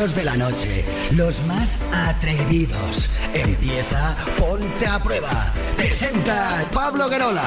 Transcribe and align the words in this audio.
de 0.00 0.24
la 0.24 0.34
noche, 0.34 0.82
los 1.14 1.44
más 1.44 1.78
atrevidos. 1.92 3.06
Empieza 3.34 4.16
Ponte 4.38 4.86
a 4.86 4.98
Prueba. 4.98 5.52
Presenta 5.76 6.64
Pablo 6.72 7.10
Guerola. 7.10 7.44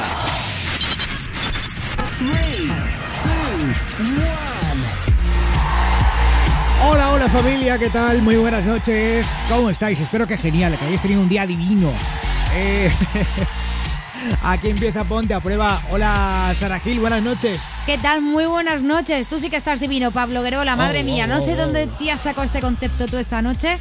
Hola, 6.87 7.11
hola 7.11 7.27
familia, 7.29 7.79
¿qué 7.79 7.89
tal? 7.89 8.21
Muy 8.21 8.35
buenas 8.35 8.63
noches. 8.65 9.25
¿Cómo 9.49 9.71
estáis? 9.71 9.99
Espero 9.99 10.27
que 10.27 10.37
genial, 10.37 10.77
que 10.77 10.85
hayáis 10.85 11.01
tenido 11.01 11.21
un 11.21 11.29
día 11.29 11.47
divino. 11.47 11.91
Eh, 12.53 12.91
aquí 14.43 14.69
empieza 14.69 15.03
Ponte 15.03 15.33
a 15.33 15.39
Prueba. 15.39 15.79
Hola, 15.91 16.53
Sara 16.57 16.79
Gil, 16.79 16.99
buenas 16.99 17.21
noches. 17.23 17.61
¿Qué 17.85 17.97
tal? 17.97 18.21
Muy 18.21 18.45
buenas 18.45 18.81
noches. 18.81 19.27
Tú 19.27 19.39
sí 19.39 19.49
que 19.49 19.57
estás 19.57 19.79
divino, 19.79 20.11
Pablo 20.11 20.41
Guerola. 20.41 20.75
Madre 20.75 21.01
Oh, 21.01 21.05
mía, 21.05 21.27
no 21.27 21.41
oh, 21.41 21.45
sé 21.45 21.53
oh. 21.53 21.57
dónde 21.57 21.87
te 21.87 22.11
has 22.11 22.21
sacado 22.21 22.43
este 22.43 22.59
concepto 22.61 23.07
tú 23.07 23.17
esta 23.17 23.41
noche, 23.41 23.77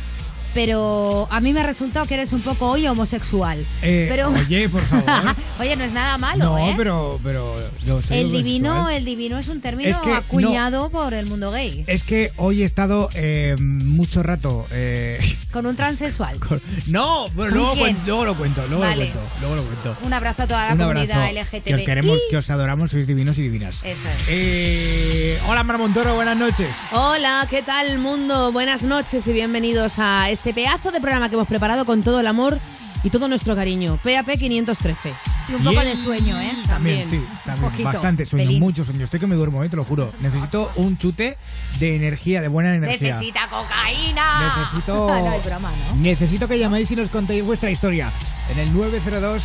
pero 0.54 1.26
a 1.30 1.40
mí 1.40 1.52
me 1.52 1.60
ha 1.60 1.64
resultado 1.64 2.06
que 2.06 2.14
eres 2.14 2.32
un 2.32 2.40
poco 2.42 2.70
hoy 2.70 2.86
homosexual. 2.86 3.64
Eh, 3.82 4.06
pero... 4.08 4.28
Oye, 4.30 4.68
por 4.68 4.82
favor. 4.82 5.04
Oye, 5.60 5.76
no 5.76 5.84
es 5.84 5.92
nada 5.92 6.18
malo, 6.18 6.44
no, 6.44 6.58
¿eh? 6.58 6.74
pero, 6.76 7.20
pero 7.22 7.56
no 7.86 8.02
soy 8.02 8.18
el 8.18 8.32
divino, 8.32 8.70
homosexual. 8.70 8.96
el 8.96 9.04
divino 9.04 9.38
es 9.38 9.48
un 9.48 9.60
término 9.60 9.88
Es 9.90 9.98
que 9.98 10.12
acuñado 10.12 10.90
por 10.90 11.14
el 11.14 11.26
mundo 11.26 11.50
gay. 11.50 11.84
Es 11.86 12.04
que 12.04 12.32
hoy 12.36 12.62
he 12.62 12.64
estado 12.66 13.08
eh, 13.14 13.54
mucho 13.60 14.22
rato. 14.22 14.66
eh, 14.70 15.18
Con 15.52 15.66
un 15.66 15.76
transexual. 15.76 16.38
con- 16.38 16.60
No, 16.86 17.28
bueno, 17.30 17.52
¿Con 17.52 17.58
luego, 17.60 17.74
quién? 17.74 17.96
luego 18.06 18.24
lo 18.24 18.36
cuento, 18.36 18.62
luego 18.68 18.82
Vale. 18.84 19.06
lo 19.06 19.12
cuento, 19.12 19.30
luego 19.40 19.56
lo 19.56 19.62
cuento. 19.62 19.96
Un 20.04 20.12
abrazo 20.12 20.42
a 20.42 20.46
toda 20.46 20.66
la 20.66 20.72
Un 20.72 20.78
comunidad 20.78 21.22
abrazo. 21.28 21.40
LGTB. 21.56 21.64
Que 21.64 21.74
os 21.74 21.80
queremos, 21.82 22.18
que 22.30 22.36
os 22.38 22.50
adoramos, 22.50 22.90
sois 22.90 23.06
divinos 23.06 23.38
y 23.38 23.42
divinas. 23.42 23.76
Eso 23.84 24.08
es. 24.16 24.24
Eh, 24.28 25.38
hola, 25.48 25.62
Mar 25.62 25.78
Montoro, 25.78 26.14
buenas 26.14 26.36
noches. 26.36 26.68
Hola, 26.92 27.46
¿qué 27.48 27.62
tal 27.62 27.98
mundo? 27.98 28.50
Buenas 28.52 28.82
noches 28.82 29.26
y 29.26 29.32
bienvenidos 29.32 29.98
a 29.98 30.30
este 30.30 30.41
pedazo 30.42 30.90
de 30.90 31.00
programa 31.00 31.28
que 31.28 31.34
hemos 31.36 31.48
preparado 31.48 31.84
con 31.84 32.02
todo 32.02 32.20
el 32.20 32.26
amor 32.26 32.58
y 33.04 33.10
todo 33.10 33.26
nuestro 33.28 33.54
cariño. 33.56 33.98
PAP 34.02 34.38
513. 34.38 35.12
Y 35.48 35.54
un 35.54 35.64
poco 35.64 35.70
Bien. 35.80 35.84
de 35.84 35.96
sueño, 35.96 36.40
¿eh? 36.40 36.52
También, 36.68 37.00
También. 37.02 37.08
sí, 37.10 37.26
también. 37.44 37.70
poquito, 37.70 37.84
Bastante 37.88 38.24
sueño, 38.24 38.46
pelín. 38.46 38.60
mucho 38.60 38.84
sueño. 38.84 39.04
Estoy 39.04 39.18
que 39.18 39.26
me 39.26 39.34
duermo, 39.34 39.62
eh, 39.64 39.68
te 39.68 39.74
lo 39.76 39.84
juro. 39.84 40.12
Necesito 40.20 40.70
un 40.76 40.96
chute 40.98 41.36
de 41.80 41.96
energía, 41.96 42.40
de 42.40 42.46
buena 42.48 42.74
energía. 42.74 43.14
Necesita 43.14 43.48
cocaína. 43.48 44.54
Necesito, 44.56 44.94
no 45.08 45.38
broma, 45.40 45.70
¿no? 45.90 45.96
necesito 45.96 46.46
que 46.46 46.58
llaméis 46.60 46.90
y 46.92 46.96
nos 46.96 47.08
contéis 47.10 47.44
vuestra 47.44 47.70
historia 47.70 48.10
en 48.52 48.58
el 48.60 48.72
902 48.72 49.42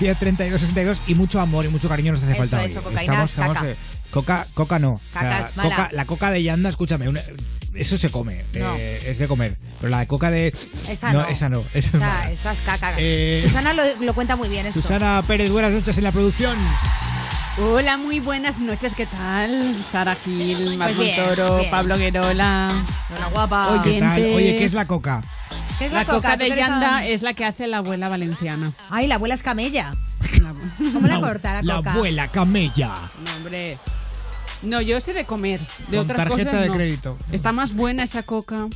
1032 0.00 0.60
62 0.60 1.00
y 1.08 1.14
mucho 1.14 1.40
amor 1.40 1.64
y 1.64 1.68
mucho 1.68 1.88
cariño 1.88 2.12
nos 2.12 2.22
hace 2.22 2.32
Eso, 2.32 2.40
falta 2.40 2.64
eso, 2.64 2.78
hoy. 2.78 2.84
cocaína, 2.86 3.26
caca. 3.36 3.68
eh, 3.68 3.76
coca, 4.14 4.46
coca 4.54 4.78
no. 4.78 4.92
O 4.92 5.00
sea, 5.12 5.20
Caca 5.22 5.48
es 5.50 5.56
mala. 5.56 5.68
coca- 5.76 5.88
la 5.92 6.04
coca 6.06 6.30
de 6.30 6.42
Yanda, 6.42 6.70
escúchame, 6.70 7.08
una- 7.08 7.20
eso 7.74 7.98
se 7.98 8.10
come, 8.10 8.44
No. 8.54 8.74
eh, 8.76 9.02
es 9.06 9.18
de 9.18 9.26
comer. 9.28 9.56
Pero 9.80 9.90
la 9.90 10.06
coca 10.06 10.30
de 10.30 10.54
Esa 10.88 11.12
no. 11.12 11.26
esa 11.28 11.48
no, 11.48 11.60
esa 11.74 11.78
es 11.78 11.86
Esa, 11.86 11.98
mala. 11.98 12.30
esa 12.30 12.52
es 12.52 12.58
caca. 12.60 12.94
Eh, 12.98 13.42
Susana 13.46 13.72
lo, 13.72 13.82
lo 14.00 14.14
cuenta 14.14 14.36
muy 14.36 14.48
bien 14.48 14.66
esto. 14.66 14.80
Susana 14.80 15.22
Pérez, 15.26 15.50
buenas 15.50 15.72
noches 15.72 15.98
en 15.98 16.04
la 16.04 16.12
producción. 16.12 16.56
Hola, 17.56 17.96
muy 17.96 18.18
buenas 18.20 18.58
noches, 18.58 18.92
¿qué 18.96 19.06
tal? 19.06 19.76
Sara 19.92 20.16
Gil, 20.16 20.76
Mar 20.76 20.92
Pues 20.94 21.06
bien, 21.06 21.20
Montoro, 21.24 21.58
bien. 21.58 21.70
Pablo 21.70 21.96
Guerola. 21.98 22.72
Hola, 23.16 23.26
guapa. 23.32 23.68
Oye, 23.80 23.94
¿Qué 23.94 24.00
tal? 24.00 24.12
Oyentes. 24.18 24.36
Oye, 24.36 24.56
¿qué 24.56 24.64
es 24.64 24.74
la 24.74 24.86
coca? 24.86 25.22
¿Qué 25.78 25.86
es 25.86 25.92
La 25.92 26.04
coca 26.04 26.36
¿Tú 26.36 26.44
de 26.44 26.56
Yanda 26.56 27.04
es 27.06 27.22
la 27.22 27.34
que 27.34 27.44
hace 27.44 27.66
la 27.68 27.78
abuela 27.78 28.08
valenciana. 28.08 28.72
Ay, 28.90 29.06
la 29.06 29.16
abuela 29.16 29.34
es 29.36 29.42
camella. 29.42 29.92
La- 30.40 30.52
¿Cómo 30.92 31.06
la 31.06 31.20
corta 31.20 31.54
la 31.54 31.62
La 31.62 31.76
coca? 31.76 31.92
abuela 31.94 32.28
camella. 32.28 32.92
No, 33.24 33.34
hombre. 33.36 33.78
No, 34.64 34.80
yo 34.80 35.00
sé 35.00 35.12
de 35.12 35.24
comer. 35.24 35.60
De 35.88 35.96
Con 35.98 36.10
otras 36.10 36.16
tarjeta 36.28 36.50
cosas 36.50 36.62
de 36.62 36.68
no. 36.68 36.74
crédito. 36.74 37.18
Está 37.32 37.52
más 37.52 37.74
buena 37.74 38.02
esa 38.04 38.22
coca. 38.22 38.66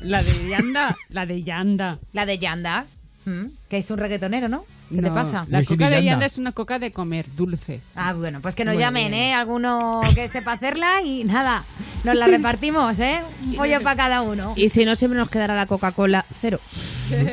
La 0.00 0.22
de 0.22 0.48
Yanda, 0.48 0.96
la 1.08 1.26
de 1.26 1.42
Yanda. 1.42 1.98
La 2.12 2.24
de 2.26 2.38
Yanda, 2.38 2.86
¿m? 3.26 3.50
que 3.68 3.78
es 3.78 3.90
un 3.90 3.98
reggaetonero, 3.98 4.48
¿no? 4.48 4.64
¿Qué 4.88 5.02
le 5.02 5.08
No, 5.08 5.14
pasa? 5.14 5.44
La 5.48 5.62
coca 5.64 5.90
de 5.90 6.02
Yanda. 6.04 6.26
Es 6.26 6.38
una 6.38 6.52
coca 6.52 6.78
de 6.78 6.92
comer, 6.92 7.26
dulce. 7.36 7.80
Ah, 7.96 8.12
bueno, 8.14 8.40
pues 8.40 8.54
que 8.54 8.64
nos 8.64 8.76
llamen, 8.78 9.10
bien. 9.10 9.22
¿eh? 9.22 9.34
Alguno 9.34 10.00
que 10.14 10.28
sepa 10.28 10.52
hacerla 10.52 11.02
y 11.02 11.24
nada, 11.24 11.64
nos 12.04 12.14
la 12.16 12.26
repartimos, 12.28 12.98
¿eh? 13.00 13.20
Un 13.44 13.54
pollo 13.56 13.82
para 13.82 13.96
cada 13.96 14.22
uno. 14.22 14.52
Y 14.56 14.68
si 14.70 14.84
no, 14.84 14.94
siempre 14.96 15.18
nos 15.18 15.28
quedará 15.30 15.54
la 15.56 15.66
Coca-Cola 15.66 16.24
cero. 16.40 16.60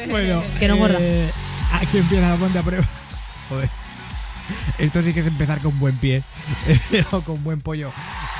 Bueno, 0.09 0.41
Que 0.59 0.67
no 0.67 0.77
gorda. 0.77 0.97
eh, 0.99 1.29
Aquí 1.73 1.97
empieza 1.99 2.29
la 2.31 2.35
ponte 2.35 2.57
a 2.59 2.63
prueba. 2.63 2.85
Joder. 3.49 3.69
Esto 4.77 5.01
sí 5.01 5.13
que 5.13 5.21
es 5.21 5.27
empezar 5.27 5.59
con 5.61 5.77
buen 5.79 5.97
pie 5.97 6.23
o 7.11 7.21
con 7.21 7.43
buen 7.43 7.61
pollo. 7.61 7.91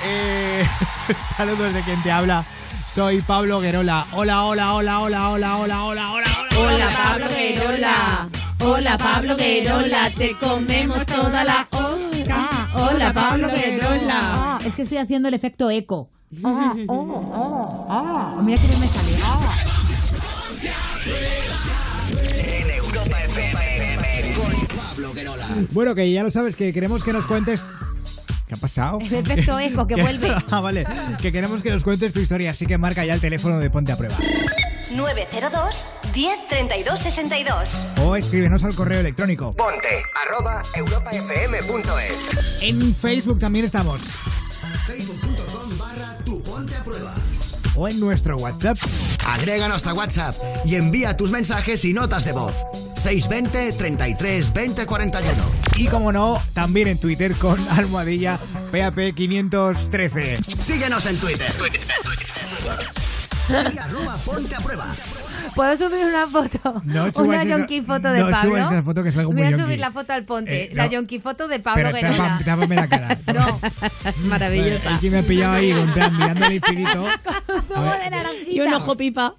Eh, 0.04 0.66
saludos 1.38 1.74
de 1.74 1.82
quien 1.82 2.02
te 2.04 2.12
habla. 2.12 2.46
Soy 2.94 3.22
Pablo 3.22 3.60
Guerola. 3.60 4.06
Hola, 4.14 4.44
hola, 4.44 4.74
hola, 4.74 5.00
hola, 5.00 5.30
hola, 5.30 5.58
hola, 5.58 5.84
hola, 5.84 6.12
hola. 6.12 6.26
Hola, 6.58 6.90
Pablo 7.04 7.26
Guerola. 7.30 8.30
Hola, 8.60 8.98
Pablo 8.98 9.36
Guerola. 9.36 10.10
Te 10.12 10.32
comemos 10.38 11.06
toda 11.06 11.44
la 11.44 11.68
hora. 11.72 12.70
Hola, 12.74 13.12
Pablo 13.14 13.50
Guerola. 13.50 14.60
es 14.66 14.76
que 14.76 14.84
estoy 14.84 14.98
haciendo 14.98 15.28
el 15.28 15.34
efecto 15.34 15.70
eco. 15.70 16.10
Oh, 16.44 16.74
oh, 16.88 17.86
oh. 17.90 18.42
Mira 18.44 18.62
que 18.62 18.68
bien 18.68 18.80
me 18.80 18.88
sale. 18.88 19.16
En 22.62 22.70
Europa 22.72 23.24
FM. 23.24 23.75
Bueno, 25.72 25.96
que 25.96 26.12
ya 26.12 26.24
lo 26.24 26.32
sabes, 26.32 26.56
que 26.56 26.72
queremos 26.74 27.04
que 27.04 27.14
nos 27.14 27.26
cuentes. 27.26 27.64
¿Qué 28.48 28.54
ha 28.54 28.58
pasado? 28.58 29.00
El 29.00 29.14
efecto 29.14 29.60
eco 29.60 29.88
que 29.88 29.96
vuelve. 30.02 30.32
Ah, 30.52 30.60
vale. 30.62 30.86
Que 31.22 31.32
queremos 31.32 31.62
que 31.62 31.72
nos 31.72 31.84
cuentes 31.84 32.14
tu 32.14 32.20
historia, 32.20 32.52
así 32.52 32.66
que 32.66 32.78
marca 32.78 33.04
ya 33.06 33.14
el 33.16 33.22
teléfono 33.22 33.58
de 33.60 33.70
Ponte 33.70 33.92
a 33.92 33.98
Prueba. 33.98 34.16
902 34.96 35.86
10 36.14 36.48
32 36.48 37.00
62. 37.00 37.72
O 38.04 38.16
escríbenos 38.16 38.64
al 38.64 38.76
correo 38.76 39.00
electrónico. 39.00 39.54
Ponte 39.56 39.88
arroba 40.26 40.62
europafm.es. 40.76 42.62
En 42.62 42.94
Facebook 42.96 43.40
también 43.40 43.66
estamos. 43.66 44.02
Facebook.com 44.86 45.78
barra 45.78 46.16
tu 46.24 46.42
ponte 46.44 46.76
a 46.76 46.84
prueba. 46.84 47.14
O 47.76 47.88
en 47.90 48.00
nuestro 48.00 48.38
WhatsApp. 48.38 48.78
Agréganos 49.28 49.88
a 49.88 49.94
WhatsApp 49.94 50.36
y 50.64 50.76
envía 50.76 51.18
tus 51.18 51.32
mensajes 51.32 51.84
y 51.84 51.94
notas 51.94 52.24
de 52.24 52.32
voz. 52.34 52.54
620 53.06 53.74
33 53.74 54.52
20 54.52 54.86
41. 54.88 55.44
Y 55.78 55.88
como 55.88 56.12
no, 56.12 56.42
también 56.54 56.88
en 56.88 56.98
Twitter 56.98 57.36
con 57.36 57.60
almohadilla 57.70 58.40
PAP513. 58.72 60.38
Síguenos 60.44 61.06
en 61.06 61.18
Twitter. 61.18 61.52
Y 63.74 63.78
arroba 63.78 64.18
ponte 64.26 64.56
a 64.56 64.60
prueba. 64.60 64.96
¿Puedo 65.56 65.78
subir 65.78 66.06
una 66.06 66.28
foto? 66.28 66.82
No 66.84 67.06
una 67.24 67.44
yonki 67.44 67.82
foto 67.82 68.10
de 68.10 68.20
no 68.20 68.30
Pablo. 68.30 68.50
subas 68.58 68.72
esa 68.74 68.84
foto 68.84 69.04
que 69.04 69.10
es 69.10 69.18
algo 69.18 69.32
muy 69.32 69.42
Voy 69.44 69.54
a 69.54 69.58
subir 69.58 69.80
la 69.80 69.92
foto 69.92 70.14
al 70.14 70.26
ponte. 70.26 70.64
Eh, 70.66 70.70
La 70.74 70.86
no. 70.86 70.92
yonki 70.92 71.20
foto 71.20 71.48
de 71.48 71.60
Pablo 71.60 71.84
Pero 71.92 71.96
Guerola. 71.96 72.18
tapa- 72.40 72.44
tápame 72.44 72.76
la 72.76 72.88
cara. 72.90 73.18
No, 73.34 73.60
Maravillosa. 74.30 74.92
Es 74.92 75.00
que 75.00 75.10
me 75.12 75.20
ha 75.20 75.24
pillado 75.24 75.54
ahí 75.56 75.72
con 75.74 75.94
plan, 75.94 76.16
mirando 76.18 76.46
al 76.46 76.54
infinito. 76.54 77.04
de 77.04 78.10
naranjita. 78.10 78.52
Y 78.52 78.60
un 78.62 78.74
ojo 78.74 78.96
pipa. 78.98 79.36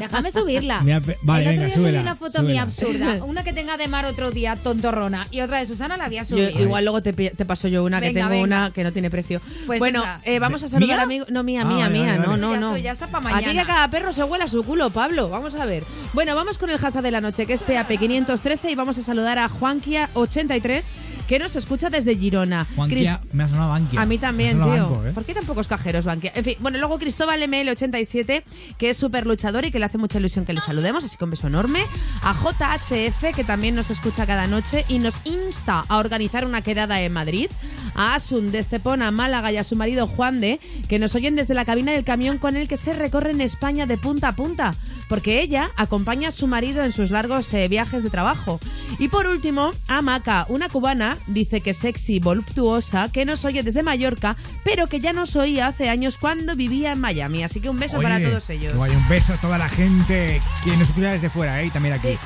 Déjame 0.00 0.32
subirla. 0.32 0.80
Me 0.82 0.94
ha 0.94 1.00
pe- 1.00 1.18
vale, 1.22 1.42
el 1.42 1.48
otro 1.48 1.52
venga, 1.52 1.64
día 1.66 1.74
subí 1.74 1.82
súbela, 1.84 2.00
una 2.02 2.16
foto 2.16 2.32
súbela. 2.38 2.52
mía 2.52 2.62
absurda. 2.62 3.24
Una 3.24 3.44
que 3.44 3.52
tenga 3.52 3.76
de 3.76 3.88
mar 3.88 4.04
otro 4.06 4.30
día, 4.30 4.56
tontorrona. 4.56 5.26
Y 5.30 5.40
otra 5.40 5.58
de 5.58 5.66
Susana 5.66 5.96
la 5.96 6.04
había 6.04 6.22
Yo, 6.22 6.28
subido. 6.36 6.60
igual 6.60 6.84
luego 6.84 7.02
te, 7.02 7.12
te 7.12 7.44
paso 7.44 7.68
yo 7.68 7.84
una, 7.84 8.00
que 8.00 8.12
tengo 8.12 8.28
venga. 8.28 8.42
una 8.44 8.70
que 8.70 8.84
no 8.84 8.92
tiene 8.92 9.10
precio. 9.10 9.40
Pues 9.66 9.78
bueno, 9.78 10.02
eh, 10.24 10.38
vamos 10.38 10.62
a 10.62 10.68
saludar 10.68 11.00
a 11.00 11.02
amigos. 11.02 11.28
No, 11.30 11.42
mía, 11.42 11.62
Ah, 11.62 11.68
mía, 11.68 11.76
vale, 11.86 11.90
mía. 11.98 12.06
vale, 12.06 12.18
No, 12.18 12.28
vale. 12.28 12.40
no, 12.40 12.54
Ya 12.76 12.94
no. 12.94 13.34
A 13.34 13.38
ti 13.40 13.44
que 13.56 13.64
cada 13.64 13.88
perro 13.90 14.12
se 14.12 14.24
huela 14.24 14.48
su 14.48 14.62
culo, 14.64 14.90
Pablo. 14.98 15.28
Vamos 15.28 15.54
a 15.54 15.64
ver. 15.64 15.84
Bueno, 16.12 16.34
vamos 16.34 16.58
con 16.58 16.70
el 16.70 16.78
hashtag 16.78 17.04
de 17.04 17.12
la 17.12 17.20
noche, 17.20 17.46
que 17.46 17.52
es 17.52 17.64
PAP513, 17.64 18.70
y 18.70 18.74
vamos 18.74 18.98
a 18.98 19.02
saludar 19.02 19.38
a 19.38 19.48
Juanquia83, 19.48 20.82
que 21.28 21.38
nos 21.38 21.54
escucha 21.56 21.90
desde 21.90 22.16
Girona. 22.16 22.66
Juanquia, 22.74 23.20
me 23.32 23.44
ha 23.44 23.48
sonado 23.48 23.68
Bankia. 23.68 24.00
A 24.00 24.06
mí 24.06 24.16
también, 24.16 24.60
tío. 24.62 24.66
banco, 24.66 25.06
¿eh? 25.06 25.12
¿Por 25.12 25.24
qué 25.24 25.34
tan 25.34 25.44
pocos 25.44 25.68
cajeros, 25.68 26.06
Bankia? 26.06 26.32
En 26.34 26.42
fin, 26.42 26.56
bueno, 26.60 26.78
luego 26.78 26.98
Cristóbal 26.98 27.42
ML87, 27.42 28.42
que 28.78 28.90
es 28.90 28.96
súper 28.96 29.26
luchador 29.26 29.66
y 29.66 29.70
que 29.70 29.78
le 29.78 29.84
hace 29.84 29.98
mucha 29.98 30.18
ilusión 30.18 30.46
que 30.46 30.54
le 30.54 30.62
saludemos, 30.62 31.04
así 31.04 31.18
que 31.18 31.24
un 31.24 31.30
beso 31.30 31.46
enorme. 31.46 31.80
A 32.22 32.32
JHF, 32.32 33.36
que 33.36 33.44
también 33.44 33.74
nos 33.74 33.90
escucha 33.90 34.26
cada 34.26 34.46
noche 34.46 34.86
y 34.88 34.98
nos 34.98 35.20
insta 35.24 35.84
a 35.86 35.98
organizar 35.98 36.46
una 36.46 36.62
quedada 36.62 37.00
en 37.02 37.12
Madrid. 37.12 37.50
A 37.94 38.14
Asun 38.14 38.50
de 38.50 38.58
Estepona, 38.58 39.10
Málaga 39.10 39.52
y 39.52 39.58
a 39.58 39.64
su 39.64 39.76
marido 39.76 40.06
Juan 40.06 40.40
de, 40.40 40.60
que 40.88 40.98
nos 40.98 41.14
oyen 41.14 41.36
desde 41.36 41.52
la 41.52 41.66
cabina 41.66 41.92
del 41.92 42.04
camión 42.04 42.38
con 42.38 42.56
el 42.56 42.68
que 42.68 42.76
se 42.78 42.94
recorre 42.94 43.32
en 43.32 43.42
España 43.42 43.84
de 43.84 43.98
punta 43.98 44.28
a 44.28 44.36
punta, 44.36 44.74
porque 45.08 45.42
ella 45.42 45.70
acompaña 45.76 46.28
a 46.28 46.32
su 46.32 46.46
marido 46.46 46.84
en 46.84 46.92
sus 46.92 47.10
largos 47.10 47.52
eh, 47.52 47.68
viajes 47.68 48.02
de 48.02 48.10
trabajo. 48.10 48.60
Y 48.98 49.08
por 49.08 49.26
último, 49.26 49.72
a 49.88 50.00
Maca, 50.00 50.46
una 50.48 50.68
cubana, 50.68 51.17
Dice 51.26 51.60
que 51.60 51.74
sexy, 51.74 52.20
voluptuosa, 52.20 53.10
que 53.12 53.24
nos 53.24 53.44
oye 53.44 53.62
desde 53.62 53.82
Mallorca, 53.82 54.36
pero 54.64 54.86
que 54.86 55.00
ya 55.00 55.12
nos 55.12 55.36
oía 55.36 55.68
hace 55.68 55.88
años 55.88 56.18
cuando 56.18 56.56
vivía 56.56 56.92
en 56.92 57.00
Miami. 57.00 57.42
Así 57.42 57.60
que 57.60 57.68
un 57.68 57.78
beso 57.78 58.00
para 58.00 58.20
todos 58.20 58.48
ellos. 58.50 58.74
Un 58.74 59.08
beso 59.08 59.34
a 59.34 59.36
toda 59.36 59.58
la 59.58 59.68
gente 59.68 60.40
que 60.64 60.70
nos 60.76 60.88
escucha 60.88 61.12
desde 61.12 61.30
fuera 61.30 61.62
¿eh? 61.62 61.66
y 61.66 61.70
también 61.70 61.94
aquí. 61.94 62.18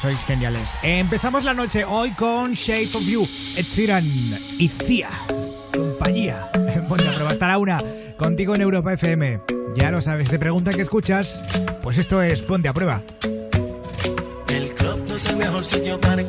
Sois 0.00 0.24
geniales. 0.24 0.78
Empezamos 0.82 1.44
la 1.44 1.52
noche 1.52 1.84
hoy 1.84 2.12
con 2.12 2.54
Shape 2.54 2.88
of 2.94 3.06
You, 3.06 3.22
Ed 3.56 3.66
y 4.58 4.68
Cia. 4.68 5.10
Compañía. 5.72 6.46
Pues 6.90 7.04
bueno, 7.04 7.12
pero 7.14 7.28
hasta 7.28 7.46
la 7.46 7.58
una. 7.58 7.80
Contigo 8.16 8.54
en 8.54 8.62
Europa 8.62 8.92
FM. 8.94 9.40
Ya 9.76 9.92
lo 9.92 10.02
sabes, 10.02 10.28
te 10.28 10.38
pregunta 10.38 10.72
que 10.72 10.82
escuchas. 10.82 11.40
Pues 11.82 11.98
esto 11.98 12.20
es 12.20 12.42
Ponte 12.42 12.68
a 12.68 12.74
Prueba. 12.74 13.02
El 14.48 14.70
club 14.74 15.04
no 15.06 15.14
es 15.14 15.26
el 15.26 15.36
mejor 15.36 15.64
sitio 15.64 16.00
para 16.00 16.22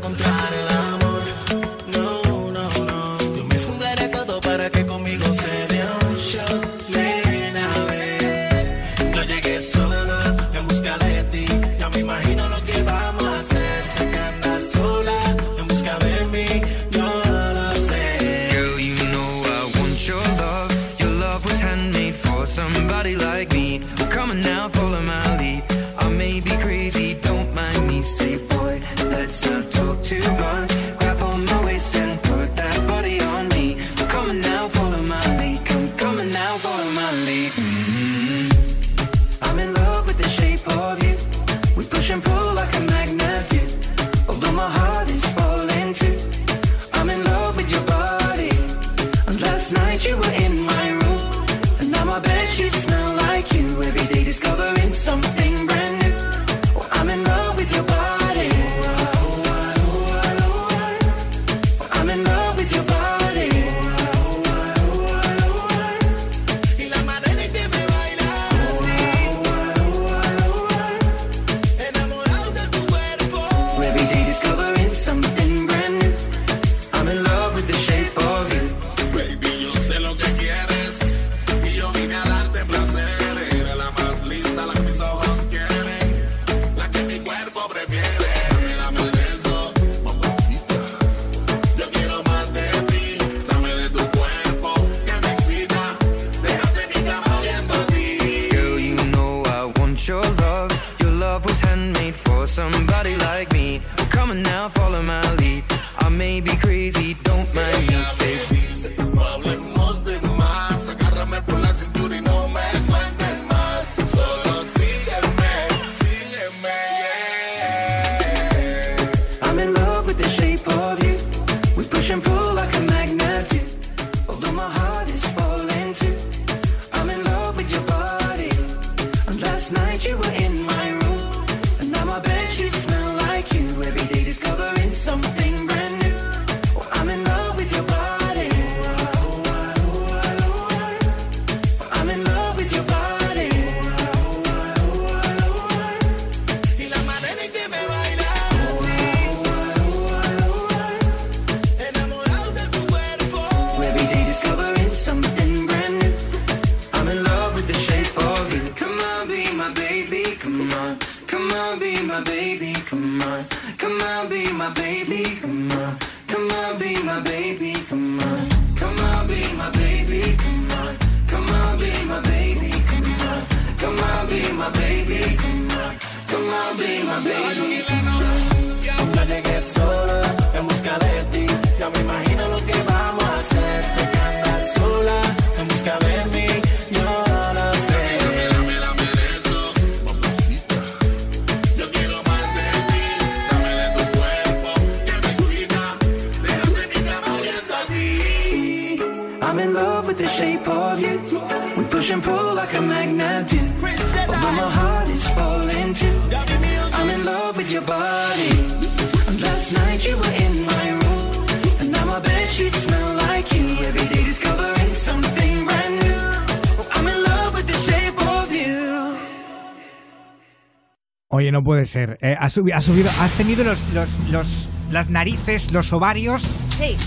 No 221.51 221.63
puede 221.63 221.85
ser. 221.85 222.17
Eh, 222.21 222.35
has, 222.39 222.53
subido, 222.53 222.77
has, 223.19 223.31
tenido 223.33 223.65
los, 223.65 223.83
los, 224.31 224.69
las 224.89 225.09
narices, 225.09 225.73
los 225.73 225.91
ovarios 225.91 226.43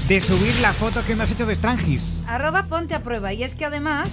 de 0.07 0.21
subir 0.21 0.55
la 0.61 0.73
foto 0.73 1.05
que 1.05 1.17
me 1.17 1.25
has 1.25 1.31
hecho 1.31 1.47
de 1.47 1.55
Strangis. 1.55 2.19
Arroba 2.27 2.67
ponte 2.67 2.95
a 2.95 3.03
prueba. 3.03 3.33
Y 3.33 3.43
es 3.43 3.55
que 3.55 3.65
además 3.65 4.11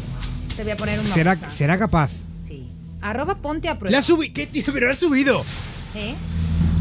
te 0.55 0.63
voy 0.63 0.71
a 0.71 0.77
poner 0.77 0.99
un. 0.99 1.07
¿Será, 1.07 1.37
¿Será 1.49 1.77
capaz? 1.77 2.11
Sí. 2.47 2.71
Arroba 3.01 3.35
ponte 3.35 3.67
a 3.67 3.77
prueba. 3.77 3.95
La 3.95 4.01
subí. 4.01 4.29
¿Qué 4.29 4.47
tío? 4.47 4.63
Pero 4.73 4.87
la 4.87 4.93
ha 4.93 4.95
subido. 4.97 5.43
¿Eh? 5.95 6.15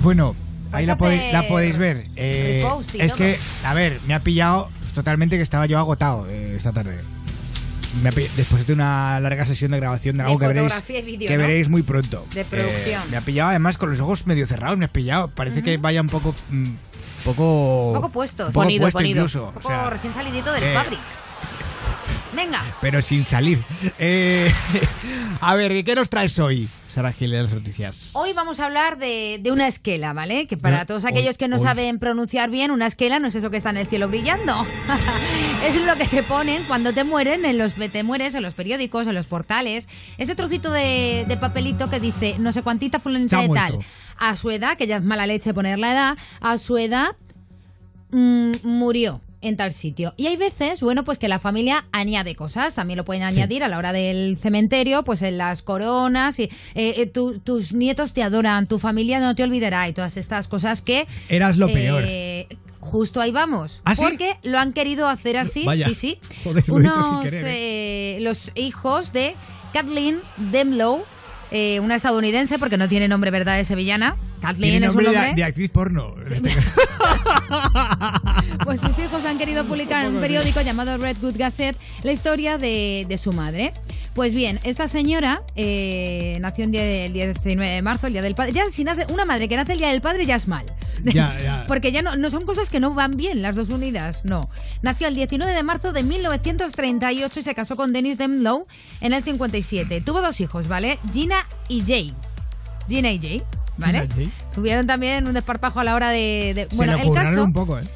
Bueno, 0.02 0.36
ahí 0.70 0.86
la, 0.86 0.96
pode 0.96 1.32
la, 1.32 1.48
podéis 1.48 1.76
ver. 1.76 2.06
Eh, 2.14 2.64
es 2.94 3.14
que, 3.14 3.36
a 3.64 3.74
ver, 3.74 3.98
me 4.06 4.14
ha 4.14 4.20
pillado 4.20 4.70
totalmente 4.94 5.36
que 5.36 5.42
estaba 5.42 5.66
yo 5.66 5.78
agotado 5.78 6.26
eh, 6.28 6.54
esta 6.56 6.72
tarde 6.72 6.89
después 8.36 8.66
de 8.66 8.72
una 8.72 9.20
larga 9.20 9.46
sesión 9.46 9.70
de 9.72 9.78
grabación 9.78 10.16
de 10.16 10.24
algo 10.24 10.38
que 10.38 11.36
veréis, 11.36 11.68
muy 11.68 11.82
pronto. 11.82 12.26
Eh, 12.34 12.96
me 13.10 13.16
ha 13.16 13.20
pillado 13.20 13.50
además 13.50 13.78
con 13.78 13.90
los 13.90 14.00
ojos 14.00 14.26
medio 14.26 14.46
cerrados, 14.46 14.78
me 14.78 14.86
ha 14.86 14.92
pillado. 14.92 15.28
Parece 15.28 15.62
que 15.62 15.76
vaya 15.76 16.00
un 16.00 16.08
poco... 16.08 16.34
Un 16.50 16.78
poco... 17.24 17.92
poco 17.94 18.08
puestos. 18.08 18.52
Puesto 18.52 18.98
ponido. 18.98 19.20
incluso. 19.20 19.52
Poco 19.52 19.90
recién 19.90 20.14
salidito 20.14 20.52
del 20.52 20.62
eh, 20.62 20.74
fabric. 20.74 21.00
Venga. 22.34 22.64
Pero 22.80 23.02
sin 23.02 23.26
salir. 23.26 23.58
Eh, 23.98 24.52
a 25.40 25.54
ver, 25.54 25.84
¿qué 25.84 25.94
nos 25.94 26.08
traes 26.08 26.38
hoy? 26.38 26.68
Sara 26.90 27.12
Gil 27.12 27.30
de 27.30 27.42
las 27.42 27.54
noticias. 27.54 28.10
Hoy 28.14 28.32
vamos 28.32 28.58
a 28.58 28.64
hablar 28.64 28.98
de, 28.98 29.38
de 29.40 29.52
una 29.52 29.68
esquela, 29.68 30.12
¿vale? 30.12 30.46
Que 30.48 30.56
para 30.56 30.86
todos 30.86 31.04
aquellos 31.04 31.38
que 31.38 31.46
no 31.46 31.58
saben 31.58 31.98
pronunciar 32.00 32.50
bien, 32.50 32.72
una 32.72 32.86
esquela 32.86 33.20
no 33.20 33.28
es 33.28 33.34
eso 33.36 33.48
que 33.50 33.56
está 33.56 33.70
en 33.70 33.76
el 33.76 33.86
cielo 33.86 34.08
brillando. 34.08 34.66
es 35.64 35.76
lo 35.76 35.96
que 35.96 36.06
te 36.06 36.24
ponen 36.24 36.64
cuando 36.64 36.92
te 36.92 37.04
mueren, 37.04 37.44
en 37.44 37.58
los, 37.58 37.74
te 37.74 38.02
mueres 38.02 38.34
en 38.34 38.42
los 38.42 38.54
periódicos, 38.54 39.06
en 39.06 39.14
los 39.14 39.26
portales. 39.26 39.88
Ese 40.18 40.34
trocito 40.34 40.72
de, 40.72 41.38
papelito 41.40 41.88
que 41.90 42.00
dice, 42.00 42.36
no 42.38 42.52
sé 42.52 42.62
cuantita 42.62 42.98
fulanita 42.98 43.40
de 43.40 43.48
tal. 43.48 43.78
A 44.18 44.36
su 44.36 44.50
edad, 44.50 44.76
que 44.76 44.86
ya 44.86 44.96
es 44.96 45.04
mala 45.04 45.26
leche 45.26 45.54
poner 45.54 45.78
la 45.78 45.92
edad, 45.92 46.18
a 46.40 46.58
su 46.58 46.76
edad 46.76 47.16
mm, 48.10 48.52
murió 48.64 49.20
tal 49.56 49.72
sitio. 49.72 50.12
Y 50.16 50.26
hay 50.26 50.36
veces, 50.36 50.82
bueno, 50.82 51.04
pues 51.04 51.18
que 51.18 51.28
la 51.28 51.38
familia 51.38 51.86
añade 51.92 52.34
cosas, 52.34 52.74
también 52.74 52.96
lo 52.98 53.04
pueden 53.04 53.22
añadir 53.22 53.64
a 53.64 53.68
la 53.68 53.78
hora 53.78 53.92
del 53.92 54.36
cementerio, 54.40 55.02
pues 55.02 55.22
en 55.22 55.38
las 55.38 55.62
coronas, 55.62 56.38
y 56.38 56.44
eh, 56.44 56.50
eh, 56.74 57.06
tu- 57.06 57.38
tus 57.38 57.72
nietos 57.72 58.12
te 58.12 58.22
adoran, 58.22 58.66
tu 58.66 58.78
familia 58.78 59.18
no 59.20 59.34
te 59.34 59.42
olvidará 59.42 59.88
y 59.88 59.92
todas 59.92 60.16
estas 60.16 60.46
cosas 60.48 60.82
que... 60.82 61.06
Eras 61.28 61.56
lo 61.56 61.66
peor. 61.68 62.04
eh, 62.06 62.48
Justo 62.80 63.20
ahí 63.20 63.30
vamos. 63.30 63.82
¿Ah, 63.84 63.94
sí? 63.94 64.02
Porque 64.02 64.36
lo 64.42 64.58
han 64.58 64.72
querido 64.72 65.06
hacer 65.06 65.36
así, 65.36 65.64
Vaya. 65.64 65.86
sí, 65.88 65.94
sí. 65.94 66.18
Joder, 66.44 66.66
lo 66.68 66.78
he 66.78 66.82
dicho 66.82 66.94
sin 67.02 67.12
Unos, 67.12 67.24
querer, 67.24 67.44
eh, 67.46 68.18
los 68.22 68.52
hijos 68.54 69.12
de 69.12 69.34
Kathleen 69.72 70.18
Demlow, 70.38 71.02
eh, 71.50 71.78
una 71.80 71.94
estadounidense, 71.96 72.58
porque 72.58 72.76
no 72.78 72.88
tiene 72.88 73.06
nombre 73.08 73.30
verdad 73.30 73.56
de 73.56 73.64
sevillana. 73.64 74.16
Kathleen 74.40 74.84
es 74.84 74.94
un 74.94 75.04
nombre 75.04 75.32
de, 75.34 75.44
actriz 75.44 75.70
porno. 75.70 76.14
este. 76.30 76.50
Pues 78.64 78.80
sus 78.80 78.96
hijos 78.98 79.24
han 79.24 79.38
querido 79.38 79.64
publicar 79.64 80.04
en 80.04 80.14
un 80.14 80.20
periódico 80.20 80.60
llamado 80.60 80.96
Red 80.98 81.16
Good 81.20 81.36
Gazette 81.36 81.76
la 82.02 82.12
historia 82.12 82.58
de, 82.58 83.06
de 83.08 83.18
su 83.18 83.32
madre. 83.32 83.72
Pues 84.14 84.34
bien, 84.34 84.58
esta 84.64 84.88
señora 84.88 85.42
eh, 85.56 86.36
nació 86.40 86.64
el 86.64 86.72
día 86.72 86.84
del 86.84 87.12
19 87.12 87.66
de 87.66 87.82
marzo, 87.82 88.06
el 88.08 88.12
día 88.12 88.22
del 88.22 88.34
padre. 88.34 88.52
Ya 88.52 88.64
si 88.70 88.84
nace 88.84 89.06
una 89.12 89.24
madre 89.24 89.48
que 89.48 89.56
nace 89.56 89.72
el 89.72 89.78
día 89.78 89.88
del 89.88 90.00
padre 90.00 90.26
ya 90.26 90.36
es 90.36 90.48
mal. 90.48 90.66
Ya, 91.04 91.38
ya. 91.40 91.64
Porque 91.68 91.92
ya 91.92 92.02
no, 92.02 92.16
no 92.16 92.30
son 92.30 92.44
cosas 92.44 92.70
que 92.70 92.80
no 92.80 92.92
van 92.92 93.16
bien 93.16 93.40
las 93.40 93.56
dos 93.56 93.70
unidas, 93.70 94.24
no. 94.24 94.50
Nació 94.82 95.08
el 95.08 95.14
19 95.14 95.52
de 95.52 95.62
marzo 95.62 95.92
de 95.92 96.02
1938 96.02 97.40
y 97.40 97.42
se 97.42 97.54
casó 97.54 97.76
con 97.76 97.92
Dennis 97.92 98.18
Demlow 98.18 98.66
en 99.00 99.12
el 99.12 99.22
57. 99.22 100.00
Tuvo 100.00 100.20
dos 100.20 100.40
hijos, 100.40 100.68
¿vale? 100.68 100.98
Gina 101.12 101.46
y 101.68 101.82
Jay. 101.82 102.14
Gina 102.88 103.10
y 103.12 103.18
Jay, 103.20 103.42
¿vale? 103.76 104.08
Gina. 104.14 104.30
Tuvieron 104.54 104.86
también 104.86 105.26
un 105.26 105.34
desparpajo 105.34 105.80
a 105.80 105.84
la 105.84 105.94
hora 105.94 106.10
de... 106.10 106.66
bueno, 106.74 106.96
el 106.96 107.12
caso... 107.12 107.44
un 107.44 107.52
poco, 107.52 107.78
¿eh? 107.78 107.84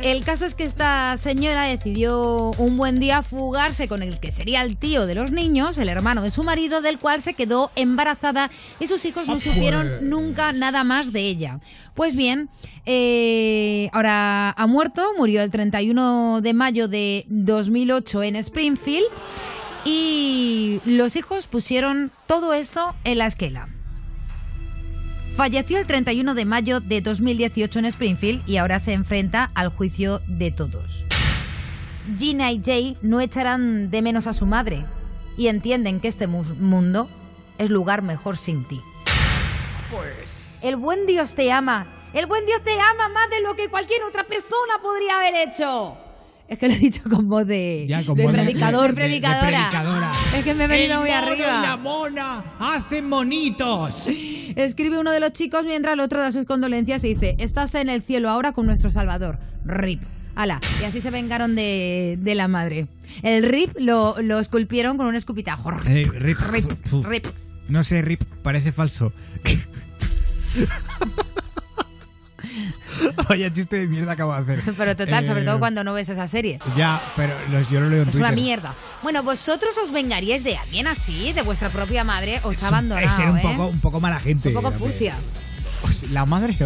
El 0.00 0.24
caso 0.24 0.46
es 0.46 0.54
que 0.54 0.64
esta 0.64 1.14
señora 1.18 1.64
decidió 1.64 2.52
un 2.56 2.78
buen 2.78 3.00
día 3.00 3.20
fugarse 3.20 3.86
con 3.86 4.02
el 4.02 4.18
que 4.18 4.32
sería 4.32 4.62
el 4.62 4.78
tío 4.78 5.04
de 5.04 5.14
los 5.14 5.30
niños, 5.30 5.76
el 5.76 5.90
hermano 5.90 6.22
de 6.22 6.30
su 6.30 6.42
marido, 6.42 6.80
del 6.80 6.98
cual 6.98 7.20
se 7.20 7.34
quedó 7.34 7.70
embarazada 7.76 8.50
y 8.78 8.86
sus 8.86 9.04
hijos 9.04 9.26
no 9.28 9.34
Ah, 9.34 9.40
supieron 9.40 9.86
pues. 9.86 10.02
nunca 10.02 10.52
nada 10.54 10.84
más 10.84 11.12
de 11.12 11.20
ella. 11.20 11.60
Pues 11.94 12.16
bien, 12.16 12.48
eh, 12.86 13.90
ahora 13.92 14.52
ha 14.52 14.66
muerto, 14.66 15.06
murió 15.18 15.42
el 15.42 15.50
31 15.50 16.40
de 16.40 16.54
mayo 16.54 16.88
de 16.88 17.26
2008 17.28 18.22
en 18.22 18.36
Springfield 18.36 19.04
y 19.84 20.80
los 20.86 21.14
hijos 21.16 21.46
pusieron 21.46 22.10
todo 22.26 22.54
esto 22.54 22.94
en 23.04 23.18
la 23.18 23.26
esquela. 23.26 23.68
Falleció 25.36 25.78
el 25.78 25.86
31 25.86 26.34
de 26.34 26.44
mayo 26.44 26.80
de 26.80 27.00
2018 27.00 27.78
en 27.78 27.84
Springfield 27.86 28.42
y 28.48 28.56
ahora 28.58 28.78
se 28.78 28.92
enfrenta 28.92 29.50
al 29.54 29.68
juicio 29.70 30.20
de 30.26 30.50
todos. 30.50 31.04
Gina 32.18 32.50
y 32.52 32.60
Jay 32.64 32.96
no 33.02 33.20
echarán 33.20 33.90
de 33.90 34.02
menos 34.02 34.26
a 34.26 34.32
su 34.32 34.44
madre 34.46 34.84
y 35.36 35.46
entienden 35.48 36.00
que 36.00 36.08
este 36.08 36.26
mu- 36.26 36.42
mundo 36.56 37.08
es 37.58 37.70
lugar 37.70 38.02
mejor 38.02 38.36
sin 38.36 38.64
ti. 38.66 38.80
Pues. 39.90 40.58
El 40.62 40.76
buen 40.76 41.06
Dios 41.06 41.34
te 41.34 41.50
ama. 41.52 41.86
El 42.12 42.26
buen 42.26 42.44
Dios 42.44 42.62
te 42.62 42.72
ama 42.78 43.08
más 43.08 43.30
de 43.30 43.40
lo 43.40 43.54
que 43.54 43.68
cualquier 43.68 44.02
otra 44.02 44.24
persona 44.24 44.74
podría 44.82 45.16
haber 45.18 45.48
hecho. 45.48 45.96
Es 46.50 46.58
que 46.58 46.66
lo 46.68 46.74
he 46.74 46.78
dicho 46.78 47.02
con 47.08 47.28
voz 47.28 47.46
de, 47.46 47.86
Ya, 47.88 48.04
con 48.04 48.16
de 48.16 48.24
voz 48.24 48.32
de- 48.32 48.38
predicador, 48.42 48.82
de- 48.82 48.88
de 48.88 48.94
predicadora. 48.94 50.10
Es 50.36 50.44
que 50.44 50.52
me 50.52 50.64
he 50.64 50.66
venido 50.66 50.94
El 50.94 51.00
muy 51.00 51.08
mono 51.10 51.22
arriba. 51.22 51.58
y 51.60 51.62
la 51.66 51.76
mona 51.76 52.44
hacen 52.58 53.08
monitos. 53.08 54.08
Escribe 54.08 54.98
uno 54.98 55.12
de 55.12 55.20
los 55.20 55.32
chicos 55.32 55.64
mientras 55.64 55.94
el 55.94 56.00
otro 56.00 56.18
da 56.18 56.32
sus 56.32 56.44
condolencias 56.46 57.04
y 57.04 57.14
dice, 57.14 57.36
estás 57.38 57.74
en 57.76 57.88
el 57.88 58.02
cielo 58.02 58.28
ahora 58.28 58.50
con 58.52 58.66
nuestro 58.66 58.90
Salvador. 58.90 59.38
Rip. 59.64 60.02
Ala. 60.34 60.58
Y 60.80 60.84
así 60.84 61.00
se 61.00 61.10
vengaron 61.10 61.54
de, 61.54 62.18
de 62.20 62.34
la 62.34 62.48
madre. 62.48 62.88
El 63.22 63.44
rip 63.44 63.70
lo, 63.78 64.20
lo 64.20 64.40
esculpieron 64.40 64.96
con 64.96 65.06
un 65.06 65.14
escupitajo. 65.14 65.70
Eh, 65.86 66.04
rip, 66.12 66.38
Rip, 66.50 66.86
fu- 66.86 67.02
rip. 67.04 67.26
No 67.68 67.84
sé, 67.84 68.02
Rip, 68.02 68.22
parece 68.42 68.72
falso. 68.72 69.12
Vaya 73.28 73.52
chiste 73.52 73.76
de 73.78 73.86
mierda 73.86 74.12
acabo 74.12 74.34
de 74.34 74.40
hacer. 74.40 74.74
Pero 74.76 74.96
total, 74.96 75.24
sobre 75.26 75.42
Eh, 75.42 75.44
todo 75.44 75.58
cuando 75.58 75.84
no 75.84 75.92
ves 75.92 76.08
esa 76.08 76.26
serie. 76.28 76.58
Ya, 76.76 77.00
pero 77.16 77.34
los, 77.50 77.68
yo 77.70 77.80
lo 77.80 77.88
leo 77.88 78.02
en 78.02 78.08
Es 78.08 78.12
Twitter. 78.12 78.26
una 78.28 78.32
mierda. 78.34 78.74
Bueno, 79.02 79.22
vosotros 79.22 79.76
os 79.78 79.92
vengaríais 79.92 80.42
de 80.44 80.56
alguien 80.56 80.86
así, 80.86 81.32
de 81.32 81.42
vuestra 81.42 81.68
propia 81.68 82.04
madre, 82.04 82.40
os 82.42 82.62
ha 82.62 82.68
abandonado, 82.68 83.06
Es 83.06 83.14
ser 83.14 83.28
un 83.30 83.38
¿eh? 83.38 83.42
poco, 83.42 83.66
un 83.68 83.80
poco 83.80 84.00
mala 84.00 84.18
gente. 84.20 84.48
Un 84.48 84.54
poco 84.54 84.72
furcia. 84.72 85.14
La 86.12 86.26
madre. 86.26 86.56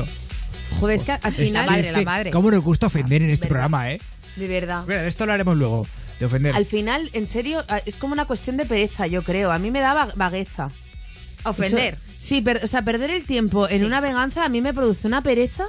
Joder, 0.80 0.96
es 0.96 1.02
que 1.04 1.12
al 1.12 1.20
La 1.22 1.30
final, 1.30 1.66
madre, 1.66 1.80
es 1.80 1.92
la 1.92 1.98
que 2.00 2.04
madre. 2.04 2.30
¿Cómo 2.30 2.50
nos 2.50 2.62
gusta 2.62 2.86
ofender 2.88 3.22
en 3.22 3.30
este 3.30 3.46
Verdad. 3.48 3.68
programa, 3.68 3.90
eh? 3.92 4.00
de 4.36 4.48
verdad. 4.48 4.82
Mira, 4.88 5.02
de 5.02 5.08
esto 5.08 5.26
lo 5.26 5.32
haremos 5.32 5.56
luego. 5.56 5.86
De 6.18 6.26
ofender. 6.26 6.54
Al 6.56 6.66
final, 6.66 7.10
en 7.12 7.26
serio, 7.26 7.62
es 7.86 7.96
como 7.96 8.12
una 8.12 8.24
cuestión 8.24 8.56
de 8.56 8.64
pereza, 8.66 9.06
yo 9.06 9.22
creo. 9.22 9.52
A 9.52 9.58
mí 9.58 9.70
me 9.70 9.80
da 9.80 9.94
va- 9.94 10.12
vagueza. 10.16 10.68
Ofender. 11.44 11.94
Eso- 11.94 12.13
sí, 12.24 12.40
per- 12.40 12.60
o 12.64 12.66
sea, 12.66 12.82
perder 12.82 13.10
el 13.10 13.24
tiempo 13.24 13.68
en 13.68 13.80
Sí. 13.80 13.84
una 13.84 14.00
venganza 14.00 14.44
a 14.44 14.48
mí 14.48 14.60
me 14.60 14.72
produce 14.72 15.06
una 15.06 15.20
pereza. 15.22 15.66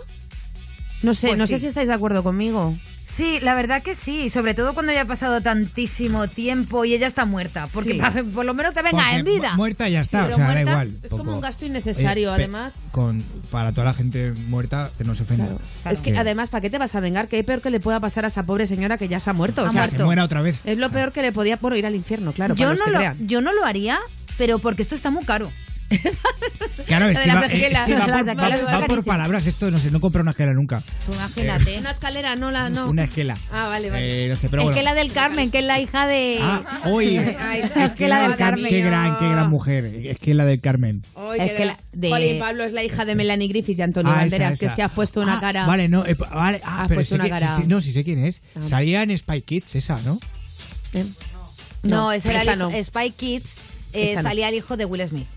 No 1.04 1.14
sé, 1.14 1.28
Pues 1.28 1.40
no 1.40 1.48
sí. 1.48 1.54
sé 1.54 1.60
si 1.60 1.68
estáis 1.68 1.88
de 1.88 1.94
acuerdo 1.94 2.24
conmigo. 2.24 2.74
Sí, 3.16 3.40
la 3.42 3.56
verdad 3.56 3.82
que 3.82 3.96
sí, 3.96 4.30
sobre 4.30 4.54
todo 4.56 4.74
cuando 4.74 4.92
ya 4.92 5.02
ha 5.04 5.06
pasado 5.06 5.40
tantísimo 5.40 6.28
tiempo 6.28 6.84
y 6.84 6.94
ella 6.94 7.08
está 7.08 7.24
muerta, 7.24 7.68
porque 7.72 7.94
Sí. 7.94 8.00
pa- 8.02 8.12
por 8.34 8.44
lo 8.46 8.54
menos 8.54 8.74
te 8.74 8.82
venga 8.82 8.98
Porque 9.04 9.16
en 9.16 9.26
vida. 9.26 9.52
mu- 9.52 9.58
Muerta 9.58 9.88
ya 9.88 10.02
está, 10.02 10.20
Sí, 10.20 10.24
o 10.24 10.26
pero 10.26 10.36
sea, 10.36 10.48
da 10.48 10.52
muertas 10.54 10.74
igual. 10.88 11.00
es 11.04 11.12
como 11.12 11.34
un 11.36 11.42
gasto 11.42 11.66
innecesario, 11.66 12.28
pe- 12.30 12.34
además. 12.36 12.82
Con, 12.92 13.24
para 13.52 13.72
toda 13.72 13.86
la 13.86 13.94
gente 13.94 14.34
muerta, 14.50 14.92
que 14.98 15.06
no 15.06 15.16
se 15.16 15.24
ofenda. 15.24 15.48
Es 15.90 16.02
que 16.02 16.18
además, 16.18 16.50
¿para 16.50 16.60
qué 16.62 16.70
te 16.70 16.78
vas 16.78 16.94
a 16.96 17.00
vengar? 17.00 17.30
¿Qué 17.30 17.42
peor 17.46 17.62
que 17.62 17.70
le 17.70 17.80
pueda 17.80 18.00
pasar 18.02 18.26
a 18.26 18.28
esa 18.28 18.44
pobre 18.44 18.66
señora 18.68 18.98
que 18.98 19.08
ya 19.08 19.20
se 19.22 19.30
ha 19.30 19.34
muerto? 19.34 19.62
Ha 19.66 19.70
o 19.70 19.72
sea, 19.72 19.84
Que 19.84 19.90
se 19.92 19.96
muerto. 19.96 20.06
muera 20.08 20.24
otra 20.26 20.42
vez. 20.42 20.60
es 20.66 20.78
lo 20.78 20.90
peor 20.90 21.14
que 21.14 21.22
le 21.22 21.32
podía 21.32 21.56
por 21.56 21.76
ir 21.78 21.86
al 21.86 21.96
infierno, 21.96 22.34
claro. 22.34 22.56
para 22.56 22.66
yo, 22.66 22.70
los 22.72 22.80
no 22.80 22.86
que 22.86 22.92
lo, 22.92 22.98
crean. 22.98 23.28
yo 23.28 23.40
no 23.40 23.54
lo 23.54 23.64
haría, 23.66 23.98
pero 24.38 24.60
porque 24.60 24.82
esto 24.82 24.96
está 24.96 25.10
muy 25.10 25.24
caro. 25.24 25.50
Claro, 26.88 27.08
es 27.10 27.18
que, 27.20 27.28
las 27.28 27.36
va, 27.38 27.46
es 27.46 27.52
que 27.52 27.58
esquelas. 27.58 27.82
va 27.90 27.98
Las 28.24 28.86
por, 28.88 28.98
va- 28.98 29.02
va 29.02 29.04
palabras 29.04 29.46
esto, 29.48 29.72
no 29.72 29.80
sé, 29.80 29.92
no 29.92 30.00
compro 30.02 30.22
una 30.22 30.32
esquela 30.32 30.54
nunca. 30.54 30.82
Tú 31.06 31.14
imagínate. 31.14 31.80
Una 31.80 31.92
escalera, 31.92 32.36
no 32.36 32.52
la. 32.52 32.70
No. 32.70 32.90
Una 32.90 33.06
esquela. 33.06 33.38
Ah, 33.52 33.68
vale, 33.70 33.90
vale. 33.90 34.26
Eh, 34.26 34.30
no 34.30 34.36
sé, 34.36 34.50
pero 34.50 34.64
bueno. 34.64 34.94
del 34.96 35.12
Carmen, 35.12 35.52
que 35.52 35.60
es 35.60 35.66
la 35.66 35.80
hija 35.80 36.08
de... 36.08 36.40
Ah, 36.42 36.82
oye, 36.86 37.38
Ay, 37.42 37.62
es 37.76 37.92
que 37.94 38.08
la 38.08 38.28
del 38.28 38.36
Carmen. 38.36 38.68
Qué 38.70 38.82
gran, 38.82 39.18
qué 39.20 39.30
gran 39.30 39.50
mujer. 39.50 39.86
Es 39.86 40.20
que 40.20 40.34
la 40.34 40.46
del 40.46 40.60
Carmen. 40.62 41.02
Ay, 41.16 41.40
Es 41.42 41.52
qué 41.52 41.58
que 41.58 41.76
de- 41.94 42.10
Jolín, 42.10 42.40
Pablo 42.40 42.64
es 42.64 42.74
la 42.74 42.84
hija 42.84 43.06
de 43.06 43.16
Melanie 43.16 43.48
Griffith 43.48 43.80
y 43.80 43.82
Antonio 43.82 44.12
Ah, 44.12 44.26
esa, 44.26 44.36
Banderas, 44.38 44.60
que 44.60 44.66
es 44.68 44.74
que 44.74 44.84
has 44.84 44.92
puesto 44.92 45.22
una 45.22 45.38
Ah, 45.38 45.42
cara. 45.42 45.66
Vale, 45.66 45.88
no, 45.88 46.06
eh, 46.06 46.16
vale. 46.16 46.62
Ah, 46.64 46.82
Has 46.84 46.88
pero 46.88 46.98
puesto 47.00 47.16
sé 47.16 47.16
una 47.16 47.24
que, 47.26 47.30
cara. 47.32 47.56
sí, 47.56 47.62
sí, 47.64 47.68
no, 47.68 47.82
sí 47.82 47.92
sé 47.92 48.04
quién 48.04 48.26
es. 48.26 48.42
Ah. 48.56 48.62
Salía 48.62 49.04
en 49.04 49.18
Spy 49.18 49.42
Kids 49.42 49.76
esa, 49.76 50.00
¿no? 50.02 50.20
¿Eh? 50.94 51.06
No, 51.84 51.90
No, 52.06 52.12
era 52.12 52.42
esa 52.42 52.56
no. 52.56 52.70
Spy 52.84 53.12
Kids 53.12 53.56
eh, 53.94 54.18
salía 54.22 54.50
el 54.50 54.56
hijo 54.56 54.76
de 54.78 54.86
Will 54.86 55.08
Smith. 55.08 55.28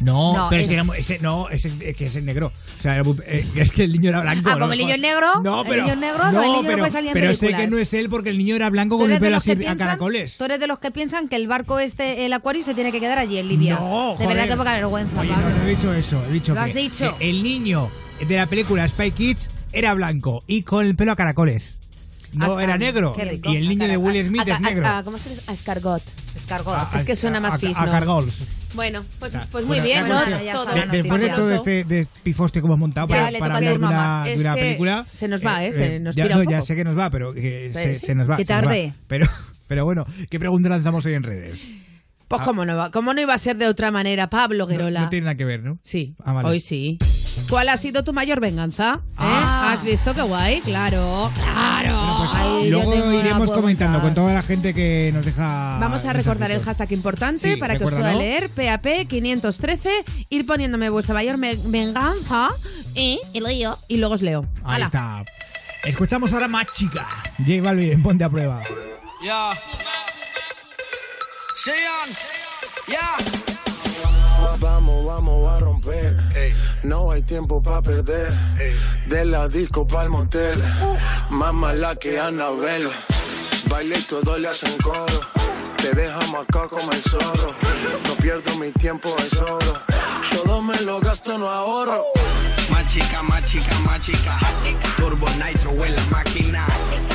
No, 0.00 0.34
No, 0.36 0.46
pero 0.48 0.62
es- 0.62 0.68
si 0.68 0.74
era 0.74 0.84
ese, 0.96 1.18
no, 1.20 1.48
ese 1.50 1.68
es, 1.68 1.76
eh, 1.80 1.94
que 1.94 2.06
es 2.06 2.16
el 2.16 2.24
negro. 2.24 2.48
O 2.78 2.80
sea, 2.82 2.94
era 2.96 3.04
eh, 3.26 3.46
es 3.56 3.72
que 3.72 3.84
el 3.84 3.92
niño 3.92 4.08
era 4.10 4.20
blanco. 4.20 4.48
Ah, 4.50 4.58
como 4.58 4.72
el 4.72 4.78
niño 4.78 4.94
es 4.94 5.00
negro, 5.00 5.40
No, 5.42 5.62
el 5.62 5.68
pero, 5.68 5.82
niño 5.82 5.94
es 5.94 6.00
negro, 6.00 6.32
no, 6.32 6.42
el 6.42 6.48
niño 6.52 6.62
pero, 6.66 6.78
puede 6.78 6.90
salir 6.92 7.08
en 7.08 7.14
pero 7.14 7.34
sé 7.34 7.52
que 7.54 7.66
no 7.68 7.78
es 7.78 7.92
él 7.94 8.08
porque 8.08 8.30
el 8.30 8.38
niño 8.38 8.54
era 8.56 8.70
blanco 8.70 8.98
con 8.98 9.10
el 9.12 9.20
pelo 9.20 9.36
así 9.36 9.50
que 9.50 9.52
a 9.56 9.58
piensan- 9.58 9.78
caracoles. 9.78 10.36
Tú 10.38 10.44
eres 10.44 10.60
de 10.60 10.66
los 10.66 10.78
que 10.78 10.90
piensan 10.90 11.28
que 11.28 11.36
el 11.36 11.46
barco 11.46 11.78
este, 11.78 12.24
el 12.26 12.32
acuario, 12.32 12.62
se 12.64 12.74
tiene 12.74 12.92
que 12.92 13.00
quedar 13.00 13.18
allí 13.18 13.38
en 13.38 13.48
Libia. 13.48 13.78
No, 13.78 14.16
de 14.18 14.26
verdad 14.26 14.48
que 14.48 14.56
poca 14.56 14.72
vergüenza, 14.74 15.20
Oye, 15.20 15.30
no, 15.30 15.50
no 15.50 15.62
he 15.64 15.70
dicho 15.70 15.92
eso. 15.92 16.24
He 16.28 16.32
dicho 16.32 16.54
Lo 16.54 16.62
que, 16.64 16.68
has 16.70 16.74
dicho. 16.74 17.16
que 17.18 17.30
el 17.30 17.42
niño 17.42 17.88
de 18.26 18.36
la 18.36 18.46
película 18.46 18.86
Spy 18.88 19.10
Kids 19.10 19.50
era 19.72 19.94
blanco 19.94 20.42
y 20.46 20.62
con 20.62 20.84
el 20.86 20.94
pelo 20.96 21.12
a 21.12 21.16
caracoles. 21.16 21.79
No, 22.34 22.56
Ah, 22.58 22.62
era 22.64 22.74
ah, 22.74 22.78
negro. 22.78 23.12
qué 23.16 23.24
rico. 23.24 23.50
Y 23.52 23.56
el 23.56 23.68
niño 23.68 23.88
de 23.88 23.96
Will 23.96 24.24
Smith 24.26 24.48
A- 24.48 24.54
es 24.54 24.60
negro. 24.60 24.86
a- 24.86 25.02
¿Cómo 25.02 25.18
se 25.18 25.30
dice? 25.30 25.42
A 25.48 25.52
escargot. 25.52 26.02
Escargot. 26.36 26.74
A- 26.76 26.90
es 26.96 27.04
que 27.04 27.16
suena 27.16 27.40
más 27.40 27.54
a- 27.54 27.58
fis, 27.58 27.76
A, 27.76 27.86
¿no? 27.86 27.92
cargols. 27.92 28.44
Bueno, 28.74 29.04
pues, 29.18 29.32
pues 29.50 29.66
muy 29.66 29.80
bien, 29.80 30.06
¿no? 30.08 30.20
después 30.92 31.20
de 31.20 31.30
todo 31.30 31.52
este 31.52 31.82
de 31.84 32.06
pifoste 32.22 32.60
que 32.60 32.66
hemos 32.66 32.78
montado 32.78 33.08
para, 33.08 33.26
hablar 33.26 33.60
de 33.60 33.72
una, 33.74 34.24
película. 34.54 35.06
se 35.10 35.26
nos 35.26 35.44
va, 35.44 35.64
¿eh? 35.64 35.72
Se 35.72 35.98
nos 35.98 36.14
ya, 36.14 36.24
tira 36.28 36.44
ya 36.48 36.62
sé 36.62 36.76
que 36.76 36.84
nos 36.84 36.96
va, 36.96 37.10
pero 37.10 37.34
que 37.34 37.70
se, 37.72 37.96
Sí. 37.96 38.06
se 38.06 38.14
nos 38.14 38.30
va. 38.30 38.36
Qué 38.36 38.44
tarde. 38.44 38.92
Pero, 39.08 39.26
pero 39.66 39.84
bueno, 39.84 40.06
¿qué 40.28 40.38
pregunta 40.38 40.68
lanzamos 40.68 41.04
hoy 41.06 41.14
en 41.14 41.24
redes? 41.24 41.72
Pues 42.28 42.42
cómo 42.42 42.64
no, 42.64 42.76
va, 42.76 42.92
cómo 42.92 43.12
no 43.12 43.20
iba 43.20 43.34
a 43.34 43.38
ser 43.38 43.56
de 43.56 43.66
otra 43.66 43.90
manera, 43.90 44.30
Pablo 44.30 44.68
Guerola. 44.68 45.00
no 45.00 45.08
tiene 45.08 45.24
nada 45.24 45.34
que 45.34 45.44
ver, 45.44 45.64
¿no? 45.64 45.80
Sí, 45.82 46.14
Ah, 46.22 46.32
vale. 46.32 46.48
hoy 46.48 46.60
sí. 46.60 46.96
¿Cuál 47.48 47.68
ha 47.68 47.76
sido 47.76 48.04
tu 48.04 48.12
mayor 48.12 48.40
venganza? 48.40 49.00
¿Eh? 49.10 49.14
Ah. 49.18 49.72
¿Has 49.72 49.82
visto 49.82 50.14
qué 50.14 50.22
guay? 50.22 50.60
Claro, 50.60 51.30
claro. 51.34 51.96
Bueno, 51.96 52.16
pues 52.18 52.30
Ay, 52.34 52.70
yo 52.70 52.82
luego 52.82 53.12
iremos 53.12 53.50
comentando 53.50 54.00
con 54.00 54.14
toda 54.14 54.32
la 54.34 54.42
gente 54.42 54.74
que 54.74 55.10
nos 55.12 55.24
deja. 55.24 55.78
Vamos 55.80 56.04
a 56.04 56.12
recordar 56.12 56.50
el 56.50 56.62
hashtag 56.62 56.92
importante 56.92 57.54
Sí, 57.54 57.56
para 57.56 57.76
que 57.76 57.84
os 57.84 57.90
pueda 57.90 58.14
leer. 58.14 58.50
PAP 58.50 59.08
513, 59.08 60.04
ir 60.28 60.46
poniéndome 60.46 60.90
vuestra 60.90 61.14
mayor 61.14 61.38
venganza 61.38 62.50
y, 62.94 63.20
y 63.32 63.40
leo. 63.40 63.78
Y 63.88 63.96
luego 63.98 64.14
os 64.14 64.22
leo. 64.22 64.46
Ahí 64.64 64.82
está. 64.82 65.24
Escuchamos 65.84 66.32
ahora 66.32 66.48
más 66.48 66.66
chica. 66.72 67.06
J 67.38 67.62
Balvin, 67.62 68.02
ponte 68.02 68.24
a 68.24 68.30
prueba. 68.30 68.62
Yeah. 69.22 69.50
Sean. 71.54 72.08
Yeah. 72.86 73.16
Vamos, 74.60 74.60
vamos. 74.60 75.06
vamos 75.06 75.52
a 75.52 75.58
romper. 75.60 76.29
No 76.82 77.10
hay 77.10 77.22
tiempo 77.22 77.62
para 77.62 77.82
perder. 77.82 78.32
De 79.06 79.24
la 79.24 79.48
disco 79.48 79.86
pa'l 79.86 80.08
motel. 80.08 80.62
Más 81.28 81.52
mala 81.52 81.94
que 81.96 82.18
Anabel. 82.18 82.88
Baile 83.68 83.98
y 83.98 84.02
todo 84.02 84.38
le 84.38 84.48
hacen 84.48 84.76
coro. 84.78 85.20
Te 85.76 85.92
dejamos 85.92 86.46
acá 86.48 86.68
como 86.68 86.90
el 86.90 87.02
zorro. 87.02 87.54
No 88.06 88.14
pierdo 88.14 88.56
mi 88.56 88.72
tiempo, 88.72 89.14
es 89.18 89.40
oro. 89.40 89.74
Todo 90.30 90.62
me 90.62 90.80
lo 90.80 91.00
gasto, 91.00 91.36
no 91.38 91.50
ahorro. 91.50 92.02
Más 92.70 92.88
chica, 92.88 93.22
más 93.22 93.44
chica, 93.44 93.78
más 93.80 94.00
chica. 94.00 94.38
Turbo 94.96 95.26
Nitro 95.30 95.84
en 95.84 95.96
la 95.96 96.04
máquina. 96.10 96.66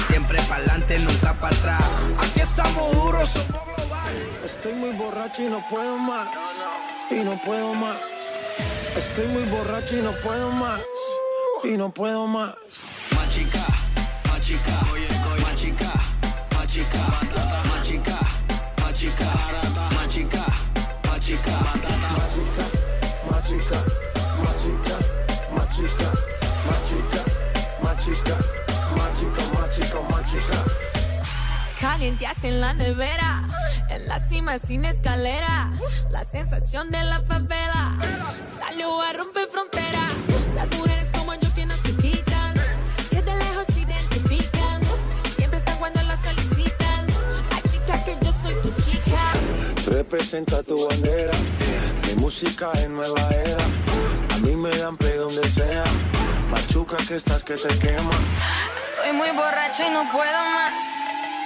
Siempre 0.08 0.40
pa'lante, 0.44 1.00
nunca 1.00 1.34
para 1.40 1.56
atrás. 1.56 1.84
Aquí 2.20 2.42
estamos 2.42 2.94
duros, 2.94 3.30
somos 3.30 3.66
global. 3.76 4.14
Estoy 4.46 4.74
muy 4.74 4.92
borracho 4.92 5.42
y 5.42 5.48
no 5.48 5.64
puedo 5.70 5.98
más. 5.98 6.28
Y 7.10 7.16
no 7.16 7.40
puedo 7.44 7.74
más. 7.74 7.98
Estoy 8.98 9.28
muy 9.28 9.44
borracho 9.44 9.98
y 9.98 10.02
no 10.02 10.14
puedo 10.24 10.50
más. 10.52 10.82
Y 11.64 11.76
no 11.76 11.94
puedo 11.94 12.28
más. 12.28 12.56
Machica, 13.14 13.66
machica, 14.30 14.80
oye, 14.94 15.08
oye. 15.34 15.42
machica, 15.44 15.94
machica, 16.56 17.00
batata, 17.10 17.64
machica, 17.70 18.20
machica, 18.82 19.26
barata, 19.26 19.90
machica, 19.96 20.46
machica, 21.10 21.52
batata, 21.52 22.10
machica, 22.16 22.66
machica, 23.30 23.80
machica, 24.44 24.98
machica, 25.54 26.12
machica. 26.64 27.24
machica. 27.84 28.45
Calienteaste 31.96 32.50
en 32.50 32.60
la 32.60 32.74
nevera, 32.74 33.48
en 33.90 34.06
la 34.10 34.20
cima 34.20 34.58
sin 34.58 34.84
escalera. 34.84 35.72
La 36.10 36.26
sensación 36.26 36.92
de 36.92 37.02
la 37.02 37.22
favela 37.22 37.94
salió 38.60 39.02
a 39.02 39.14
romper 39.14 39.48
frontera. 39.48 40.02
Las 40.58 40.70
mujeres 40.78 41.08
como 41.18 41.34
yo 41.36 41.48
que 41.56 41.66
no 41.66 41.74
se 41.74 41.96
quitan, 41.96 42.54
que 43.10 43.22
de 43.22 43.34
lejos 43.38 43.66
se 43.74 43.80
identifican. 43.80 44.82
Siempre 45.38 45.60
están 45.60 45.78
cuando 45.78 46.02
las 46.02 46.20
solicitan. 46.20 47.08
La 47.50 47.62
chica 47.72 48.04
que 48.04 48.18
yo 48.22 48.34
soy 48.44 48.56
tu 48.62 48.74
chica. 48.84 49.32
Representa 49.90 50.64
tu 50.64 50.90
bandera. 50.90 51.32
Mi 52.08 52.16
música 52.22 52.74
es 52.74 52.90
nueva 52.90 53.22
era. 53.30 53.64
A 54.36 54.38
mí 54.40 54.54
me 54.58 54.78
dan 54.80 54.98
play 54.98 55.16
donde 55.16 55.48
sea. 55.48 55.86
Machuca 56.50 56.98
que 57.08 57.16
estás 57.16 57.42
que 57.46 57.56
te 57.56 57.70
quema. 57.80 58.12
Estoy 58.78 59.14
muy 59.14 59.32
borracha 59.32 59.88
y 59.88 59.92
no 59.92 60.12
puedo 60.12 60.44
más. 60.56 60.95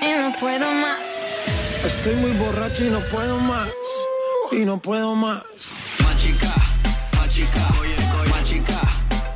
Y 0.01 0.11
no 0.11 0.33
puedo 0.39 0.71
más. 0.71 1.37
Estoy 1.85 2.15
muy 2.15 2.31
borracho 2.31 2.85
y 2.85 2.89
no 2.89 2.99
puedo 3.11 3.37
más. 3.37 3.69
Y 4.51 4.65
no 4.65 4.77
puedo 4.79 5.15
más. 5.15 5.43
Más 6.03 6.17
chica, 6.17 6.53
más 7.15 7.27
chica. 7.27 7.67
Oye, 7.79 7.95
más 8.29 8.43
chica, 8.43 8.81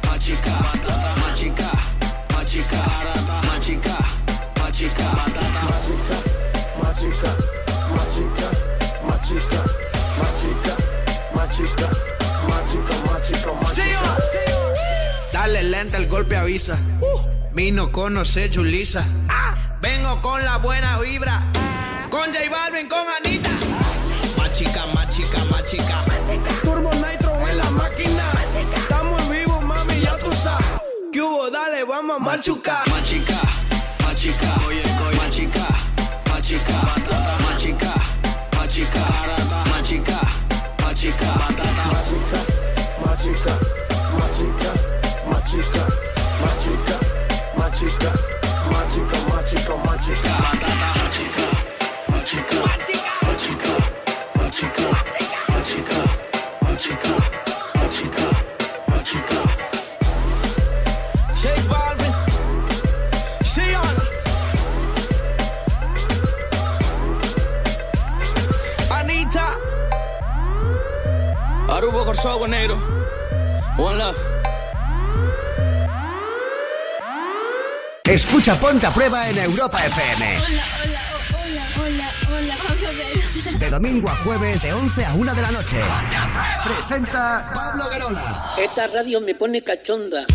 más 0.08 0.20
chica. 0.20 0.52
Más 0.52 0.70
chica, 0.80 0.92
más 1.22 1.34
chica. 1.36 1.72
Más 2.34 2.46
chica, 2.46 2.78
más 3.48 3.60
chica. 3.60 3.98
Más 4.60 4.72
chica, 4.72 5.04
más 5.36 5.54
chica, 5.54 5.78
más 6.82 7.00
chica, 7.00 7.30
más 9.08 9.22
chica, 9.28 9.64
más 10.18 10.40
chica, 10.42 10.76
más 11.36 11.50
chica, 11.56 11.88
más 12.48 12.72
chica, 12.72 12.96
más 13.06 13.22
chica, 13.22 13.52
más 13.62 13.76
chica. 13.76 14.18
Dale 15.32 15.64
lenta, 15.64 15.98
el 15.98 16.08
golpe 16.08 16.36
avisa. 16.38 16.78
Vino 17.54 17.92
conoce 17.92 18.50
Julisa. 18.50 19.06
Vengo 19.80 20.20
con 20.22 20.44
la 20.44 20.58
buena 20.58 20.98
vibra. 21.00 21.44
Con 22.10 22.34
J 22.34 22.50
Balvin, 22.50 22.88
con 22.90 23.06
Anita. 23.08 23.50
Más 24.38 24.52
chica, 24.54 24.86
más 24.96 25.08
chica, 25.10 25.38
más 25.52 25.64
chica. 25.66 26.04
Turbo 26.64 26.90
Nitro 26.94 27.48
en 27.48 27.58
la 27.58 27.70
máquina. 27.70 28.24
Estamos 28.76 29.22
en 29.22 29.32
vivo, 29.32 29.62
mami, 29.62 30.00
ya 30.02 30.18
tú 30.18 30.32
sabes. 30.32 30.66
¿Qué 31.12 31.22
hubo? 31.22 31.52
Dale, 31.52 31.84
vamos 31.84 32.18
a 32.18 32.20
machucar. 32.20 32.90
Más 32.90 33.04
chica, 33.04 33.40
más 34.04 34.16
chica. 34.16 34.56
Oye, 34.68 34.84
más 35.18 35.30
chica, 35.30 35.68
más 36.32 36.42
chica. 36.42 36.74
Más 36.82 37.04
chica, 37.04 37.34
más 37.44 37.58
chica. 37.58 37.94
Más 38.58 38.68
chica, 38.68 39.00
más 39.70 39.84
chica. 39.84 40.20
Más 40.82 41.00
chica, 41.00 41.26
más 41.36 41.56
chica, 41.56 41.86
más 44.18 44.38
chica, 44.38 44.72
más 45.30 45.52
chica, 45.52 46.03
Arubo 71.70 72.06
Corso, 72.06 72.46
negro. 72.48 72.78
One 73.78 73.98
love. 73.98 74.43
Escucha 78.10 78.60
Ponte 78.60 78.86
a 78.86 78.94
Prueba 78.94 79.30
en 79.30 79.38
Europa 79.38 79.80
FM. 79.86 80.38
Hola, 80.38 80.64
hola, 80.84 81.02
hola, 81.80 82.10
hola, 82.28 82.56
hola. 82.68 83.58
De 83.58 83.70
domingo 83.70 84.10
a 84.10 84.16
jueves, 84.18 84.62
de 84.62 84.74
11 84.74 85.06
a 85.06 85.14
1 85.14 85.34
de 85.34 85.42
la 85.42 85.52
noche. 85.52 85.78
Presenta 86.66 87.50
Pablo 87.54 87.90
Guerola. 87.90 88.56
Esta 88.58 88.88
radio 88.88 89.22
me 89.22 89.34
pone 89.36 89.64
cachonda. 89.64 90.26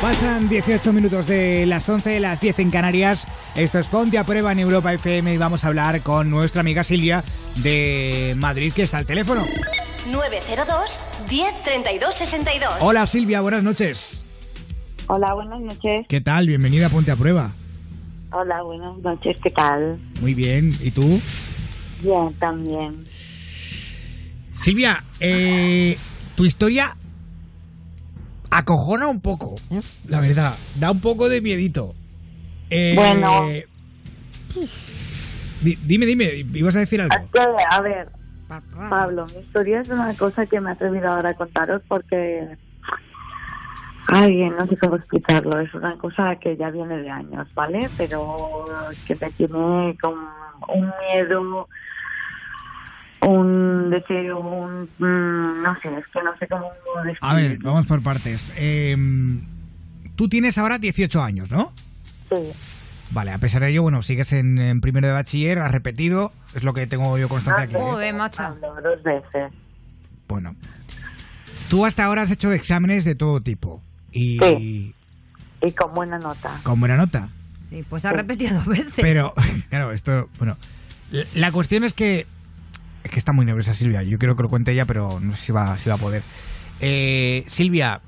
Pasan 0.00 0.48
18 0.48 0.92
minutos 0.92 1.26
de 1.26 1.66
las 1.66 1.88
11 1.88 2.10
de 2.10 2.20
las 2.20 2.40
10 2.40 2.60
en 2.60 2.70
Canarias. 2.70 3.26
Esto 3.56 3.80
es 3.80 3.88
Ponte 3.88 4.18
a 4.18 4.24
Prueba 4.24 4.52
en 4.52 4.60
Europa 4.60 4.92
FM 4.92 5.34
y 5.34 5.36
vamos 5.36 5.64
a 5.64 5.66
hablar 5.66 6.00
con 6.02 6.30
nuestra 6.30 6.60
amiga 6.60 6.84
Silvia 6.84 7.24
de 7.56 8.34
Madrid, 8.36 8.72
que 8.72 8.84
está 8.84 8.98
al 8.98 9.06
teléfono. 9.06 9.44
902 10.12 11.00
10 11.28 11.62
32 11.62 12.14
62. 12.14 12.74
Hola 12.80 13.06
Silvia, 13.06 13.40
buenas 13.40 13.62
noches. 13.62 14.24
Hola, 15.08 15.34
buenas 15.34 15.60
noches. 15.60 16.06
¿Qué 16.08 16.20
tal? 16.20 16.46
Bienvenida 16.46 16.86
a 16.86 16.90
Ponte 16.90 17.10
a 17.10 17.16
Prueba. 17.16 17.52
Hola, 18.32 18.62
buenas 18.62 18.96
noches, 18.98 19.36
¿qué 19.42 19.50
tal? 19.50 19.98
Muy 20.20 20.34
bien, 20.34 20.76
¿y 20.82 20.90
tú? 20.90 21.20
Bien, 22.02 22.32
también. 22.38 23.04
Silvia, 24.54 25.02
eh, 25.20 25.96
tu 26.34 26.44
historia 26.44 26.96
acojona 28.50 29.06
un 29.08 29.20
poco, 29.20 29.54
la 30.06 30.20
verdad. 30.20 30.54
Da 30.76 30.90
un 30.90 31.00
poco 31.00 31.28
de 31.28 31.40
miedito. 31.40 31.94
Eh, 32.70 32.92
Bueno. 32.96 33.30
di- 35.62 35.78
Dime, 35.84 36.06
dime, 36.06 36.44
ibas 36.54 36.76
a 36.76 36.80
decir 36.80 37.00
algo. 37.00 37.14
A 37.70 37.80
ver, 37.80 38.08
Pablo, 38.88 39.26
mi 39.26 39.40
historia 39.40 39.80
es 39.80 39.88
una 39.88 40.14
cosa 40.14 40.46
que 40.46 40.60
me 40.60 40.70
he 40.70 40.72
atrevido 40.72 41.08
ahora 41.08 41.30
a 41.30 41.34
contaros 41.34 41.82
porque... 41.86 42.56
Ay, 44.10 44.48
no 44.48 44.66
sé 44.66 44.76
cómo 44.78 44.96
explicarlo, 44.96 45.60
es 45.60 45.74
una 45.74 45.98
cosa 45.98 46.36
que 46.36 46.56
ya 46.56 46.70
viene 46.70 46.96
de 46.96 47.10
años, 47.10 47.46
¿vale? 47.54 47.90
Pero 47.98 48.64
que 49.06 49.14
me 49.20 49.30
tiene 49.32 49.98
con 50.00 50.14
un 50.68 50.92
miedo, 51.12 51.68
un 53.20 53.90
deseo, 53.90 54.38
un... 54.38 54.88
mm, 54.98 55.62
no 55.62 55.78
sé, 55.82 55.94
es 55.98 56.06
que 56.06 56.22
no 56.22 56.34
sé 56.38 56.48
cómo 56.48 56.70
describirlo. 57.04 57.18
A 57.20 57.34
ver, 57.34 57.58
vamos 57.58 57.86
por 57.86 58.02
partes. 58.02 58.50
Eh, 58.56 58.96
tú 60.16 60.26
tienes 60.26 60.56
ahora 60.56 60.78
18 60.78 61.22
años, 61.22 61.50
¿no? 61.50 61.70
Sí. 62.30 62.77
Vale, 63.10 63.30
a 63.32 63.38
pesar 63.38 63.62
de 63.62 63.70
ello, 63.70 63.82
bueno, 63.82 64.02
sigues 64.02 64.32
en, 64.32 64.58
en 64.58 64.80
primero 64.80 65.06
de 65.06 65.14
bachiller, 65.14 65.58
has 65.60 65.72
repetido, 65.72 66.32
es 66.54 66.62
lo 66.62 66.74
que 66.74 66.86
tengo 66.86 67.16
yo 67.18 67.28
constancia 67.28 67.64
aquí. 67.64 67.74
¿eh? 67.74 67.78
Joder, 67.78 68.14
macho. 68.14 68.42
Dos 68.82 69.02
veces. 69.02 69.50
Bueno, 70.28 70.54
tú 71.70 71.86
hasta 71.86 72.04
ahora 72.04 72.22
has 72.22 72.30
hecho 72.30 72.52
exámenes 72.52 73.04
de 73.04 73.14
todo 73.14 73.40
tipo 73.40 73.82
y 74.12 74.38
Sí. 74.38 74.94
Y 75.62 75.72
con 75.72 75.92
buena 75.94 76.18
nota. 76.18 76.60
con 76.62 76.78
buena 76.80 76.96
nota. 76.96 77.28
Sí, 77.70 77.84
pues 77.88 78.04
ha 78.04 78.12
repetido 78.12 78.54
dos 78.56 78.66
veces. 78.66 78.92
Pero, 78.96 79.34
claro, 79.70 79.90
esto, 79.92 80.28
bueno, 80.38 80.56
la- 81.10 81.24
la 81.34 81.50
cuestión 81.52 81.84
es 81.84 81.94
que 81.94 82.26
es 83.04 83.10
que 83.10 83.18
está 83.18 83.32
muy 83.32 83.46
nerviosa 83.46 83.72
Silvia. 83.74 84.02
Yo 84.02 84.18
quiero 84.18 84.36
que 84.36 84.42
lo 84.42 84.50
cuente 84.50 84.72
ella, 84.72 84.84
pero 84.84 85.18
no 85.20 85.34
sé 85.34 85.46
si 85.46 85.52
va, 85.52 85.76
si 85.78 85.88
va 85.88 85.94
a 85.94 85.98
poder. 85.98 86.22
Eh, 86.80 87.42
Silvia, 87.46 88.00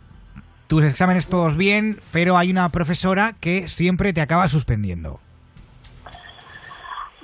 tus 0.71 0.85
exámenes 0.85 1.27
todos 1.27 1.57
bien, 1.57 1.99
pero 2.13 2.37
hay 2.37 2.53
una 2.53 2.69
profesora 2.69 3.33
que 3.41 3.67
siempre 3.67 4.13
te 4.13 4.21
acaba 4.21 4.47
suspendiendo. 4.47 5.19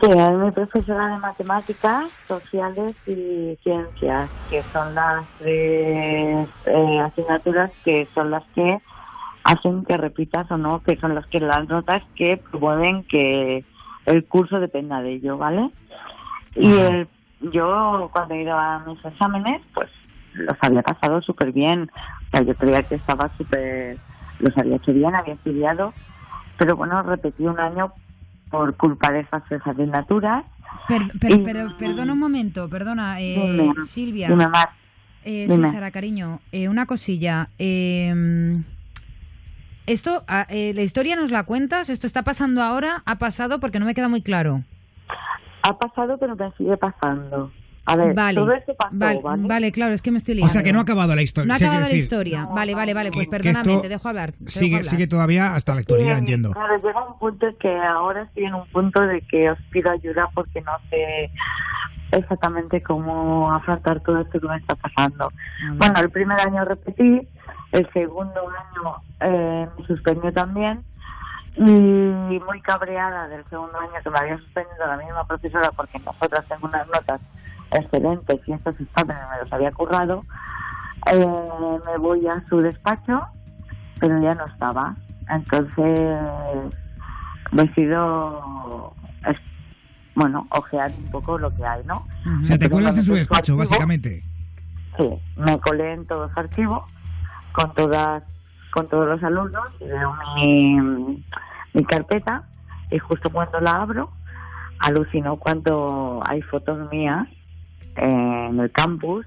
Sí, 0.00 0.10
es 0.10 0.32
mi 0.32 0.50
profesora 0.50 1.06
de 1.06 1.18
matemáticas, 1.18 2.10
sociales 2.26 2.96
y 3.06 3.56
ciencias, 3.62 4.28
que 4.50 4.64
son 4.72 4.96
las 4.96 5.24
tres 5.38 6.48
eh, 6.66 6.98
asignaturas 6.98 7.70
que 7.84 8.08
son 8.16 8.32
las 8.32 8.42
que 8.52 8.80
hacen 9.44 9.84
que 9.84 9.96
repitas 9.96 10.50
o 10.50 10.58
no, 10.58 10.82
que 10.82 10.96
son 10.96 11.14
las 11.14 11.24
que 11.28 11.38
las 11.38 11.68
notas 11.68 12.02
que 12.16 12.42
promueven 12.50 13.04
que 13.04 13.64
el 14.06 14.24
curso 14.24 14.58
dependa 14.58 15.00
de 15.02 15.12
ello, 15.12 15.38
¿vale? 15.38 15.70
Y 16.56 16.72
el, 16.72 17.06
yo 17.52 18.10
cuando 18.12 18.34
he 18.34 18.42
ido 18.42 18.58
a 18.58 18.80
mis 18.80 19.02
exámenes, 19.04 19.62
pues 19.72 19.88
los 20.34 20.56
había 20.60 20.82
pasado 20.82 21.22
súper 21.22 21.52
bien. 21.52 21.90
Sea, 22.36 22.44
yo 22.46 22.54
creía 22.54 22.82
que 22.82 22.96
estaba 22.96 23.30
súper, 23.38 23.96
los 24.40 24.56
había 24.58 24.76
hecho 24.76 24.92
bien, 24.92 25.14
había 25.14 25.34
estudiado, 25.34 25.94
pero 26.58 26.76
bueno, 26.76 27.02
repetí 27.02 27.44
un 27.46 27.58
año 27.58 27.92
por 28.50 28.76
culpa 28.76 29.10
de 29.10 29.20
esas 29.20 29.42
asignaturas. 29.64 30.44
Per- 30.86 31.18
per- 31.18 31.32
Y- 31.32 31.38
pero, 31.38 31.76
perdona 31.78 32.12
un 32.12 32.18
momento, 32.18 32.68
perdona, 32.68 33.20
eh, 33.20 33.52
Dime, 33.52 33.72
Silvia. 33.86 34.28
dime, 34.28 34.48
Mar. 34.48 34.68
Eh. 35.24 35.46
Sara, 35.72 35.90
cariño. 35.90 36.40
Eh, 36.52 36.68
una 36.68 36.84
cosilla. 36.86 37.48
eh, 37.58 38.62
esto, 39.86 40.22
ah, 40.28 40.46
eh, 40.48 40.72
la 40.74 40.82
historia 40.82 41.16
nos 41.16 41.30
la 41.30 41.44
cuentas. 41.44 41.88
Esto 41.88 42.06
está 42.06 42.22
pasando 42.22 42.62
ahora. 42.62 43.02
Ha 43.06 43.16
pasado 43.16 43.58
porque 43.60 43.78
no 43.80 43.86
me 43.86 43.94
queda 43.94 44.08
muy 44.08 44.20
claro. 44.22 44.62
Ha 45.62 45.76
pasado, 45.78 46.16
pero 46.18 46.36
me 46.36 46.50
sigue 46.52 46.76
pasando. 46.76 47.50
A 47.88 47.96
ver, 47.96 48.14
vale, 48.14 48.40
todo 48.40 48.52
esto 48.52 48.74
pasó, 48.74 48.90
vale, 48.96 49.20
¿vale? 49.22 49.46
vale, 49.46 49.72
claro, 49.72 49.94
es 49.94 50.02
que 50.02 50.10
me 50.10 50.18
estoy 50.18 50.32
O 50.34 50.36
liando. 50.36 50.52
sea 50.52 50.62
que 50.62 50.72
no 50.72 50.80
ha 50.80 50.82
acabado 50.82 51.14
la 51.14 51.22
historia. 51.22 51.46
No 51.46 51.54
ha 51.54 51.56
acabado 51.56 51.80
la 51.80 51.86
decir, 51.86 52.02
historia. 52.02 52.44
vale, 52.46 52.74
vale, 52.74 52.94
vale. 52.94 53.10
Pues 53.12 53.26
que 53.28 53.30
perdóname, 53.30 53.78
te 53.80 53.88
dejo 53.88 54.08
hablar. 54.08 54.32
te 54.32 54.38
dejo 54.44 54.50
Sigue, 54.58 54.76
hablar. 54.76 54.90
sigue 54.90 55.06
todavía 55.06 55.54
hasta 55.54 55.74
la 55.74 55.80
actualidad, 55.80 56.14
Sí, 56.14 56.18
entiendo. 56.18 56.50
Claro, 56.52 56.76
llega 56.82 57.06
un 57.06 57.18
punto 57.18 57.46
en 57.46 57.56
que 57.58 57.76
ahora 57.78 58.22
estoy 58.22 58.44
en 58.44 58.54
un 58.54 58.66
punto 58.68 59.00
de 59.02 59.20
que 59.22 59.50
os 59.50 59.58
pido 59.70 59.90
ayuda 59.90 60.28
porque 60.34 60.60
no 60.62 60.72
sé 60.90 61.30
exactamente 62.12 62.82
cómo 62.82 63.52
afrontar 63.52 64.00
todo 64.00 64.20
esto 64.20 64.40
que 64.40 64.48
me 64.48 64.56
está 64.56 64.74
pasando. 64.76 65.32
Bueno, 65.76 66.00
el 66.00 66.10
primer 66.10 66.38
año 66.40 66.64
repetí, 66.64 67.26
el 67.72 67.92
segundo 67.92 68.40
año 68.48 69.02
eh, 69.20 69.68
me 69.78 69.86
suspendió 69.86 70.32
también 70.32 70.82
y 71.58 71.62
muy 71.62 72.60
cabreada 72.62 73.28
del 73.28 73.42
segundo 73.48 73.78
año 73.78 73.92
que 74.02 74.10
me 74.10 74.18
había 74.18 74.36
suspendido 74.38 74.86
la 74.86 74.96
misma 74.98 75.24
profesora 75.26 75.70
porque 75.74 75.98
nosotras 76.00 76.44
tengo 76.48 76.68
unas 76.68 76.86
notas 76.88 77.20
excelentes 77.72 78.40
y 78.46 78.52
estos 78.52 78.78
exámenes 78.80 79.22
me 79.30 79.42
los 79.42 79.52
había 79.52 79.72
currado, 79.72 80.24
eh, 81.12 81.26
me 81.86 81.98
voy 81.98 82.26
a 82.26 82.42
su 82.48 82.58
despacho 82.60 83.22
pero 83.98 84.20
ya 84.20 84.34
no 84.34 84.44
estaba. 84.46 84.94
Entonces, 85.30 86.10
decido, 87.52 88.92
es- 89.26 89.40
bueno, 90.14 90.46
ojear 90.50 90.92
un 90.98 91.10
poco 91.10 91.38
lo 91.38 91.54
que 91.54 91.64
hay, 91.64 91.82
¿no? 91.84 92.06
O 92.42 92.44
sea, 92.44 92.58
te 92.58 92.68
cuelas 92.68 92.96
en 92.98 93.04
su 93.04 93.12
me 93.12 93.18
despacho, 93.18 93.38
archivo, 93.54 93.58
básicamente. 93.58 94.22
Sí, 94.96 95.08
me 95.36 95.58
colé 95.60 95.92
en 95.94 96.06
todos 96.06 96.28
los 96.30 96.38
archivos 96.38 96.82
con 97.52 97.72
todas 97.74 98.22
con 98.72 98.88
todos 98.90 99.08
los 99.08 99.22
alumnos 99.22 99.64
y 99.80 99.84
veo 99.86 100.14
mi, 100.36 101.24
mi 101.72 101.84
carpeta 101.86 102.42
y 102.90 102.98
justo 102.98 103.30
cuando 103.30 103.58
la 103.60 103.70
abro 103.72 104.10
alucino 104.80 105.36
cuando 105.36 106.22
hay 106.28 106.42
fotos 106.42 106.90
mías 106.90 107.26
en 107.96 108.58
el 108.60 108.70
campus, 108.72 109.26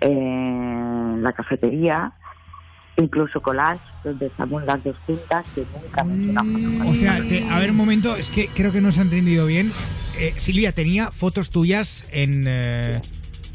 en 0.00 1.22
la 1.22 1.32
cafetería, 1.32 2.12
incluso 2.96 3.40
collage 3.42 3.80
donde 4.04 4.26
estamos 4.26 4.64
las 4.64 4.82
dos 4.84 4.96
juntas 5.06 5.44
que 5.54 5.64
nunca 5.74 6.02
me 6.04 6.14
he 6.14 6.22
hecho 6.22 6.30
una 6.30 6.44
foto 6.44 6.78
con 6.78 6.86
O 6.88 6.94
sea, 6.94 7.16
te- 7.28 7.48
a 7.50 7.58
ver 7.58 7.70
un 7.70 7.76
momento, 7.76 8.16
es 8.16 8.30
que 8.30 8.48
creo 8.48 8.72
que 8.72 8.80
no 8.80 8.92
se 8.92 9.00
ha 9.00 9.04
entendido 9.04 9.46
bien. 9.46 9.70
Eh, 10.18 10.32
Silvia, 10.38 10.72
tenía 10.72 11.10
fotos 11.10 11.50
tuyas 11.50 12.08
en 12.10 12.44
eh, 12.46 13.00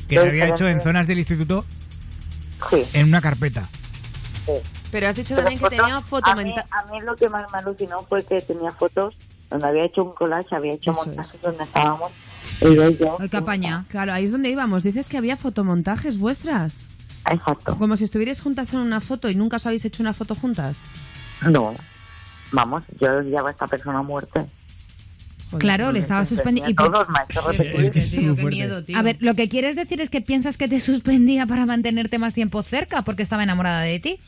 que 0.07 0.15
te 0.17 0.29
había 0.29 0.47
hecho 0.49 0.67
en 0.67 0.81
zonas 0.81 1.07
del 1.07 1.19
instituto 1.19 1.65
Sí. 2.69 2.83
en 2.93 3.07
una 3.07 3.21
carpeta. 3.21 3.63
Sí. 4.45 4.51
Pero 4.91 5.07
has 5.07 5.15
dicho 5.15 5.33
Pero 5.35 5.47
también 5.47 5.59
que 5.59 5.65
fotos- 5.65 5.77
tenía 5.79 6.01
foto 6.01 6.29
a 6.31 6.35
mí, 6.35 6.53
a 6.71 6.91
mí 6.91 6.99
lo 7.03 7.15
que 7.15 7.29
más 7.29 7.51
me 7.51 7.57
alucinó 7.59 7.99
fue 8.07 8.23
que 8.23 8.41
tenía 8.41 8.71
fotos 8.71 9.15
donde 9.49 9.67
había 9.67 9.85
hecho 9.85 10.03
un 10.03 10.13
collage, 10.13 10.55
había 10.55 10.73
hecho 10.73 10.91
montajes 10.93 11.41
donde 11.41 11.63
estábamos 11.63 12.11
ella 12.61 12.89
y 12.89 12.97
yo. 12.97 13.17
Ay, 13.19 13.29
qué 13.29 13.37
apaña. 13.37 13.85
Claro, 13.89 14.13
ahí 14.13 14.25
es 14.25 14.31
donde 14.31 14.49
íbamos. 14.49 14.83
Dices 14.83 15.09
que 15.09 15.17
había 15.17 15.37
fotomontajes 15.37 16.17
vuestras. 16.17 16.85
Exacto. 17.29 17.77
Como 17.77 17.95
si 17.95 18.03
estuvierais 18.03 18.41
juntas 18.41 18.73
en 18.73 18.79
una 18.79 18.99
foto 18.99 19.29
y 19.29 19.35
nunca 19.35 19.57
os 19.57 19.65
habéis 19.65 19.85
hecho 19.85 20.01
una 20.01 20.13
foto 20.13 20.35
juntas. 20.35 20.77
No, 21.49 21.73
vamos, 22.51 22.83
yo 22.99 23.21
llevo 23.21 23.47
a 23.47 23.51
esta 23.51 23.67
persona 23.67 23.99
a 23.99 24.03
muerte. 24.03 24.45
Claro, 25.57 25.91
le 25.91 25.99
estaba 25.99 26.23
suspendiendo. 26.25 26.83
Todos, 26.83 27.07
repetir. 27.57 28.95
A 28.95 29.01
ver, 29.01 29.17
lo 29.19 29.33
que 29.35 29.49
quieres 29.49 29.75
decir 29.75 29.99
es 29.99 30.09
que 30.09 30.21
piensas 30.21 30.57
que 30.57 30.67
te 30.67 30.79
suspendía 30.79 31.45
para 31.45 31.65
mantenerte 31.65 32.17
más 32.19 32.33
tiempo 32.33 32.63
cerca 32.63 33.01
porque 33.01 33.23
estaba 33.23 33.43
enamorada 33.43 33.81
de 33.81 33.99
ti. 33.99 34.19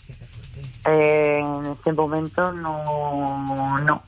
Eh, 0.85 1.39
en 1.39 1.65
este 1.65 1.93
momento 1.93 2.51
no, 2.51 3.79
no 3.79 4.03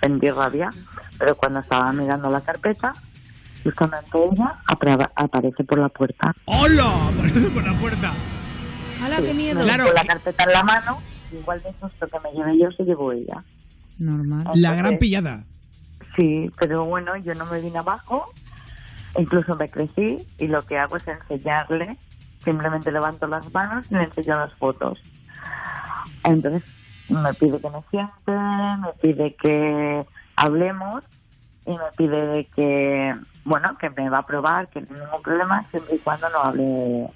sentí 0.00 0.28
rabia, 0.30 0.70
pero 1.18 1.36
cuando 1.36 1.60
estaba 1.60 1.92
mirando 1.92 2.30
la 2.30 2.40
carpeta, 2.40 2.94
justamente 3.70 4.10
ella 4.32 4.54
apra- 4.66 5.10
aparece 5.14 5.64
por 5.64 5.78
la 5.78 5.88
puerta. 5.88 6.34
¡Hola! 6.46 7.08
Aparece 7.08 7.48
por 7.50 7.64
la 7.64 7.72
puerta. 7.78 8.12
¡Hala, 9.02 9.16
qué 9.18 9.34
miedo! 9.34 9.60
Claro. 9.60 9.84
Con 9.86 9.94
la 9.94 10.04
carpeta 10.04 10.44
en 10.44 10.52
la 10.52 10.62
mano, 10.62 10.98
igual 11.32 11.62
de 11.62 11.70
susto 11.80 12.06
que 12.06 12.20
me 12.20 12.32
llevé 12.32 12.58
yo, 12.58 12.70
se 12.72 12.84
llevó 12.84 13.12
ella. 13.12 13.42
Normal. 13.98 14.44
La 14.54 14.74
gran 14.74 14.98
pillada. 14.98 15.44
Sí, 16.14 16.50
pero 16.58 16.84
bueno, 16.84 17.16
yo 17.16 17.34
no 17.34 17.44
me 17.46 17.60
vine 17.60 17.78
abajo, 17.78 18.32
incluso 19.18 19.54
me 19.56 19.68
crecí 19.68 20.18
y 20.38 20.48
lo 20.48 20.64
que 20.64 20.78
hago 20.78 20.96
es 20.96 21.06
enseñarle, 21.06 21.98
simplemente 22.42 22.90
levanto 22.90 23.26
las 23.26 23.52
manos 23.52 23.86
y 23.90 23.94
le 23.96 24.04
enseño 24.04 24.38
las 24.38 24.52
fotos. 24.54 24.98
Entonces 26.24 26.62
me 27.10 27.32
pide 27.34 27.60
que 27.60 27.70
me 27.70 27.82
siente, 27.90 28.32
me 28.32 28.92
pide 29.02 29.36
que 29.36 30.06
hablemos 30.36 31.04
y 31.66 31.70
me 31.72 31.90
pide 31.96 32.26
de 32.26 32.44
que, 32.46 33.14
bueno, 33.46 33.76
que 33.78 33.88
me 33.90 34.10
va 34.10 34.18
a 34.18 34.26
probar, 34.26 34.68
que 34.68 34.80
no 34.82 34.88
hay 34.94 35.00
ningún 35.00 35.22
problema, 35.22 35.64
siempre 35.70 35.94
y 35.94 35.98
cuando 36.00 36.28
no 36.28 36.38
hable 36.42 37.08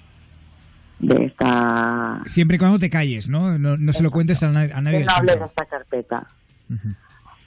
de 0.99 1.25
esta... 1.25 2.21
Siempre 2.25 2.55
y 2.55 2.59
cuando 2.59 2.79
te 2.79 2.89
calles, 2.89 3.29
¿no? 3.29 3.57
No, 3.59 3.77
no 3.77 3.93
se 3.93 4.01
lo 4.01 4.09
cuentes 4.11 4.41
a, 4.43 4.49
na- 4.49 4.61
a 4.73 4.81
nadie. 4.81 4.97
que 4.97 4.97
del 4.99 5.05
no 5.07 5.13
hable 5.13 5.35
de 5.35 5.45
esta 5.45 5.65
carpeta. 5.65 6.27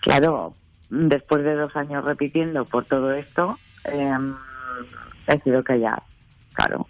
Claro, 0.00 0.54
después 0.90 1.42
de 1.44 1.54
dos 1.54 1.74
años 1.76 2.04
repitiendo 2.04 2.64
por 2.64 2.84
todo 2.84 3.12
esto, 3.12 3.58
em, 3.84 4.34
he 5.26 5.40
sido 5.40 5.64
callar, 5.64 6.02
claro, 6.52 6.86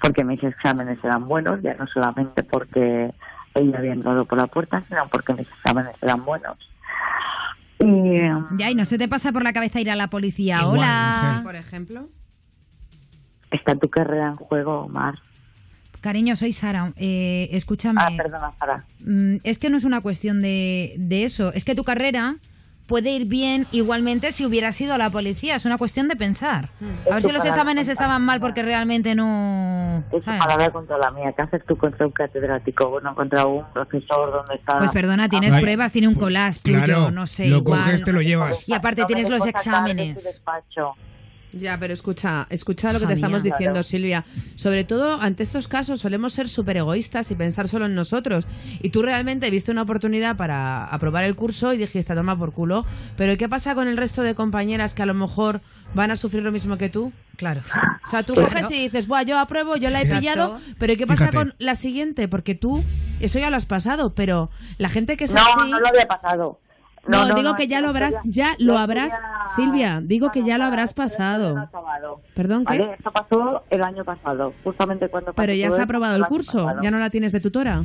porque 0.00 0.24
mis 0.24 0.42
exámenes 0.42 1.02
eran 1.04 1.26
buenos, 1.28 1.60
ya 1.62 1.74
no 1.74 1.86
solamente 1.88 2.42
porque 2.42 3.12
ella 3.54 3.78
había 3.78 3.92
entrado 3.92 4.24
por 4.24 4.38
la 4.38 4.46
puerta, 4.46 4.80
sino 4.82 5.06
porque 5.08 5.34
mis 5.34 5.48
exámenes 5.48 5.94
eran 6.00 6.24
buenos. 6.24 6.56
Y 7.80 8.58
Ya, 8.58 8.70
y 8.70 8.74
no 8.74 8.84
se 8.84 8.98
te 8.98 9.08
pasa 9.08 9.32
por 9.32 9.42
la 9.44 9.52
cabeza 9.52 9.80
ir 9.80 9.90
a 9.90 9.96
la 9.96 10.08
policía. 10.08 10.58
Igual, 10.62 10.78
Hola. 10.78 11.30
no 11.32 11.36
sé. 11.38 11.42
Por 11.44 11.56
ejemplo. 11.56 12.08
está 13.50 13.74
tu 13.76 13.88
carrera 13.88 14.28
en 14.28 14.36
juego, 14.36 14.80
Omar. 14.82 15.18
Cariño, 16.00 16.36
soy 16.36 16.52
Sara. 16.52 16.92
Eh, 16.96 17.48
escúchame. 17.52 18.00
Ah, 18.02 18.10
perdona, 18.16 18.52
Sara. 18.58 18.84
Mm, 19.00 19.36
es 19.42 19.58
que 19.58 19.68
no 19.70 19.76
es 19.76 19.84
una 19.84 20.00
cuestión 20.00 20.42
de, 20.42 20.94
de 20.98 21.24
eso. 21.24 21.52
Es 21.52 21.64
que 21.64 21.74
tu 21.74 21.82
carrera 21.84 22.36
puede 22.88 23.10
ir 23.10 23.26
bien 23.26 23.66
igualmente 23.70 24.32
si 24.32 24.44
hubieras 24.44 24.80
ido 24.80 24.94
a 24.94 24.98
la 24.98 25.10
policía. 25.10 25.54
Es 25.56 25.64
una 25.66 25.78
cuestión 25.78 26.08
de 26.08 26.16
pensar. 26.16 26.70
A 27.08 27.14
ver 27.14 27.22
si 27.22 27.30
los 27.30 27.44
exámenes 27.44 27.88
estaban 27.88 28.22
mal 28.22 28.40
porque 28.40 28.62
realmente 28.62 29.14
no... 29.14 30.02
Es 30.10 30.24
palabra 30.24 30.70
contra 30.70 30.98
la 30.98 31.10
mía. 31.12 31.32
¿Qué 31.36 31.42
haces 31.42 31.62
tú 31.66 31.76
contra 31.76 32.06
un 32.06 32.12
catedrático? 32.12 32.88
Bueno, 32.88 33.14
contra 33.14 33.44
un 33.46 33.64
profesor 33.72 34.32
donde 34.32 34.54
está... 34.56 34.78
Pues 34.78 34.90
perdona, 34.90 35.28
tienes 35.28 35.52
Ay, 35.52 35.62
pruebas, 35.62 35.92
tiene 35.92 36.08
un 36.08 36.14
collage 36.14 36.62
tuyo, 36.62 36.82
claro, 36.82 37.10
no 37.10 37.26
sé, 37.26 37.46
lo 37.46 37.58
igual. 37.58 37.84
coges, 37.84 38.02
te 38.02 38.12
lo 38.12 38.22
llevas. 38.22 38.68
Y 38.68 38.72
aparte 38.72 39.02
No 39.02 39.06
tienes 39.06 39.28
los 39.28 39.46
exámenes. 39.46 40.40
Ya, 41.52 41.78
pero 41.78 41.94
escucha, 41.94 42.46
escucha 42.50 42.92
lo 42.92 43.00
que 43.00 43.06
te 43.06 43.14
estamos 43.14 43.42
mía. 43.42 43.52
diciendo, 43.52 43.74
Claro. 43.74 43.82
Silvia. 43.82 44.24
Sobre 44.54 44.84
todo 44.84 45.20
ante 45.20 45.42
estos 45.42 45.66
casos 45.66 46.00
solemos 46.00 46.34
ser 46.34 46.48
súper 46.48 46.76
egoístas 46.76 47.30
y 47.30 47.34
pensar 47.34 47.68
solo 47.68 47.86
en 47.86 47.94
nosotros. 47.94 48.46
Y 48.82 48.90
tú 48.90 49.02
realmente 49.02 49.50
viste 49.50 49.70
una 49.70 49.82
oportunidad 49.82 50.36
para 50.36 50.84
aprobar 50.84 51.24
el 51.24 51.34
curso 51.36 51.72
y 51.72 51.78
dijiste, 51.78 52.14
toma 52.14 52.38
por 52.38 52.52
culo. 52.52 52.84
Pero 53.16 53.36
¿qué 53.38 53.48
pasa 53.48 53.74
con 53.74 53.88
el 53.88 53.96
resto 53.96 54.22
de 54.22 54.34
compañeras 54.34 54.94
que 54.94 55.02
a 55.02 55.06
lo 55.06 55.14
mejor 55.14 55.60
van 55.94 56.10
a 56.10 56.16
sufrir 56.16 56.42
lo 56.42 56.52
mismo 56.52 56.76
que 56.76 56.90
tú? 56.90 57.12
Claro. 57.36 57.62
O 58.06 58.10
sea, 58.10 58.22
tú 58.24 58.34
Claro. 58.34 58.48
coges 58.50 58.70
y 58.70 58.82
dices, 58.82 59.06
Buah, 59.06 59.22
yo 59.22 59.38
apruebo, 59.38 59.76
yo 59.76 59.90
la 59.90 60.00
he 60.00 60.02
Exacto. 60.02 60.20
pillado, 60.20 60.60
pero 60.78 60.96
¿qué 60.96 61.06
pasa 61.06 61.28
Fíjate. 61.28 61.36
con 61.36 61.54
la 61.58 61.74
siguiente? 61.76 62.28
Porque 62.28 62.54
tú, 62.56 62.84
eso 63.20 63.38
ya 63.38 63.48
lo 63.48 63.56
has 63.56 63.64
pasado, 63.66 64.14
pero 64.14 64.50
la 64.76 64.88
gente 64.88 65.16
que 65.16 65.24
es 65.24 65.32
No, 65.34 65.40
así... 65.40 65.70
no 65.70 65.80
lo 65.80 65.86
había 65.88 66.06
pasado. 66.06 66.60
No, 67.08 67.22
No, 67.22 67.28
no, 67.28 67.34
digo 67.34 67.50
no, 67.50 67.56
que 67.56 67.66
ya 67.66 67.80
lo 67.80 67.88
habrás, 67.88 68.14
ya 68.24 68.54
lo 68.58 68.76
habrás, 68.78 69.18
Silvia, 69.56 70.00
digo 70.02 70.30
que 70.30 70.44
ya 70.44 70.58
lo 70.58 70.64
habrás 70.64 70.92
pasado. 70.94 71.68
Perdón, 72.34 72.64
¿qué? 72.64 72.78
Vale, 72.78 72.96
eso 72.98 73.10
pasó 73.10 73.64
el 73.70 73.82
año 73.82 74.04
pasado, 74.04 74.52
justamente 74.62 75.08
cuando 75.08 75.32
pasó 75.32 75.36
Pero 75.46 75.54
ya 75.54 75.70
se 75.70 75.80
ha 75.80 75.84
aprobado 75.84 76.16
el 76.16 76.26
curso, 76.26 76.64
pasado. 76.64 76.82
ya 76.82 76.90
no 76.90 76.98
la 76.98 77.10
tienes 77.10 77.32
de 77.32 77.40
tutora. 77.40 77.82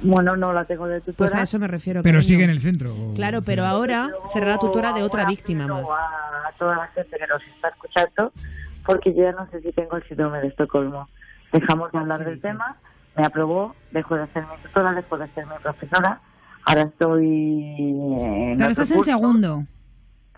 Bueno, 0.00 0.36
no 0.36 0.52
la 0.52 0.64
tengo 0.64 0.86
de 0.86 1.00
tutora. 1.00 1.16
Pues 1.16 1.34
a 1.34 1.42
eso 1.42 1.58
me 1.58 1.66
refiero. 1.66 2.02
Pero 2.02 2.18
cariño. 2.18 2.28
sigue 2.28 2.44
en 2.44 2.50
el 2.50 2.60
centro. 2.60 2.94
Claro, 3.16 3.42
pero 3.42 3.64
ahora 3.64 4.10
será 4.26 4.46
la 4.46 4.58
tutora 4.58 4.92
de 4.92 5.02
otra 5.02 5.26
víctima 5.26 5.66
más. 5.66 5.88
A 5.90 6.52
toda 6.56 6.76
la 6.76 6.86
gente 6.88 7.16
que 7.18 7.26
nos 7.26 7.42
está 7.42 7.68
escuchando, 7.68 8.32
porque 8.86 9.12
yo 9.12 9.24
ya 9.24 9.32
no 9.32 9.48
sé 9.50 9.60
si 9.60 9.72
tengo 9.72 9.96
el 9.96 10.04
síndrome 10.04 10.40
de 10.40 10.48
Estocolmo. 10.48 11.08
Dejamos 11.52 11.90
de 11.90 11.98
hablar 11.98 12.24
del 12.24 12.40
tema, 12.40 12.76
me 13.16 13.24
aprobó, 13.24 13.74
dejo 13.90 14.14
de 14.14 14.26
ser 14.28 14.44
mi 14.44 14.62
tutora, 14.62 14.92
dejo 14.92 15.18
de 15.18 15.26
ser 15.28 15.46
mi 15.46 15.54
profesora. 15.62 16.20
Ahora 16.64 16.82
estoy 16.82 17.24
en 17.78 18.56
Pero 18.58 18.70
otro 18.70 18.82
estás 18.82 18.90
en 18.90 19.04
segundo. 19.04 19.64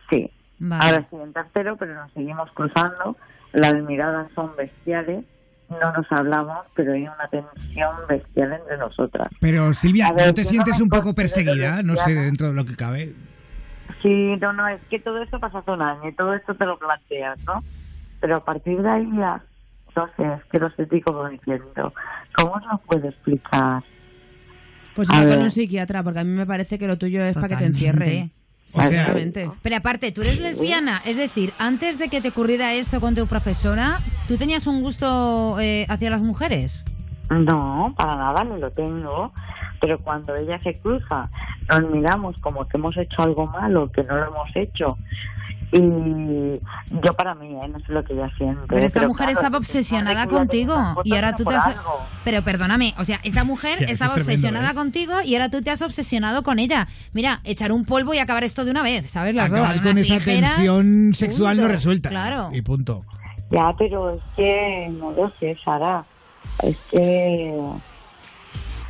Sí, 0.08 0.30
Vale. 0.60 0.84
Ahora 0.84 1.02
estoy 1.02 1.20
en 1.22 1.32
tercero, 1.32 1.76
pero 1.76 1.94
nos 1.94 2.12
seguimos 2.12 2.50
cruzando. 2.52 3.16
Las 3.52 3.74
miradas 3.82 4.30
son 4.34 4.54
bestiales. 4.56 5.24
No 5.70 5.92
nos 5.92 6.10
hablamos, 6.12 6.66
pero 6.74 6.92
hay 6.92 7.02
una 7.02 7.28
tensión 7.30 7.94
bestial 8.08 8.52
entre 8.52 8.76
nosotras. 8.76 9.28
Pero 9.40 9.72
Silvia, 9.72 10.12
ver, 10.12 10.26
¿no 10.26 10.34
te 10.34 10.42
no 10.42 10.48
sientes 10.48 10.80
un 10.80 10.88
poco 10.88 11.14
perseguida? 11.14 11.82
No 11.82 11.96
sé, 11.96 12.12
dentro 12.12 12.48
de 12.48 12.54
lo 12.54 12.64
que 12.64 12.76
cabe. 12.76 13.14
Sí, 14.02 14.36
no, 14.40 14.52
no, 14.52 14.68
es 14.68 14.80
que 14.90 14.98
todo 14.98 15.22
esto 15.22 15.38
pasa 15.38 15.58
hace 15.58 15.70
un 15.70 15.82
año 15.82 16.08
y 16.08 16.12
todo 16.12 16.34
esto 16.34 16.54
te 16.54 16.66
lo 16.66 16.78
planteas, 16.78 17.38
¿no? 17.44 17.62
Pero 18.20 18.36
a 18.36 18.44
partir 18.44 18.82
de 18.82 18.90
ahí 18.90 19.08
ya, 19.16 19.42
no 19.96 20.08
sé, 20.16 20.24
es 20.24 20.44
que 20.50 20.58
no 20.58 20.70
sé 20.70 20.88
cómo 21.02 21.28
diciendo. 21.28 21.94
¿Cómo 22.36 22.52
os 22.52 22.66
lo 22.66 22.78
puedo 22.78 23.08
explicar? 23.08 23.82
Pues 24.94 25.08
A 25.10 25.26
con 25.26 25.40
un 25.42 25.50
psiquiatra, 25.50 26.02
porque 26.02 26.20
a 26.20 26.24
mí 26.24 26.32
me 26.32 26.46
parece 26.46 26.78
que 26.78 26.86
lo 26.86 26.98
tuyo 26.98 27.24
es 27.24 27.34
para 27.34 27.48
que 27.48 27.56
te 27.56 27.64
encierren. 27.66 28.32
O 28.68 28.72
sea- 28.72 28.82
Sinceramente. 28.88 29.50
Pero 29.62 29.76
aparte, 29.76 30.12
tú 30.12 30.20
eres 30.22 30.40
lesbiana, 30.40 31.02
es 31.04 31.16
decir, 31.16 31.52
antes 31.58 31.98
de 31.98 32.08
que 32.08 32.20
te 32.20 32.28
ocurriera 32.28 32.72
esto 32.74 33.00
con 33.00 33.14
tu 33.16 33.26
profesora, 33.26 33.98
¿tú 34.28 34.36
tenías 34.36 34.66
un 34.68 34.80
gusto 34.82 35.58
eh, 35.60 35.86
hacia 35.88 36.10
las 36.10 36.22
mujeres? 36.22 36.84
No, 37.30 37.94
para 37.96 38.16
nada, 38.16 38.44
no 38.44 38.56
lo 38.58 38.70
tengo. 38.72 39.32
Pero 39.80 39.98
cuando 40.00 40.36
ella 40.36 40.60
se 40.62 40.78
cruza, 40.78 41.30
nos 41.68 41.90
miramos 41.90 42.36
como 42.40 42.68
que 42.68 42.76
hemos 42.76 42.96
hecho 42.98 43.22
algo 43.22 43.46
malo, 43.46 43.90
que 43.90 44.04
no 44.04 44.14
lo 44.16 44.26
hemos 44.26 44.54
hecho. 44.54 44.98
Y 45.72 46.60
yo 46.90 47.14
para 47.16 47.34
mí, 47.34 47.54
¿eh? 47.54 47.68
no 47.68 47.78
sé 47.80 47.92
lo 47.92 48.02
que 48.02 48.12
ella 48.14 48.28
siente. 48.36 48.60
Pero 48.68 48.84
esta 48.84 49.00
pero 49.00 49.08
mujer 49.08 49.26
claro, 49.26 49.40
estaba 49.40 49.58
obsesionada 49.58 50.26
contigo 50.26 50.74
y 51.04 51.14
ahora 51.14 51.36
tú 51.36 51.44
te 51.44 51.54
has... 51.54 51.66
algo. 51.66 52.00
Pero 52.24 52.42
perdóname, 52.42 52.94
o 52.98 53.04
sea, 53.04 53.20
esta 53.22 53.44
mujer 53.44 53.84
estaba 53.84 54.14
es 54.16 54.24
tremendo, 54.24 54.32
obsesionada 54.32 54.70
¿eh? 54.70 54.74
contigo 54.74 55.14
y 55.24 55.34
ahora 55.34 55.48
tú 55.48 55.62
te 55.62 55.70
has 55.70 55.82
obsesionado 55.82 56.42
con 56.42 56.58
ella. 56.58 56.88
Mira, 57.12 57.40
echar 57.44 57.70
un 57.70 57.84
polvo 57.84 58.14
y 58.14 58.18
acabar 58.18 58.42
esto 58.42 58.64
de 58.64 58.72
una 58.72 58.82
vez, 58.82 59.10
¿sabes? 59.10 59.34
Las 59.34 59.50
dos, 59.50 59.60
Acabar 59.60 59.80
con 59.80 59.92
unas 59.92 60.10
esa 60.10 60.24
tensión 60.24 61.14
sexual 61.14 61.60
no 61.60 61.68
resuelta. 61.68 62.08
Claro. 62.08 62.50
Y 62.52 62.62
punto. 62.62 63.02
Ya, 63.50 63.72
pero 63.78 64.14
es 64.14 64.22
que 64.36 64.88
no 64.98 65.12
lo 65.12 65.30
sé, 65.38 65.56
Sara. 65.64 66.04
Es 66.62 66.76
que. 66.90 67.56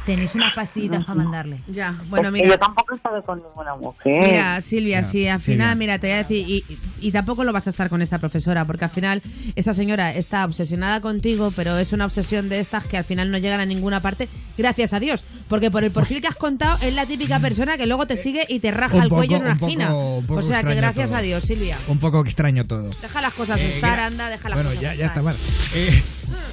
Tenéis 0.07 0.35
unas 0.35 0.55
pastillitas 0.55 1.05
para 1.05 1.15
mandarle. 1.23 1.61
Ya, 1.69 1.95
es 2.03 2.09
bueno, 2.09 2.29
que 2.29 2.33
mira. 2.33 2.49
Yo 2.49 2.59
tampoco 2.59 2.95
he 2.95 2.97
estado 2.97 3.23
con 3.23 3.39
ninguna 3.39 3.77
mujer. 3.77 4.23
Mira, 4.23 4.61
Silvia, 4.63 5.03
Ya, 5.03 5.05
sí, 5.09 5.29
al 5.29 5.41
Silvia. 5.41 5.55
final, 5.55 5.77
mira, 5.77 5.99
te 5.99 6.07
voy 6.09 6.15
a 6.15 6.19
decir, 6.19 6.49
y, 6.49 6.65
y 7.01 7.13
tampoco 7.13 7.45
lo 7.45 7.53
vas 7.53 7.67
a 7.67 7.71
estar 7.71 7.89
con 7.91 8.01
esta 8.01 8.19
profesora, 8.19 8.65
porque 8.65 8.85
al 8.85 8.91
final 8.91 9.23
esta 9.57 9.75
señora 9.75 10.13
está 10.15 10.45
obsesionada 10.47 11.01
contigo, 11.01 11.53
pero 11.55 11.77
es 11.79 11.93
una 11.93 12.07
obsesión 12.07 12.49
de 12.49 12.61
estas 12.61 12.85
que 12.87 12.97
al 12.97 13.05
final 13.05 13.31
no 13.31 13.39
llegan 13.39 13.61
a 13.61 13.67
ninguna 13.67 14.01
parte, 14.01 14.29
gracias 14.57 14.95
a 14.95 15.01
Dios, 15.01 15.23
porque 15.49 15.71
por 15.71 15.85
el 15.85 15.91
perfil 15.91 16.23
que 16.23 16.29
has 16.29 16.37
contado 16.37 16.79
es 16.83 16.95
la 16.95 17.05
típica 17.07 17.39
persona 17.39 17.77
que 17.77 17.87
luego 17.87 18.07
te 18.07 18.17
sigue 18.17 18.45
y 18.49 18.61
te 18.61 18.71
raja 18.71 18.97
Un 18.97 19.03
el 19.05 19.09
poco- 19.11 19.19
cuello 19.21 19.37
en 19.37 19.43
una 19.43 19.53
un 19.53 19.59
poco- 19.59 19.71
esquina. 19.71 19.95
un 19.95 20.27
poco 20.27 20.41
O 20.41 20.43
sea 20.43 20.63
que 20.65 20.75
gracias 20.75 21.11
todo. 21.11 21.19
a 21.19 21.23
Dios, 21.23 21.45
Silvia. 21.45 21.77
Un 21.89 21.99
poco 21.99 22.21
extraño 22.25 22.67
todo. 22.67 22.91
Deja 23.03 23.21
las 23.21 23.35
cosas 23.35 23.61
Eh, 23.61 23.75
estar, 23.75 24.01
anda, 24.01 24.29
deja 24.31 24.49
las 24.49 24.57
bueno, 24.57 24.71
cosas 24.71 24.83
ya, 24.83 24.95
ya 24.95 25.07
está 25.07 25.23
mal. 25.23 25.37
Eh, 25.75 26.03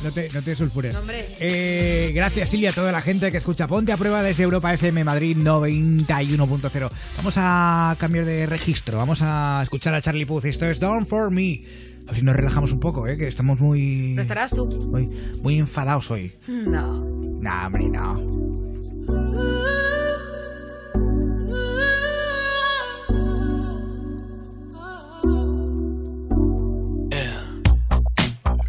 no 0.03 0.11
te, 0.11 0.29
no 0.33 0.41
te 0.41 0.55
sulfures. 0.55 0.95
Hombre. 0.95 1.25
Eh, 1.39 2.11
gracias, 2.13 2.49
Silvia, 2.49 2.69
a 2.69 2.73
toda 2.73 2.91
la 2.91 3.01
gente 3.01 3.31
que 3.31 3.37
escucha. 3.37 3.67
Ponte 3.67 3.91
a 3.91 3.97
prueba 3.97 4.21
desde 4.23 4.43
Europa 4.43 4.73
FM 4.73 5.03
Madrid 5.03 5.37
91.0. 5.37 6.89
Vamos 7.17 7.33
a 7.37 7.95
cambiar 7.99 8.25
de 8.25 8.45
registro. 8.45 8.97
Vamos 8.97 9.19
a 9.21 9.59
escuchar 9.63 9.93
a 9.93 10.01
Charlie 10.01 10.25
Puth. 10.25 10.45
Esto 10.45 10.65
es 10.65 10.79
Down 10.79 11.05
for 11.05 11.31
Me. 11.31 11.59
A 12.03 12.11
ver 12.11 12.19
si 12.19 12.25
nos 12.25 12.35
relajamos 12.35 12.71
un 12.71 12.79
poco, 12.79 13.05
¿eh? 13.07 13.17
que 13.17 13.27
estamos 13.27 13.59
muy, 13.59 14.13
¿Lo 14.15 14.21
estarás 14.21 14.51
tú? 14.51 14.65
muy, 14.89 15.05
muy 15.41 15.59
enfadados 15.59 16.09
hoy. 16.09 16.33
No. 16.47 16.93
Nah, 17.41 17.65
hombre, 17.67 17.89
no. 17.89 18.25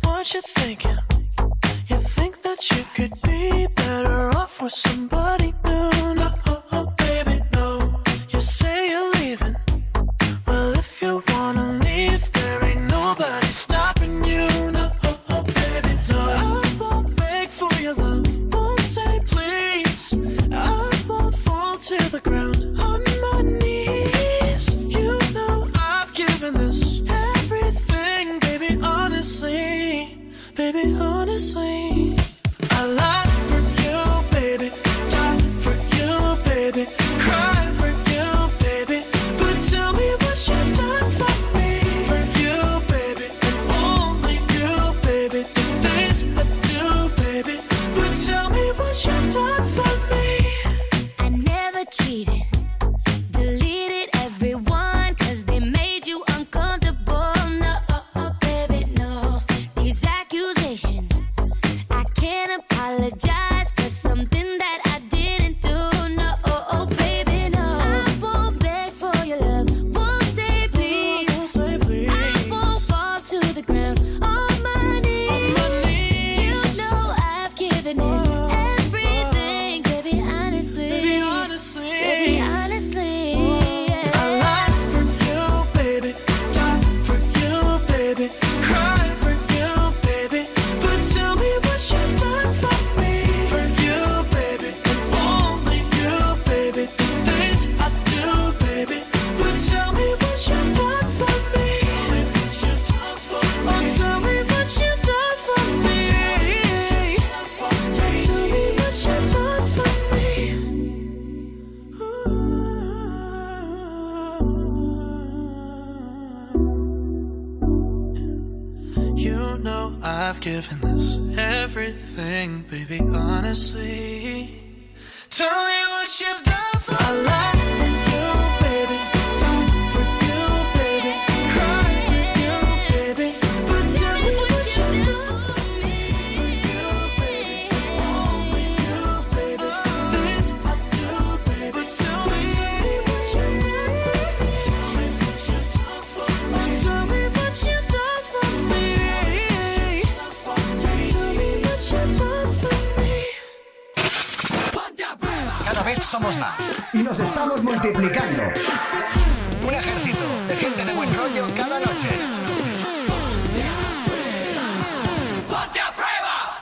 What 0.05 0.33
you 0.35 0.41
thinking? 0.43 0.98
for 4.59 4.69
somebody 4.69 5.55
new. 5.65 6.18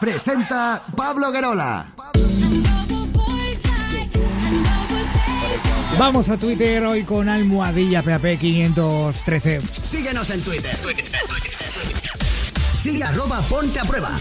Presenta 0.06 0.84
Pablo 0.96 1.32
Guerola. 1.32 1.84
Vamos 5.98 6.28
a 6.28 6.38
Twitter 6.38 6.84
hoy 6.84 7.02
con 7.02 7.28
almohadilla 7.28 8.04
PAP 8.04 8.38
513. 8.38 9.60
Síguenos 9.60 10.30
en 10.30 10.44
Twitter. 10.44 10.76
Sigue 12.72 13.02
arroba 13.02 13.40
ponte 13.48 13.80
a 13.80 13.84
prueba. 13.84 14.16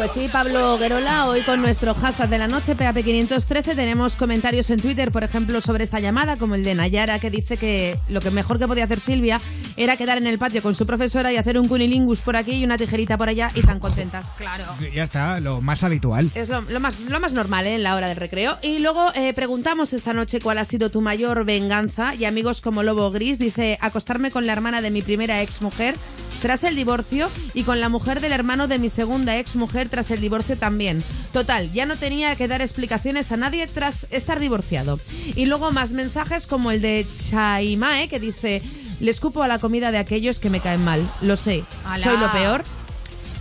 Pues 0.00 0.12
sí, 0.12 0.30
Pablo 0.32 0.78
Guerola, 0.78 1.26
hoy 1.26 1.42
con 1.42 1.60
nuestro 1.60 1.92
hashtag 1.92 2.30
de 2.30 2.38
la 2.38 2.48
noche, 2.48 2.74
PAP513, 2.74 3.76
tenemos 3.76 4.16
comentarios 4.16 4.70
en 4.70 4.80
Twitter, 4.80 5.12
por 5.12 5.24
ejemplo, 5.24 5.60
sobre 5.60 5.84
esta 5.84 6.00
llamada, 6.00 6.38
como 6.38 6.54
el 6.54 6.64
de 6.64 6.74
Nayara, 6.74 7.18
que 7.18 7.28
dice 7.28 7.58
que 7.58 8.00
lo 8.08 8.22
que 8.22 8.30
mejor 8.30 8.58
que 8.58 8.66
podía 8.66 8.84
hacer 8.84 8.98
Silvia 8.98 9.38
era 9.76 9.98
quedar 9.98 10.16
en 10.16 10.26
el 10.26 10.38
patio 10.38 10.62
con 10.62 10.74
su 10.74 10.86
profesora 10.86 11.34
y 11.34 11.36
hacer 11.36 11.58
un 11.58 11.68
cunilingus 11.68 12.22
por 12.22 12.36
aquí 12.36 12.52
y 12.52 12.64
una 12.64 12.78
tijerita 12.78 13.18
por 13.18 13.28
allá 13.28 13.48
y 13.54 13.60
tan 13.60 13.78
contentas. 13.78 14.24
Claro. 14.38 14.64
Ya 14.90 15.02
está, 15.02 15.38
lo 15.38 15.60
más 15.60 15.84
habitual. 15.84 16.30
Es 16.34 16.48
lo, 16.48 16.62
lo 16.62 16.80
más, 16.80 17.00
lo 17.00 17.20
más 17.20 17.34
normal 17.34 17.66
¿eh? 17.66 17.74
en 17.74 17.82
la 17.82 17.94
hora 17.94 18.08
del 18.08 18.16
recreo. 18.16 18.56
Y 18.62 18.78
luego 18.78 19.12
eh, 19.14 19.34
preguntamos 19.34 19.92
esta 19.92 20.14
noche 20.14 20.40
cuál 20.40 20.56
ha 20.56 20.64
sido 20.64 20.90
tu 20.90 21.02
mayor 21.02 21.44
venganza. 21.44 22.14
Y 22.14 22.24
amigos 22.24 22.62
como 22.62 22.82
Lobo 22.82 23.10
Gris 23.10 23.38
dice 23.38 23.76
acostarme 23.82 24.30
con 24.30 24.46
la 24.46 24.54
hermana 24.54 24.80
de 24.80 24.90
mi 24.90 25.02
primera 25.02 25.42
ex 25.42 25.60
mujer 25.60 25.94
tras 26.40 26.64
el 26.64 26.74
divorcio 26.74 27.28
y 27.52 27.64
con 27.64 27.80
la 27.80 27.90
mujer 27.90 28.20
del 28.20 28.32
hermano 28.32 28.66
de 28.66 28.78
mi 28.78 28.88
segunda 28.88 29.36
ex 29.38 29.56
mujer 29.56 29.89
tras 29.90 30.10
el 30.10 30.20
divorcio 30.20 30.56
también. 30.56 31.02
Total, 31.32 31.70
ya 31.72 31.84
no 31.86 31.96
tenía 31.96 32.34
que 32.36 32.48
dar 32.48 32.62
explicaciones 32.62 33.32
a 33.32 33.36
nadie 33.36 33.66
tras 33.66 34.06
estar 34.10 34.40
divorciado. 34.40 34.98
Y 35.36 35.46
luego 35.46 35.70
más 35.72 35.92
mensajes 35.92 36.46
como 36.46 36.70
el 36.70 36.80
de 36.80 37.06
Chaimae 37.30 38.08
que 38.08 38.20
dice 38.20 38.62
le 39.00 39.10
escupo 39.10 39.42
a 39.42 39.48
la 39.48 39.58
comida 39.58 39.90
de 39.90 39.98
aquellos 39.98 40.38
que 40.38 40.50
me 40.50 40.60
caen 40.60 40.84
mal. 40.84 41.10
Lo 41.22 41.36
sé, 41.36 41.64
¡Hala! 41.84 42.02
soy 42.04 42.18
lo 42.18 42.30
peor. 42.32 42.62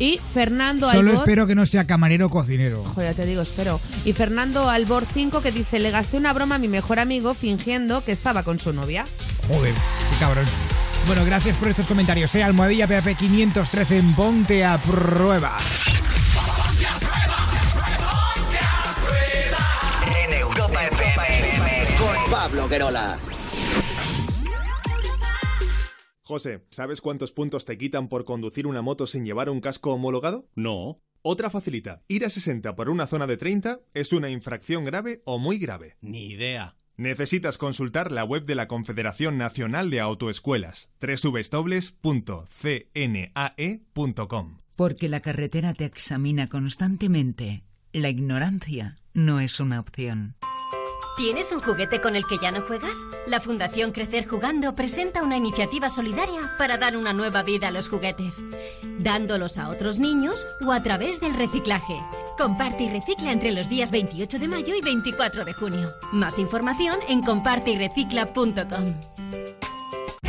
Y 0.02 0.18
Fernando 0.34 0.90
Solo 0.90 1.12
Albor- 1.12 1.18
espero 1.20 1.46
que 1.46 1.56
no 1.56 1.66
sea 1.66 1.86
camarero 1.86 2.28
o 2.28 2.30
cocinero. 2.30 2.82
Joder, 2.96 3.12
ya 3.14 3.22
te 3.22 3.28
digo, 3.28 3.42
espero. 3.42 3.82
Y 4.06 4.14
Fernando 4.14 4.70
Albor 4.70 5.06
5 5.14 5.42
que 5.42 5.52
dice, 5.52 5.78
le 5.80 5.92
gasté 5.92 6.16
una 6.16 6.32
broma 6.32 6.56
a 6.56 6.58
mi 6.58 6.70
mejor 6.70 7.00
amigo 7.02 7.34
fingiendo 7.34 8.02
que 8.02 8.14
estaba 8.14 8.44
con 8.44 8.60
su 8.60 8.72
novia. 8.72 9.04
Joder, 9.50 9.74
qué 9.74 10.16
cabrón. 10.22 10.46
Bueno, 11.06 11.26
gracias 11.26 11.58
por 11.58 11.68
estos 11.68 11.86
comentarios. 11.86 12.34
¿eh? 12.36 12.44
Almohadilla 12.44 12.88
PAP 12.88 13.18
513 13.18 13.98
en 13.98 14.16
Ponte 14.16 14.64
a 14.64 14.78
Prueba. 14.78 15.58
En 20.24 20.34
Europa 20.34 20.88
FM 20.88 21.86
con 21.98 22.32
Pablo 22.32 22.68
Guerola. 22.68 23.18
José, 26.22 26.64
¿sabes 26.70 27.02
cuántos 27.02 27.32
puntos 27.32 27.66
te 27.66 27.78
quitan 27.78 28.08
por 28.08 28.24
conducir 28.24 28.68
una 28.68 28.84
moto 28.84 29.08
sin 29.08 29.26
llevar 29.26 29.50
un 29.50 29.62
casco 29.62 29.94
homologado? 29.94 30.48
No. 30.56 31.02
Otra 31.22 31.50
facilita. 31.50 32.04
Ir 32.08 32.24
a 32.24 32.30
60 32.30 32.76
por 32.76 32.90
una 32.90 33.08
zona 33.08 33.26
de 33.26 33.36
30 33.36 33.80
es 33.94 34.14
una 34.14 34.30
infracción 34.30 34.86
grave 34.86 35.22
o 35.26 35.40
muy 35.40 35.58
grave. 35.58 35.98
Ni 36.02 36.28
idea. 36.28 36.78
Necesitas 36.98 37.58
consultar 37.58 38.12
la 38.12 38.24
web 38.26 38.44
de 38.44 38.56
la 38.56 38.68
Confederación 38.68 39.38
Nacional 39.38 39.90
de 39.90 40.02
Autoescuelas, 40.02 40.92
www.cnae.com. 41.02 42.00
Porque 44.80 45.10
la 45.10 45.20
carretera 45.20 45.74
te 45.74 45.84
examina 45.84 46.48
constantemente. 46.48 47.64
La 47.92 48.08
ignorancia 48.08 48.96
no 49.14 49.42
es 49.42 49.60
una 49.60 49.78
opción. 49.78 50.38
¿Tienes 51.18 51.52
un 51.52 51.60
juguete 51.60 52.00
con 52.00 52.16
el 52.16 52.24
que 52.26 52.38
ya 52.42 52.50
no 52.52 52.62
juegas? 52.62 52.96
La 53.28 53.42
Fundación 53.42 53.92
Crecer 53.92 54.26
Jugando 54.26 54.76
presenta 54.76 55.22
una 55.22 55.36
iniciativa 55.36 55.90
solidaria 55.90 56.56
para 56.58 56.78
dar 56.78 56.96
una 56.96 57.12
nueva 57.12 57.44
vida 57.44 57.68
a 57.68 57.72
los 57.72 57.90
juguetes, 57.90 58.42
dándolos 59.00 59.58
a 59.58 59.68
otros 59.68 60.00
niños 60.00 60.48
o 60.66 60.72
a 60.72 60.82
través 60.82 61.20
del 61.20 61.34
reciclaje. 61.34 61.96
Comparte 62.38 62.84
y 62.84 62.90
recicla 62.90 63.34
entre 63.34 63.52
los 63.52 63.68
días 63.68 63.92
28 63.92 64.40
de 64.40 64.48
mayo 64.48 64.74
y 64.76 64.82
24 64.82 65.44
de 65.44 65.52
junio. 65.52 65.94
Más 66.14 66.40
información 66.40 67.00
en 67.10 67.22
comparteyrecicla.com. 67.22 68.96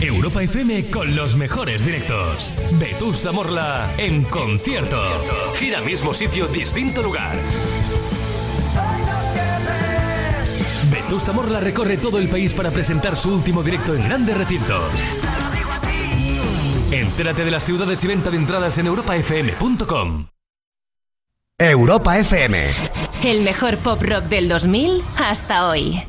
Europa 0.01 0.43
FM 0.43 0.91
con 0.91 1.15
los 1.15 1.37
mejores 1.37 1.85
directos. 1.85 2.55
Vetusta 2.73 3.33
Morla 3.33 3.93
en 3.99 4.25
concierto. 4.25 4.99
Gira 5.55 5.83
mismo 5.83 6.15
sitio, 6.15 6.47
distinto 6.47 7.03
lugar. 7.03 7.37
Vetusta 10.91 11.33
Morla 11.33 11.61
recorre 11.61 11.99
todo 11.99 12.19
el 12.19 12.29
país 12.29 12.55
para 12.55 12.71
presentar 12.71 13.15
su 13.15 13.35
último 13.35 13.63
directo 13.63 13.95
en 13.95 14.05
grandes 14.05 14.37
recintos. 14.39 14.91
Entérate 16.91 17.45
de 17.45 17.51
las 17.51 17.65
ciudades 17.65 18.03
y 18.03 18.07
venta 18.07 18.31
de 18.31 18.39
entradas 18.39 18.79
en 18.79 18.87
europafm.com. 18.87 20.29
Europa 21.59 22.19
FM. 22.19 22.59
El 23.23 23.43
mejor 23.43 23.77
pop 23.77 24.01
rock 24.01 24.25
del 24.25 24.49
2000 24.49 25.03
hasta 25.19 25.69
hoy. 25.69 26.03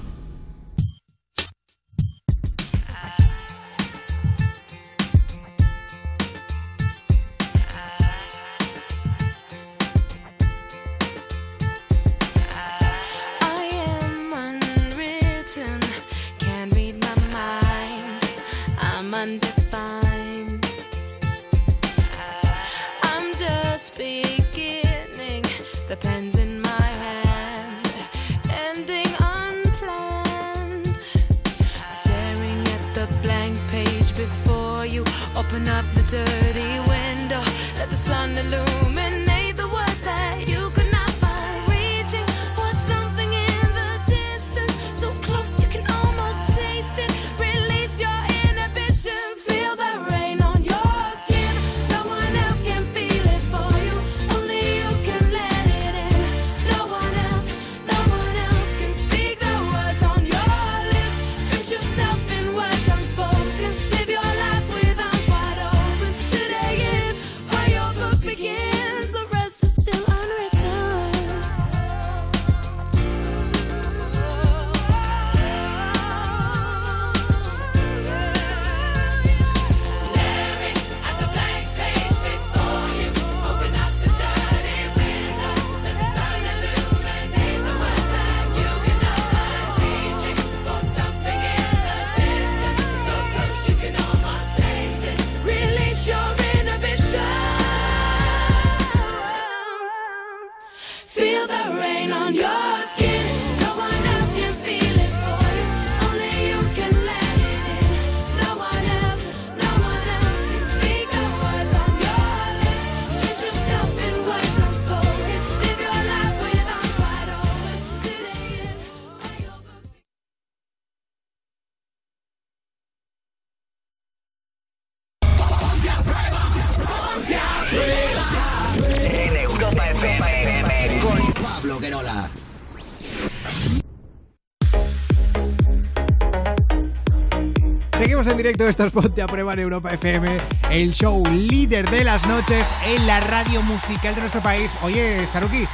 Directo, 138.43 138.67
esto 138.67 138.85
es 138.85 138.91
Ponte 138.91 139.21
a 139.21 139.27
Prueba 139.27 139.53
en 139.53 139.59
Europa 139.59 139.93
FM, 139.93 140.37
el 140.71 140.91
show 140.93 141.23
líder 141.27 141.89
de 141.91 142.03
las 142.03 142.25
noches 142.27 142.65
en 142.87 143.05
la 143.05 143.19
radio 143.19 143.61
musical 143.61 144.15
de 144.15 144.21
nuestro 144.21 144.41
país. 144.41 144.75
Oye, 144.81 145.27
Saruki. 145.27 145.65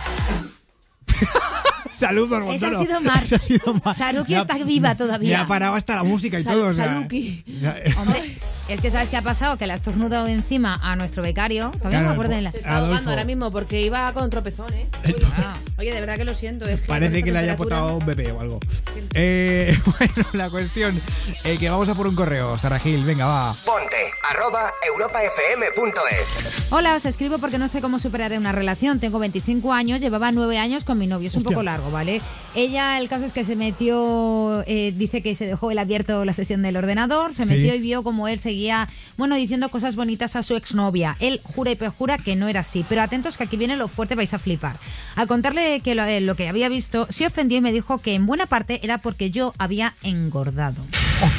Saludos, 1.93 2.43
Esa 2.53 2.70
Montoro. 2.70 2.78
ha 2.78 2.82
sido 2.84 3.01
Mar. 3.13 3.24
Esa 3.24 3.36
ha 3.38 3.39
sido 3.39 3.74
Mar. 3.84 3.95
Saruki 3.97 4.36
está 4.36 4.57
viva 4.59 4.95
todavía. 4.95 5.41
ha 5.41 5.47
parado 5.47 5.74
hasta 5.76 5.95
la 5.95 6.03
música 6.03 6.39
y 6.39 6.43
Sal- 6.43 6.53
todo. 6.53 6.74
Saluki. 6.74 7.43
o 7.55 7.59
sea, 7.59 7.76
Hombre, 7.97 8.38
es 8.68 8.82
que 8.82 8.91
¿sabes 8.91 9.09
qué 9.09 9.18
ha 9.18 9.22
pasado? 9.22 9.57
Que 9.57 9.65
le 9.65 9.74
ha 9.74 9.76
estornudado 9.76 10.28
encima 10.28 10.80
a 10.82 10.95
nuestro 10.95 11.24
becario. 11.24 11.72
Todavía 11.72 11.99
Claro, 11.99 12.07
me 12.07 12.13
acuerdo 12.13 12.36
de 12.36 12.41
la... 12.41 12.51
Se 12.51 12.57
está 12.59 12.78
ahogando 12.78 13.09
ahora 13.11 13.24
mismo 13.26 13.51
porque 13.51 13.82
iba 13.82 14.11
con 14.13 14.30
tropezón, 14.30 14.74
¿eh? 14.74 14.89
Oye, 15.05 15.15
oye, 15.78 15.93
de 15.93 15.99
verdad 15.99 16.18
que 16.18 16.26
lo 16.26 16.34
siento. 16.34 16.65
es 16.65 16.82
que 16.82 16.88
Parece 16.88 17.24
que 17.24 17.32
le 17.32 17.39
haya 17.39 17.55
potado 17.55 17.95
un 17.97 18.05
bebé 18.05 18.32
o 18.32 18.41
algo. 18.41 18.59
Eh, 19.13 19.78
bueno, 19.99 20.30
la 20.34 20.49
cuestión 20.49 21.01
eh, 21.43 21.57
que 21.57 21.70
vamos 21.70 21.88
a 21.89 21.95
por 21.95 22.07
un 22.07 22.15
correo, 22.15 22.57
Sara 22.57 22.80
Gil, 22.80 23.03
venga, 23.05 23.26
va. 23.26 23.55
Ponte 23.65 23.97
arroba 24.30 24.70
europafm.es. 24.88 26.72
Hola, 26.72 26.95
os 26.95 27.05
escribo 27.05 27.38
porque 27.38 27.57
no 27.57 27.68
sé 27.70 27.82
cómo 27.82 27.99
superar 27.99 28.34
una 28.34 28.51
relación. 28.51 28.99
Tengo 28.99 29.20
25 29.20 29.72
años, 29.74 30.01
llevaba 30.01 30.32
9 30.32 30.57
años 30.57 30.84
con 30.84 30.97
mi 30.97 31.07
novio. 31.07 31.30
Es 31.30 31.36
un 31.36 31.39
Hostia. 31.39 31.55
poco 31.55 31.63
largo, 31.63 31.89
¿vale? 31.91 32.22
Ella, 32.60 32.99
el 32.99 33.08
caso 33.08 33.24
es 33.24 33.34
que 33.34 33.45
se 33.45 33.55
metió, 33.55 34.64
eh, 34.66 34.91
dice 34.97 35.22
que 35.22 35.36
se 35.36 35.45
dejó 35.45 35.70
el 35.70 35.78
abierto 35.78 36.26
la 36.26 36.34
sesión 36.34 36.64
del 36.64 36.76
ordenador, 36.76 37.36
se 37.36 37.43
Sí. 37.43 37.49
metió 37.49 37.76
y 37.76 37.80
vio 37.80 38.01
como 38.01 38.28
él 38.28 38.39
seguía, 38.39 38.89
bueno, 39.16 39.36
diciendo 39.36 39.70
cosas 39.70 39.95
bonitas 39.95 40.36
a 40.36 40.41
su 40.41 40.55
exnovia. 40.55 41.16
Él 41.20 41.39
jura 41.43 41.70
y 41.70 41.76
perjura 41.76 42.18
que 42.18 42.36
no 42.36 42.47
era 42.47 42.62
así, 42.62 42.84
pero 42.89 43.03
atentos 43.03 43.38
que 43.38 43.43
aquí 43.43 43.58
viene 43.58 43.78
lo 43.78 43.88
fuerte, 43.88 44.16
vais 44.16 44.34
a 44.34 44.39
flipar. 44.39 44.76
Al 45.16 45.28
contarle 45.28 45.82
que 45.82 45.93
lo, 45.93 46.03
eh, 46.03 46.20
lo 46.20 46.34
que 46.34 46.47
había 46.49 46.68
visto, 46.68 47.05
se 47.12 47.28
ofendió 47.28 47.60
y 47.60 47.62
me 47.62 47.72
dijo 47.72 47.99
que 47.99 48.16
en 48.16 48.26
buena 48.26 48.47
parte 48.47 48.80
era 48.82 48.97
porque 48.97 49.30
yo 49.30 49.53
había 49.60 49.93
engordado. 50.01 50.84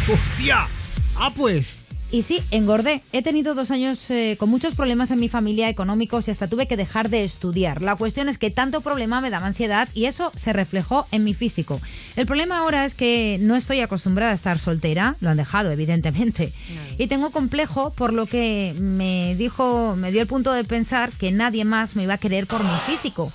¡Hostia! 0.08 0.68
¡Ah, 1.16 1.32
pues! 1.34 1.84
Y 2.10 2.22
sí, 2.22 2.40
engordé. 2.50 3.02
He 3.12 3.22
tenido 3.22 3.54
dos 3.54 3.70
años 3.70 4.10
eh, 4.10 4.36
con 4.38 4.48
muchos 4.48 4.74
problemas 4.74 5.10
en 5.10 5.20
mi 5.20 5.28
familia 5.28 5.68
económicos 5.68 6.26
y 6.26 6.30
hasta 6.30 6.48
tuve 6.48 6.66
que 6.66 6.78
dejar 6.78 7.10
de 7.10 7.22
estudiar. 7.22 7.82
La 7.82 7.96
cuestión 7.96 8.30
es 8.30 8.38
que 8.38 8.50
tanto 8.50 8.80
problema 8.80 9.20
me 9.20 9.28
daba 9.28 9.46
ansiedad 9.46 9.88
y 9.92 10.06
eso 10.06 10.32
se 10.34 10.54
reflejó 10.54 11.06
en 11.10 11.24
mi 11.24 11.34
físico. 11.34 11.80
El 12.16 12.24
problema 12.24 12.58
ahora 12.58 12.86
es 12.86 12.94
que 12.94 13.36
no 13.42 13.56
estoy 13.56 13.80
acostumbrada 13.80 14.32
a 14.32 14.34
estar 14.34 14.58
soltera, 14.58 15.16
lo 15.20 15.28
han 15.28 15.36
dejado 15.36 15.70
evidentemente, 15.70 16.52
y 16.96 17.08
tengo 17.08 17.30
complejo 17.30 17.92
por 17.92 18.14
lo 18.14 18.24
que 18.24 18.74
me 18.80 19.36
dijo, 19.36 19.94
me 19.94 20.10
dio 20.10 20.22
el 20.22 20.28
punto 20.28 20.52
de 20.52 20.64
pensar 20.64 21.12
que 21.12 21.30
nadie 21.30 21.66
más 21.66 21.94
me 21.94 22.04
iba 22.04 22.14
a 22.14 22.18
querer 22.18 22.46
por 22.46 22.64
mi 22.64 22.70
físico. 22.86 23.30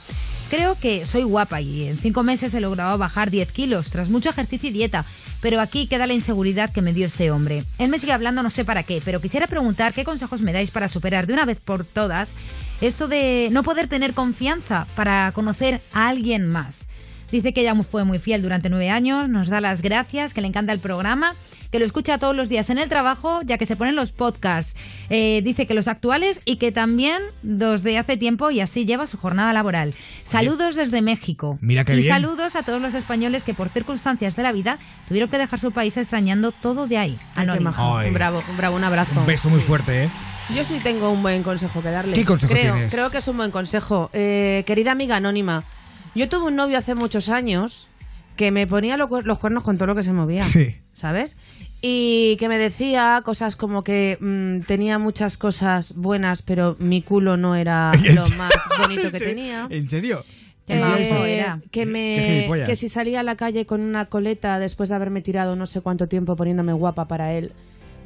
Creo 0.53 0.77
que 0.79 1.07
soy 1.07 1.23
guapa 1.23 1.61
y 1.61 1.87
en 1.87 1.97
cinco 1.97 2.21
meses 2.21 2.53
he 2.53 2.61
logrado 2.61 2.95
bajar 2.99 3.31
10 3.31 3.51
kilos 3.51 3.89
tras 3.89 4.09
mucho 4.09 4.29
ejercicio 4.29 4.69
y 4.69 4.71
dieta, 4.71 5.03
pero 5.41 5.59
aquí 5.59 5.87
queda 5.87 6.05
la 6.05 6.13
inseguridad 6.13 6.71
que 6.71 6.83
me 6.83 6.93
dio 6.93 7.07
este 7.07 7.31
hombre. 7.31 7.63
Él 7.79 7.89
me 7.89 7.97
sigue 7.97 8.11
hablando 8.11 8.43
no 8.43 8.51
sé 8.51 8.63
para 8.63 8.83
qué, 8.83 9.01
pero 9.03 9.19
quisiera 9.19 9.47
preguntar 9.47 9.93
qué 9.93 10.03
consejos 10.03 10.41
me 10.41 10.53
dais 10.53 10.69
para 10.69 10.89
superar 10.89 11.25
de 11.25 11.33
una 11.33 11.45
vez 11.45 11.59
por 11.59 11.85
todas 11.85 12.29
esto 12.81 13.07
de 13.07 13.49
no 13.51 13.63
poder 13.63 13.87
tener 13.87 14.13
confianza 14.13 14.85
para 14.95 15.31
conocer 15.31 15.81
a 15.91 16.09
alguien 16.09 16.47
más. 16.49 16.85
Dice 17.31 17.51
que 17.51 17.61
ella 17.61 17.73
fue 17.81 18.03
muy 18.03 18.19
fiel 18.19 18.43
durante 18.43 18.69
nueve 18.69 18.91
años, 18.91 19.29
nos 19.29 19.49
da 19.49 19.59
las 19.59 19.81
gracias, 19.81 20.35
que 20.35 20.41
le 20.41 20.47
encanta 20.49 20.71
el 20.71 20.77
programa, 20.77 21.33
que 21.73 21.79
lo 21.79 21.85
escucha 21.87 22.19
todos 22.19 22.35
los 22.35 22.49
días 22.49 22.69
en 22.69 22.77
el 22.77 22.87
trabajo, 22.87 23.39
ya 23.43 23.57
que 23.57 23.65
se 23.65 23.75
ponen 23.75 23.95
los 23.95 24.11
podcasts. 24.11 24.75
Eh, 25.09 25.41
dice 25.43 25.65
que 25.65 25.73
los 25.73 25.87
actuales 25.87 26.39
y 26.45 26.57
que 26.57 26.71
también 26.71 27.19
los 27.41 27.81
de 27.81 27.97
hace 27.97 28.15
tiempo 28.15 28.51
y 28.51 28.59
así 28.59 28.85
lleva 28.85 29.07
su 29.07 29.17
jornada 29.17 29.53
laboral. 29.53 29.91
Saludos 30.29 30.75
desde 30.75 31.01
México. 31.01 31.57
Mira 31.61 31.83
qué 31.83 31.93
y 31.93 32.03
bien. 32.03 32.09
saludos 32.09 32.55
a 32.55 32.61
todos 32.61 32.79
los 32.79 32.93
españoles 32.93 33.43
que 33.43 33.55
por 33.55 33.69
circunstancias 33.69 34.35
de 34.35 34.43
la 34.43 34.51
vida 34.51 34.77
tuvieron 35.07 35.31
que 35.31 35.39
dejar 35.39 35.59
su 35.59 35.71
país 35.71 35.97
extrañando 35.97 36.51
todo 36.51 36.85
de 36.85 36.99
ahí. 36.99 37.17
Anónimo. 37.33 37.71
Un 37.71 38.13
bravo, 38.13 38.43
un 38.47 38.55
bravo, 38.55 38.75
un 38.75 38.83
abrazo. 38.83 39.19
Un 39.19 39.25
beso 39.25 39.49
muy 39.49 39.59
fuerte, 39.59 40.03
¿eh? 40.03 40.09
Yo 40.55 40.63
sí 40.63 40.77
tengo 40.83 41.09
un 41.09 41.23
buen 41.23 41.41
consejo 41.41 41.81
que 41.81 41.89
darle. 41.89 42.13
¿Qué 42.13 42.23
consejo 42.23 42.53
creo, 42.53 42.73
tienes? 42.75 42.93
Creo 42.93 43.09
que 43.09 43.17
es 43.17 43.27
un 43.27 43.37
buen 43.37 43.49
consejo. 43.49 44.11
Eh, 44.13 44.61
querida 44.67 44.91
amiga 44.91 45.15
anónima, 45.15 45.63
yo 46.13 46.29
tuve 46.29 46.49
un 46.49 46.55
novio 46.55 46.77
hace 46.77 46.93
muchos 46.93 47.29
años 47.29 47.87
que 48.35 48.51
me 48.51 48.67
ponía 48.67 48.97
los 48.97 49.39
cuernos 49.39 49.63
con 49.63 49.77
todo 49.77 49.87
lo 49.87 49.95
que 49.95 50.03
se 50.03 50.13
movía. 50.13 50.43
Sí. 50.43 50.75
¿Sabes? 50.93 51.35
Y 51.85 52.37
que 52.37 52.47
me 52.47 52.57
decía 52.57 53.21
cosas 53.25 53.57
como 53.57 53.83
que 53.83 54.17
mm, 54.17 54.61
tenía 54.61 54.99
muchas 54.99 55.37
cosas 55.37 55.93
buenas, 55.95 56.41
pero 56.41 56.77
mi 56.79 57.01
culo 57.01 57.35
no 57.35 57.57
era 57.57 57.91
lo 58.15 58.25
más 58.37 58.53
bonito 58.79 59.11
que 59.11 59.19
tenía. 59.19 59.67
¿En 59.69 59.89
serio? 59.89 60.23
Eh, 60.65 61.35
era. 61.35 61.59
que 61.71 61.85
me 61.85 62.47
que 62.65 62.77
si 62.77 62.87
salía 62.87 63.19
a 63.19 63.23
la 63.23 63.35
calle 63.35 63.65
con 63.65 63.81
una 63.81 64.05
coleta 64.05 64.59
después 64.59 64.87
de 64.87 64.95
haberme 64.95 65.21
tirado 65.21 65.57
no 65.57 65.65
sé 65.65 65.81
cuánto 65.81 66.07
tiempo 66.07 66.37
poniéndome 66.37 66.71
guapa 66.71 67.05
para 67.05 67.33
él 67.33 67.51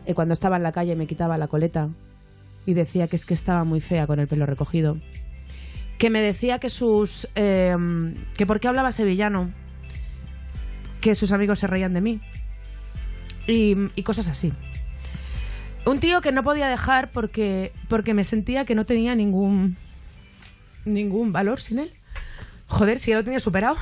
eh, 0.07 0.15
cuando 0.15 0.33
estaba 0.33 0.57
en 0.57 0.63
la 0.63 0.71
calle 0.71 0.95
me 0.95 1.05
quitaba 1.05 1.37
la 1.37 1.47
coleta 1.47 1.89
y 2.65 2.73
decía 2.73 3.07
que 3.07 3.15
es 3.15 3.27
que 3.27 3.35
estaba 3.35 3.63
muy 3.63 3.79
fea 3.79 4.07
con 4.07 4.19
el 4.19 4.27
pelo 4.27 4.47
recogido 4.47 4.97
que 5.99 6.09
me 6.09 6.19
decía 6.19 6.57
que 6.57 6.71
sus 6.71 7.27
eh, 7.35 7.75
que 8.35 8.47
por 8.47 8.59
qué 8.59 8.69
hablaba 8.69 8.91
sevillano 8.91 9.51
que 10.99 11.13
sus 11.13 11.31
amigos 11.31 11.59
se 11.59 11.67
reían 11.67 11.93
de 11.93 12.01
mí 12.01 12.21
y, 13.47 13.75
y 13.95 14.03
cosas 14.03 14.29
así 14.29 14.53
un 15.85 15.99
tío 15.99 16.21
que 16.21 16.31
no 16.31 16.43
podía 16.43 16.67
dejar 16.67 17.11
porque 17.11 17.71
porque 17.87 18.13
me 18.13 18.23
sentía 18.23 18.65
que 18.65 18.75
no 18.75 18.85
tenía 18.85 19.15
ningún 19.15 19.77
ningún 20.85 21.31
valor 21.31 21.61
sin 21.61 21.79
él 21.79 21.93
Joder, 22.67 22.99
si 22.99 23.11
ya 23.11 23.17
lo 23.17 23.23
tenía 23.23 23.39
superado. 23.39 23.77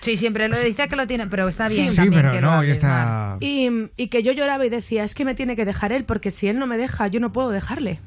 Sí, 0.00 0.16
siempre 0.16 0.48
lo 0.48 0.58
dice 0.58 0.88
que 0.88 0.96
lo 0.96 1.06
tiene, 1.06 1.28
pero 1.28 1.46
está 1.46 1.68
bien 1.68 1.90
Sí, 1.90 1.96
también 1.96 2.22
pero 2.22 2.34
que 2.34 2.40
no, 2.40 2.64
ya 2.64 2.72
está. 2.72 3.36
Y 3.40 4.08
que 4.08 4.22
yo 4.22 4.32
lloraba 4.32 4.66
y 4.66 4.68
decía, 4.68 5.04
es 5.04 5.14
que 5.14 5.24
me 5.24 5.34
tiene 5.34 5.54
que 5.54 5.64
dejar 5.64 5.92
él, 5.92 6.04
porque 6.04 6.30
si 6.30 6.48
él 6.48 6.58
no 6.58 6.66
me 6.66 6.76
deja, 6.76 7.06
yo 7.06 7.20
no 7.20 7.32
puedo 7.32 7.50
dejarle. 7.50 8.00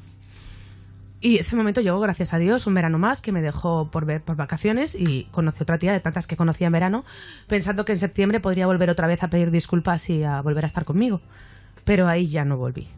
Y 1.20 1.38
ese 1.38 1.56
momento 1.56 1.80
llegó, 1.80 1.98
gracias 1.98 2.34
a 2.34 2.38
Dios, 2.38 2.66
un 2.66 2.74
verano 2.74 2.98
más 2.98 3.22
que 3.22 3.32
me 3.32 3.40
dejó 3.40 3.90
por 3.90 4.04
ver 4.04 4.22
por 4.22 4.36
vacaciones 4.36 4.94
y 4.94 5.24
conocí 5.30 5.62
otra 5.62 5.78
tía 5.78 5.92
de 5.92 6.00
tantas 6.00 6.26
que 6.26 6.36
conocía 6.36 6.66
en 6.66 6.74
verano, 6.74 7.04
pensando 7.46 7.84
que 7.84 7.92
en 7.92 7.98
septiembre 7.98 8.40
podría 8.40 8.66
volver 8.66 8.90
otra 8.90 9.06
vez 9.06 9.22
a 9.22 9.28
pedir 9.28 9.50
disculpas 9.50 10.10
y 10.10 10.22
a 10.24 10.42
volver 10.42 10.64
a 10.64 10.66
estar 10.66 10.84
conmigo. 10.84 11.22
Pero 11.84 12.06
ahí 12.06 12.26
ya 12.26 12.44
no 12.44 12.58
volví. 12.58 12.88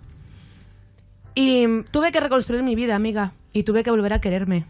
Y 1.35 1.85
tuve 1.93 2.11
que 2.11 2.19
reconstruir 2.19 2.65
mi 2.65 2.75
vida, 2.75 2.97
amiga, 2.97 3.33
y 3.53 3.63
tuve 3.63 3.85
que 3.85 3.91
volver 3.91 4.13
a 4.13 4.21
quererme. 4.21 4.67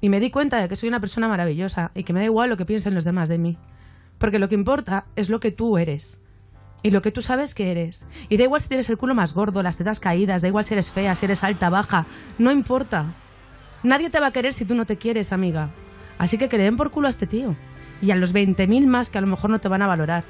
Y 0.00 0.08
me 0.08 0.18
di 0.18 0.30
cuenta 0.30 0.60
de 0.60 0.68
que 0.68 0.74
soy 0.74 0.88
una 0.88 1.00
persona 1.00 1.28
maravillosa 1.28 1.92
y 1.94 2.02
que 2.02 2.12
me 2.12 2.20
da 2.20 2.26
igual 2.26 2.50
lo 2.50 2.56
que 2.56 2.64
piensen 2.64 2.94
los 2.94 3.04
demás 3.04 3.28
de 3.28 3.38
mí. 3.38 3.56
Porque 4.18 4.40
lo 4.40 4.48
que 4.48 4.56
importa 4.56 5.06
es 5.14 5.30
lo 5.30 5.38
que 5.38 5.52
tú 5.52 5.78
eres. 5.78 6.20
Y 6.82 6.90
lo 6.90 7.02
que 7.02 7.10
tú 7.10 7.22
sabes 7.22 7.54
que 7.54 7.70
eres. 7.70 8.06
Y 8.28 8.36
da 8.36 8.44
igual 8.44 8.60
si 8.60 8.68
tienes 8.68 8.88
el 8.88 8.98
culo 8.98 9.14
más 9.14 9.34
gordo, 9.34 9.62
las 9.62 9.76
tetas 9.76 10.00
caídas, 10.00 10.42
da 10.42 10.48
igual 10.48 10.64
si 10.64 10.74
eres 10.74 10.90
fea, 10.90 11.14
si 11.14 11.24
eres 11.24 11.42
alta, 11.42 11.70
baja. 11.70 12.06
No 12.38 12.50
importa. 12.50 13.06
Nadie 13.82 14.10
te 14.10 14.20
va 14.20 14.28
a 14.28 14.32
querer 14.32 14.52
si 14.52 14.64
tú 14.64 14.74
no 14.74 14.84
te 14.84 14.96
quieres, 14.96 15.32
amiga. 15.32 15.70
Así 16.18 16.38
que 16.38 16.48
que 16.48 16.58
le 16.58 16.64
den 16.64 16.76
por 16.76 16.90
culo 16.90 17.06
a 17.06 17.10
este 17.10 17.26
tío. 17.26 17.56
Y 18.00 18.12
a 18.12 18.16
los 18.16 18.32
20.000 18.32 18.86
más 18.86 19.10
que 19.10 19.18
a 19.18 19.20
lo 19.20 19.26
mejor 19.26 19.50
no 19.50 19.58
te 19.58 19.68
van 19.68 19.82
a 19.82 19.86
valorar. 19.86 20.24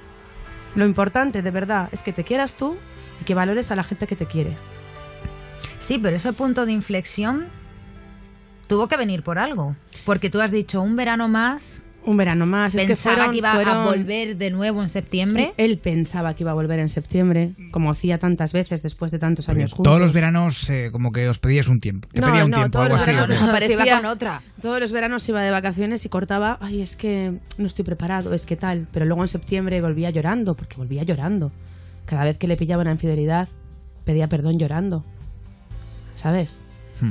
Lo 0.74 0.86
importante, 0.86 1.42
de 1.42 1.50
verdad, 1.50 1.88
es 1.92 2.02
que 2.02 2.12
te 2.12 2.24
quieras 2.24 2.54
tú 2.54 2.76
y 3.20 3.24
que 3.24 3.34
valores 3.34 3.70
a 3.70 3.76
la 3.76 3.84
gente 3.84 4.06
que 4.06 4.16
te 4.16 4.26
quiere. 4.26 4.56
Sí, 5.78 5.98
pero 5.98 6.16
ese 6.16 6.32
punto 6.32 6.66
de 6.66 6.72
inflexión 6.72 7.46
tuvo 8.68 8.88
que 8.88 8.96
venir 8.96 9.22
por 9.22 9.38
algo. 9.38 9.76
Porque 10.04 10.30
tú 10.30 10.40
has 10.40 10.50
dicho 10.50 10.80
un 10.80 10.96
verano 10.96 11.28
más. 11.28 11.82
Un 12.08 12.16
verano 12.16 12.46
más. 12.46 12.74
Es 12.74 12.80
que 12.82 12.88
Pensaba 12.88 13.16
fueron- 13.16 13.32
que 13.32 13.38
iba 13.38 13.52
a 13.52 13.54
fueron- 13.54 13.84
volver 13.84 14.36
de 14.38 14.50
nuevo 14.50 14.82
en 14.82 14.88
septiembre. 14.88 15.52
Él 15.58 15.76
pensaba 15.78 16.32
que 16.34 16.42
iba 16.42 16.52
a 16.52 16.54
volver 16.54 16.78
en 16.78 16.88
septiembre, 16.88 17.52
como 17.70 17.90
hacía 17.90 18.18
tantas 18.18 18.52
veces 18.54 18.82
después 18.82 19.10
de 19.10 19.18
tantos 19.18 19.48
años 19.50 19.72
juntos. 19.72 19.84
Todos 19.90 20.00
los 20.00 20.14
veranos 20.14 20.70
eh, 20.70 20.88
como 20.90 21.12
que 21.12 21.28
os 21.28 21.38
pedías 21.38 21.68
un 21.68 21.80
tiempo. 21.80 22.08
Te 22.12 22.20
No, 22.22 22.28
pedía 22.28 22.44
un 22.46 22.50
no, 22.50 22.56
tiempo, 22.56 22.78
todos 22.78 22.84
algo 22.86 22.94
los 22.96 23.02
así. 23.02 23.10
¿o 23.10 23.14
veranos 23.14 23.40
no? 23.42 23.48
aparecía- 23.50 23.76
Se 23.76 23.86
iba 23.88 23.96
con 23.96 24.06
otra. 24.06 24.40
Todos 24.62 24.80
los 24.80 24.90
veranos 24.92 25.28
iba 25.28 25.42
de 25.42 25.50
vacaciones 25.50 26.04
y 26.06 26.08
cortaba, 26.08 26.56
ay, 26.62 26.80
es 26.80 26.96
que 26.96 27.34
no 27.58 27.66
estoy 27.66 27.84
preparado, 27.84 28.32
es 28.32 28.46
que 28.46 28.56
tal. 28.56 28.86
Pero 28.90 29.04
luego 29.04 29.22
en 29.22 29.28
septiembre 29.28 29.80
volvía 29.82 30.08
llorando, 30.10 30.54
porque 30.54 30.76
volvía 30.76 31.02
llorando. 31.02 31.52
Cada 32.06 32.24
vez 32.24 32.38
que 32.38 32.48
le 32.48 32.56
pillaba 32.56 32.80
una 32.82 32.92
infidelidad, 32.92 33.48
pedía 34.04 34.28
perdón 34.28 34.58
llorando. 34.58 35.04
¿Sabes? 36.16 36.62
Hmm. 37.02 37.10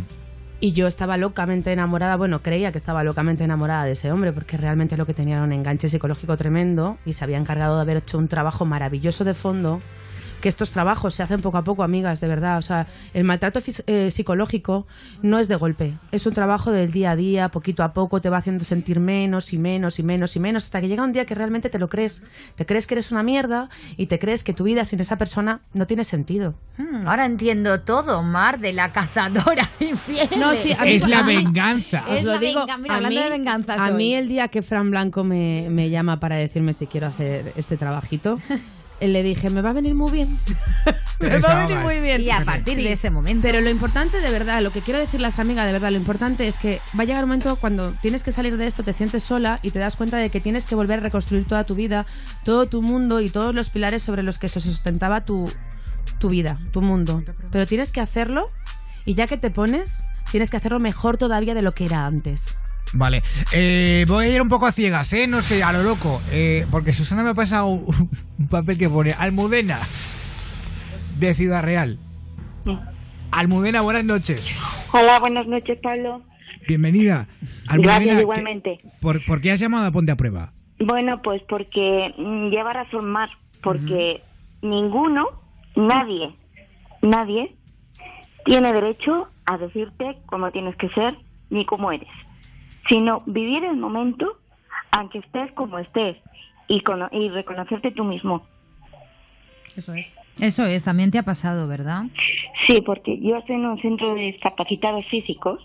Y 0.60 0.72
yo 0.72 0.88
estaba 0.88 1.18
locamente 1.18 1.72
enamorada, 1.72 2.16
bueno, 2.16 2.41
creía 2.41 2.72
que 2.72 2.80
estaba 2.80 3.03
locamente 3.03 3.43
enamorada 3.43 3.86
de 3.86 3.91
ese 3.91 4.12
hombre, 4.12 4.34
porque 4.34 4.58
realmente 4.58 4.97
lo 4.97 5.05
que 5.05 5.14
tenía 5.14 5.36
era 5.36 5.43
un 5.43 5.53
enganche 5.53 5.88
psicológico 5.88 6.36
tremendo 6.36 6.97
y 7.05 7.14
se 7.14 7.24
había 7.24 7.38
encargado 7.38 7.76
de 7.76 7.84
haber 7.84 7.97
hecho 7.97 8.18
un 8.18 8.28
trabajo 8.28 8.66
maravilloso 8.66 9.24
de 9.24 9.36
fondo. 9.36 9.82
Que 10.41 10.49
estos 10.49 10.69
trabajos 10.71 11.15
se 11.15 11.23
hacen 11.23 11.41
poco 11.41 11.57
a 11.57 11.63
poco, 11.63 11.81
amigas, 11.83 12.19
de 12.21 12.27
verdad. 12.27 12.57
O 12.59 12.61
sea, 12.61 12.85
el 13.13 13.23
maltrato 13.23 13.59
eh, 13.88 14.11
psicológico 14.11 14.85
no 15.23 15.39
es 15.39 15.47
de 15.47 15.55
golpe. 15.55 15.97
Es 16.11 16.27
un 16.27 16.33
trabajo 16.33 16.71
del 16.71 16.91
día 16.91 17.11
a 17.11 17.15
día, 17.15 17.49
poquito 17.49 17.81
a 17.83 17.91
poco, 17.93 18.21
te 18.21 18.29
va 18.29 18.38
haciendo 18.38 18.63
sentir 18.63 18.99
menos 18.99 19.51
y 19.53 19.57
menos 19.57 19.97
y 19.97 20.03
menos 20.03 20.35
y 20.35 20.39
menos, 20.39 20.65
hasta 20.65 20.79
que 20.81 20.88
llega 20.88 21.03
un 21.03 21.11
día 21.11 21.25
que 21.25 21.33
realmente 21.33 21.69
te 21.69 21.79
lo 21.79 21.89
crees. 21.89 22.21
Te 22.55 22.65
crees 22.67 22.85
que 22.85 22.93
eres 22.93 23.11
una 23.11 23.23
mierda 23.23 23.69
y 23.97 24.05
te 24.05 24.19
crees 24.19 24.43
que 24.43 24.53
tu 24.53 24.63
vida 24.63 24.83
sin 24.85 24.99
esa 24.99 25.17
persona 25.17 25.59
no 25.73 25.88
tiene 25.88 26.03
sentido. 26.03 26.53
Hmm, 26.77 27.07
ahora 27.07 27.25
entiendo 27.25 27.81
todo, 27.81 28.21
Mar, 28.21 28.59
de 28.59 28.73
la 28.73 28.91
cazadora 28.93 29.67
infiel. 29.79 30.29
No, 30.38 30.53
sí, 30.53 30.71
a 30.77 30.83
mí- 30.83 30.91
Es 30.91 31.07
la 31.07 31.23
venganza. 31.23 32.03
Os 32.11 32.23
lo 32.23 32.38
digo, 32.38 32.59
venga- 32.61 32.77
mira, 32.77 32.93
a 32.93 32.97
hablando 32.97 33.17
mí- 33.19 33.23
de 33.23 33.29
venganza 33.31 33.73
A 33.83 33.91
mí 33.91 34.13
el 34.13 34.27
día 34.27 34.49
que 34.49 34.61
Fran 34.61 34.91
Blanco 34.91 35.23
me, 35.23 35.67
me 35.71 35.89
llama 35.89 36.19
para 36.19 36.35
decirme 36.35 36.73
si 36.73 36.85
quiero 36.85 37.07
hacer 37.07 37.53
este 37.55 37.75
trabajito, 37.77 38.39
le 39.01 39.23
dije, 39.23 39.49
me 39.49 39.61
va 39.61 39.69
a 39.69 39.73
venir 39.73 39.95
muy 39.95 40.11
bien. 40.11 40.37
Me 41.19 41.39
va 41.39 41.63
a 41.63 41.67
venir 41.67 41.83
muy 41.83 41.99
bien. 41.99 42.21
Y 42.21 42.29
a 42.29 42.45
partir 42.45 42.77
de 42.77 42.91
ese 42.91 43.09
momento. 43.09 43.41
Pero 43.41 43.59
lo 43.59 43.71
importante 43.71 44.21
de 44.21 44.31
verdad, 44.31 44.61
lo 44.61 44.71
que 44.71 44.81
quiero 44.81 44.99
decirle 44.99 45.25
a 45.25 45.29
esta 45.29 45.41
amiga 45.41 45.65
de 45.65 45.71
verdad, 45.71 45.89
lo 45.89 45.97
importante 45.97 46.47
es 46.47 46.59
que 46.59 46.79
va 46.97 47.01
a 47.01 47.05
llegar 47.05 47.23
un 47.23 47.29
momento 47.29 47.55
cuando 47.55 47.93
tienes 47.93 48.23
que 48.23 48.31
salir 48.31 48.55
de 48.55 48.67
esto, 48.67 48.83
te 48.83 48.93
sientes 48.93 49.23
sola 49.23 49.59
y 49.63 49.71
te 49.71 49.79
das 49.79 49.95
cuenta 49.95 50.17
de 50.17 50.29
que 50.29 50.41
tienes 50.41 50.67
que 50.67 50.75
volver 50.75 50.99
a 50.99 51.01
reconstruir 51.01 51.45
toda 51.45 51.63
tu 51.63 51.73
vida, 51.73 52.05
todo 52.43 52.67
tu 52.67 52.83
mundo 52.83 53.19
y 53.19 53.29
todos 53.29 53.55
los 53.55 53.71
pilares 53.71 54.03
sobre 54.03 54.21
los 54.21 54.37
que 54.37 54.47
se 54.47 54.61
sustentaba 54.61 55.25
tu, 55.25 55.51
tu 56.19 56.29
vida, 56.29 56.59
tu 56.71 56.81
mundo. 56.81 57.23
Pero 57.51 57.65
tienes 57.65 57.91
que 57.91 57.99
hacerlo 57.99 58.45
y 59.05 59.15
ya 59.15 59.25
que 59.25 59.37
te 59.37 59.49
pones, 59.49 60.03
tienes 60.29 60.51
que 60.51 60.57
hacerlo 60.57 60.79
mejor 60.79 61.17
todavía 61.17 61.55
de 61.55 61.63
lo 61.63 61.73
que 61.73 61.85
era 61.85 62.05
antes. 62.05 62.55
Vale, 62.93 63.21
eh, 63.53 64.05
voy 64.07 64.25
a 64.25 64.29
ir 64.35 64.41
un 64.41 64.49
poco 64.49 64.65
a 64.65 64.71
ciegas, 64.71 65.11
¿eh? 65.13 65.27
No 65.27 65.41
sé, 65.41 65.63
a 65.63 65.71
lo 65.73 65.83
loco. 65.83 66.21
eh, 66.31 66.65
porque 66.71 66.93
Susana 66.93 67.23
me 67.23 67.29
ha 67.31 67.33
pasado 67.33 67.67
un 67.67 68.09
un 68.39 68.47
papel 68.47 68.77
que 68.77 68.89
pone 68.89 69.11
Almudena 69.13 69.79
de 71.19 71.33
Ciudad 71.33 71.63
Real. 71.63 71.99
Almudena, 73.31 73.81
buenas 73.81 74.05
noches. 74.05 74.55
Hola, 74.93 75.19
buenas 75.19 75.47
noches, 75.47 75.77
Pablo. 75.81 76.21
Bienvenida. 76.67 77.27
Almudena, 77.67 77.93
Gracias, 77.93 78.15
¿qué- 78.15 78.21
igualmente. 78.21 78.79
¿por, 79.01 79.23
por 79.25 79.41
qué 79.41 79.51
has 79.51 79.59
llamado 79.59 79.85
a 79.88 79.91
Ponte 79.91 80.11
a 80.11 80.15
Prueba? 80.15 80.53
Bueno, 80.79 81.21
pues 81.21 81.41
porque 81.49 82.13
mm, 82.17 82.49
lleva 82.49 82.73
razón 82.73 83.09
más, 83.09 83.29
porque 83.61 84.21
ninguno, 84.61 85.25
nadie, 85.75 86.33
nadie 87.01 87.55
tiene 88.45 88.71
derecho 88.73 89.27
a 89.45 89.57
decirte 89.57 90.17
cómo 90.27 90.51
tienes 90.51 90.75
que 90.77 90.89
ser 90.89 91.15
ni 91.49 91.65
cómo 91.65 91.91
eres, 91.91 92.09
sino 92.89 93.23
vivir 93.25 93.63
el 93.63 93.77
momento 93.77 94.38
aunque 94.91 95.19
estés 95.19 95.51
como 95.53 95.77
estés 95.79 96.17
y, 96.67 96.81
cono- 96.81 97.09
y 97.11 97.29
reconocerte 97.29 97.91
tú 97.91 98.03
mismo. 98.03 98.45
Eso 99.75 99.93
es. 99.93 100.07
Eso 100.39 100.65
es, 100.65 100.83
también 100.83 101.11
te 101.11 101.19
ha 101.19 101.23
pasado, 101.23 101.67
¿verdad? 101.67 102.03
Sí, 102.67 102.81
porque 102.85 103.19
yo 103.21 103.38
estoy 103.38 103.55
en 103.55 103.65
un 103.65 103.81
centro 103.81 104.15
de 104.15 104.21
discapacitados 104.21 105.05
físicos 105.07 105.59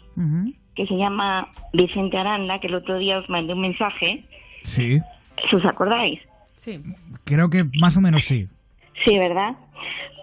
que 0.74 0.86
se 0.86 0.94
llama 0.96 1.48
Vicente 1.72 2.16
Aranda, 2.18 2.58
que 2.58 2.66
el 2.66 2.74
otro 2.74 2.98
día 2.98 3.18
os 3.18 3.28
mandé 3.28 3.52
un 3.54 3.60
mensaje, 3.60 4.24
Sí. 4.62 4.98
si 5.48 5.56
os 5.56 5.64
acordáis. 5.64 6.20
Sí. 6.54 6.80
Creo 7.24 7.48
que 7.50 7.64
más 7.80 7.96
o 7.96 8.00
menos 8.00 8.24
sí. 8.24 8.48
Sí, 9.04 9.18
¿verdad? 9.18 9.54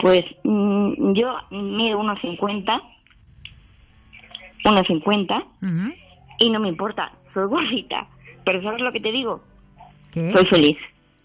Pues 0.01 0.21
mm, 0.43 1.13
yo 1.13 1.35
mido 1.51 1.99
1,50, 1.99 2.81
1,50 4.65 5.43
Ujú. 5.61 5.93
Y 6.39 6.49
no 6.49 6.59
me 6.59 6.69
importa, 6.69 7.11
soy 7.33 7.47
gordita. 7.47 8.07
Pero 8.45 8.61
¿sabes 8.63 8.81
lo 8.81 8.91
que 8.91 8.99
te 8.99 9.11
digo? 9.11 9.43
¿Qué? 10.11 10.31
Soy 10.33 10.45
feliz. 10.49 10.77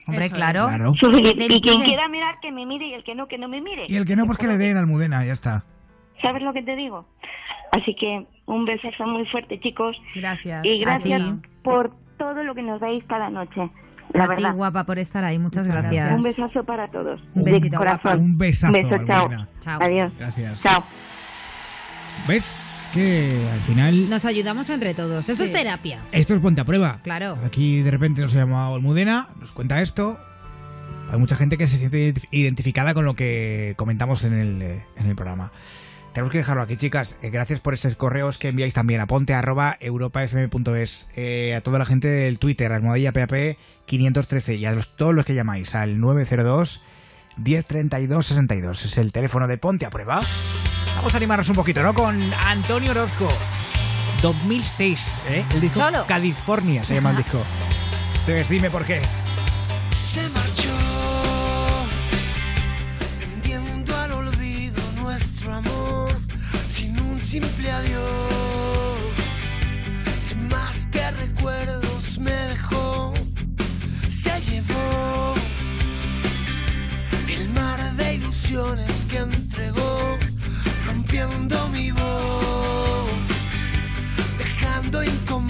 Hombre, 0.06 0.28
claro. 0.30 0.66
Claro. 0.68 0.92
Soy 1.00 1.14
feliz. 1.14 1.34
Te 1.48 1.54
Y 1.54 1.60
quien 1.60 1.82
quiera 1.82 2.08
mirar, 2.08 2.38
que 2.42 2.52
me 2.52 2.66
mire 2.66 2.88
y 2.88 2.94
el 2.94 3.04
que 3.04 3.14
no, 3.14 3.26
que 3.26 3.38
no 3.38 3.48
me 3.48 3.60
mire. 3.60 3.86
Y 3.88 3.96
el 3.96 4.04
que 4.04 4.16
no, 4.16 4.26
pues 4.26 4.36
que 4.38 4.46
le 4.46 4.58
den 4.58 4.76
Almudena, 4.76 5.24
ya 5.24 5.32
está. 5.32 5.64
¿Sabes 6.20 6.42
lo 6.42 6.52
que 6.52 6.62
te 6.62 6.76
digo? 6.76 7.06
Así 7.72 7.94
que 7.94 8.26
un 8.46 8.64
besazo 8.66 9.06
muy 9.06 9.24
fuerte, 9.26 9.58
chicos. 9.60 9.96
Gracias. 10.14 10.64
Y 10.64 10.78
gracias 10.80 11.22
ti. 11.22 11.48
por 11.62 11.90
todo 12.18 12.42
lo 12.42 12.54
que 12.54 12.62
nos 12.62 12.80
dais 12.80 13.02
cada 13.08 13.30
noche. 13.30 13.70
La 14.12 14.24
a 14.24 14.28
ti, 14.28 14.34
verdad. 14.42 14.54
guapa, 14.54 14.84
por 14.84 14.98
estar 14.98 15.24
ahí. 15.24 15.38
Muchas 15.38 15.66
gracias. 15.66 16.18
Un 16.18 16.22
besazo 16.22 16.62
para 16.64 16.88
todos. 16.88 17.20
Un 17.34 17.44
De 17.44 17.52
besito, 17.52 17.78
corazón. 17.78 18.00
guapa. 18.02 18.18
Un 18.18 18.38
besazo, 18.38 18.72
Beso, 18.72 18.96
chao. 19.06 19.22
Almudena. 19.22 19.48
Chao. 19.60 19.80
Adiós. 19.82 20.12
Gracias. 20.18 20.62
Chao. 20.62 20.84
¿Ves? 22.28 22.58
Que 22.94 23.48
al 23.52 23.60
final 23.60 24.08
Nos 24.08 24.24
ayudamos 24.24 24.70
entre 24.70 24.94
todos. 24.94 25.28
Eso 25.28 25.42
Sí. 25.42 25.50
es 25.50 25.52
terapia. 25.52 26.00
esto 26.12 26.34
es 26.34 26.40
Ponte 26.40 26.60
a 26.60 26.64
Prueba. 26.64 27.00
Claro. 27.02 27.36
Aquí 27.44 27.82
de 27.82 27.90
repente 27.90 28.20
nos 28.20 28.34
ha 28.36 28.38
llamado 28.38 28.76
Almudena, 28.76 29.28
nos 29.40 29.50
cuenta 29.52 29.82
esto. 29.82 30.18
Hay 31.10 31.18
mucha 31.18 31.34
gente 31.36 31.58
que 31.58 31.66
se 31.66 31.78
siente 31.78 32.14
ident- 32.14 32.28
identificada 32.30 32.94
con 32.94 33.04
lo 33.04 33.14
que 33.14 33.74
comentamos 33.76 34.22
en 34.24 34.34
el, 34.34 34.62
eh, 34.62 34.86
en 34.96 35.06
el 35.06 35.16
programa. 35.16 35.50
Tenemos 36.12 36.30
que 36.30 36.38
dejarlo 36.38 36.62
aquí, 36.62 36.76
chicas. 36.76 37.16
Eh, 37.22 37.30
gracias 37.30 37.58
por 37.60 37.74
esos 37.74 37.96
correos 37.96 38.38
que 38.38 38.48
enviáis 38.48 38.72
también 38.74 39.00
a 39.00 39.06
ponte 39.08 39.34
arroba 39.34 39.76
europafm.es. 39.80 41.08
Eh, 41.16 41.54
a 41.56 41.60
toda 41.62 41.80
la 41.80 41.84
gente 41.86 42.06
del 42.08 42.38
Twitter, 42.38 42.72
almohadilla 42.72 43.12
PAP 43.12 43.56
513 43.86 44.54
y 44.54 44.64
a 44.66 44.72
los- 44.72 44.94
todos 44.96 45.12
los 45.14 45.24
que 45.24 45.34
llamáis 45.34 45.74
al 45.74 45.98
902 46.00 46.80
1032 47.36 48.26
62. 48.26 48.84
Es 48.84 48.98
el 48.98 49.10
teléfono 49.10 49.48
de 49.48 49.58
Ponte 49.58 49.84
a 49.86 49.90
Prueba. 49.90 50.20
Vamos 50.96 51.14
a 51.14 51.16
animarnos 51.16 51.48
un 51.48 51.56
poquito, 51.56 51.82
¿no? 51.82 51.92
Con 51.94 52.18
Antonio 52.46 52.92
Orozco. 52.92 53.28
2006, 54.22 55.14
¿eh? 55.28 55.44
El 55.52 55.60
disco 55.60 55.80
Solo. 55.80 56.06
California 56.06 56.82
se 56.82 56.94
llama 56.94 57.10
el 57.10 57.16
disco. 57.18 57.42
Entonces 58.20 58.48
dime 58.48 58.70
por 58.70 58.84
qué. 58.86 59.02
Se 59.94 60.26
marchó, 60.30 60.70
vendiendo 63.20 63.94
al 63.96 64.12
olvido 64.12 64.82
nuestro 64.96 65.52
amor, 65.52 66.12
sin 66.70 66.98
un 67.00 67.22
simple 67.22 67.70
adiós. 67.70 69.12
Sin 70.26 70.48
más 70.48 70.86
que 70.86 71.10
recuerdos 71.10 72.18
me 72.18 72.30
dejó, 72.32 73.12
se 74.08 74.40
llevó 74.50 75.34
el 77.28 77.48
mar 77.50 77.92
de 77.96 78.14
ilusiones 78.14 79.04
que 79.10 79.18
entregó, 79.18 79.83
rompiendo 81.14 81.68
mi 81.68 81.92
voz, 81.92 83.08
dejando 84.36 85.04
incompleta 85.04 85.43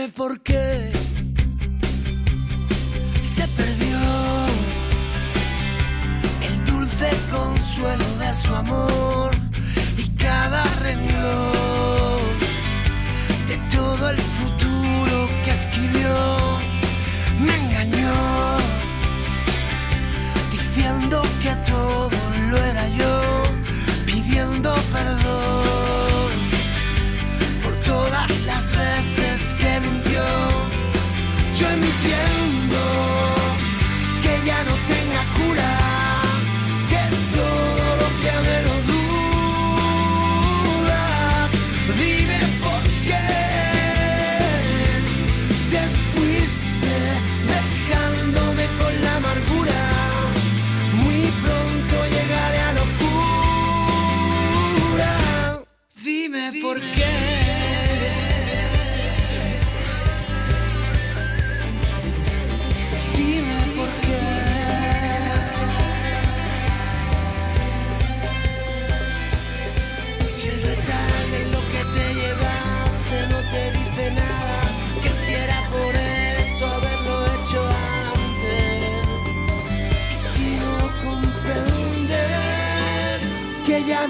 Dime 0.00 0.12
por 0.12 0.40
qué 0.40 0.92
se 3.22 3.46
perdió 3.48 3.98
el 6.40 6.64
dulce 6.64 7.10
consuelo 7.30 8.04
de 8.16 8.34
su 8.34 8.54
amor 8.54 9.30
y 9.98 10.04
cada 10.16 10.64
renglón 10.80 12.38
de 13.46 13.58
todo 13.76 14.08
el 14.08 14.18
futuro 14.18 15.28
que 15.44 15.50
escribió 15.50 16.58
me 17.38 17.54
engañó 17.64 18.56
diciendo 20.50 21.20
que 21.42 21.54
todo 21.70 21.99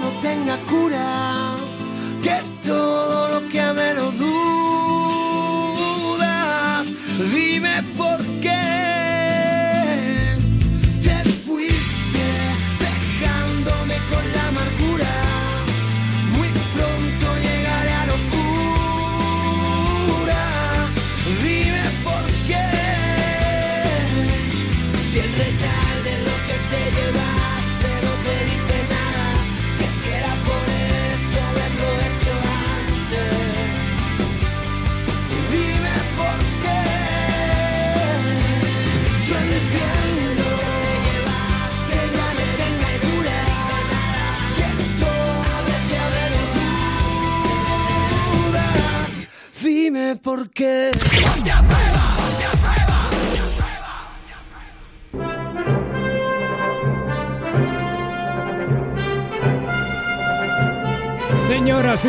no 0.01 0.09
tenga 0.21 0.57
cura, 0.69 1.20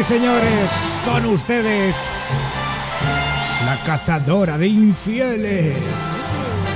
y 0.02 0.04
señores, 0.04 0.68
con 1.04 1.26
ustedes, 1.26 1.94
la 3.64 3.78
cazadora 3.84 4.58
de 4.58 4.66
infieles. 4.66 5.76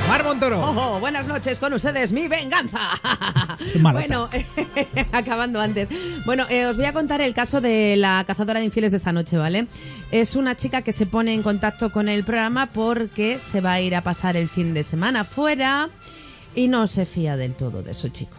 Mar 0.08 0.22
Montoro. 0.22 0.60
Oh, 0.62 1.00
buenas 1.00 1.26
noches 1.26 1.58
con 1.58 1.72
ustedes, 1.72 2.12
mi 2.12 2.28
venganza. 2.28 2.78
bueno, 3.80 4.28
acabando 5.12 5.60
antes. 5.60 5.88
Bueno, 6.24 6.46
eh, 6.48 6.66
os 6.66 6.76
voy 6.76 6.84
a 6.84 6.92
contar 6.92 7.20
el 7.20 7.34
caso 7.34 7.60
de 7.60 7.96
la 7.96 8.22
cazadora 8.24 8.60
de 8.60 8.66
infieles 8.66 8.92
de 8.92 8.98
esta 8.98 9.12
noche, 9.12 9.36
¿vale? 9.36 9.66
Es 10.12 10.36
una 10.36 10.56
chica 10.56 10.82
que 10.82 10.92
se 10.92 11.06
pone 11.06 11.34
en 11.34 11.42
contacto 11.42 11.90
con 11.90 12.08
el 12.08 12.24
programa 12.24 12.66
porque 12.66 13.40
se 13.40 13.60
va 13.60 13.72
a 13.72 13.80
ir 13.80 13.96
a 13.96 14.02
pasar 14.02 14.36
el 14.36 14.48
fin 14.48 14.72
de 14.72 14.84
semana 14.84 15.24
fuera 15.24 15.90
y 16.54 16.68
no 16.68 16.86
se 16.86 17.04
fía 17.04 17.36
del 17.36 17.56
todo 17.56 17.82
de 17.82 17.94
su 17.94 18.08
chico. 18.08 18.36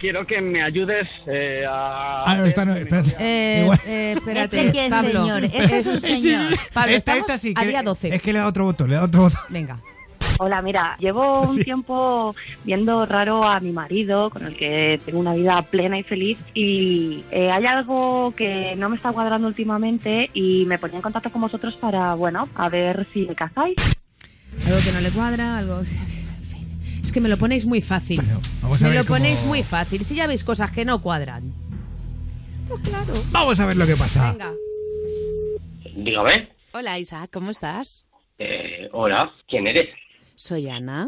Quiero 0.00 0.26
que 0.26 0.40
me 0.40 0.62
ayudes 0.62 1.08
eh, 1.26 1.64
a... 1.68 2.22
Ah, 2.24 2.36
no, 2.36 2.44
está, 2.44 2.64
no, 2.64 2.74
espérate. 2.76 3.10
Eh, 3.18 3.68
eh, 3.86 4.12
espérate, 4.16 4.58
¿Este 4.60 4.70
quién, 4.70 4.90
Pablo. 4.90 5.10
señor? 5.12 5.44
Este 5.44 5.76
es 5.78 5.86
un 5.86 6.00
señor. 6.00 6.52
Pablo, 6.72 6.94
esta, 6.94 7.16
esta 7.16 7.38
sí. 7.38 7.52
a 7.56 7.60
que- 7.62 7.68
día 7.68 7.82
12. 7.82 8.14
Es 8.14 8.22
que 8.22 8.32
le 8.32 8.38
da 8.40 8.46
otro 8.46 8.64
botón, 8.64 8.90
le 8.90 8.96
da 8.96 9.04
otro 9.04 9.22
botón. 9.22 9.40
Venga. 9.48 9.78
Hola, 10.38 10.60
mira, 10.60 10.96
llevo 10.98 11.40
un 11.48 11.56
Sí. 11.56 11.64
tiempo 11.64 12.36
viendo 12.62 13.06
raro 13.06 13.42
a 13.42 13.58
mi 13.60 13.72
marido, 13.72 14.28
con 14.28 14.44
el 14.46 14.54
que 14.54 15.00
tengo 15.06 15.18
una 15.18 15.32
vida 15.34 15.62
plena 15.62 15.98
y 15.98 16.02
feliz, 16.02 16.36
y 16.52 17.24
eh, 17.30 17.50
hay 17.50 17.64
algo 17.64 18.34
que 18.36 18.74
no 18.76 18.90
me 18.90 18.96
está 18.96 19.12
cuadrando 19.12 19.48
últimamente 19.48 20.28
y 20.34 20.66
me 20.66 20.78
ponía 20.78 20.96
en 20.96 21.02
contacto 21.02 21.32
con 21.32 21.40
vosotros 21.40 21.74
para, 21.76 22.12
bueno, 22.14 22.50
a 22.54 22.68
ver 22.68 23.06
si 23.14 23.24
me 23.24 23.34
casáis. 23.34 23.76
Algo 24.66 24.78
que 24.84 24.92
no 24.92 25.00
le 25.00 25.10
cuadra, 25.10 25.56
algo... 25.56 25.80
Es 27.06 27.12
que 27.12 27.20
me 27.20 27.28
lo 27.28 27.36
ponéis 27.36 27.66
muy 27.66 27.82
fácil. 27.82 28.20
vamos 28.60 28.82
a 28.82 28.88
me 28.88 28.90
ver 28.90 29.04
lo 29.04 29.06
ponéis 29.06 29.40
muy 29.44 29.62
fácil. 29.62 30.04
Si 30.04 30.16
ya 30.16 30.26
veis 30.26 30.42
cosas 30.42 30.72
que 30.72 30.84
no 30.84 31.00
cuadran. 31.00 31.54
Pues 32.66 32.80
claro. 32.80 33.12
Vamos 33.30 33.60
a 33.60 33.66
ver 33.66 33.76
lo 33.76 33.86
que 33.86 33.94
pasa. 33.94 34.32
Venga. 34.32 34.52
Dígame. 35.94 36.48
Hola 36.72 36.98
Isaac, 36.98 37.30
¿cómo 37.32 37.50
estás? 37.50 38.08
Eh, 38.40 38.88
hola, 38.92 39.32
¿quién 39.46 39.68
eres? 39.68 39.88
Soy 40.34 40.68
Ana. 40.68 41.06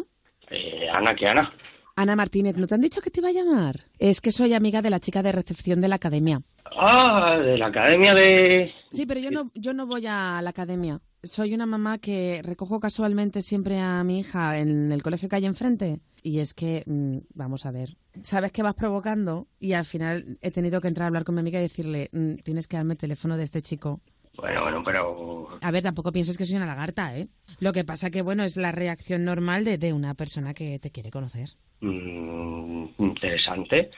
Eh, 0.49 0.87
Ana, 0.95 1.17
¿qué 1.17 1.27
Ana? 1.27 1.53
Ana 1.97 2.15
Martínez, 2.15 2.57
¿no 2.57 2.69
te 2.69 2.77
han 2.77 2.81
dicho 2.81 3.01
que 3.01 3.11
te 3.11 3.19
iba 3.19 3.31
a 3.31 3.33
llamar? 3.33 3.87
Es 3.99 4.21
que 4.21 4.31
soy 4.31 4.55
amiga 4.55 4.83
de 4.83 4.91
la 4.91 5.01
chica 5.01 5.25
de 5.25 5.33
recepción 5.33 5.81
de 5.81 5.89
la 5.89 5.97
academia. 5.97 6.43
Ah, 6.81 7.39
de 7.45 7.59
la 7.59 7.67
academia 7.67 8.15
de... 8.15 8.73
Sí, 8.93 9.05
pero 9.05 9.19
yo 9.19 9.33
no, 9.33 9.51
yo 9.57 9.73
no 9.73 9.85
voy 9.89 10.07
a 10.07 10.39
la 10.45 10.51
academia. 10.51 11.01
Soy 11.23 11.53
una 11.53 11.67
mamá 11.67 11.99
que 11.99 12.41
recojo 12.45 12.79
casualmente 12.79 13.41
siempre 13.41 13.81
a 13.81 14.03
mi 14.05 14.21
hija 14.21 14.59
en 14.59 14.93
el 14.93 15.03
colegio 15.03 15.29
que 15.29 15.37
hay 15.37 15.47
enfrente. 15.47 15.99
Y 16.23 16.39
es 16.39 16.55
que, 16.55 16.85
mm, 16.87 17.19
vamos 17.35 17.67
a 17.67 17.71
ver, 17.73 17.97
sabes 18.23 18.53
que 18.53 18.63
vas 18.63 18.75
provocando 18.75 19.49
y 19.59 19.73
al 19.73 19.85
final 19.85 20.39
he 20.43 20.51
tenido 20.51 20.81
que 20.81 20.89
entrar 20.89 21.05
a 21.05 21.07
hablar 21.09 21.25
con 21.25 21.35
mi 21.35 21.41
amiga 21.41 21.59
y 21.59 21.63
decirle, 21.63 22.09
mm, 22.13 22.37
tienes 22.45 22.67
que 22.69 22.77
darme 22.77 22.93
el 22.95 22.99
teléfono 22.99 23.37
de 23.37 23.45
este 23.45 23.63
chico. 23.63 24.01
Bueno, 24.37 24.63
bueno, 24.63 24.83
pero... 24.85 25.49
A 25.61 25.71
ver, 25.73 25.83
tampoco 25.83 26.13
pienses 26.13 26.39
que 26.39 26.45
soy 26.45 26.57
una 26.57 26.67
lagarta, 26.67 27.17
¿eh? 27.19 27.27
Lo 27.59 27.73
que 27.73 27.83
pasa 27.85 28.11
que, 28.11 28.23
bueno, 28.23 28.45
es 28.45 28.57
la 28.57 28.71
reacción 28.71 29.25
normal 29.25 29.65
de, 29.65 29.79
de 29.79 29.93
una 29.93 30.15
persona 30.15 30.55
que 30.55 30.79
te 30.79 30.91
quiere 30.93 31.11
conocer. 31.11 31.49
mm, 31.81 32.85
interesante. 32.99 33.91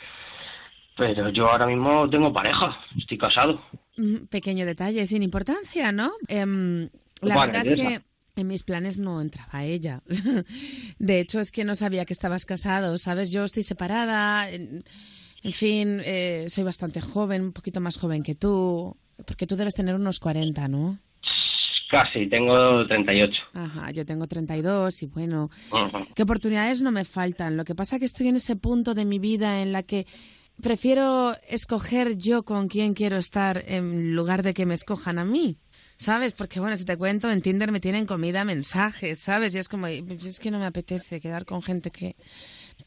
Pero 0.97 1.31
yo 1.31 1.47
ahora 1.51 1.67
mismo 1.67 2.09
tengo 2.11 2.33
pareja, 2.33 2.77
estoy 2.99 3.19
casado. 3.19 3.61
Mm, 3.97 4.27
Pequeño 4.31 4.65
detalle, 4.67 5.07
sin 5.07 5.23
importancia, 5.23 5.93
¿no? 5.93 6.13
Em, 6.29 6.89
la 7.21 7.35
Vale, 7.37 7.53
verdad 7.53 7.73
es 7.73 7.79
que 7.79 8.03
en 8.37 8.47
mis 8.47 8.63
planes 8.63 8.99
no 8.99 9.21
entraba 9.21 9.65
ella. 9.65 10.03
De 10.99 11.21
hecho, 11.21 11.41
es 11.41 11.51
que 11.53 11.65
no 11.65 11.75
sabía 11.75 12.05
que 12.05 12.13
estabas 12.13 12.47
casado, 12.47 12.97
¿sabes? 12.99 13.33
Yo 13.33 13.45
estoy 13.45 13.63
separada, 13.63 14.51
en, 14.51 14.83
en 15.43 15.53
fin, 15.53 16.01
eh, 16.05 16.47
soy 16.49 16.65
bastante 16.65 17.01
joven, 17.01 17.43
un 17.43 17.53
poquito 17.53 17.81
más 17.81 17.97
joven 17.99 18.23
que 18.23 18.35
tú, 18.35 18.97
porque 19.27 19.47
tú 19.47 19.57
debes 19.57 19.75
tener 19.75 19.95
unos 19.95 20.21
40, 20.21 20.69
¿no? 20.69 20.99
Casi, 21.91 22.29
tengo 22.29 22.87
38. 22.87 23.33
Ajá, 23.55 23.91
yo 23.91 24.07
tengo 24.07 24.29
32 24.29 25.03
y 25.03 25.07
bueno, 25.07 25.51
Ujú. 25.73 26.07
¿Qué 26.15 26.23
oportunidades 26.23 26.83
no 26.83 26.93
me 26.93 27.05
faltan? 27.05 27.57
Lo 27.57 27.65
que 27.65 27.75
pasa 27.75 27.97
es 27.97 28.01
que 28.01 28.05
estoy 28.05 28.29
en 28.29 28.37
ese 28.37 28.55
punto 28.55 28.95
de 28.95 29.05
mi 29.05 29.19
vida 29.19 29.61
en 29.61 29.73
la 29.73 29.83
que 29.83 30.07
prefiero 30.63 31.35
escoger 31.49 32.17
yo 32.17 32.45
con 32.45 32.69
quién 32.69 32.95
quiero 32.95 33.17
estar 33.17 33.65
en 33.67 34.15
lugar 34.15 34.43
de 34.45 34.55
que 34.55 34.67
me 34.67 34.75
escojan 34.75 35.19
a 35.19 35.25
mí. 35.25 35.59
¿Sabes? 36.01 36.33
Porque 36.33 36.61
bueno, 36.61 36.77
si 36.77 36.87
te 36.87 36.97
cuento, 36.97 37.31
en 37.31 37.43
Tinder 37.43 37.71
me 37.73 37.79
tienen 37.79 38.07
comida 38.07 38.43
mensajes, 38.43 39.19
¿sabes? 39.19 39.55
Y 39.55 39.59
es 39.59 39.69
como, 39.69 39.87
es 39.87 40.41
que 40.41 40.51
no 40.51 40.59
me 40.59 40.65
apetece 40.65 41.21
quedar 41.21 41.45
con 41.45 41.61
gente 41.61 41.91
que, 41.91 42.17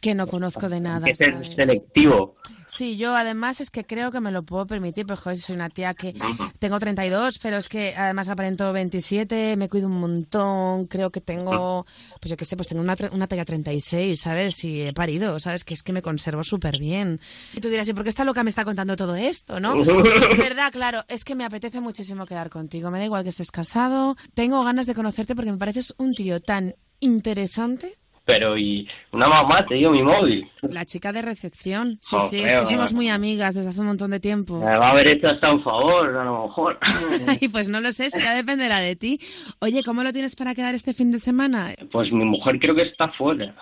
que 0.01 0.15
no 0.15 0.27
conozco 0.27 0.69
de 0.69 0.79
nada. 0.79 1.05
Que 1.05 1.15
ser 1.15 1.33
selectivo. 1.55 2.35
Sí, 2.65 2.97
yo 2.97 3.15
además 3.15 3.61
es 3.61 3.69
que 3.69 3.83
creo 3.83 4.11
que 4.11 4.19
me 4.19 4.31
lo 4.31 4.41
puedo 4.41 4.65
permitir, 4.65 5.05
porque 5.05 5.21
joder, 5.21 5.37
soy 5.37 5.55
una 5.55 5.69
tía 5.69 5.93
que 5.93 6.15
tengo 6.57 6.79
32, 6.79 7.37
pero 7.39 7.57
es 7.57 7.69
que 7.69 7.93
además 7.95 8.29
aparento 8.29 8.71
27, 8.73 9.57
me 9.57 9.69
cuido 9.69 9.87
un 9.87 9.99
montón, 9.99 10.87
creo 10.87 11.11
que 11.11 11.21
tengo, 11.21 11.85
pues 12.19 12.31
yo 12.31 12.37
qué 12.37 12.45
sé, 12.45 12.55
pues 12.55 12.67
tengo 12.67 12.81
una, 12.81 12.95
una 13.11 13.27
talla 13.27 13.45
36, 13.45 14.19
¿sabes? 14.19 14.63
Y 14.63 14.81
he 14.81 14.93
parido, 14.93 15.39
¿sabes? 15.39 15.63
Que 15.63 15.75
es 15.75 15.83
que 15.83 15.93
me 15.93 16.01
conservo 16.01 16.43
súper 16.43 16.79
bien. 16.79 17.19
Y 17.53 17.59
tú 17.59 17.69
dirás, 17.69 17.87
¿y 17.89 17.93
por 17.93 18.03
qué 18.03 18.09
esta 18.09 18.23
loca 18.23 18.43
me 18.43 18.49
está 18.49 18.63
contando 18.65 18.95
todo 18.95 19.15
esto, 19.15 19.59
no? 19.59 19.75
¿Verdad? 20.37 20.71
Claro, 20.71 21.03
es 21.07 21.25
que 21.25 21.35
me 21.35 21.45
apetece 21.45 21.79
muchísimo 21.79 22.25
quedar 22.25 22.49
contigo, 22.49 22.89
me 22.89 22.97
da 22.97 23.05
igual 23.05 23.21
que 23.21 23.29
estés 23.29 23.51
casado, 23.51 24.15
tengo 24.33 24.63
ganas 24.63 24.85
de 24.85 24.95
conocerte 24.95 25.35
porque 25.35 25.51
me 25.51 25.57
pareces 25.57 25.93
un 25.97 26.15
tío 26.15 26.41
tan 26.41 26.75
interesante. 26.99 27.99
Pero 28.25 28.57
y 28.57 28.87
una 29.11 29.27
mamá 29.27 29.65
te 29.65 29.75
dio 29.75 29.91
mi 29.91 30.01
móvil. 30.01 30.49
La 30.61 30.85
chica 30.85 31.11
de 31.11 31.21
recepción. 31.21 31.97
Sí, 31.99 32.15
sí, 32.29 32.41
es 32.41 32.55
que 32.55 32.65
somos 32.65 32.93
muy 32.93 33.09
amigas 33.09 33.53
desde 33.53 33.69
hace 33.69 33.81
un 33.81 33.87
montón 33.87 34.11
de 34.11 34.21
tiempo. 34.21 34.59
Me 34.59 34.77
va 34.77 34.87
a 34.87 34.91
haber 34.91 35.11
hecho 35.11 35.27
hasta 35.27 35.51
un 35.51 35.61
favor, 35.61 36.15
a 36.15 36.23
lo 36.23 36.47
mejor. 36.47 36.79
Ay, 37.27 37.49
pues 37.49 37.67
no 37.67 37.81
lo 37.81 37.91
sé, 37.91 38.05
eso 38.05 38.19
ya 38.21 38.33
dependerá 38.33 38.79
de 38.79 38.95
ti. 38.95 39.19
Oye, 39.59 39.83
¿cómo 39.83 40.03
lo 40.03 40.13
tienes 40.13 40.37
para 40.37 40.55
quedar 40.55 40.73
este 40.73 40.93
fin 40.93 41.11
de 41.11 41.17
semana? 41.17 41.73
Pues 41.91 42.11
mi 42.13 42.23
mujer 42.23 42.59
creo 42.59 42.75
que 42.75 42.83
está 42.83 43.09
fuera. 43.09 43.53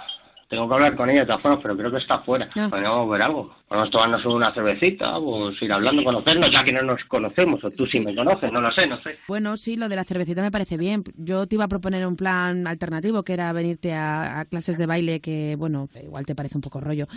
Tengo 0.52 0.68
que 0.68 0.74
hablar 0.74 0.98
con 0.98 1.10
ella 1.10 1.22
de 1.22 1.28
todas 1.28 1.42
formas, 1.42 1.60
pero 1.64 1.78
creo 1.78 1.90
que 1.92 1.98
está 2.00 2.20
fuera. 2.20 2.50
Ah. 2.58 2.68
Podemos 2.70 3.10
ver 3.10 3.22
algo. 3.22 3.56
Podemos 3.70 3.90
tomarnos 3.90 4.26
una 4.26 4.54
cervecita, 4.54 5.18
pues 5.18 5.62
ir 5.62 5.72
hablando, 5.72 6.04
conocernos, 6.04 6.52
ya 6.52 6.62
que 6.62 6.74
no 6.74 6.82
nos 6.82 7.02
conocemos, 7.06 7.64
o 7.64 7.72
tú 7.72 7.86
sí 7.86 8.02
me 8.02 8.14
conoces, 8.14 8.52
no 8.52 8.60
lo 8.60 8.70
sé, 8.74 8.86
no 8.86 9.02
sé. 9.02 9.18
Bueno, 9.30 9.56
sí, 9.56 9.78
lo 9.78 9.88
de 9.88 9.96
la 9.96 10.04
cervecita 10.04 10.42
me 10.42 10.52
parece 10.52 10.76
bien. 10.76 11.06
Yo 11.16 11.48
te 11.48 11.56
iba 11.56 11.64
a 11.64 11.70
proponer 11.70 12.06
un 12.06 12.18
plan 12.18 12.68
alternativo, 12.68 13.24
que 13.24 13.32
era 13.32 13.54
venirte 13.54 13.94
a, 13.94 14.42
a 14.42 14.46
clases 14.46 14.78
de 14.78 14.88
baile, 14.88 15.22
que, 15.22 15.56
bueno, 15.58 15.88
igual 16.04 16.26
te 16.26 16.36
parece 16.36 16.58
un 16.58 16.62
poco 16.62 16.82
rollo. 16.82 17.08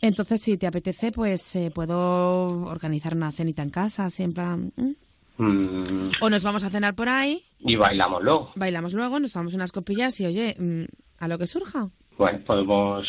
Entonces, 0.00 0.40
si 0.40 0.56
te 0.56 0.68
apetece, 0.68 1.10
pues 1.10 1.56
eh, 1.56 1.72
puedo 1.74 2.46
organizar 2.66 3.16
una 3.16 3.32
cenita 3.32 3.62
en 3.64 3.70
casa, 3.70 4.04
así 4.04 4.22
en 4.22 4.34
plan... 4.34 4.72
¿mm? 4.76 4.90
Mm, 5.36 6.10
O 6.20 6.30
nos 6.30 6.44
vamos 6.44 6.62
a 6.62 6.70
cenar 6.70 6.94
por 6.94 7.08
ahí, 7.08 7.42
y 7.58 7.74
bailamos 7.74 8.22
luego. 8.22 8.52
bailamos 8.54 8.94
luego, 8.94 9.18
nos 9.18 9.32
tomamos 9.32 9.52
unas 9.54 9.72
copillas 9.72 10.20
y, 10.20 10.26
oye, 10.26 10.54
mm, 10.56 10.84
a 11.18 11.26
lo 11.26 11.38
que 11.38 11.48
surja. 11.48 11.88
Bueno, 12.16 12.38
podemos, 12.46 13.06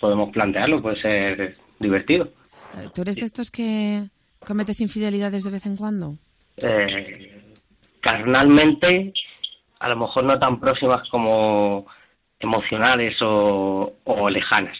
podemos 0.00 0.30
plantearlo, 0.30 0.82
puede 0.82 1.00
ser 1.00 1.56
divertido. 1.78 2.24
Eh, 2.76 2.88
¿Tú 2.94 3.02
eres 3.02 3.16
de 3.16 3.24
estos 3.24 3.50
que 3.50 4.08
cometes 4.44 4.80
infidelidades 4.80 5.44
de 5.44 5.50
vez 5.50 5.66
en 5.66 5.76
cuando? 5.76 6.16
Eh, 6.56 7.54
carnalmente, 8.00 9.12
a 9.78 9.88
lo 9.88 9.96
mejor 9.96 10.24
no 10.24 10.38
tan 10.38 10.60
próximas 10.60 11.08
como 11.08 11.86
emocionales 12.40 13.16
o, 13.22 13.94
o 14.04 14.30
lejanas. 14.30 14.76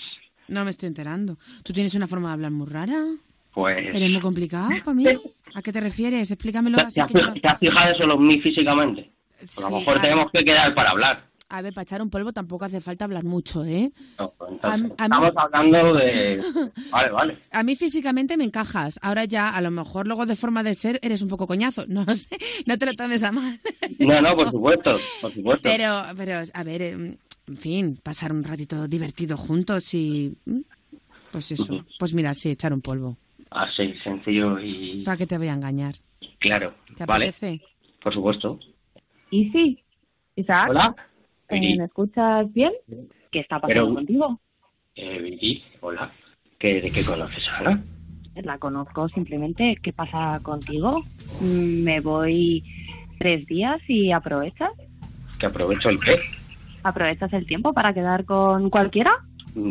No 0.49 0.65
me 0.65 0.71
estoy 0.71 0.89
enterando. 0.89 1.37
¿Tú 1.63 1.73
tienes 1.73 1.95
una 1.95 2.07
forma 2.07 2.29
de 2.29 2.35
hablar 2.35 2.51
muy 2.51 2.67
rara? 2.69 3.01
Pues... 3.55 3.95
¿Eres 3.95 4.11
muy 4.11 4.21
complicado 4.21 4.71
para 4.85 4.95
mí? 4.95 5.05
¿A 5.55 5.63
qué 5.63 5.73
te 5.73 5.81
refieres? 5.81 6.31
Explícamelo 6.31 6.79
¿Te, 6.79 6.85
así 6.85 6.95
te 6.95 7.03
has, 7.03 7.13
que 7.33 7.41
te 7.41 7.49
has 7.49 7.59
fijado 7.59 7.95
solo 7.97 8.15
en 8.15 8.27
mí 8.27 8.41
físicamente? 8.41 9.11
Pues 9.39 9.59
a 9.59 9.63
lo 9.63 9.69
Sí, 9.69 9.75
mejor 9.75 9.99
a 9.99 10.01
tenemos 10.03 10.31
que 10.33 10.45
quedar 10.45 10.75
para 10.75 10.91
hablar. 10.91 11.25
A 11.55 11.61
ver, 11.61 11.75
para 11.75 11.83
echar 11.83 12.01
un 12.01 12.09
polvo 12.09 12.33
tampoco 12.33 12.65
hace 12.65 12.81
falta 12.81 13.05
hablar 13.05 13.25
mucho, 13.25 13.63
¿eh? 13.63 13.93
No, 14.19 14.33
pues 14.39 14.53
A 14.63 14.75
entonces, 14.75 14.93
a 14.97 15.09
mí- 15.09 15.15
estamos 15.27 15.33
hablando 15.37 15.95
de... 15.95 16.43
Vale, 16.91 17.11
vale. 17.11 17.39
A 17.51 17.63
mí 17.63 17.77
físicamente 17.77 18.39
me 18.39 18.45
encajas. 18.45 18.99
Ahora 19.03 19.27
ya, 19.27 19.51
a 19.51 19.61
lo 19.61 19.71
mejor 19.71 20.07
luego 20.07 20.25
de 20.25 20.35
forma 20.35 20.63
de 20.63 20.75
ser 20.75 20.99
eres 21.03 21.21
un 21.21 21.29
poco 21.29 21.47
coñazo. 21.47 21.85
No 21.89 22.05
lo 22.07 22.15
sé. 22.15 22.37
No 22.67 22.79
te 22.79 22.87
lo 22.87 22.93
tomes 22.95 23.23
a 23.23 23.33
mal. 23.33 23.59
No, 23.99 24.23
no, 24.23 24.35
por 24.35 24.49
supuesto, 24.51 24.99
por 25.21 25.35
supuesto. 25.35 25.63
Pero, 25.69 26.01
pero, 26.17 26.41
a 26.55 26.65
ver, 26.65 26.81
eh, 26.83 26.91
en 26.93 27.57
fin, 27.59 27.99
pasar 28.03 28.33
un 28.33 28.43
ratito 28.45 28.89
divertido 28.89 29.37
juntos 29.37 29.93
y... 29.93 30.35
¿m? 30.47 30.63
Pues 31.31 31.53
eso. 31.53 31.85
Pues 31.99 32.15
mira, 32.15 32.33
sí, 32.33 32.51
echar 32.51 32.73
un 32.73 32.81
polvo. 32.81 33.19
Así, 33.51 33.93
sencillo 34.03 34.59
y 34.59 35.03
¿Para 35.05 35.19
qué 35.19 35.27
te 35.27 35.37
voy 35.37 35.49
a 35.49 35.53
engañar? 35.53 35.95
claro. 36.39 36.75
¿Te 36.97 37.05
Vale, 37.05 37.27
apetece? 37.27 37.61
por 38.03 38.15
supuesto. 38.15 38.59
Y 39.31 39.51
sí, 39.51 39.83
Isaac, 40.37 40.71
Hola. 40.71 40.95
Viri. 41.61 41.79
¿me 41.79 41.85
escuchas 41.85 42.53
bien? 42.53 42.73
¿Qué 43.31 43.41
está 43.41 43.61
pasando 43.61 43.83
Pero- 43.85 43.95
contigo? 43.95 44.41
Eh, 44.95 45.19
Viri, 45.21 45.63
hola. 45.81 46.11
¿Qué, 46.59 46.81
¿De 46.81 46.91
qué 46.91 47.05
conoces 47.05 47.47
a 47.49 47.59
Ana? 47.59 47.83
La 48.37 48.59
conozco 48.59 49.09
simplemente. 49.09 49.77
¿Qué 49.83 49.93
pasa 49.93 50.39
contigo? 50.43 51.03
Mm, 51.41 51.83
Me 51.85 52.01
voy 52.01 52.63
tres 53.19 53.47
días 53.47 53.81
y 53.89 54.11
aprovechas. 54.13 54.71
Que 55.39 55.47
aprovecho 55.47 55.89
el 55.89 55.99
qué. 56.01 56.17
¿Aprovechas 56.85 57.33
el 57.33 57.47
tiempo 57.47 57.73
para 57.73 57.93
quedar 57.93 58.25
con 58.25 58.71
cualquiera? 58.71 59.13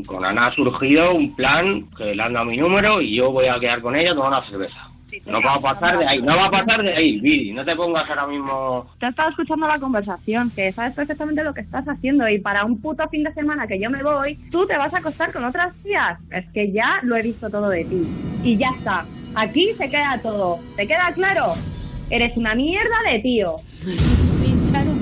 Con 0.05 0.23
Ana 0.23 0.47
ha 0.47 0.55
surgido 0.55 1.13
un 1.15 1.35
plan 1.35 1.89
que 1.97 2.13
le 2.15 2.21
han 2.21 2.33
dado 2.33 2.45
mi 2.45 2.57
número 2.57 3.01
y 3.01 3.15
yo 3.15 3.31
voy 3.31 3.47
a 3.47 3.59
quedar 3.59 3.81
con 3.81 3.95
ella 3.95 4.13
tomando 4.13 4.37
una 4.37 4.47
cerveza. 4.49 4.90
No 5.25 5.41
va 5.41 5.55
a 5.55 5.59
pasar 5.59 5.97
de 5.97 6.07
ahí, 6.07 6.21
no 6.21 6.35
va 6.35 6.45
a 6.45 6.51
pasar 6.51 6.83
de 6.83 6.93
ahí, 6.93 7.19
Viri. 7.19 7.51
No 7.53 7.65
te 7.65 7.75
pongas 7.75 8.09
ahora 8.09 8.27
mismo... 8.27 8.85
Te 8.99 9.05
he 9.05 9.09
estado 9.09 9.29
escuchando 9.29 9.67
la 9.67 9.79
conversación, 9.79 10.51
que 10.51 10.71
sabes 10.71 10.93
perfectamente 10.93 11.43
lo 11.43 11.53
que 11.53 11.61
estás 11.61 11.87
haciendo 11.87 12.27
y 12.27 12.39
para 12.39 12.65
un 12.65 12.81
puto 12.81 13.07
fin 13.09 13.23
de 13.23 13.33
semana 13.33 13.67
que 13.67 13.79
yo 13.79 13.89
me 13.89 14.03
voy, 14.03 14.35
tú 14.51 14.65
te 14.65 14.77
vas 14.77 14.93
a 14.93 14.99
acostar 14.99 15.31
con 15.31 15.43
otras 15.43 15.73
tías. 15.83 16.19
Es 16.31 16.49
que 16.51 16.71
ya 16.71 16.99
lo 17.03 17.15
he 17.15 17.21
visto 17.21 17.49
todo 17.49 17.69
de 17.69 17.85
ti. 17.85 18.07
Y 18.43 18.57
ya 18.57 18.69
está. 18.77 19.05
Aquí 19.35 19.73
se 19.73 19.89
queda 19.89 20.19
todo. 20.21 20.59
¿Te 20.75 20.87
queda 20.87 21.11
claro? 21.13 21.53
Eres 22.09 22.35
una 22.37 22.55
mierda 22.55 22.95
de 23.09 23.19
tío. 23.19 23.55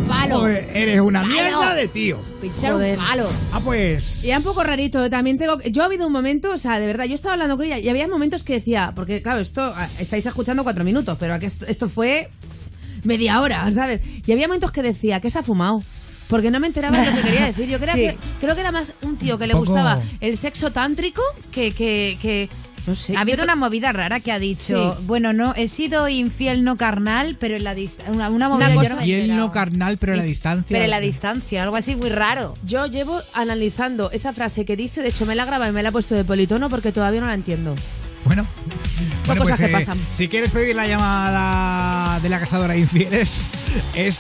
Palo. 0.10 0.48
Eres 0.48 1.00
una 1.00 1.22
Palo. 1.22 1.34
mierda 1.34 1.74
de 1.76 1.88
tío. 1.88 2.18
Pinchar 2.42 2.74
Joder. 2.74 2.98
un 3.00 3.06
palo. 3.06 3.30
Ah, 3.54 3.62
pues. 3.64 4.24
Y 4.26 4.30
era 4.30 4.40
un 4.40 4.44
poco 4.44 4.64
rarito. 4.64 5.10
También 5.10 5.38
tengo. 5.38 5.62
Yo 5.62 5.84
ha 5.84 5.86
habido 5.86 6.08
un 6.08 6.14
momento, 6.14 6.52
o 6.52 6.58
sea, 6.58 6.80
de 6.80 6.88
verdad, 6.88 7.06
yo 7.06 7.16
estaba 7.16 7.34
hablando 7.34 7.56
con 7.56 7.66
ella 7.66 7.78
y 7.78 7.88
había 7.90 8.08
momentos 8.08 8.44
que 8.44 8.54
decía, 8.54 8.92
porque 8.96 9.22
claro, 9.22 9.40
esto 9.40 9.74
estáis 10.00 10.26
escuchando 10.26 10.64
cuatro 10.64 10.84
minutos, 10.84 11.16
pero 11.20 11.34
aquí 11.36 11.46
esto, 11.46 11.66
esto 11.68 11.88
fue 11.90 12.30
media 13.04 13.40
hora, 13.40 13.72
¿sabes? 13.72 14.02
Y 14.26 14.32
había 14.32 14.48
momentos 14.48 14.72
que 14.72 14.82
decía 14.82 15.20
que 15.22 15.30
se 15.30 15.40
ha 15.40 15.44
fumado. 15.44 15.82
Porque 16.28 16.52
no 16.52 16.60
me 16.60 16.68
enteraba 16.68 17.00
de 17.00 17.10
lo 17.10 17.16
que 17.16 17.22
quería 17.24 17.46
decir. 17.48 17.68
Yo 17.68 17.80
creo, 17.80 17.96
Sí. 17.96 18.02
que, 18.02 18.18
creo 18.40 18.54
que 18.54 18.62
era 18.62 18.72
más 18.72 18.94
un 19.02 19.18
tío 19.18 19.40
que 19.40 19.48
le 19.48 19.56
gustaba 19.56 20.00
el 20.22 20.38
sexo 20.38 20.72
tántrico 20.72 21.24
que, 21.52 21.72
que, 21.72 22.20
que 22.22 22.50
no 22.90 22.96
sé. 22.96 23.16
Ha 23.16 23.22
habido 23.22 23.44
una 23.44 23.56
movida 23.56 23.92
rara 23.94 24.20
que 24.20 24.32
ha 24.32 24.40
dicho, 24.40 24.96
Sí. 24.98 25.04
bueno, 25.06 25.32
no, 25.32 25.54
he 25.56 25.68
sido 25.68 26.08
infiel 26.10 26.64
no 26.64 26.76
carnal, 26.76 27.38
pero 27.40 27.56
en 27.56 27.64
la 27.64 27.76
distancia, 27.76 28.14
una, 28.14 28.30
una 28.30 28.50
movida 28.50 28.70
Una 28.70 29.36
no 29.36 29.52
carnal, 29.52 29.98
pero 29.98 30.14
a 30.14 30.16
la 30.18 30.24
distancia. 30.24 30.66
Pero 30.68 30.84
en 30.84 30.90
la 30.90 31.00
distancia, 31.00 31.64
algo 31.64 31.76
así 31.76 31.96
muy 31.96 32.10
raro. 32.10 32.54
Yo 32.66 32.88
llevo 32.88 33.22
analizando 33.34 34.12
esa 34.12 34.34
frase 34.34 34.66
que 34.66 34.76
dice, 34.76 35.02
de 35.02 35.10
hecho 35.10 35.26
me 35.26 35.36
la 35.36 35.46
graba 35.46 35.70
y 35.70 35.72
me 35.72 35.84
la 35.84 35.90
he 35.90 35.92
puesto 35.92 36.16
de 36.16 36.26
politono 36.26 36.70
porque 36.70 36.92
todavía 36.92 37.22
no 37.22 37.28
la 37.28 37.36
entiendo. 37.36 37.76
Bueno. 38.26 38.46
Bueno, 39.26 39.42
cosas 39.44 39.60
pues, 39.60 39.70
que 39.70 39.76
eh, 39.76 39.80
pasan. 39.80 39.98
Si 40.16 40.28
quieres 40.28 40.52
pedir 40.52 40.76
la 40.76 40.88
llamada 40.88 42.20
de 42.20 42.30
la 42.30 42.40
cazadora 42.40 42.74
de 42.74 42.80
infieles, 42.80 43.46
es 43.96 44.20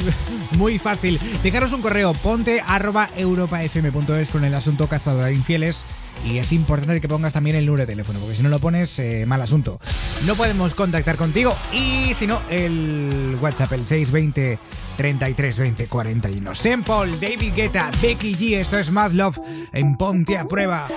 muy 0.58 0.80
fácil. 0.80 1.20
Dejaros 1.44 1.74
un 1.74 1.82
correo, 1.82 2.14
ponte 2.14 2.62
arroba 2.66 3.10
europafm.es 3.18 4.30
con 4.30 4.46
el 4.46 4.54
asunto 4.54 4.88
cazadora 4.88 5.28
de 5.28 5.34
infieles. 5.34 5.84
Y 6.26 6.38
es 6.38 6.52
importante 6.52 7.00
que 7.00 7.08
pongas 7.08 7.34
también 7.34 7.56
el 7.56 7.66
número 7.66 7.86
de 7.86 7.94
teléfono, 7.94 8.20
porque 8.20 8.36
si 8.36 8.44
no 8.44 8.50
lo 8.50 8.60
pones, 8.60 9.00
eh, 9.00 9.26
mal 9.26 9.42
asunto. 9.42 9.80
No 10.26 10.36
podemos 10.36 10.74
contactar 10.74 11.16
contigo. 11.16 11.56
Y 11.74 12.14
si 12.14 12.28
no, 12.28 12.42
el 12.50 13.38
WhatsApp, 13.42 13.74
el 13.74 13.86
620 13.86 14.60
33 14.98 15.60
20 15.60 15.88
41. 15.88 16.52
Paul, 16.86 17.20
David 17.20 17.54
Guetta, 17.56 17.90
Becky 18.02 18.36
G. 18.36 18.58
Esto 18.58 18.78
es 18.78 18.92
Mad 18.92 19.12
Love 19.12 19.40
en 19.72 19.96
Ponte 19.98 20.38
a 20.38 20.46
Prueba. 20.46 20.88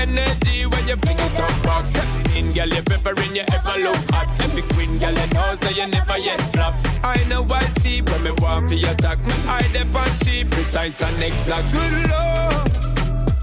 Energy 0.00 0.66
when 0.66 0.88
you 0.88 0.96
fling 0.96 1.18
it 1.18 1.40
up. 1.40 1.86
Step 1.88 2.36
in, 2.36 2.52
girl, 2.52 2.68
you 2.68 2.82
peppering, 2.82 3.36
you 3.36 3.44
ever 3.52 3.76
look 3.78 3.96
hot. 4.10 4.28
Every 4.42 4.62
queen, 4.74 4.98
girl, 4.98 5.12
you 5.12 5.26
know, 5.34 5.54
so 5.60 5.70
you 5.70 5.86
never 5.86 6.18
yet 6.18 6.40
flop. 6.52 6.74
I 7.02 7.16
know 7.28 7.46
I 7.50 7.60
see 7.80 8.02
when 8.02 8.22
me 8.24 8.32
want 8.42 8.68
for 8.68 8.74
your 8.74 8.90
attack. 8.90 9.18
Me 9.18 9.34
eye 9.46 9.68
dep 9.72 9.94
on 9.94 10.10
she 10.22 10.44
precise 10.44 11.02
and 11.02 11.22
exact. 11.22 11.66
Good 11.72 11.94
lord, 12.12 12.68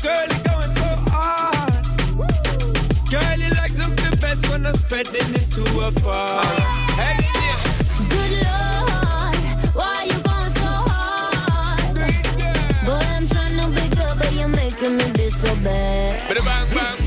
girl, 0.03 0.27
you 0.33 0.41
going 0.49 0.73
so 0.81 0.89
hard. 1.13 1.83
Girl, 3.11 3.37
you 3.43 3.49
like 3.55 3.71
something 3.71 4.19
best 4.19 4.49
when 4.49 4.65
I'm 4.65 4.75
spreading 4.75 5.33
it 5.39 5.47
to 5.51 5.63
a 5.87 5.91
bar. 6.03 6.43
Hey, 6.99 7.17
yeah. 7.45 7.59
Good 8.09 8.31
Lord, 8.43 8.86
bang, 16.25 16.65
bang, 16.73 17.05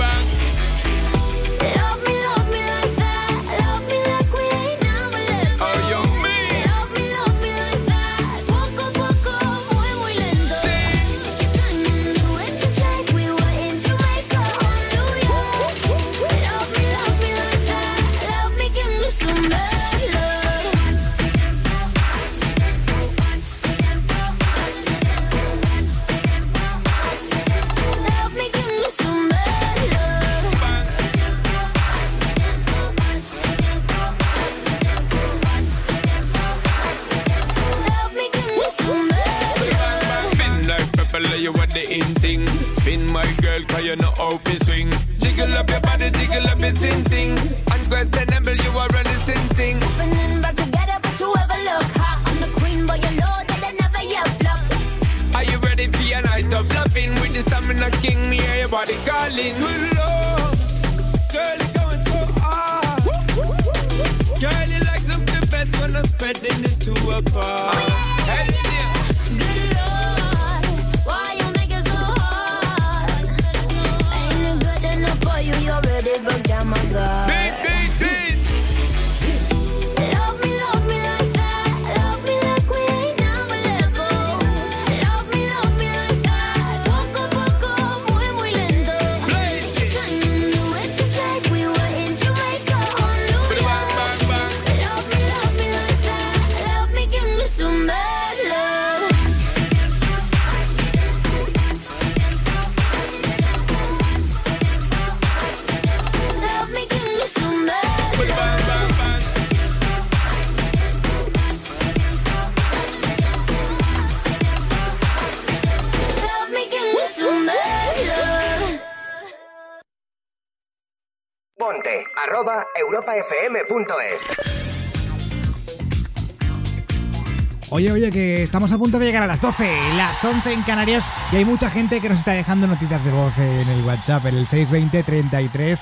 Oye, 127.81 127.93
oye, 127.93 128.11
que 128.11 128.43
estamos 128.43 128.71
a 128.73 128.77
punto 128.77 128.99
de 128.99 129.07
llegar 129.07 129.23
a 129.23 129.27
las 129.27 129.41
12, 129.41 129.67
las 129.97 130.23
11 130.23 130.53
en 130.53 130.61
Canarias 130.65 131.03
y 131.33 131.37
hay 131.37 131.47
mucha 131.47 131.71
gente 131.71 131.99
que 132.03 132.11
nos 132.11 132.19
está 132.19 132.33
dejando 132.33 132.67
notitas 132.67 133.03
de 133.07 133.11
voz 133.11 133.33
en 133.39 133.67
el 133.67 133.83
WhatsApp, 133.87 134.27
en 134.27 134.37
el 134.37 134.47
620 134.47 135.03
33 135.03 135.81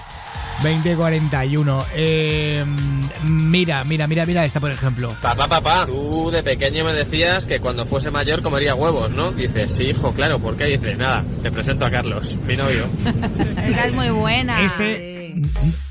2041. 0.63 1.85
Eh, 1.97 2.65
mira, 3.25 3.83
mira, 3.83 4.07
mira, 4.07 4.27
mira 4.27 4.45
esta, 4.45 4.61
por 4.61 4.71
ejemplo. 4.71 5.17
Papá, 5.21 5.49
papá, 5.49 5.87
tú 5.87 6.31
de 6.31 6.45
pequeño 6.45 6.85
me 6.85 6.95
decías 6.95 7.45
que 7.47 7.59
cuando 7.59 7.85
fuese 7.85 8.13
mayor 8.13 8.43
comería 8.43 8.77
huevos, 8.77 9.13
¿no? 9.13 9.33
Dices, 9.33 9.75
sí, 9.75 9.87
hijo, 9.87 10.13
claro, 10.13 10.39
¿por 10.39 10.57
qué? 10.57 10.67
Dice, 10.67 10.95
nada, 10.95 11.25
te 11.43 11.51
presento 11.51 11.85
a 11.85 11.91
Carlos, 11.91 12.39
mi 12.47 12.55
novio. 12.57 12.85
Esa 13.67 13.87
es 13.87 13.93
muy 13.93 14.11
buena. 14.11 14.63
Este 14.63 15.18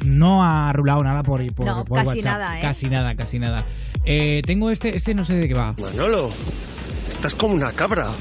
no 0.06 0.44
ha 0.44 0.72
rulado 0.74 1.04
nada 1.04 1.24
por, 1.24 1.46
por, 1.54 1.66
No, 1.66 1.86
por 1.86 1.98
casi 2.00 2.08
WhatsApp. 2.08 2.24
nada, 2.26 2.60
¿eh? 2.60 2.62
Casi 2.62 2.90
nada, 2.90 3.16
casi 3.16 3.40
nada. 3.40 3.66
Eh, 4.06 4.42
tengo 4.46 4.70
este, 4.72 4.96
este 4.96 5.14
no 5.16 5.24
sé 5.24 5.36
de 5.36 5.48
qué 5.48 5.54
va. 5.54 5.74
Manolo, 5.80 6.30
estás 7.08 7.36
como 7.36 7.54
una 7.56 7.72
cabra. 7.74 8.12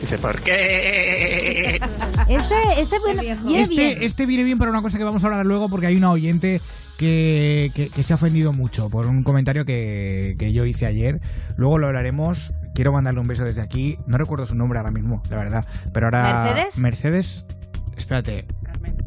Dice, 0.00 0.16
¿por 0.18 0.40
qué? 0.42 1.78
Este, 2.28 2.54
este 2.80 2.98
bueno, 2.98 3.22
viene 3.22 3.62
este, 3.62 3.74
bien. 3.74 3.98
este 4.02 4.26
viene 4.26 4.44
bien 4.44 4.58
para 4.58 4.70
una 4.70 4.82
cosa 4.82 4.98
que 4.98 5.04
vamos 5.04 5.22
a 5.24 5.26
hablar 5.28 5.46
luego 5.46 5.68
porque 5.70 5.86
hay 5.86 5.96
una 5.96 6.10
oyente 6.10 6.60
que, 6.98 7.70
que- 7.74 7.88
que 7.88 8.02
se 8.02 8.12
ha 8.12 8.16
ofendido 8.16 8.52
mucho 8.52 8.90
por 8.90 9.06
un 9.06 9.22
comentario 9.22 9.64
que, 9.64 10.36
que 10.38 10.52
yo 10.52 10.64
hice 10.66 10.84
ayer. 10.86 11.20
Luego 11.56 11.78
lo 11.78 11.86
hablaremos. 11.86 12.52
Quiero 12.74 12.92
mandarle 12.92 13.20
un 13.20 13.26
beso 13.28 13.44
desde 13.44 13.62
aquí. 13.62 13.98
No 14.06 14.18
recuerdo 14.18 14.44
su 14.46 14.54
nombre 14.56 14.78
ahora 14.78 14.90
mismo, 14.90 15.22
la 15.30 15.36
verdad. 15.36 15.66
Pero 15.92 16.06
ahora... 16.06 16.44
¿Mercedes? 16.44 16.78
Mercedes. 16.78 17.44
Espérate. 17.96 18.44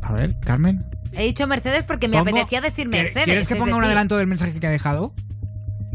A 0.02 0.12
ver, 0.14 0.36
Carmen. 0.40 0.84
He 1.14 1.24
dicho 1.24 1.46
Mercedes 1.48 1.84
porque 1.84 2.08
me 2.08 2.18
Pongo- 2.18 2.30
apetecía 2.30 2.62
decir 2.62 2.90
¿Quieres- 2.90 3.06
Mercedes. 3.14 3.26
¿Quieres 3.26 3.48
que 3.48 3.56
ponga 3.56 3.76
un 3.76 3.84
adelanto 3.84 4.18
del 4.18 4.28
mensaje 4.28 4.60
que 4.60 4.68
ha 4.68 4.72
dejado? 4.72 5.14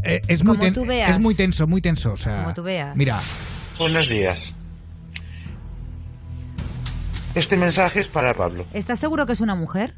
Eh, 0.03 0.21
es, 0.27 0.43
muy 0.43 0.57
ten- 0.57 0.73
tú 0.73 0.85
veas. 0.85 1.09
es 1.09 1.19
muy 1.19 1.33
tenso, 1.35 1.65
muy 1.67 1.81
tenso. 1.81 2.13
O 2.13 2.17
sea, 2.17 2.43
Como 2.43 2.53
tú 2.53 2.63
veas. 2.63 2.95
Mira, 2.95 3.19
Buenos 3.79 4.07
días. 4.09 4.53
Este 7.35 7.55
mensaje 7.55 7.99
es 7.99 8.07
para 8.07 8.33
Pablo. 8.33 8.65
¿Estás 8.73 8.97
seguro 8.99 9.27
que 9.27 9.33
es 9.33 9.41
una 9.41 9.53
mujer? 9.53 9.93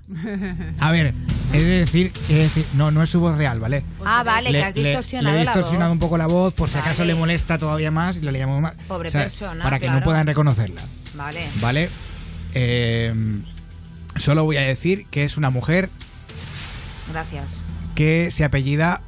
a 0.80 0.92
ver, 0.92 1.14
he 1.54 1.62
de 1.62 1.80
decir, 1.80 2.12
he 2.30 2.34
de 2.34 2.44
decir- 2.44 2.66
no, 2.74 2.92
no 2.92 3.02
es 3.02 3.10
su 3.10 3.22
voz 3.22 3.38
real, 3.38 3.60
¿vale? 3.62 3.84
Ah, 4.04 4.24
vale, 4.24 4.52
que 4.52 4.62
has 4.62 4.74
distorsionado 4.74 5.36
le 5.38 5.42
he 5.42 5.46
la 5.46 5.52
distorsionado 5.54 5.90
voz. 5.92 5.96
un 5.96 6.00
poco 6.00 6.18
la 6.18 6.28
voz 6.28 6.54
por 6.54 6.70
si 6.70 6.78
acaso 6.78 7.06
le 7.06 7.16
molesta 7.16 7.58
todavía 7.58 7.92
más 7.92 8.18
y 8.18 8.22
le 8.22 8.32
llamo 8.34 8.60
más. 8.60 8.74
Pobre 8.90 9.10
persona, 9.10 9.64
Para 9.64 9.80
que 9.80 9.90
no 9.90 10.02
puedan 10.02 10.28
reconocerla, 10.28 10.82
Vale. 11.14 11.46
¿vale? 11.62 11.90
Eh, 12.54 13.14
solo 14.20 14.44
voy 14.44 14.58
a 14.58 14.62
decir 14.62 15.06
que 15.10 15.24
es 15.24 15.38
una 15.38 15.50
mujer 15.50 15.90
Gracias. 17.12 17.60
que 17.96 18.30
se 18.32 18.44
apellida 18.44 19.02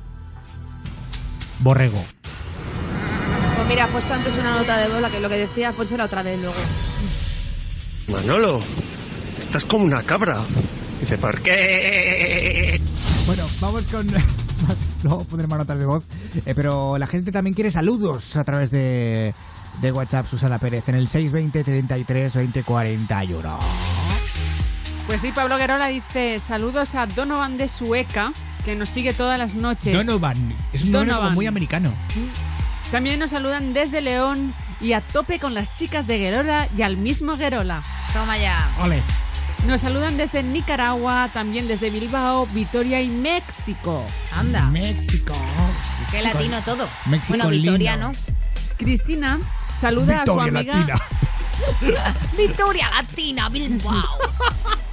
Borrego. 1.59 2.03
Pues 3.57 3.67
mira, 3.69 3.83
has 3.85 3.89
puesto 3.91 4.13
antes 4.13 4.33
una 4.39 4.55
nota 4.57 4.77
de 4.77 4.87
voz, 4.89 5.01
la 5.01 5.09
que 5.09 5.19
lo 5.19 5.29
que 5.29 5.37
decías, 5.37 5.75
pónsela 5.75 6.05
otra 6.05 6.23
vez 6.23 6.39
luego. 6.39 6.55
Manolo, 8.07 8.59
estás 9.37 9.65
como 9.65 9.85
una 9.85 10.01
cabra. 10.03 10.43
Dice, 10.99 11.17
¿por 11.17 11.41
qué? 11.41 12.79
Bueno, 13.27 13.45
vamos 13.59 13.83
con. 13.91 14.07
Luego 15.03 15.23
pondré 15.25 15.47
más 15.47 15.59
notas 15.59 15.79
de 15.79 15.85
voz. 15.85 16.03
Eh, 16.45 16.53
pero 16.55 16.97
la 16.97 17.07
gente 17.07 17.31
también 17.31 17.53
quiere 17.53 17.71
saludos 17.71 18.35
a 18.35 18.43
través 18.43 18.69
de, 18.71 19.33
de 19.81 19.91
WhatsApp, 19.91 20.27
Susana 20.27 20.59
Pérez, 20.59 20.89
en 20.89 20.95
el 20.95 21.07
620 21.07 21.63
33 21.63 22.33
20 22.35 22.63
41. 22.63 23.59
Pues 25.11 25.19
sí, 25.19 25.33
Pablo 25.33 25.57
Guerola 25.57 25.89
dice 25.89 26.39
saludos 26.39 26.95
a 26.95 27.05
Donovan 27.05 27.57
de 27.57 27.67
Sueca, 27.67 28.31
que 28.63 28.77
nos 28.77 28.87
sigue 28.87 29.11
todas 29.11 29.37
las 29.37 29.55
noches. 29.55 29.91
Donovan. 29.91 30.37
Es 30.71 30.83
un 30.85 30.93
nombre 30.93 31.31
muy 31.33 31.47
americano. 31.47 31.93
También 32.91 33.19
nos 33.19 33.31
saludan 33.31 33.73
desde 33.73 33.99
León 33.99 34.53
y 34.79 34.93
a 34.93 35.01
tope 35.01 35.37
con 35.37 35.53
las 35.53 35.73
chicas 35.73 36.07
de 36.07 36.17
Guerola 36.17 36.69
y 36.77 36.83
al 36.83 36.95
mismo 36.95 37.35
Guerola. 37.35 37.83
Toma 38.13 38.37
ya. 38.37 38.71
Ole. 38.81 39.01
Nos 39.67 39.81
saludan 39.81 40.15
desde 40.15 40.43
Nicaragua, 40.43 41.29
también 41.33 41.67
desde 41.67 41.89
Bilbao, 41.89 42.47
Vitoria 42.47 43.01
y 43.01 43.09
México. 43.09 44.05
Anda. 44.31 44.67
México. 44.67 45.33
Qué 46.09 46.21
latino 46.21 46.61
todo. 46.61 46.87
México 47.07 47.27
bueno, 47.27 47.49
Victoria, 47.49 47.97
lindo. 47.97 48.13
¿no? 48.13 48.77
Cristina 48.77 49.39
saluda 49.77 50.21
a 50.21 50.25
su 50.25 50.39
amiga. 50.39 51.01
Victoria 52.37 52.89
Latina, 52.89 53.49
Bilbao. 53.49 54.17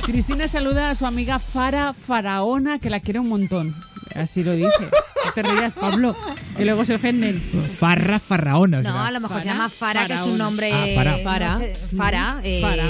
Cristina 0.04 0.48
saluda 0.48 0.90
a 0.90 0.94
su 0.94 1.06
amiga 1.06 1.38
Fara 1.38 1.92
Faraona, 1.92 2.78
que 2.78 2.90
la 2.90 3.00
quiere 3.00 3.18
un 3.20 3.28
montón. 3.28 3.74
Así 4.14 4.42
lo 4.44 4.52
dice. 4.52 4.88
No 5.24 5.32
te 5.34 5.42
rías, 5.42 5.72
Pablo, 5.74 6.16
que 6.56 6.64
luego 6.64 6.84
se 6.84 6.94
ofenden. 6.94 7.42
Farra 7.78 8.18
Farraona. 8.18 8.78
No, 8.78 8.82
será. 8.88 9.06
a 9.08 9.10
lo 9.10 9.20
mejor 9.20 9.42
se 9.42 9.48
llama 9.48 9.68
Fara, 9.68 10.06
que 10.06 10.14
es 10.14 10.20
un 10.22 10.38
nombre. 10.38 10.70
Ah, 10.72 10.86
Fara. 10.94 11.18
Fara. 11.22 11.60
Fara. 11.96 12.40
Eh, 12.44 12.60
Fara. 12.62 12.86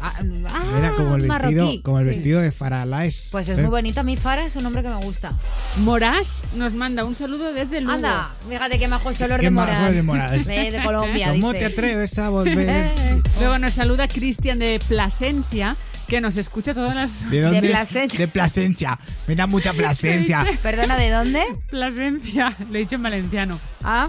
ah, 0.00 0.22
ah, 0.54 0.78
Era 0.78 0.92
como 0.94 1.16
el 1.16 1.22
vestido, 1.22 1.64
marroquí. 1.64 1.80
como 1.82 1.98
el 1.98 2.04
Sí. 2.06 2.10
vestido 2.10 2.40
de 2.40 2.52
Faralaes. 2.52 3.28
Pues 3.30 3.48
es 3.48 3.58
¿Eh? 3.58 3.60
muy 3.60 3.70
bonito. 3.70 4.00
A 4.00 4.02
mí 4.04 4.16
Fara 4.16 4.46
es 4.46 4.56
un 4.56 4.62
nombre 4.62 4.82
que 4.82 4.88
me 4.88 5.00
gusta. 5.02 5.32
Morás 5.78 6.44
nos 6.54 6.72
manda 6.72 7.04
un 7.04 7.14
saludo 7.14 7.52
desde 7.52 7.80
Lugo. 7.80 7.92
Anda, 7.92 8.34
fíjate 8.48 8.78
qué 8.78 8.88
majo 8.88 9.10
es 9.10 9.20
el 9.20 9.26
olor 9.26 9.40
Qué 9.40 9.46
de 9.50 9.86
el 9.88 9.94
de 9.94 10.02
Morán. 10.02 10.44
De, 10.46 10.70
de 10.70 10.82
Colombia, 10.82 11.28
¿Cómo 11.32 11.52
dice. 11.52 11.66
te 11.68 11.72
atreves 11.74 12.18
a 12.18 12.30
volver? 12.30 12.94
Luego 13.40 13.58
nos 13.58 13.72
saluda 13.72 14.08
Cristian 14.08 14.58
de 14.58 14.78
Plasencia, 14.88 15.76
que 16.08 16.20
nos 16.20 16.36
escucha 16.36 16.72
todas 16.74 16.94
las... 16.94 17.30
¿De 17.30 17.40
dónde? 17.40 17.58
es? 17.66 17.70
Plasencia. 17.72 18.18
De 18.18 18.28
Plasencia. 18.28 18.98
Me 19.26 19.34
da 19.34 19.46
mucha 19.46 19.72
Plasencia. 19.72 20.46
Perdona, 20.62 20.96
¿de 20.96 21.10
dónde? 21.10 21.42
Plasencia, 21.70 22.56
lo 22.70 22.76
he 22.76 22.80
dicho 22.80 22.94
en 22.96 23.02
valenciano. 23.02 23.58
Ah, 23.82 24.08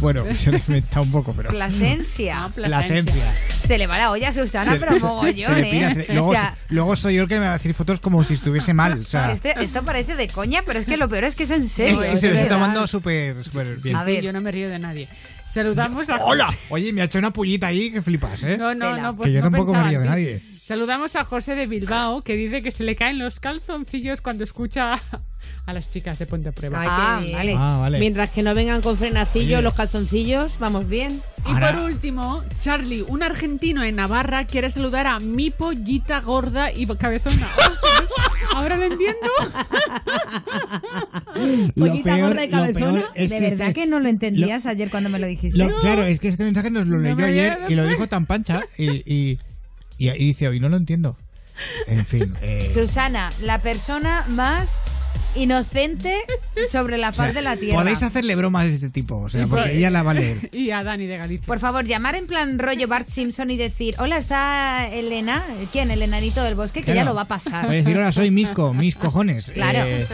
Bueno, 0.00 0.24
se 0.34 0.50
lo 0.50 0.56
he 0.56 0.60
inventado 0.60 1.02
un 1.04 1.12
poco, 1.12 1.32
pero. 1.34 1.50
Plasencia. 1.50 2.50
Plasencia. 2.54 3.24
Se 3.66 3.78
le 3.78 3.86
va 3.86 3.98
la 3.98 4.10
olla 4.10 4.28
a 4.28 4.32
Susana, 4.32 4.72
Se- 4.72 4.78
pero 4.78 4.98
mogollón, 4.98 5.54
se 5.54 5.60
le 5.60 5.70
pira, 5.70 5.90
¿eh? 5.90 5.94
se- 6.06 6.12
luego, 6.14 6.28
o 6.30 6.32
sea, 6.32 6.56
luego 6.68 6.96
soy 6.96 7.14
yo 7.14 7.22
el 7.22 7.28
que 7.28 7.34
me 7.38 7.44
va 7.46 7.50
a 7.50 7.58
decir 7.58 7.72
fotos 7.74 8.00
como 8.00 8.24
si 8.24 8.34
estuviese 8.34 8.74
mal. 8.74 9.00
O 9.00 9.04
sea, 9.04 9.32
este- 9.32 9.54
esto 9.62 9.84
parece 9.84 10.16
de 10.16 10.26
coña, 10.28 10.62
pero 10.66 10.80
es 10.80 10.86
que 10.86 10.96
lo 10.96 11.08
peor 11.08 11.24
es 11.24 11.34
que 11.36 11.44
es 11.44 11.50
en 11.50 11.68
serio. 11.68 12.02
es 12.02 12.10
que 12.12 12.16
se 12.16 12.28
lo 12.28 12.34
de 12.34 12.42
está 12.42 12.54
tomando 12.54 12.86
súper 12.86 13.42
súper 13.44 13.76
bien. 13.80 13.96
Sí, 14.04 14.16
sí, 14.16 14.22
yo 14.22 14.32
no 14.32 14.40
me 14.40 14.50
río 14.50 14.68
de 14.68 14.78
nadie. 14.78 15.08
Saludamos 15.48 16.08
a... 16.08 16.16
¡Hola! 16.24 16.52
Oye, 16.68 16.92
me 16.92 17.00
ha 17.02 17.04
hecho 17.04 17.18
una 17.18 17.32
pullita 17.32 17.66
ahí 17.68 17.90
que 17.92 18.00
flipas, 18.02 18.42
¿eh? 18.44 18.56
No, 18.56 18.72
no, 18.74 18.96
no, 18.96 19.16
pues 19.16 19.26
que 19.28 19.32
yo 19.34 19.40
no 19.40 19.50
tampoco 19.50 19.74
me 19.74 19.88
río 19.88 20.00
de 20.00 20.06
nadie. 20.06 20.42
Saludamos 20.74 21.16
a 21.16 21.24
José 21.24 21.56
de 21.56 21.66
Bilbao, 21.66 22.22
que 22.22 22.34
dice 22.36 22.62
que 22.62 22.70
se 22.70 22.84
le 22.84 22.94
caen 22.94 23.18
los 23.18 23.40
calzoncillos 23.40 24.20
cuando 24.20 24.44
escucha 24.44 25.00
a 25.66 25.72
las 25.72 25.90
chicas 25.90 26.20
de 26.20 26.26
Ponte 26.26 26.50
a 26.50 26.52
Prueba. 26.52 26.80
Ay, 26.80 26.86
Ah, 26.88 27.20
vale. 27.38 27.54
Ah, 27.58 27.78
vale. 27.80 27.98
Mientras 27.98 28.30
que 28.30 28.42
no 28.44 28.54
vengan 28.54 28.80
con 28.80 28.96
frenacillo 28.96 29.56
Oye. 29.56 29.62
los 29.64 29.74
calzoncillos, 29.74 30.60
vamos 30.60 30.86
bien. 30.88 31.20
Y 31.40 31.52
por 31.60 31.82
último, 31.86 32.44
Charlie, 32.60 33.02
un 33.02 33.24
argentino 33.24 33.82
en 33.82 33.96
Navarra, 33.96 34.46
quiere 34.46 34.70
saludar 34.70 35.08
a 35.08 35.18
mi 35.18 35.50
pollita 35.50 36.20
gorda 36.20 36.70
y 36.72 36.86
cabezona. 36.86 37.48
Ahora 38.54 38.76
lo 38.76 38.84
entiendo. 38.84 39.18
Lo 41.74 41.86
Pollita 41.86 42.14
peor, 42.14 42.28
gorda 42.28 42.44
y 42.44 42.48
lo 42.48 42.58
cabezona. 42.58 42.92
peor 42.92 43.04
es 43.16 43.30
¿De 43.30 43.40
verdad 43.40 43.68
este- 43.70 43.80
que 43.80 43.86
no 43.88 43.98
lo 43.98 44.08
entendías 44.08 44.66
ayer 44.66 44.88
cuando 44.88 45.10
me 45.10 45.18
lo 45.18 45.26
dijiste? 45.26 45.58
lo- 45.58 45.80
claro, 45.80 46.04
es 46.04 46.20
que 46.20 46.28
este 46.28 46.44
mensaje 46.44 46.70
nos 46.70 46.86
lo 46.86 46.98
leyó 47.00 47.16
me 47.16 47.24
ayer 47.24 47.58
y 47.68 47.74
lo 47.74 47.88
dijo 47.88 48.06
tan 48.06 48.26
pancha 48.26 48.62
y, 48.78 48.88
y, 49.12 49.38
y, 50.00 50.10
y 50.10 50.26
dice 50.26 50.48
hoy 50.48 50.58
no 50.60 50.68
lo 50.68 50.76
entiendo. 50.76 51.16
En 51.86 52.06
fin. 52.06 52.34
eh, 52.42 52.70
Susana, 52.72 53.30
la 53.42 53.60
persona 53.62 54.24
más 54.28 54.70
inocente 55.36 56.16
sobre 56.72 56.98
la 56.98 57.10
o 57.10 57.12
sea, 57.12 57.26
faz 57.26 57.34
de 57.34 57.42
la 57.42 57.56
tierra. 57.56 57.78
Podéis 57.78 58.02
hacerle 58.02 58.34
bromas 58.34 58.66
de 58.66 58.74
este 58.74 58.90
tipo, 58.90 59.16
o 59.18 59.28
sea, 59.28 59.44
Sí. 59.44 59.46
porque 59.48 59.76
ella 59.76 59.88
la 59.90 60.02
va 60.02 60.10
a 60.10 60.14
leer. 60.14 60.50
Y 60.52 60.70
a 60.72 60.82
Dani 60.82 61.06
de 61.06 61.18
Galicia. 61.18 61.46
Por 61.46 61.60
favor, 61.60 61.84
llamar 61.84 62.16
en 62.16 62.26
plan 62.26 62.58
rollo 62.58 62.88
Bart 62.88 63.06
Simpson 63.08 63.48
y 63.50 63.56
decir, 63.56 63.94
hola, 63.98 64.16
está 64.18 64.88
Elena. 64.88 65.44
¿Quién? 65.70 65.90
El 65.92 66.02
enanito 66.02 66.42
del 66.42 66.56
bosque, 66.56 66.80
que 66.80 66.88
ya 66.88 66.94
Claro. 66.94 67.10
lo 67.10 67.14
va 67.14 67.22
a 67.22 67.28
pasar. 67.28 67.66
Voy 67.66 67.76
a 67.76 67.78
decir, 67.78 67.96
ahora 67.96 68.10
soy 68.10 68.30
Misco, 68.32 68.74
mis 68.74 68.94
cojones. 68.96 69.52
Claro. 69.52 69.80
Eh, 69.84 70.06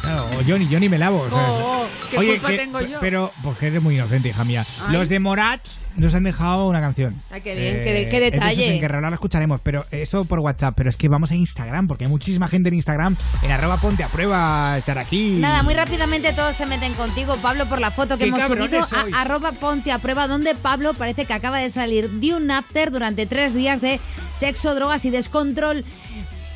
claro, 0.00 0.26
o 0.38 0.44
Johnny, 0.46 0.68
Johnny 0.70 0.88
me 0.88 0.98
lavo. 0.98 1.28
¿sabes? 1.28 1.46
Oh, 1.48 1.86
¿qué 2.10 2.16
culpa 2.18 2.48
tengo 2.50 2.80
yo? 2.82 2.98
Pero, 3.00 3.32
porque 3.42 3.66
eres 3.66 3.82
muy 3.82 3.96
inocente, 3.96 4.28
hija 4.28 4.44
mía. 4.44 4.64
Ay. 4.86 4.92
Los 4.92 5.08
de 5.08 5.18
Morat 5.18 5.60
nos 5.96 6.14
han 6.14 6.24
dejado 6.24 6.68
una 6.68 6.80
canción. 6.80 7.20
Ay, 7.30 7.40
qué 7.42 7.54
bien, 7.54 7.74
qué 7.84 7.92
de- 7.92 8.08
qué 8.08 8.20
detalle. 8.20 8.74
En 8.74 8.80
Guerrero 8.80 9.00
la 9.02 9.14
escucharemos, 9.14 9.60
pero 9.62 9.84
eso 9.90 10.24
por 10.24 10.38
WhatsApp. 10.40 10.74
Pero 10.76 10.90
es 10.90 10.96
que 10.96 11.08
vamos 11.08 11.30
a 11.30 11.34
Instagram, 11.34 11.86
porque 11.88 12.04
hay 12.04 12.10
muchísima 12.10 12.48
gente 12.48 12.68
en 12.68 12.74
Instagram. 12.76 13.16
En 13.42 13.50
arroba 13.50 13.76
ponte 13.76 14.02
a 14.04 14.08
prueba, 14.08 14.78
Sarají. 14.84 15.38
Nada, 15.40 15.62
muy 15.62 15.74
rápidamente 15.74 16.32
todos 16.32 16.56
se 16.56 16.66
meten 16.66 16.94
contigo, 16.94 17.36
Pablo, 17.42 17.66
por 17.66 17.80
la 17.80 17.90
foto 17.90 18.16
que 18.16 18.24
¡Qué 18.24 18.28
hemos 18.30 18.42
subido 18.42 18.82
sois! 18.86 19.14
a 19.14 19.20
arroba 19.22 19.52
ponte 19.52 19.92
a 19.92 19.98
prueba, 19.98 20.26
donde 20.28 20.54
Pablo 20.54 20.94
parece 20.94 21.24
que 21.26 21.32
acaba 21.34 21.58
de 21.58 21.70
salir 21.70 22.10
de 22.10 22.34
un 22.34 22.50
after 22.50 22.90
durante 22.90 23.26
tres 23.26 23.54
días 23.54 23.80
de 23.80 24.00
sexo, 24.38 24.74
drogas 24.74 25.04
y 25.04 25.10
descontrol. 25.10 25.84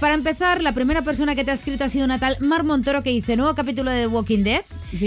Para 0.00 0.14
empezar, 0.14 0.62
la 0.62 0.72
primera 0.72 1.00
persona 1.02 1.34
que 1.34 1.42
te 1.44 1.50
ha 1.50 1.54
escrito 1.54 1.84
ha 1.84 1.88
sido 1.88 2.04
una 2.04 2.18
tal 2.20 2.36
Mar 2.40 2.64
Montoro 2.64 3.02
que 3.02 3.10
dice 3.10 3.34
nuevo 3.36 3.54
capítulo 3.54 3.90
de 3.90 4.00
The 4.02 4.06
Walking 4.08 4.44
Dead. 4.44 4.60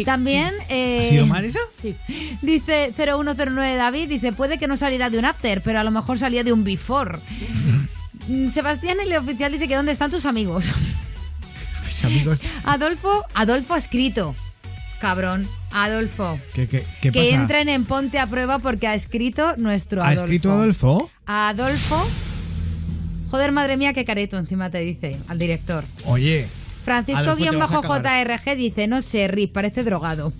También... 0.03 0.51
eh, 0.67 1.01
¿Ha 1.03 1.05
sido 1.05 1.27
Mar 1.27 1.45
esa? 1.45 1.59
Sí. 1.73 1.95
Dice 2.41 2.91
0109 2.97 3.75
David, 3.75 4.09
dice 4.09 4.31
puede 4.31 4.57
que 4.57 4.67
no 4.67 4.77
saliera 4.77 5.09
de 5.11 5.19
un 5.19 5.25
after, 5.25 5.61
pero 5.61 5.79
a 5.79 5.83
lo 5.83 5.91
mejor 5.91 6.17
salía 6.17 6.43
de 6.43 6.53
un 6.53 6.63
before. 6.63 7.19
Mm, 8.27 8.49
Sebastián, 8.49 8.97
el 9.03 9.15
oficial, 9.15 9.51
dice 9.51 9.67
que 9.67 9.75
¿dónde 9.75 9.91
están 9.91 10.09
tus 10.09 10.25
amigos? 10.25 10.65
Mis 11.85 12.03
amigos. 12.03 12.41
Adolfo, 12.63 13.25
Adolfo 13.35 13.75
ha 13.75 13.77
escrito. 13.77 14.35
Cabrón, 14.99 15.47
Adolfo. 15.71 16.39
¿Qué, 16.53 16.67
qué, 16.67 16.83
qué 17.01 17.11
que 17.11 17.21
pasa? 17.23 17.35
entren 17.41 17.69
en 17.69 17.85
Ponte 17.85 18.19
a 18.19 18.27
Prueba 18.27 18.59
porque 18.59 18.87
ha 18.87 18.95
escrito 18.95 19.55
nuestro 19.55 20.01
¿Ha 20.01 20.07
Adolfo. 20.07 20.23
escrito 20.25 20.51
Adolfo? 20.51 21.11
Adolfo. 21.25 22.07
Joder, 23.29 23.51
madre 23.51 23.77
mía, 23.77 23.93
qué 23.93 24.05
careto 24.05 24.37
encima 24.37 24.69
te 24.69 24.79
dice 24.79 25.17
al 25.27 25.39
director. 25.39 25.83
Oye. 26.05 26.47
Francisco-JRG 26.83 28.55
dice, 28.55 28.87
no 28.87 29.01
sé, 29.01 29.27
Rip, 29.27 29.53
parece 29.53 29.83
drogado. 29.83 30.33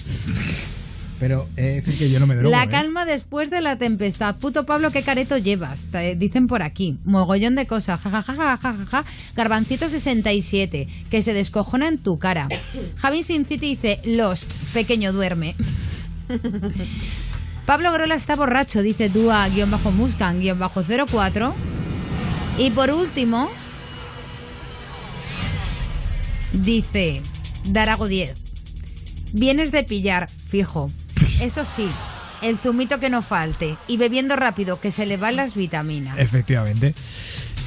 Pero 1.20 1.48
he 1.58 1.76
decir 1.76 1.98
que 1.98 2.10
yo 2.10 2.18
no 2.20 2.28
me 2.28 2.36
drogo. 2.36 2.50
la 2.50 2.64
¿eh? 2.64 2.70
calma 2.70 3.04
después 3.06 3.50
de 3.50 3.60
la 3.62 3.78
tempestad. 3.78 4.38
Puto 4.38 4.66
Pablo, 4.66 4.92
qué 4.92 5.04
careto 5.04 5.38
llevas. 5.38 5.82
Te 5.92 6.16
dicen 6.16 6.48
por 6.48 6.64
aquí. 6.64 6.98
Mogollón 7.04 7.56
de 7.56 7.68
cosas. 7.68 8.00
Ja, 8.00 8.10
ja, 8.10 8.24
ja, 8.24 8.36
ja, 8.36 8.56
ja, 8.58 8.76
ja. 8.90 9.04
Garbancito 9.36 9.90
67. 9.90 10.88
Que 11.12 11.22
se 11.22 11.34
descojona 11.34 11.90
en 11.90 11.98
tu 11.98 12.18
cara. 12.20 12.48
Javi 12.96 13.24
Sin 13.24 13.44
City 13.46 13.76
dice, 13.76 14.00
los, 14.06 14.46
pequeño 14.74 15.12
duerme. 15.12 15.56
Pablo 17.66 17.92
Grola 17.92 18.16
está 18.16 18.38
borracho, 18.38 18.82
dice 18.82 19.10
Dua-Muscan-04. 19.10 21.54
Y 22.60 22.72
por 22.72 22.92
último, 22.92 23.50
dice 26.52 27.22
Darago 27.70 28.06
10. 28.06 28.34
Vienes 29.32 29.72
de 29.72 29.86
pillar, 29.86 30.30
fijo. 30.30 30.92
Eso 31.42 31.64
sí, 31.64 31.88
el 32.42 32.58
zumito 32.58 33.00
que 33.00 33.10
no 33.10 33.22
falte. 33.22 33.78
Y 33.88 33.96
bebiendo 33.96 34.36
rápido, 34.36 34.82
que 34.82 34.92
se 34.92 35.06
le 35.06 35.16
van 35.16 35.38
las 35.38 35.56
vitaminas. 35.56 36.20
Efectivamente. 36.20 36.94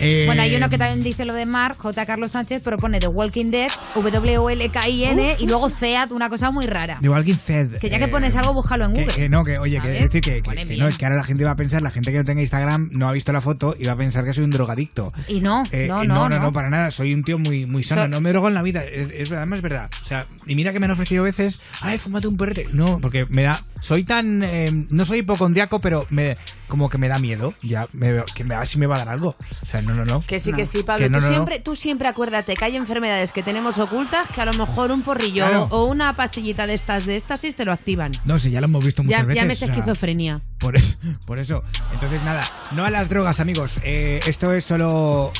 Eh, 0.02 0.24
Bueno, 0.26 0.42
hay 0.42 0.54
uno 0.56 0.68
que 0.68 0.78
también 0.78 1.02
dice 1.02 1.24
lo 1.24 1.34
de 1.34 1.46
Mark, 1.46 1.76
J. 1.78 2.04
Carlos 2.06 2.32
Sánchez, 2.32 2.60
pero 2.64 2.76
pone 2.76 2.98
The 2.98 3.08
Walking 3.08 3.50
Dead, 3.50 3.70
W-O-L-K-I-N, 3.94 5.36
y 5.38 5.46
luego 5.46 5.70
CEAT, 5.70 6.10
una 6.10 6.28
cosa 6.28 6.50
muy 6.50 6.66
rara. 6.66 6.98
The 7.00 7.08
Walking 7.08 7.34
Dead. 7.46 7.68
Que 7.80 7.88
ya 7.90 7.98
que 7.98 8.04
eh, 8.04 8.08
pones 8.08 8.34
algo, 8.36 8.54
búscalo 8.54 8.84
en 8.86 8.94
que, 8.94 9.00
Google. 9.02 9.14
que 9.14 9.28
no, 9.28 9.42
que 9.44 9.58
oye, 9.58 9.78
que 9.80 9.86
¿Sabes? 9.86 10.02
decir 10.04 10.20
que, 10.20 10.42
no, 10.78 10.88
es 10.88 10.98
que 10.98 11.04
ahora 11.04 11.16
la 11.18 11.24
gente 11.24 11.44
va 11.44 11.52
a 11.52 11.56
pensar, 11.56 11.82
la 11.82 11.90
gente 11.90 12.12
que 12.12 12.18
no 12.18 12.24
tenga 12.24 12.40
Instagram 12.42 12.90
no 12.94 13.08
ha 13.08 13.12
visto 13.12 13.32
la 13.32 13.40
foto 13.40 13.74
y 13.78 13.84
va 13.84 13.92
a 13.92 13.96
pensar 13.96 14.24
que 14.24 14.32
soy 14.34 14.44
un 14.44 14.50
drogadicto. 14.50 15.12
Y 15.28 15.40
no, 15.40 15.62
Eh, 15.70 15.86
no, 15.88 16.04
no, 16.04 16.28
no, 16.28 16.38
no. 16.38 16.52
para 16.52 16.70
nada. 16.70 16.90
Soy 16.90 17.14
un 17.14 17.22
tío 17.24 17.38
muy, 17.38 17.66
muy 17.66 17.84
sano. 17.84 18.02
So- 18.02 18.08
no 18.08 18.20
me 18.20 18.30
drogo 18.30 18.48
en 18.48 18.54
la 18.54 18.62
vida. 18.62 18.84
Es, 18.84 19.10
es 19.10 19.30
verdad, 19.30 19.52
es 19.54 19.62
verdad. 19.62 19.90
O 20.02 20.04
sea, 20.06 20.26
y 20.46 20.54
mira 20.54 20.72
que 20.72 20.80
me 20.80 20.86
han 20.86 20.92
ofrecido 20.92 21.22
veces, 21.24 21.60
ay, 21.80 21.98
fúmate 21.98 22.26
un 22.26 22.36
perrete. 22.36 22.66
No, 22.72 23.00
porque 23.00 23.26
me 23.28 23.42
da. 23.44 23.62
Soy 23.80 24.04
tan. 24.04 24.42
eh, 24.42 24.86
no 24.90 25.04
soy 25.04 25.20
hipocondriaco, 25.20 25.78
pero 25.80 26.06
me 26.10 26.36
como 26.72 26.88
que 26.88 26.96
me 26.96 27.06
da 27.10 27.18
miedo. 27.18 27.52
Ya, 27.62 27.86
me, 27.92 28.24
que 28.34 28.44
me, 28.44 28.54
a 28.54 28.60
ver 28.60 28.66
si 28.68 28.78
me 28.78 28.86
va 28.86 28.94
a 28.94 28.98
dar 29.00 29.10
algo. 29.10 29.36
O 29.60 29.66
sea, 29.70 29.82
no, 29.82 29.92
no, 29.94 30.06
no. 30.06 30.24
Que 30.26 30.40
sí, 30.40 30.54
que 30.54 30.64
sí, 30.64 30.78
Que 30.78 30.84
Pablo. 30.84 31.10
no, 31.10 31.18
tú, 31.18 31.24
no, 31.24 31.28
no. 31.28 31.34
siempre, 31.36 31.60
tú 31.60 31.76
siempre 31.76 32.08
acuérdate 32.08 32.54
que 32.54 32.64
hay 32.64 32.76
enfermedades 32.78 33.30
que 33.32 33.42
tenemos 33.42 33.78
ocultas 33.78 34.26
que 34.34 34.40
a 34.40 34.46
lo 34.46 34.54
mejor 34.54 34.90
un 34.90 35.02
porrillo 35.02 35.46
Claro. 35.46 35.64
o 35.70 35.84
una 35.84 36.14
pastillita 36.14 36.66
de 36.66 36.72
estas 36.72 37.04
de 37.04 37.16
éxtasis 37.16 37.54
te 37.54 37.66
lo 37.66 37.72
activan. 37.72 38.12
No 38.24 38.38
sé, 38.38 38.50
ya 38.50 38.62
lo 38.62 38.68
hemos 38.68 38.82
visto 38.86 39.02
muchas 39.02 39.18
Ya, 39.18 39.24
veces. 39.24 39.36
ya 39.36 39.44
me 39.44 39.52
es 39.52 39.62
o 39.62 39.66
sea, 39.66 39.74
esquizofrenia. 39.74 40.40
Por, 40.58 40.76
es- 40.76 40.94
por 41.26 41.38
eso. 41.38 41.62
Entonces, 41.92 42.22
nada, 42.24 42.42
no 42.70 42.86
a 42.86 42.90
las 42.90 43.10
drogas, 43.10 43.38
amigos. 43.38 43.78
Eh, 43.84 44.20
esto 44.26 44.50
es 44.54 44.64
solo. 44.64 45.30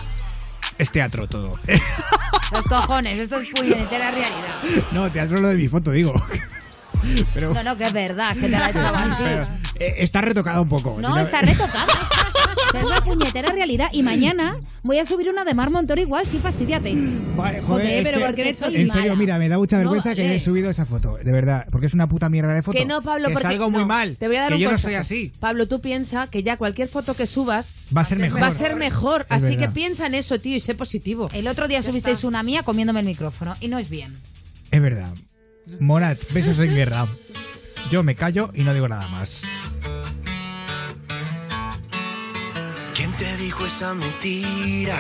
Es 0.77 0.93
teatro 0.93 1.27
todo. 1.29 1.53
Los 2.53 2.63
cojones, 2.65 3.23
esto 3.23 3.41
es 3.41 3.49
puñetera 3.55 4.11
realidad. 4.11 4.85
no, 4.93 5.11
teatro 5.11 5.41
lo 5.41 5.49
de 5.49 5.55
mi 5.57 5.69
foto, 5.69 5.93
digo. 5.93 6.13
Pero, 7.35 7.53
No, 7.55 7.63
no, 7.63 7.77
que 7.77 7.85
es 7.85 7.93
verdad, 7.93 8.35
que 8.35 8.41
te 8.43 8.49
la 8.49 8.69
he 8.69 8.71
echado 8.71 8.95
así. 8.97 9.23
pero, 9.23 9.43
eh, 9.77 9.95
está 9.99 10.21
retocado 10.21 10.63
un 10.63 10.69
poco. 10.69 10.97
No, 11.01 11.19
está 11.19 11.41
retocada. 11.41 11.87
Es 12.75 12.85
la 12.85 13.03
puñetera 13.03 13.53
realidad. 13.53 13.89
Y 13.93 14.03
mañana 14.03 14.57
voy 14.83 14.99
a 14.99 15.05
subir 15.05 15.29
una 15.29 15.45
de 15.45 15.53
Mar 15.53 15.69
Montoro 15.71 16.01
igual, 16.01 16.25
sí, 16.25 16.39
fastidiate. 16.39 16.95
Joder, 17.37 17.63
Joder, 17.63 18.03
pero 18.03 18.17
es 18.17 18.23
que- 18.23 18.27
¿por 18.27 18.35
qué 18.35 18.45
me 18.45 18.55
soy 18.55 18.77
En 18.77 18.91
serio, 18.91 19.09
mala? 19.11 19.15
mira, 19.17 19.39
me 19.39 19.49
da 19.51 19.59
mucha 19.59 19.77
No, 19.77 19.81
vergüenza 19.81 20.15
que 20.15 20.23
lee. 20.23 20.31
haya 20.31 20.41
subido 20.41 20.71
esa 20.71 20.87
foto, 20.87 21.19
de 21.23 21.33
verdad, 21.33 21.67
porque 21.71 21.85
es 21.87 21.93
una 21.93 22.09
puta 22.09 22.31
mierda 22.31 22.55
de 22.55 22.63
foto. 22.63 22.79
Que 22.79 22.87
no, 22.87 23.03
Pablo, 23.03 23.29
que 23.29 23.35
porque 23.35 23.49
es 23.49 23.53
algo 23.55 23.71
muy 23.71 23.83
no, 23.83 23.89
mal. 23.89 24.17
Te 24.17 24.27
voy 24.27 24.37
a 24.37 24.41
dar 24.43 24.49
que 24.51 24.55
un 24.55 24.61
yo 24.63 24.71
no 24.71 24.79
soy 24.79 24.95
así. 24.95 25.33
Pablo, 25.39 25.69
tú 25.69 25.83
piensa 25.83 26.27
que 26.29 26.43
ya 26.43 26.57
cualquier 26.57 26.89
foto 26.89 27.15
que 27.15 27.27
subas 27.27 27.75
Va 27.95 28.01
a 28.01 28.05
ser 28.07 28.19
mejor. 28.19 28.43
Va 28.43 28.47
a 28.47 28.51
ser 28.53 28.75
mejor, 28.77 29.27
Es 29.29 29.43
así 29.45 29.57
que 29.59 29.69
piensa 29.69 30.07
en 30.07 30.15
eso, 30.15 30.39
tío, 30.39 30.57
y 30.57 30.61
sé 30.61 30.75
positivo. 30.75 31.29
El 31.35 31.49
otro 31.49 31.69
día 31.69 31.83
subisteis 31.83 32.25
una 32.25 32.43
mía 32.43 32.63
comiéndome 32.63 33.01
el 33.01 33.07
micrófono 33.07 33.55
y 33.61 33.69
no 33.69 33.79
es 33.79 33.91
bien. 33.91 34.15
Es 34.71 34.81
verdad. 34.81 35.11
Monat, 35.79 36.33
besos 36.33 36.59
en 36.59 36.75
guerra. 36.75 37.07
Yo 37.91 38.03
me 38.03 38.15
callo 38.15 38.51
y 38.55 38.63
no 38.63 38.75
digo 38.75 38.89
nada 38.89 39.07
más. 39.09 39.43
¿Quién 42.95 43.13
te 43.13 43.37
dijo 43.37 43.67
esa 43.67 43.95
mentira? 43.95 44.99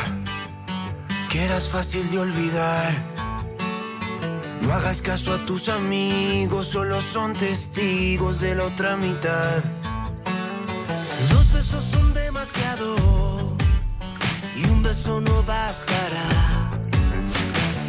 Que 1.30 1.44
eras 1.44 1.68
fácil 1.68 2.08
de 2.10 2.18
olvidar. 2.18 3.12
No 4.62 4.72
hagas 4.72 5.02
caso 5.02 5.34
a 5.34 5.44
tus 5.44 5.68
amigos, 5.68 6.68
solo 6.68 7.00
son 7.00 7.32
testigos 7.32 8.40
de 8.40 8.54
la 8.54 8.64
otra 8.64 8.96
mitad. 8.96 9.62
Dos 11.30 11.52
besos 11.52 11.84
son 11.84 12.14
demasiado 12.14 13.56
y 14.56 14.64
un 14.64 14.82
beso 14.82 15.20
no 15.20 15.42
bastará. 15.42 16.51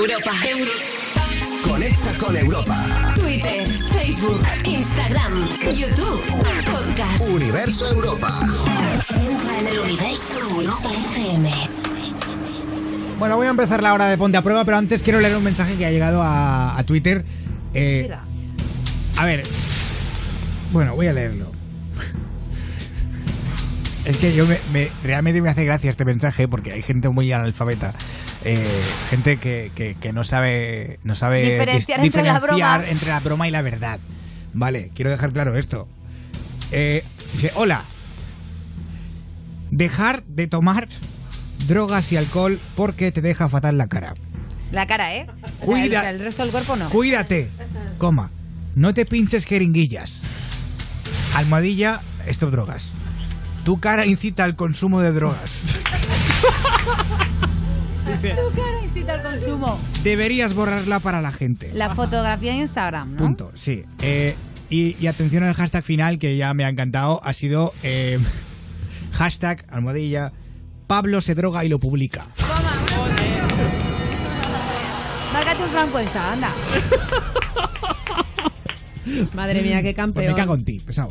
Universo 0.00 0.32
Europa. 0.48 1.20
Conecta 1.62 2.12
con 2.24 2.34
Europa. 2.36 3.12
Twitter, 3.16 3.66
Facebook, 3.68 4.40
Instagram, 4.64 5.46
YouTube, 5.76 6.22
podcast. 6.64 7.28
Universo 7.28 7.92
Europa. 7.92 8.40
Entra 9.10 9.58
en 9.58 9.66
el 9.68 9.78
universo 9.80 10.38
Europa 10.50 10.88
FM. 11.12 11.50
Bueno, 13.18 13.36
voy 13.36 13.46
a 13.46 13.50
empezar 13.50 13.82
la 13.82 13.92
hora 13.92 14.06
de 14.08 14.16
Ponte 14.16 14.38
a 14.38 14.42
Prueba, 14.42 14.64
pero 14.64 14.78
antes 14.78 15.02
quiero 15.02 15.20
leer 15.20 15.36
un 15.36 15.44
mensaje 15.44 15.76
que 15.76 15.84
ha 15.84 15.90
llegado 15.90 16.22
a, 16.22 16.78
a 16.78 16.84
Twitter. 16.84 17.26
Eh, 17.74 18.10
a 19.18 19.24
ver. 19.26 19.42
Bueno, 20.72 20.94
voy 20.96 21.08
a 21.08 21.12
leerlo. 21.12 21.52
Es 24.06 24.16
que 24.16 24.34
yo 24.34 24.46
me, 24.46 24.58
me- 24.72 24.88
realmente 25.04 25.42
me 25.42 25.50
hace 25.50 25.66
gracia 25.66 25.90
este 25.90 26.06
mensaje 26.06 26.48
porque 26.48 26.72
hay 26.72 26.80
gente 26.82 27.10
muy 27.10 27.30
analfabeta. 27.32 27.92
Eh, 28.44 28.66
gente 29.10 29.36
que, 29.38 29.70
que- 29.74 29.94
que 30.00 30.12
no 30.12 30.24
sabe 30.24 30.98
no 31.04 31.14
sabe 31.14 31.42
Diferenciar 31.42 32.04
entre 32.04 32.22
la 32.22 32.40
broma. 32.40 32.82
entre 32.88 33.08
la 33.10 33.20
broma 33.20 33.48
y 33.48 33.50
la 33.50 33.62
verdad. 33.62 34.00
Vale, 34.52 34.90
quiero 34.94 35.10
dejar 35.10 35.32
claro 35.32 35.56
esto. 35.56 35.86
Eh, 36.72 37.04
dice, 37.34 37.52
hola. 37.54 37.82
Dejar 39.70 40.24
de 40.24 40.46
tomar 40.48 40.88
drogas 41.68 42.10
y 42.12 42.16
alcohol 42.16 42.58
porque 42.74 43.12
te 43.12 43.20
deja 43.22 43.48
fatal 43.48 43.78
la 43.78 43.86
cara. 43.86 44.14
La 44.72 44.86
cara, 44.86 45.14
¿eh? 45.14 45.26
Cuida- 45.60 46.08
El, 46.10 46.16
el 46.16 46.22
resto 46.24 46.42
del 46.42 46.50
cuerpo 46.50 46.76
no. 46.76 46.88
Cuídate, 46.90 47.50
coma. 47.98 48.30
No 48.74 48.94
te 48.94 49.04
pinches 49.04 49.44
jeringuillas. 49.46 50.22
Almohadilla, 51.34 52.00
stop 52.26 52.50
drogas. 52.50 52.90
Tu 53.64 53.78
cara 53.78 54.06
incita 54.06 54.44
al 54.44 54.56
consumo 54.56 55.00
de 55.00 55.12
drogas. 55.12 55.79
Dice, 58.22 58.34
Tu 58.34 58.56
cara 58.56 58.84
incita 58.84 59.14
al 59.14 59.22
consumo. 59.22 59.80
deberías 60.02 60.54
borrarla 60.54 61.00
para 61.00 61.20
la 61.22 61.32
gente. 61.32 61.70
La 61.74 61.94
fotografía 61.94 62.52
en 62.52 62.60
Instagram, 62.60 63.12
¿no? 63.12 63.16
Punto, 63.18 63.52
sí. 63.54 63.84
Eh, 64.02 64.34
y, 64.68 64.96
y 65.00 65.06
atención 65.06 65.42
al 65.44 65.54
hashtag 65.54 65.82
final 65.84 66.18
que 66.18 66.36
ya 66.36 66.52
me 66.54 66.64
ha 66.64 66.68
encantado. 66.68 67.20
Ha 67.24 67.32
sido 67.32 67.72
eh, 67.82 68.18
hashtag 69.12 69.64
almohadilla. 69.70 70.32
Pablo 70.86 71.20
se 71.20 71.34
droga 71.34 71.64
y 71.64 71.68
lo 71.68 71.78
publica. 71.78 72.26
Márcate 75.32 75.62
un 75.62 75.70
franco 75.70 75.98
esta, 75.98 76.32
anda. 76.32 76.50
Madre 79.34 79.62
mía, 79.62 79.78
qué 79.78 79.94
Pues 79.94 79.96
campeón. 79.96 80.26
me 80.26 80.34
cago 80.34 80.54
en 80.54 80.64
ti, 80.64 80.80
pesado. 80.84 81.10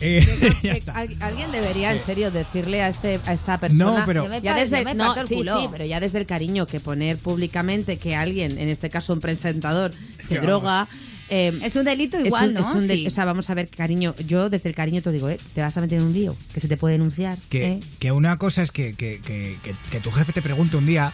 Eh, 0.00 0.26
Que 0.62 0.82
al- 0.94 1.16
alguien 1.20 1.50
debería 1.52 1.92
en 1.92 2.00
serio 2.00 2.30
decirle 2.30 2.82
a 2.82 2.88
este 2.88 3.20
a 3.26 3.32
esta 3.32 3.58
persona 3.58 4.00
No, 4.00 4.06
pero- 4.06 4.28
me 4.28 4.40
ya 4.40 4.54
desde 4.54 4.84
me 4.84 4.94
no, 4.94 5.14
el 5.16 5.26
sí, 5.26 5.34
culo. 5.36 5.60
sí, 5.60 5.68
pero 5.70 5.84
ya 5.84 6.00
desde 6.00 6.18
el 6.18 6.26
cariño 6.26 6.66
que 6.66 6.80
poner 6.80 7.16
públicamente 7.18 7.98
que 7.98 8.14
alguien 8.16 8.58
en 8.58 8.68
este 8.68 8.88
caso 8.88 9.12
un 9.12 9.20
presentador 9.20 9.90
se 10.18 10.38
droga 10.38 10.88
eh, 11.32 11.56
Es 11.62 11.76
un 11.76 11.84
delito 11.84 12.16
es 12.18 12.26
igual, 12.26 12.48
un- 12.48 12.54
¿no? 12.54 12.60
es 12.60 12.66
un 12.74 12.88
del- 12.88 12.98
Sí. 12.98 13.06
o 13.06 13.10
sea 13.10 13.24
vamos 13.24 13.50
a 13.50 13.54
ver 13.54 13.68
cariño 13.68 14.14
yo 14.26 14.50
desde 14.50 14.68
el 14.68 14.74
cariño 14.74 15.00
te 15.02 15.12
digo 15.12 15.28
eh, 15.28 15.38
te 15.54 15.60
vas 15.60 15.76
a 15.76 15.80
meter 15.80 15.98
en 15.98 16.06
un 16.06 16.12
lío 16.12 16.36
que 16.52 16.58
se 16.60 16.66
te 16.68 16.76
puede 16.76 16.94
denunciar 16.94 17.38
Que, 17.48 17.66
¿eh? 17.72 17.80
que 18.00 18.10
una 18.12 18.36
cosa 18.38 18.62
es 18.62 18.72
que, 18.72 18.94
que- 18.94 19.20
que- 19.20 19.56
que- 19.62 19.74
que 19.92 20.00
tu 20.00 20.10
jefe 20.10 20.32
te 20.32 20.42
pregunte 20.42 20.76
un 20.76 20.86
día. 20.86 21.12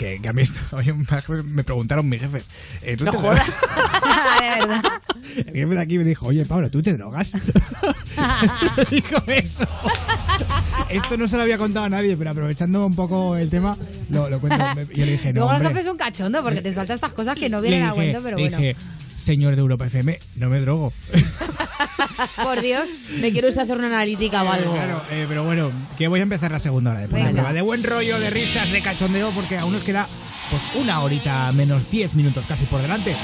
Que, 0.00 0.18
que 0.18 0.28
a 0.30 0.32
mí 0.32 0.40
esto, 0.40 0.58
oye, 0.76 0.94
me 0.94 1.62
preguntaron 1.62 2.08
mis 2.08 2.20
jefes. 2.22 2.44
eh, 2.80 2.96
¿tú 2.96 3.04
No 3.04 3.10
te 3.10 3.18
jodas. 3.18 3.46
de 3.46 4.66
verdad. 4.66 4.82
El 5.36 5.52
jefe 5.54 5.66
de 5.74 5.80
aquí 5.80 5.98
me 5.98 6.04
dijo, 6.04 6.24
oye, 6.26 6.46
Pablo, 6.46 6.70
¿tú 6.70 6.80
te 6.82 6.94
drogas? 6.94 7.32
Dijo 8.90 9.16
eso. 9.26 9.66
Esto 10.88 11.16
no 11.18 11.28
se 11.28 11.36
lo 11.36 11.42
había 11.42 11.58
contado 11.58 11.84
a 11.84 11.88
nadie, 11.90 12.16
pero 12.16 12.30
aprovechando 12.30 12.86
un 12.86 12.94
poco 12.94 13.36
el 13.36 13.50
tema, 13.50 13.76
lo, 14.10 14.30
lo 14.30 14.40
cuento. 14.40 14.58
Yo 14.94 15.04
le 15.04 15.12
dije, 15.12 15.32
no, 15.34 15.40
Luego 15.40 15.50
el 15.50 15.56
hombre. 15.58 15.68
jefe 15.68 15.80
es 15.80 15.86
un 15.92 15.98
cachondo 15.98 16.42
porque 16.42 16.62
te 16.62 16.72
salta 16.72 16.94
estas 16.94 17.12
cosas 17.12 17.36
que 17.38 17.48
no 17.50 17.60
vienen 17.60 17.84
a 17.84 17.92
cuento, 17.92 18.20
pero 18.22 18.36
le 18.38 18.42
bueno. 18.44 18.56
dije, 18.56 18.76
señor 19.20 19.54
de 19.54 19.60
Europa 19.60 19.86
FM, 19.86 20.18
no 20.36 20.48
me 20.48 20.60
drogo. 20.60 20.92
Por 22.42 22.60
Dios. 22.60 22.88
me 23.20 23.32
quiere 23.32 23.48
usted 23.48 23.62
hacer 23.62 23.76
una 23.78 23.86
analítica 23.88 24.42
o 24.42 24.50
algo 24.50 24.72
Claro, 24.72 25.02
eh, 25.10 25.26
pero 25.28 25.44
bueno, 25.44 25.70
que 25.96 26.08
voy 26.08 26.20
a 26.20 26.22
empezar 26.22 26.50
la 26.50 26.58
segunda 26.58 26.90
hora 26.92 27.00
de 27.00 27.08
Ponte 27.08 27.22
a 27.22 27.26
Venga. 27.26 27.42
Prueba. 27.42 27.52
De 27.52 27.62
buen 27.62 27.82
rollo, 27.82 28.18
de 28.18 28.30
risas, 28.30 28.70
de 28.72 28.82
cachondeo, 28.82 29.30
porque 29.30 29.56
aún 29.58 29.72
nos 29.72 29.82
queda 29.82 30.06
pues 30.50 30.62
una 30.82 31.00
horita 31.00 31.50
menos 31.52 31.90
10 31.90 32.14
minutos 32.14 32.44
casi 32.48 32.64
por 32.64 32.82
delante. 32.82 33.14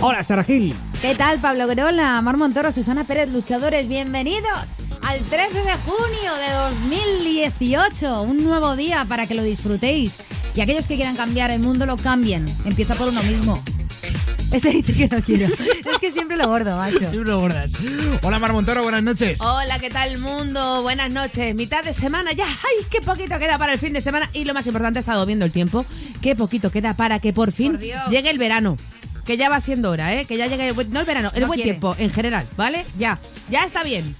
Hola, 0.00 0.22
Sara 0.22 0.44
Gil. 0.44 0.76
¿Qué 1.02 1.16
tal, 1.16 1.40
Pablo 1.40 1.66
Guerola, 1.66 2.22
Mar 2.22 2.36
Montoro, 2.36 2.70
Susana 2.70 3.02
Pérez, 3.02 3.28
luchadores? 3.30 3.88
Bienvenidos 3.88 4.60
al 5.02 5.18
13 5.18 5.58
de 5.58 5.72
junio 5.84 6.34
de 6.36 6.52
2018. 6.86 8.22
Un 8.22 8.44
nuevo 8.44 8.76
día 8.76 9.04
para 9.08 9.26
que 9.26 9.34
lo 9.34 9.42
disfrutéis. 9.42 10.14
Y 10.54 10.60
aquellos 10.60 10.86
que 10.86 10.94
quieran 10.94 11.16
cambiar 11.16 11.50
el 11.50 11.58
mundo 11.58 11.84
lo 11.84 11.96
cambien. 11.96 12.46
Empieza 12.64 12.94
por 12.94 13.08
uno 13.08 13.20
mismo. 13.24 13.60
Este 14.52 14.70
dice 14.70 14.94
que 14.94 15.08
no 15.08 15.20
quiero. 15.20 15.52
Es 15.54 15.98
que 16.00 16.12
siempre 16.12 16.36
lo 16.36 16.46
gordo, 16.46 16.76
macho. 16.76 17.00
Siempre 17.00 17.24
lo 17.24 17.40
gordas. 17.40 17.72
Hola, 18.22 18.38
Mar 18.38 18.52
Montoro, 18.52 18.84
buenas 18.84 19.02
noches. 19.02 19.40
Hola, 19.40 19.80
¿qué 19.80 19.90
tal 19.90 20.16
mundo? 20.18 20.82
Buenas 20.82 21.12
noches. 21.12 21.56
Mitad 21.56 21.82
de 21.82 21.92
semana 21.92 22.32
ya. 22.32 22.46
¡Ay, 22.46 22.86
qué 22.88 23.00
poquito 23.00 23.36
queda 23.38 23.58
para 23.58 23.72
el 23.72 23.80
fin 23.80 23.92
de 23.92 24.00
semana! 24.00 24.30
Y 24.32 24.44
lo 24.44 24.54
más 24.54 24.66
importante, 24.66 25.00
he 25.00 25.00
estado 25.00 25.26
viendo 25.26 25.44
el 25.44 25.50
tiempo. 25.50 25.84
Qué 26.22 26.36
poquito 26.36 26.70
queda 26.70 26.94
para 26.94 27.18
que 27.18 27.32
por 27.32 27.50
fin 27.50 27.72
Por 27.72 27.80
llegue 27.82 28.30
el 28.30 28.38
verano. 28.38 28.76
Que 29.28 29.36
ya 29.36 29.50
va 29.50 29.60
siendo 29.60 29.90
hora, 29.90 30.14
¿eh? 30.14 30.24
Que 30.24 30.38
ya 30.38 30.46
llegue 30.46 30.66
el 30.68 30.72
buen, 30.72 30.90
no 30.90 31.00
el 31.00 31.04
verano, 31.04 31.30
el 31.34 31.42
No 31.42 31.48
buen 31.48 31.58
quiere. 31.58 31.72
tiempo 31.72 31.94
en 31.98 32.10
general, 32.10 32.46
¿vale? 32.56 32.86
Ya, 32.98 33.18
ya 33.50 33.62
está 33.64 33.84
bien. 33.84 34.16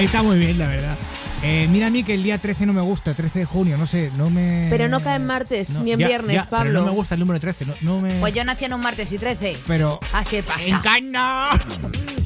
Está 0.00 0.20
muy 0.20 0.36
bien, 0.36 0.58
la 0.58 0.66
verdad. 0.66 0.96
Eh, 1.44 1.68
mira 1.70 1.86
a 1.86 1.90
mí 1.90 2.02
que 2.02 2.14
el 2.14 2.24
día 2.24 2.38
13 2.38 2.66
no 2.66 2.72
me 2.72 2.80
gusta, 2.80 3.14
13 3.14 3.38
de 3.38 3.44
junio, 3.44 3.78
no 3.78 3.86
sé, 3.86 4.10
no 4.16 4.30
me... 4.30 4.66
Pero 4.68 4.88
no 4.88 5.00
cae 5.00 5.14
en 5.14 5.26
martes 5.26 5.70
no, 5.70 5.84
ni 5.84 5.92
en 5.92 6.00
ya, 6.00 6.08
viernes, 6.08 6.34
ya, 6.34 6.50
Pablo. 6.50 6.70
Pero 6.70 6.80
no 6.80 6.86
me 6.86 6.92
gusta 6.92 7.14
el 7.14 7.20
número 7.20 7.38
13, 7.38 7.66
no, 7.66 7.74
no 7.82 8.00
me... 8.00 8.18
Pues 8.18 8.34
yo 8.34 8.42
nací 8.44 8.64
en 8.64 8.72
un 8.74 8.80
martes 8.80 9.12
y 9.12 9.18
13. 9.18 9.58
Pero... 9.64 10.00
Así 10.12 10.42
pasa. 10.42 10.64
¡Encarna! 10.66 11.50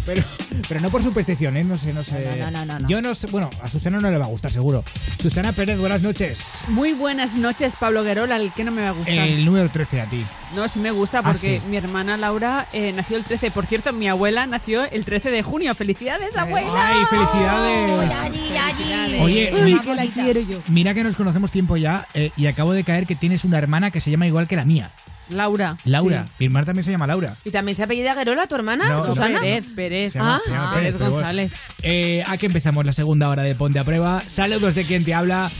Pero, 0.08 0.22
pero 0.68 0.80
no 0.80 0.88
por 0.88 1.02
superstición, 1.02 1.58
¿eh? 1.58 1.64
No 1.64 1.76
sé, 1.76 1.92
no 1.92 2.02
sé. 2.02 2.34
No, 2.38 2.50
no, 2.50 2.52
no, 2.64 2.64
no, 2.64 2.78
no. 2.80 2.88
Yo 2.88 3.02
no 3.02 3.14
sé, 3.14 3.26
bueno, 3.26 3.50
a 3.62 3.68
Susana 3.68 4.00
no 4.00 4.10
le 4.10 4.16
va 4.16 4.24
a 4.24 4.28
gustar, 4.28 4.50
seguro. 4.50 4.82
Susana 5.20 5.52
Pérez, 5.52 5.78
buenas 5.78 6.00
noches. 6.00 6.64
Muy 6.68 6.94
buenas 6.94 7.34
noches, 7.34 7.76
Pablo 7.78 8.02
Guerola, 8.02 8.36
el 8.36 8.50
que 8.54 8.64
no 8.64 8.70
me 8.70 8.80
va 8.80 8.88
a 8.88 8.92
gustar. 8.92 9.12
El 9.14 9.44
número 9.44 9.68
13 9.70 10.00
a 10.00 10.06
ti. 10.06 10.24
No, 10.56 10.66
sí 10.66 10.78
me 10.78 10.92
gusta 10.92 11.18
Ah, 11.18 11.22
porque 11.24 11.60
sí. 11.62 11.68
mi 11.68 11.76
hermana 11.76 12.16
Laura 12.16 12.66
eh, 12.72 12.90
nació 12.96 13.18
el 13.18 13.24
13. 13.24 13.50
Por 13.50 13.66
cierto, 13.66 13.92
mi 13.92 14.08
abuela 14.08 14.46
nació 14.46 14.86
el 14.90 15.04
13 15.04 15.30
de 15.30 15.42
junio. 15.42 15.74
¡Felicidades, 15.74 16.34
abuela! 16.38 16.70
¡Ay, 16.74 17.04
felicidades! 17.10 19.20
Oye, 19.20 19.50
Uy, 19.52 19.74
mi- 19.74 19.80
que 19.80 19.94
la 19.94 20.06
quiero 20.06 20.40
yo. 20.40 20.62
Mira 20.68 20.94
que 20.94 21.04
nos 21.04 21.16
conocemos 21.16 21.50
tiempo 21.50 21.76
ya 21.76 22.06
eh, 22.14 22.30
y 22.36 22.46
acabo 22.46 22.72
de 22.72 22.82
caer 22.84 23.06
que 23.06 23.14
tienes 23.14 23.44
una 23.44 23.58
hermana 23.58 23.90
que 23.90 24.00
se 24.00 24.10
llama 24.10 24.26
igual 24.26 24.48
que 24.48 24.56
la 24.56 24.64
mía. 24.64 24.90
Laura. 25.30 25.76
Laura. 25.84 26.24
sí. 26.26 26.32
Mi 26.40 26.46
hermana 26.46 26.66
también 26.66 26.84
se 26.84 26.90
llama 26.90 27.06
Laura. 27.06 27.34
¿Y 27.44 27.50
también 27.50 27.76
se 27.76 27.82
apellida 27.82 28.14
Guerola, 28.14 28.46
tu 28.46 28.54
hermana, 28.54 28.88
No, 28.88 29.06
Susana? 29.06 29.40
Pérez, 29.40 29.64
Pérez. 29.74 30.12
Se 30.12 30.18
llama- 30.18 30.36
Ah, 30.36 30.40
se 30.44 30.50
llama 30.50 30.74
Pérez 30.74 30.98
bueno. 30.98 31.10
González. 31.14 31.52
Eh, 31.82 32.24
aquí 32.26 32.46
empezamos 32.46 32.84
la 32.84 32.92
segunda 32.92 33.28
hora 33.28 33.42
de 33.42 33.54
Ponte 33.54 33.78
a 33.78 33.84
Prueba. 33.84 34.22
Saludos 34.26 34.74
de 34.74 34.84
quien 34.84 35.04
te 35.04 35.14
habla. 35.14 35.50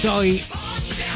Soy 0.00 0.42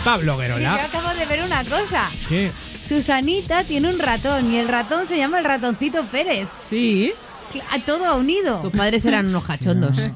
Pablo 0.04 0.34
Yo 0.34 0.38
Guerola. 0.38 0.74
acabo 0.84 1.08
de 1.18 1.26
ver 1.26 1.42
una 1.42 1.64
cosa. 1.64 2.08
¿Qué? 2.28 2.50
Susanita 2.88 3.64
tiene 3.64 3.88
un 3.88 3.98
ratón 3.98 4.52
y 4.52 4.58
el 4.58 4.68
ratón 4.68 5.08
se 5.08 5.16
llama 5.16 5.38
el 5.38 5.44
ratoncito 5.44 6.04
Pérez. 6.04 6.46
Sí. 6.70 7.12
A 7.70 7.78
todo 7.80 8.16
unido. 8.16 8.60
Tus 8.60 8.72
padres 8.72 9.04
eran 9.04 9.26
unos 9.26 9.44
cachondos. 9.44 10.08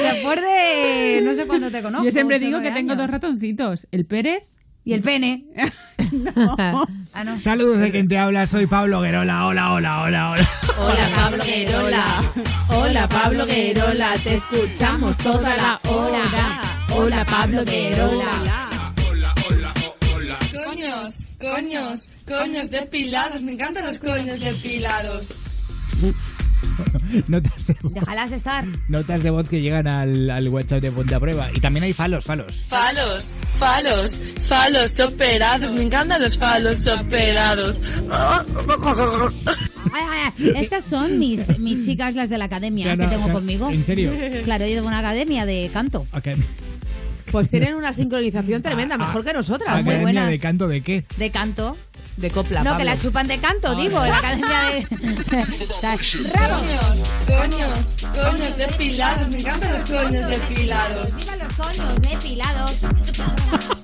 Después 0.00 0.40
de 0.40 1.20
no 1.22 1.34
sé 1.34 1.46
cuándo 1.46 1.70
te 1.70 1.82
conozco. 1.82 2.04
Yo 2.04 2.10
siempre 2.10 2.38
digo 2.38 2.60
que 2.60 2.70
tengo 2.70 2.96
dos 2.96 3.08
ratoncitos. 3.10 3.86
El 3.90 4.06
Pérez 4.06 4.44
Y 4.84 4.94
el 4.94 5.02
pene. 5.02 5.44
Ah, 7.14 7.24
no. 7.24 7.36
Saludos 7.38 7.80
de 7.80 7.90
quien 7.90 8.08
te 8.08 8.16
habla. 8.16 8.46
Soy 8.46 8.66
Pablo 8.66 9.00
Guerola. 9.02 9.46
Hola, 9.46 9.72
hola, 9.72 10.02
hola, 10.04 10.30
hola. 10.30 10.48
Hola 10.78 11.08
Pablo 11.14 11.44
Guerola, 11.44 12.04
hola 12.68 13.08
Pablo 13.08 13.46
Guerola, 13.46 14.14
te 14.22 14.34
escuchamos 14.36 15.18
toda 15.18 15.56
la 15.56 15.80
hora. 15.90 16.60
Hola 16.94 17.24
Pablo 17.24 17.64
Guerola. 17.64 18.67
Coños, 21.40 22.08
coños, 22.26 22.70
depilados. 22.70 23.40
Me 23.42 23.52
encantan 23.52 23.86
los 23.86 23.98
coños 23.98 24.40
depilados. 24.40 25.28
Notas 27.28 27.66
de, 27.66 27.76
voz, 27.82 27.92
Déjalas 27.94 28.32
estar. 28.32 28.64
notas 28.88 29.22
de 29.22 29.30
voz 29.30 29.48
que 29.48 29.60
llegan 29.60 29.86
al, 29.86 30.30
al 30.30 30.48
WhatsApp 30.48 30.80
de 30.82 30.92
Ponte 30.92 31.14
a 31.14 31.20
Prueba. 31.20 31.48
Y 31.54 31.60
también 31.60 31.84
hay 31.84 31.92
falos, 31.92 32.24
falos. 32.24 32.64
Falos, 32.68 33.32
falos, 33.56 34.22
falos 34.48 35.00
operados. 35.00 35.72
Me 35.72 35.82
encantan 35.82 36.20
los 36.22 36.38
falos 36.38 36.86
operados. 36.86 37.80
Ay, 39.92 40.04
ay, 40.10 40.32
ay, 40.38 40.52
Estas 40.64 40.84
son 40.84 41.18
mis, 41.18 41.40
mis 41.58 41.84
chicas, 41.84 42.14
las 42.14 42.28
de 42.28 42.38
la 42.38 42.44
academia 42.46 42.92
han- 42.92 42.98
que 43.00 43.06
tengo 43.06 43.28
conmigo. 43.32 43.70
¿en 43.70 43.84
serio? 43.84 44.12
Claro, 44.44 44.66
yo 44.66 44.74
tengo 44.76 44.88
una 44.88 44.98
academia 44.98 45.46
de 45.46 45.70
canto. 45.72 46.06
Ok. 46.12 46.28
Pues 47.30 47.50
tienen 47.50 47.74
una 47.74 47.92
sincronización 47.92 48.62
tremenda, 48.62 48.96
mejor 48.98 49.24
que 49.24 49.32
nosotras. 49.32 49.68
¿eh? 49.68 49.80
¿Academia 49.80 50.02
buenas. 50.02 50.28
de 50.28 50.38
canto 50.38 50.68
de 50.68 50.80
qué? 50.82 51.04
De 51.16 51.30
canto. 51.30 51.76
De 52.16 52.30
copla. 52.30 52.60
No, 52.64 52.70
que 52.72 52.78
Pablo. 52.78 52.84
la 52.84 52.98
chupan 52.98 53.28
de 53.28 53.38
canto, 53.38 53.76
digo, 53.76 54.04
la 54.04 54.16
academia 54.16 54.60
de. 54.72 54.86
Coños, 55.78 57.12
coños, 57.26 57.96
coños 58.12 58.56
depilados. 58.56 59.28
Me 59.28 59.38
encantan 59.38 59.72
los 59.72 59.84
coños 59.84 60.26
depilados. 60.28 61.16
¡Viva 61.16 61.36
los 61.36 61.52
coños 61.54 62.02
depilados! 62.02 62.72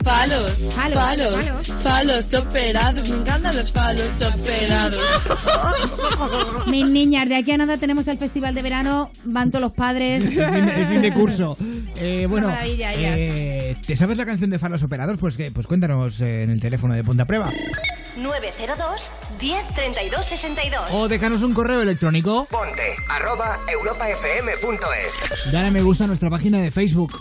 Palos, 0.04 0.58
Palos, 0.76 0.98
palos, 0.98 1.72
palos 1.82 2.34
operados. 2.34 3.08
Me 3.08 3.16
encantan 3.16 3.56
los 3.56 3.72
palos 3.72 4.12
operados. 4.20 5.00
Mis 6.66 6.86
niñas, 6.86 7.28
de 7.28 7.36
aquí 7.36 7.52
a 7.52 7.56
nada 7.56 7.78
tenemos 7.78 8.06
el 8.08 8.18
festival 8.18 8.54
de 8.54 8.62
verano, 8.62 9.10
van 9.24 9.50
todos 9.50 9.62
los 9.62 9.72
padres. 9.72 10.22
El 10.24 10.30
fin, 10.32 10.68
el 10.68 10.88
fin 10.88 11.02
de 11.02 11.12
curso. 11.12 11.56
Eh, 11.96 12.26
bueno, 12.28 12.52
eh, 12.60 13.76
¿te 13.86 13.94
sabes 13.94 14.18
la 14.18 14.26
canción 14.26 14.50
de 14.50 14.58
Faros 14.58 14.82
Operados? 14.82 15.16
Pues, 15.16 15.36
que, 15.36 15.52
pues 15.52 15.68
cuéntanos 15.68 16.20
eh, 16.20 16.42
en 16.42 16.50
el 16.50 16.60
teléfono 16.60 16.92
de 16.92 17.04
Ponte 17.04 17.22
a 17.22 17.24
Prueba. 17.24 17.52
902 18.16 19.10
10 19.40 19.66
32 19.74 20.26
62. 20.26 20.88
O 20.92 21.06
déjanos 21.08 21.42
un 21.42 21.54
correo 21.54 21.82
electrónico. 21.82 22.46
Ponte 22.50 22.96
arroba 23.08 23.60
europafm.es. 23.72 25.52
Dale 25.52 25.68
a 25.68 25.70
me 25.70 25.82
gusta 25.82 26.04
a 26.04 26.06
nuestra 26.08 26.30
página 26.30 26.58
de 26.58 26.72
Facebook. 26.72 27.20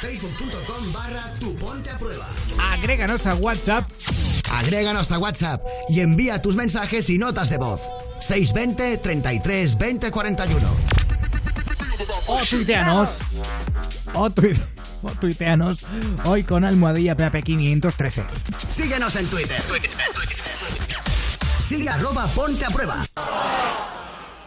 Facebook.com 0.00 0.92
barra 0.92 1.32
tu 1.40 1.54
ponte 1.56 1.90
a 1.90 1.96
prueba. 1.98 2.26
Agréganos 2.72 3.26
a 3.26 3.34
WhatsApp. 3.34 3.88
Agréganos 4.50 5.10
a 5.12 5.18
WhatsApp 5.18 5.62
y 5.88 6.00
envía 6.00 6.40
tus 6.42 6.56
mensajes 6.56 7.08
y 7.10 7.18
notas 7.18 7.48
de 7.50 7.58
voz. 7.58 7.80
620 8.20 8.98
33 8.98 9.78
20 9.78 10.10
41. 10.10 10.68
O 12.26 12.40
tuiteanos. 12.44 13.08
O, 14.14 14.30
tui- 14.30 14.60
o 15.02 15.10
tuiteanos. 15.12 15.84
Hoy 16.24 16.44
con 16.44 16.64
almohadilla 16.64 17.16
PAP 17.16 17.42
513. 17.42 18.24
Síguenos 18.70 19.16
en 19.16 19.26
Twitter. 19.26 19.60
Sigue 21.58 21.88
arroba 21.88 22.26
ponte 22.28 22.64
a 22.64 22.70
prueba. 22.70 23.06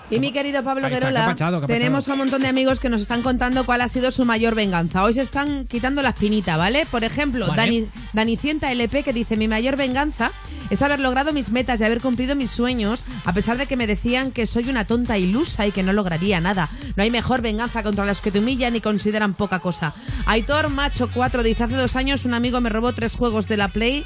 Y 0.09 0.19
mi 0.19 0.31
querido 0.31 0.63
Pablo 0.63 0.87
Guerola, 0.87 1.19
¿qué 1.19 1.25
ha 1.25 1.25
pachado, 1.25 1.59
qué 1.59 1.65
ha 1.65 1.67
tenemos 1.67 2.07
a 2.07 2.13
un 2.13 2.19
montón 2.19 2.41
de 2.41 2.47
amigos 2.47 2.79
que 2.79 2.89
nos 2.89 3.01
están 3.01 3.21
contando 3.21 3.65
cuál 3.65 3.81
ha 3.81 3.89
sido 3.89 4.09
su 4.11 4.23
mayor 4.23 4.55
venganza. 4.55 5.03
Hoy 5.03 5.13
se 5.13 5.21
están 5.21 5.65
quitando 5.65 6.01
la 6.01 6.09
espinita, 6.09 6.55
¿vale? 6.55 6.85
Por 6.89 7.03
ejemplo, 7.03 7.45
Vale. 7.47 7.61
Dani, 7.61 7.89
Danicienta 8.13 8.71
LP 8.71 9.03
que 9.03 9.11
dice, 9.11 9.35
mi 9.35 9.49
mayor 9.49 9.75
venganza 9.75 10.31
es 10.69 10.81
haber 10.81 11.01
logrado 11.01 11.33
mis 11.33 11.51
metas 11.51 11.81
y 11.81 11.83
haber 11.83 12.01
cumplido 12.01 12.35
mis 12.35 12.51
sueños, 12.51 13.03
a 13.25 13.33
pesar 13.33 13.57
de 13.57 13.65
que 13.65 13.75
me 13.75 13.85
decían 13.85 14.31
que 14.31 14.45
soy 14.45 14.69
una 14.69 14.85
tonta 14.85 15.17
ilusa 15.17 15.67
y 15.67 15.71
que 15.71 15.83
no 15.83 15.91
lograría 15.91 16.39
nada. 16.39 16.69
No 16.95 17.03
hay 17.03 17.11
mejor 17.11 17.41
venganza 17.41 17.83
contra 17.83 18.05
los 18.05 18.21
que 18.21 18.31
te 18.31 18.39
humillan 18.39 18.77
y 18.77 18.81
consideran 18.81 19.33
poca 19.33 19.59
cosa. 19.59 19.93
Aitor 20.25 20.69
Macho 20.69 21.09
4 21.13 21.43
dice, 21.43 21.65
hace 21.65 21.75
dos 21.75 21.97
años 21.97 22.23
un 22.23 22.33
amigo 22.33 22.61
me 22.61 22.69
robó 22.69 22.93
tres 22.93 23.15
juegos 23.15 23.47
de 23.49 23.57
la 23.57 23.67
Play 23.67 24.05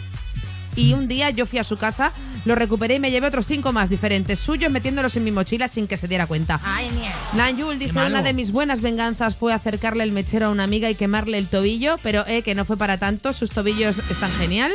y 0.76 0.93
un 0.93 1.07
día 1.07 1.30
yo 1.30 1.45
fui 1.45 1.60
a 1.60 1.64
su 1.64 1.77
casa, 1.77 2.11
lo 2.45 2.56
recuperé 2.56 2.95
y 2.95 2.99
me 2.99 3.11
llevé 3.11 3.27
otros 3.27 3.45
cinco 3.45 3.72
más 3.72 3.89
diferentes 3.89 4.39
suyos 4.39 4.72
metiéndolos 4.72 5.15
en 5.18 5.23
mi 5.23 5.31
mochila 5.31 5.68
sin 5.68 5.88
que 5.88 5.98
se 5.98 6.07
diera 6.07 6.27
cuenta. 6.27 6.60
Ay, 6.64 6.89
mierda. 6.91 7.18
Nayul 7.34 7.80
dice, 7.80 7.91
una 7.91 8.22
de 8.22 8.34
mis 8.34 8.52
buenas 8.52 8.81
venganzas 8.81 9.35
fue 9.35 9.53
acercarle 9.53 10.03
el 10.03 10.11
mechero 10.11 10.48
a 10.48 10.49
una 10.49 10.64
amiga 10.64 10.89
y 10.89 10.95
quemarle 10.95 11.38
el 11.38 11.48
tobillo, 11.48 11.98
pero 12.03 12.26
eh, 12.27 12.41
que 12.41 12.56
no 12.56 12.65
fue 12.65 12.77
para 12.77 12.98
tanto, 12.98 13.34
sus 13.34 13.52
tobillos 13.52 13.99
están 14.10 14.31
genial. 14.34 14.72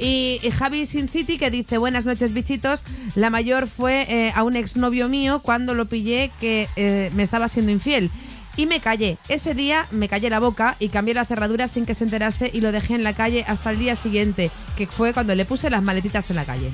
Y, 0.00 0.40
y 0.42 0.50
Javi 0.50 0.86
Sin 0.86 1.08
City 1.08 1.38
que 1.38 1.50
dice, 1.50 1.78
buenas 1.78 2.04
noches 2.04 2.32
bichitos, 2.32 2.84
la 3.14 3.30
mayor 3.30 3.68
fue 3.68 4.06
eh, 4.08 4.32
a 4.34 4.42
un 4.42 4.56
exnovio 4.56 5.08
mío 5.08 5.40
cuando 5.40 5.74
lo 5.74 5.86
pillé 5.86 6.32
que 6.40 6.68
eh, 6.76 7.10
me 7.14 7.22
estaba 7.22 7.48
siendo 7.48 7.70
infiel. 7.70 8.10
Y 8.56 8.66
me 8.66 8.80
callé. 8.80 9.18
Ese 9.28 9.54
día 9.54 9.86
me 9.90 10.08
callé 10.08 10.30
la 10.30 10.38
boca 10.38 10.76
y 10.78 10.88
cambié 10.88 11.14
la 11.14 11.24
cerradura 11.24 11.66
sin 11.68 11.86
que 11.86 11.94
se 11.94 12.04
enterase 12.04 12.50
y 12.52 12.60
lo 12.60 12.70
dejé 12.72 12.94
en 12.94 13.02
la 13.04 13.12
calle 13.12 13.44
hasta 13.48 13.70
el 13.70 13.78
día 13.78 13.96
siguiente, 13.96 14.50
que 14.76 14.86
fue 14.86 15.12
cuando 15.12 15.34
le 15.34 15.44
puse 15.44 15.70
las 15.70 15.82
maletitas 15.82 16.30
en 16.30 16.36
la 16.36 16.44
calle. 16.44 16.70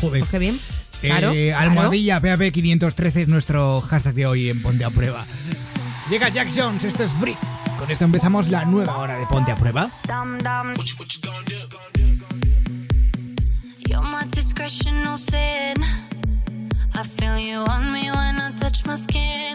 Joder. 0.00 0.20
Pues 0.20 0.30
qué 0.30 0.38
bien. 0.38 0.54
Eh, 1.02 1.08
Claro, 1.08 1.32
claro. 1.32 1.58
almohadilla 1.58 2.20
PAP 2.20 2.50
513 2.52 3.22
es 3.22 3.28
nuestro 3.28 3.80
hashtag 3.82 4.14
de 4.14 4.26
hoy 4.26 4.50
en 4.50 4.60
Ponte 4.62 4.84
a 4.84 4.90
Prueba. 4.90 5.24
Llega 6.10 6.28
Jack 6.28 6.48
Jones, 6.54 6.82
esto 6.84 7.04
es 7.04 7.18
Brief. 7.20 7.38
Con 7.78 7.90
esto 7.90 8.04
empezamos 8.04 8.48
la 8.48 8.64
nueva 8.64 8.96
hora 8.98 9.16
de 9.16 9.26
Ponte 9.26 9.52
a 9.52 9.56
Prueba. 9.56 9.90
You're 13.86 14.02
my 14.02 14.24
discretional 14.30 15.16
sin. 15.16 15.76
I 16.94 17.02
feel 17.04 17.38
you 17.38 17.64
on 17.68 17.92
me 17.92 18.10
when 18.10 18.40
I 18.40 18.52
touch 18.56 18.84
my 18.86 18.96
skin. 18.96 19.54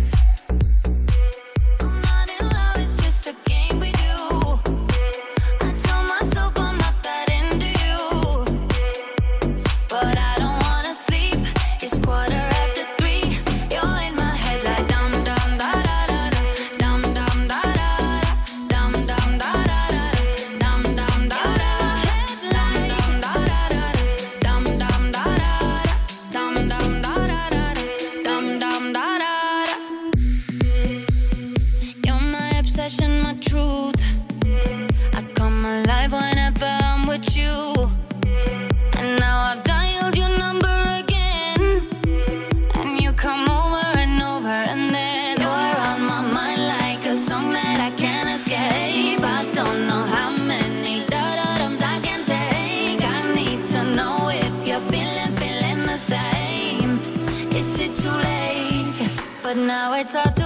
But 59.51 59.57
now 59.57 59.93
it's 59.95 60.13
hard 60.13 60.40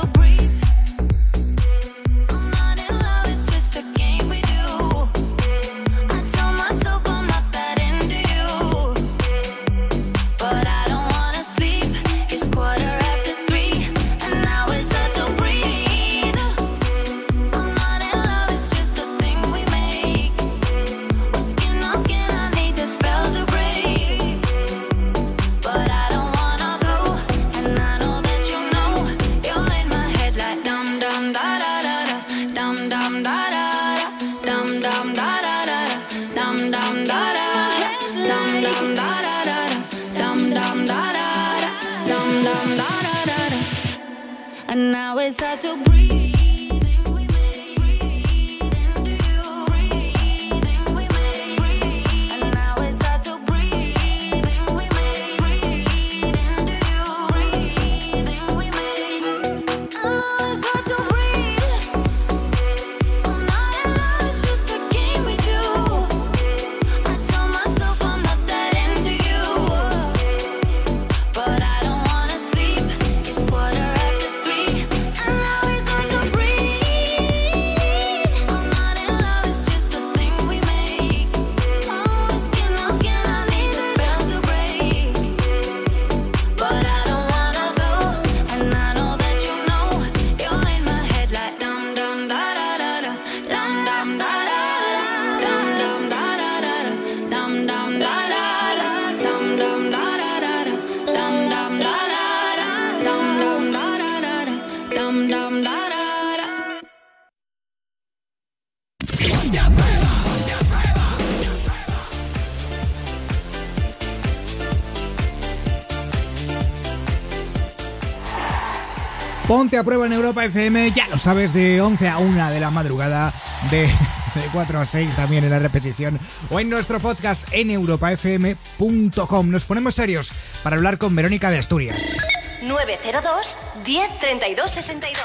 Ponte 119.75 119.81
a 119.81 119.91
prueba 119.91 120.05
en 120.05 120.13
Europa 120.13 120.45
FM, 120.45 120.93
ya 120.95 121.05
lo 121.09 121.17
sabes, 121.17 121.53
de 121.53 121.81
11 121.81 122.07
a 122.07 122.17
1 122.19 122.49
de 122.49 122.61
la 122.61 122.71
madrugada, 122.71 123.33
de, 123.69 123.81
de 123.81 124.41
4 124.53 124.79
a 124.79 124.85
6 124.85 125.13
también 125.17 125.43
en 125.43 125.49
la 125.49 125.59
repetición, 125.59 126.17
o 126.49 126.61
en 126.61 126.69
nuestro 126.69 126.97
podcast 127.01 127.45
en 127.51 127.69
europafm.com. 127.71 129.49
Nos 129.51 129.65
ponemos 129.65 129.93
serios 129.95 130.31
para 130.63 130.77
hablar 130.77 130.97
con 130.97 131.13
Verónica 131.13 131.51
de 131.51 131.57
Asturias. 131.57 132.25
902 132.63 133.57
10 133.85 134.19
32 134.19 134.71
62. 134.71 135.19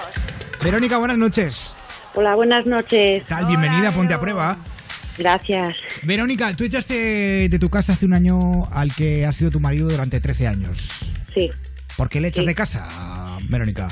Verónica, 0.64 0.98
buenas 0.98 1.18
noches. 1.18 1.76
Hola, 2.14 2.34
buenas 2.34 2.66
noches. 2.66 3.22
¿Qué 3.22 3.24
tal? 3.28 3.46
Bienvenida 3.46 3.90
a 3.90 3.92
Ponte 3.92 4.14
a 4.14 4.20
Prueba. 4.20 4.58
Gracias. 5.16 5.76
Verónica, 6.02 6.56
tú 6.56 6.64
echaste 6.64 7.48
de 7.48 7.58
tu 7.60 7.70
casa 7.70 7.92
hace 7.92 8.04
un 8.04 8.14
año 8.14 8.66
al 8.72 8.92
que 8.92 9.26
ha 9.26 9.32
sido 9.32 9.52
tu 9.52 9.60
marido 9.60 9.88
durante 9.88 10.18
13 10.20 10.48
años. 10.48 10.88
Sí. 11.34 11.48
¿Por 11.96 12.08
qué 12.08 12.20
le 12.20 12.28
echas 12.28 12.42
Sí. 12.42 12.48
de 12.48 12.54
casa, 12.56 12.88
Verónica? 13.48 13.88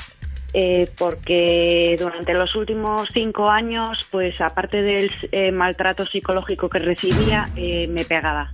Eh, 0.55 0.89
porque 0.97 1.97
durante 1.99 2.33
los 2.33 2.55
últimos 2.57 3.11
cinco 3.12 3.51
años, 3.51 4.09
pues 4.11 4.41
aparte 4.41 4.83
del 4.83 5.11
eh, 5.31 5.53
maltrato 5.53 6.07
psicológico 6.07 6.69
que 6.69 6.79
recibía, 6.79 7.51
eh, 7.55 7.87
me 7.89 8.05
pegaba. 8.05 8.53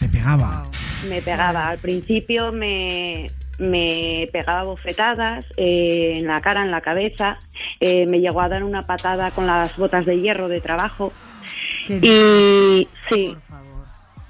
Me 0.00 0.08
pegaba. 0.08 0.64
Me 1.08 1.22
pegaba. 1.22 1.68
Al 1.68 1.78
principio 1.78 2.52
me, 2.52 3.28
me 3.60 4.28
pegaba 4.32 4.64
bofetadas 4.64 5.44
eh, 5.56 6.18
en 6.18 6.26
la 6.26 6.40
cara, 6.40 6.62
en 6.62 6.70
la 6.70 6.80
cabeza. 6.80 7.38
Eh, 7.78 8.06
me 8.06 8.20
llegó 8.20 8.40
a 8.40 8.48
dar 8.48 8.64
una 8.64 8.82
patada 8.82 9.30
con 9.30 9.46
las 9.46 9.76
botas 9.76 10.06
de 10.06 10.20
hierro 10.20 10.48
de 10.48 10.60
trabajo. 10.60 11.12
Y 11.88 12.88
sí, 13.08 13.36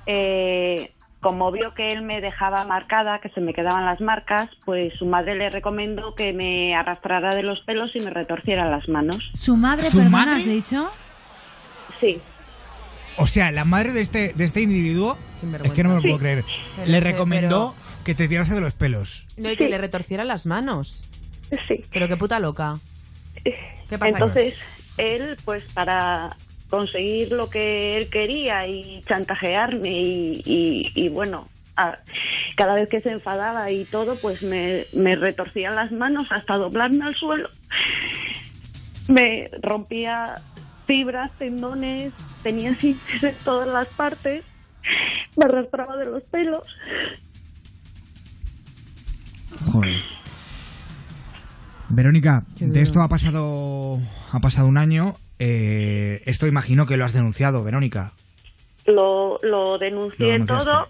eh, 0.07 0.93
como 1.21 1.53
vio 1.53 1.71
que 1.75 1.89
él 1.89 2.03
me 2.03 2.21
dejaba 2.21 2.65
marcada, 2.65 3.21
que 3.21 3.29
se 3.29 3.41
me 3.41 3.53
quedaban 3.53 3.85
las 3.85 4.01
marcas, 4.01 4.49
pues 4.65 4.95
su 4.95 5.05
madre 5.07 5.35
le 5.37 5.51
recomendó 5.51 6.15
que 6.15 6.33
me 6.33 6.75
arrastrara 6.75 7.35
de 7.35 7.43
los 7.43 7.61
pelos 7.61 7.95
y 7.95 8.01
me 8.01 8.11
retorciera 8.11 8.71
las 8.71 8.89
manos. 8.89 9.31
¿Su 9.35 9.57
madre, 9.57 9.85
¿Su 9.91 9.99
perdona, 9.99 10.11
madre? 10.27 10.41
has 10.41 10.47
dicho? 10.47 10.91
Sí. 12.01 12.21
O 13.19 13.27
sea, 13.27 13.53
la 13.53 13.65
madre 13.67 13.93
de 13.93 14.01
este, 14.01 14.33
de 14.33 14.45
este 14.45 14.63
individuo, 14.63 15.19
es 15.63 15.73
que 15.73 15.83
no 15.83 15.91
me 15.91 15.95
lo 15.97 16.01
Sí. 16.01 16.09
puedo 16.09 16.21
creer, 16.21 16.45
Pero 16.77 16.91
le 16.91 17.01
recomendó 17.01 17.75
que 18.05 18.15
te 18.15 18.27
tirase 18.29 18.55
de 18.55 18.63
los 18.63 18.73
pelos. 18.75 19.27
No, 19.37 19.51
y 19.53 19.57
que 19.57 19.69
le 19.69 19.77
retorciera 19.77 20.25
las 20.25 20.47
manos. 20.47 21.03
Sí. 21.69 21.83
Pero 21.93 22.09
qué 22.09 22.17
puta 22.17 22.41
loca. 22.41 22.75
¿Qué 23.45 23.99
pasa? 23.99 24.07
Entonces, 24.09 24.55
él, 24.97 25.37
pues 25.45 25.65
para 25.75 26.35
conseguir 26.71 27.33
lo 27.33 27.51
que 27.51 27.97
él 27.97 28.09
quería 28.09 28.67
y 28.67 29.03
chantajearme 29.07 29.91
y, 29.91 30.43
y- 30.45 30.93
y, 30.95 31.09
bueno, 31.09 31.49
a- 31.77 31.99
cada 32.57 32.75
vez 32.75 32.89
que 32.89 33.01
se 33.01 33.11
enfadaba 33.11 33.71
y 33.71 33.85
todo, 33.85 34.17
pues 34.17 34.43
me, 34.43 34.87
me 34.93 35.17
retorcía 35.17 35.71
las 35.71 35.91
manos 35.93 36.27
hasta 36.31 36.55
doblarme 36.57 37.05
al 37.05 37.15
suelo. 37.17 37.49
Me 39.09 39.51
rompía 39.63 40.37
fibras, 40.87 41.31
tendones, 41.39 42.13
tenía 42.43 42.75
cintas 42.77 43.23
en 43.25 43.35
todas 43.45 43.69
las 43.69 43.89
partes, 43.89 44.45
me 45.37 45.45
arrastraba 45.47 45.97
de 45.97 46.05
los 46.07 46.23
pelos. 46.25 46.63
Joder. 49.73 49.97
Verónica, 51.89 52.45
de 52.61 52.83
esto 52.83 53.01
ha 53.03 53.09
pasado, 53.09 53.99
ha 54.33 54.39
pasado 54.41 54.69
un 54.69 54.79
año. 54.79 55.15
Eh, 55.41 56.23
esto 56.27 56.47
imagino 56.47 56.87
que 56.87 56.97
lo 56.97 57.05
has 57.05 57.13
denunciado, 57.13 57.65
Verónica. 57.65 58.13
Lo, 58.87 59.39
lo 59.43 59.79
denuncié 59.79 60.39
Lo 60.39 60.47
todo. 60.47 60.89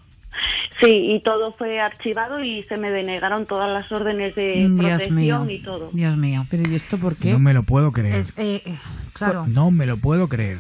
Sí, 0.83 0.89
y 1.15 1.23
todo 1.23 1.53
fue 1.53 1.79
archivado 1.81 2.43
y 2.43 2.63
se 2.65 2.77
me 2.79 2.91
denegaron 2.91 3.45
todas 3.47 3.69
las 3.71 3.91
órdenes 3.93 4.35
de 4.35 4.67
Dios 4.69 4.79
protección 4.79 5.15
mío. 5.47 5.47
y 5.51 5.59
todo. 5.63 5.91
Dios 5.93 6.17
mío. 6.17 6.47
¿Pero 6.51 6.71
y 6.71 6.75
esto 6.75 6.97
por 6.99 7.15
No 7.27 7.39
me 7.39 7.53
lo 7.53 7.65
puedo 7.65 7.93
creer. 7.93 8.15
Es- 8.17 8.29
eh, 8.39 8.63
eh, 8.65 8.79
claro. 9.13 9.47
No 9.47 9.71
me 9.71 9.87
lo 9.87 9.99
puedo 9.99 10.29
creer. 10.29 10.59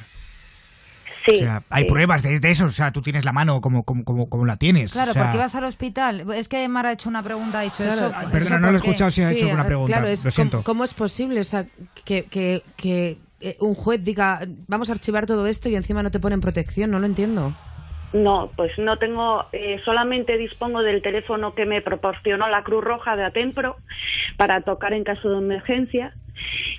Sí. 1.26 1.36
o 1.36 1.38
sea, 1.38 1.62
hay 1.68 1.84
sí. 1.84 1.90
pruebas 1.90 2.22
de, 2.22 2.40
de 2.40 2.50
eso. 2.50 2.64
O 2.66 2.70
sea, 2.70 2.92
tú 2.92 3.02
tienes 3.02 3.24
la 3.24 3.32
mano 3.32 3.60
como, 3.60 3.82
como, 3.84 4.04
como, 4.04 4.28
como 4.28 4.44
la 4.46 4.56
tienes. 4.56 4.92
Claro, 4.92 5.10
o 5.10 5.14
sea, 5.14 5.22
porque 5.24 5.36
ibas 5.38 5.54
al 5.54 5.64
hospital. 5.64 6.30
Es 6.34 6.48
que 6.48 6.66
Mara 6.68 6.90
ha 6.90 6.92
hecho 6.92 7.08
una 7.08 7.22
pregunta, 7.22 7.60
ha 7.60 7.62
dicho 7.62 7.76
Claro. 7.84 8.08
eso. 8.08 8.12
Ay, 8.16 8.26
perdona, 8.32 8.56
¿eso 8.56 8.58
no 8.58 8.70
lo 8.72 8.78
he 8.78 8.80
qué? 8.80 8.86
escuchado 8.88 9.10
si 9.10 9.22
ha 9.22 9.30
hecho 9.30 9.44
alguna 9.44 9.62
ah, 9.62 9.66
pregunta. 9.66 9.92
Claro, 9.92 10.08
es 10.08 10.24
Lo 10.24 10.30
siento. 10.30 10.58
¿cómo, 10.58 10.64
cómo 10.64 10.84
es 10.84 10.94
posible 10.94 11.40
o 11.40 11.44
sea, 11.44 11.66
que, 12.04 12.24
que- 12.24 12.62
que, 12.76 13.18
eh, 13.40 13.56
un 13.60 13.74
juez 13.74 14.04
diga, 14.04 14.40
vamos 14.68 14.90
a 14.90 14.92
archivar 14.92 15.26
todo 15.26 15.46
esto 15.46 15.68
y 15.68 15.76
encima 15.76 16.02
no 16.02 16.10
te 16.10 16.20
ponen 16.20 16.40
protección? 16.40 16.90
No 16.90 16.98
lo 16.98 17.06
entiendo. 17.06 17.52
No, 18.12 18.50
pues 18.56 18.76
no 18.78 18.96
tengo, 18.96 19.44
eh, 19.52 19.78
solamente 19.84 20.36
dispongo 20.36 20.82
del 20.82 21.00
teléfono 21.00 21.54
que 21.54 21.64
me 21.64 21.80
proporcionó 21.80 22.48
la 22.48 22.64
Cruz 22.64 22.82
Roja 22.82 23.14
de 23.14 23.24
Atempro 23.24 23.76
para 24.36 24.62
tocar 24.62 24.92
en 24.92 25.04
caso 25.04 25.30
de 25.30 25.38
emergencia 25.38 26.12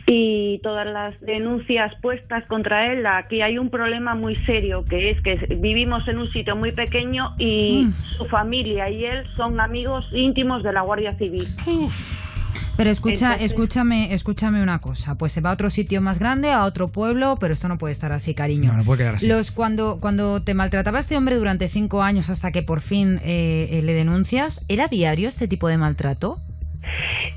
y 0.08 0.60
todas 0.62 0.86
las 0.86 1.20
denuncias 1.22 1.94
puestas 2.02 2.46
contra 2.48 2.92
él. 2.92 3.06
Aquí 3.06 3.42
hay 3.42 3.58
un 3.58 3.70
problema 3.70 4.14
muy 4.14 4.36
serio 4.46 4.84
que 4.90 5.12
es 5.12 5.22
que 5.22 5.36
vivimos 5.56 6.06
en 6.08 6.18
un 6.18 6.30
sitio 6.32 6.56
muy 6.56 6.74
pequeño 6.74 7.34
y 7.38 7.88
su 8.18 8.26
familia 8.26 8.90
y 8.90 9.06
él 9.06 9.26
son 9.38 9.60
amigos 9.62 10.06
íntimos 10.12 10.64
de 10.64 10.74
la 10.74 10.82
Guardia 10.82 11.16
Civil. 11.18 11.48
Pero 12.82 12.90
escucha, 12.90 13.34
Entonces- 13.34 13.52
escúchame, 13.52 14.12
escúchame 14.12 14.64
una 14.64 14.80
cosa. 14.80 15.14
Pues 15.16 15.34
se 15.34 15.40
va 15.40 15.52
a 15.52 15.54
otro 15.54 15.70
sitio 15.70 16.02
más 16.02 16.18
grande, 16.18 16.52
a 16.52 16.66
otro 16.66 16.88
pueblo, 16.88 17.38
pero 17.40 17.54
esto 17.54 17.68
no 17.68 17.78
puede 17.78 17.92
estar 17.92 18.12
así, 18.12 18.34
cariño. 18.34 18.72
No, 18.72 18.78
no 18.80 18.84
puede 18.84 19.04
quedar 19.04 19.16
así. 19.16 19.28
Los 19.28 19.52
cuando 19.52 20.00
cuando 20.02 20.42
te 20.42 20.56
maltrataba 20.56 20.98
este 20.98 21.16
hombre 21.16 21.36
durante 21.36 21.68
cinco 21.68 22.02
años 22.02 22.32
hasta 22.32 22.52
que 22.52 22.64
por 22.64 22.82
fin 22.82 23.20
eh, 23.24 23.70
eh, 23.72 23.82
le 23.84 23.94
denuncias, 23.94 24.66
¿era 24.68 24.88
diario 24.88 25.28
este 25.28 25.48
tipo 25.48 25.68
de 25.68 25.78
maltrato? 25.78 26.40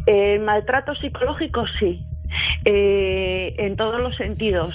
El 0.07 0.41
maltrato 0.41 0.95
psicológico 0.95 1.66
sí, 1.79 2.03
eh, 2.65 3.55
en 3.59 3.77
todos 3.77 4.01
los 4.01 4.16
sentidos. 4.16 4.75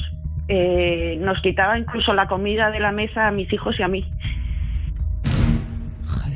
Eh, 0.50 1.18
nos 1.20 1.42
quitaba 1.42 1.80
incluso 1.80 2.14
la 2.14 2.28
comida 2.28 2.70
de 2.70 2.80
la 2.80 2.92
mesa 2.92 3.28
a 3.28 3.32
mis 3.32 3.52
hijos 3.52 3.76
y 3.80 3.82
a 3.82 3.88
mí. 3.88 4.06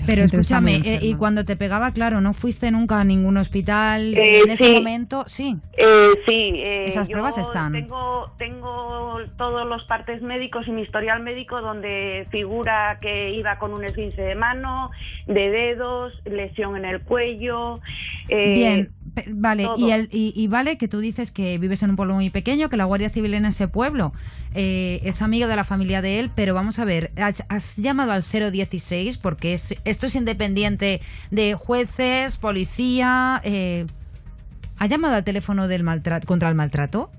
Pero 0.05 0.23
escúchame, 0.23 0.81
eh, 0.83 0.99
y 1.01 1.15
cuando 1.15 1.45
te 1.45 1.55
pegaba, 1.55 1.91
claro, 1.91 2.21
¿no 2.21 2.33
fuiste 2.33 2.71
nunca 2.71 2.99
a 2.99 3.03
ningún 3.03 3.37
hospital? 3.37 4.13
Eh, 4.13 4.41
en 4.43 4.51
ese 4.51 4.65
sí. 4.65 4.73
momento, 4.73 5.23
sí. 5.27 5.55
Eh, 5.77 6.09
sí, 6.27 6.51
eh, 6.55 6.85
Esas 6.87 7.07
yo 7.07 7.13
pruebas 7.13 7.37
están. 7.37 7.71
Tengo, 7.73 8.29
tengo 8.37 9.17
todos 9.37 9.67
los 9.67 9.83
partes 9.85 10.21
médicos 10.21 10.67
y 10.67 10.71
mi 10.71 10.81
historial 10.81 11.21
médico 11.21 11.61
donde 11.61 12.27
figura 12.31 12.97
que 13.01 13.31
iba 13.31 13.57
con 13.57 13.73
un 13.73 13.83
esguince 13.83 14.21
de 14.21 14.35
mano, 14.35 14.91
de 15.27 15.49
dedos, 15.49 16.13
lesión 16.25 16.75
en 16.75 16.85
el 16.85 17.01
cuello. 17.01 17.79
eh, 18.29 18.53
Bien, 18.53 18.89
vale, 19.27 19.63
todo. 19.63 19.77
y, 19.77 19.91
el- 19.91 20.09
y- 20.11 20.33
y 20.35 20.47
vale 20.47 20.77
que 20.77 20.87
tú 20.87 20.99
dices 20.99 21.31
que 21.31 21.57
vives 21.57 21.83
en 21.83 21.91
un 21.91 21.95
pueblo 21.95 22.13
muy 22.15 22.29
pequeño, 22.29 22.69
que 22.69 22.77
la 22.77 22.85
Guardia 22.85 23.09
Civil 23.09 23.33
en 23.33 23.45
ese 23.45 23.67
pueblo 23.67 24.13
eh, 24.55 24.99
es 25.03 25.21
amigo 25.21 25.47
de 25.47 25.55
la 25.55 25.63
familia 25.63 26.01
de 26.01 26.19
él, 26.19 26.31
pero 26.35 26.53
vamos 26.53 26.79
a 26.79 26.85
ver, 26.85 27.11
has, 27.17 27.43
has 27.49 27.75
llamado 27.77 28.11
al 28.11 28.23
016 28.23 29.17
porque 29.17 29.53
es, 29.53 29.75
esto 29.85 30.05
es 30.07 30.15
independiente 30.15 31.01
de 31.31 31.53
jueces, 31.55 32.37
policía. 32.37 33.41
Eh, 33.43 33.85
¿Ha 34.79 34.87
llamado 34.87 35.15
al 35.15 35.23
teléfono 35.23 35.67
del 35.67 35.83
maltrato, 35.83 36.27
contra 36.27 36.49
el 36.49 36.55
maltrato? 36.55 37.09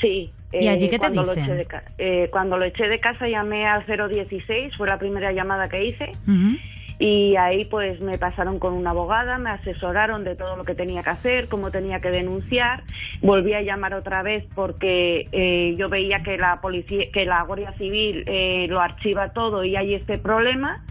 Sí. 0.00 0.30
¿Y 0.52 0.66
allí 0.66 0.88
qué 0.88 0.98
te 0.98 1.10
lo 1.10 1.22
dicen? 1.26 1.44
eché 1.44 1.54
de 1.54 1.64
ca- 1.66 1.84
eh, 1.98 2.28
cuando 2.32 2.56
lo 2.56 2.64
eché 2.64 2.88
de 2.88 2.98
casa 3.00 3.28
llamé 3.28 3.66
al 3.66 3.84
016, 3.86 4.74
fue 4.76 4.88
la 4.88 4.98
primera 4.98 5.30
llamada 5.32 5.68
que 5.68 5.84
hice. 5.88 6.12
Y 6.98 7.36
ahí 7.36 7.64
pues 7.64 8.00
me 8.00 8.18
pasaron 8.18 8.58
con 8.58 8.74
una 8.74 8.90
abogada, 8.90 9.38
me 9.38 9.50
asesoraron 9.50 10.24
de 10.24 10.34
todo 10.34 10.56
lo 10.56 10.64
que 10.64 10.74
tenía 10.74 11.02
que 11.02 11.10
hacer, 11.10 11.48
cómo 11.48 11.70
tenía 11.70 12.00
que 12.00 12.10
denunciar. 12.10 12.82
Volví 13.22 13.54
a 13.54 13.62
llamar 13.62 13.94
otra 13.94 14.22
vez 14.22 14.44
porque 14.54 15.28
eh, 15.30 15.76
yo 15.78 15.88
veía 15.88 16.22
que 16.24 16.36
la 16.36 16.60
policía, 16.60 17.04
que 17.12 17.24
la 17.24 17.42
Guardia 17.42 17.72
Civil 17.74 18.24
eh, 18.26 18.66
lo 18.68 18.80
archiva 18.80 19.32
todo 19.32 19.64
y 19.64 19.76
hay 19.76 19.94
este 19.94 20.18
problema. 20.18 20.82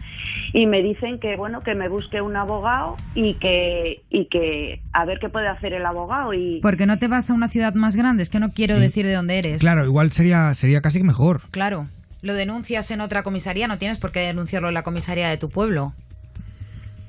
Y 0.54 0.66
me 0.66 0.82
dicen 0.82 1.20
que 1.20 1.36
bueno 1.36 1.60
que 1.60 1.74
me 1.74 1.88
busque 1.88 2.22
un 2.22 2.36
abogado 2.36 2.96
y 3.14 3.34
que 3.34 4.00
y 4.08 4.26
que 4.26 4.80
a 4.92 5.04
ver 5.04 5.18
qué 5.18 5.28
puede 5.28 5.48
hacer 5.48 5.74
el 5.74 5.84
abogado 5.84 6.32
y 6.32 6.60
Porque 6.62 6.86
no 6.86 6.98
te 6.98 7.06
vas 7.06 7.28
a 7.28 7.34
una 7.34 7.48
ciudad 7.48 7.74
más 7.74 7.96
grande, 7.96 8.22
es 8.22 8.30
que 8.30 8.40
no 8.40 8.52
quiero 8.52 8.78
decir 8.78 9.06
de 9.06 9.12
dónde 9.12 9.38
eres. 9.38 9.60
Claro, 9.60 9.84
igual 9.84 10.10
sería, 10.10 10.54
sería 10.54 10.80
casi 10.80 10.98
que 10.98 11.04
mejor. 11.04 11.42
Claro. 11.50 11.86
Lo 12.22 12.34
denuncias 12.34 12.90
en 12.90 13.00
otra 13.00 13.22
comisaría, 13.22 13.68
no 13.68 13.78
tienes 13.78 13.98
por 13.98 14.10
qué 14.12 14.20
denunciarlo 14.20 14.68
en 14.68 14.74
la 14.74 14.82
comisaría 14.82 15.28
de 15.28 15.36
tu 15.38 15.48
pueblo. 15.48 15.92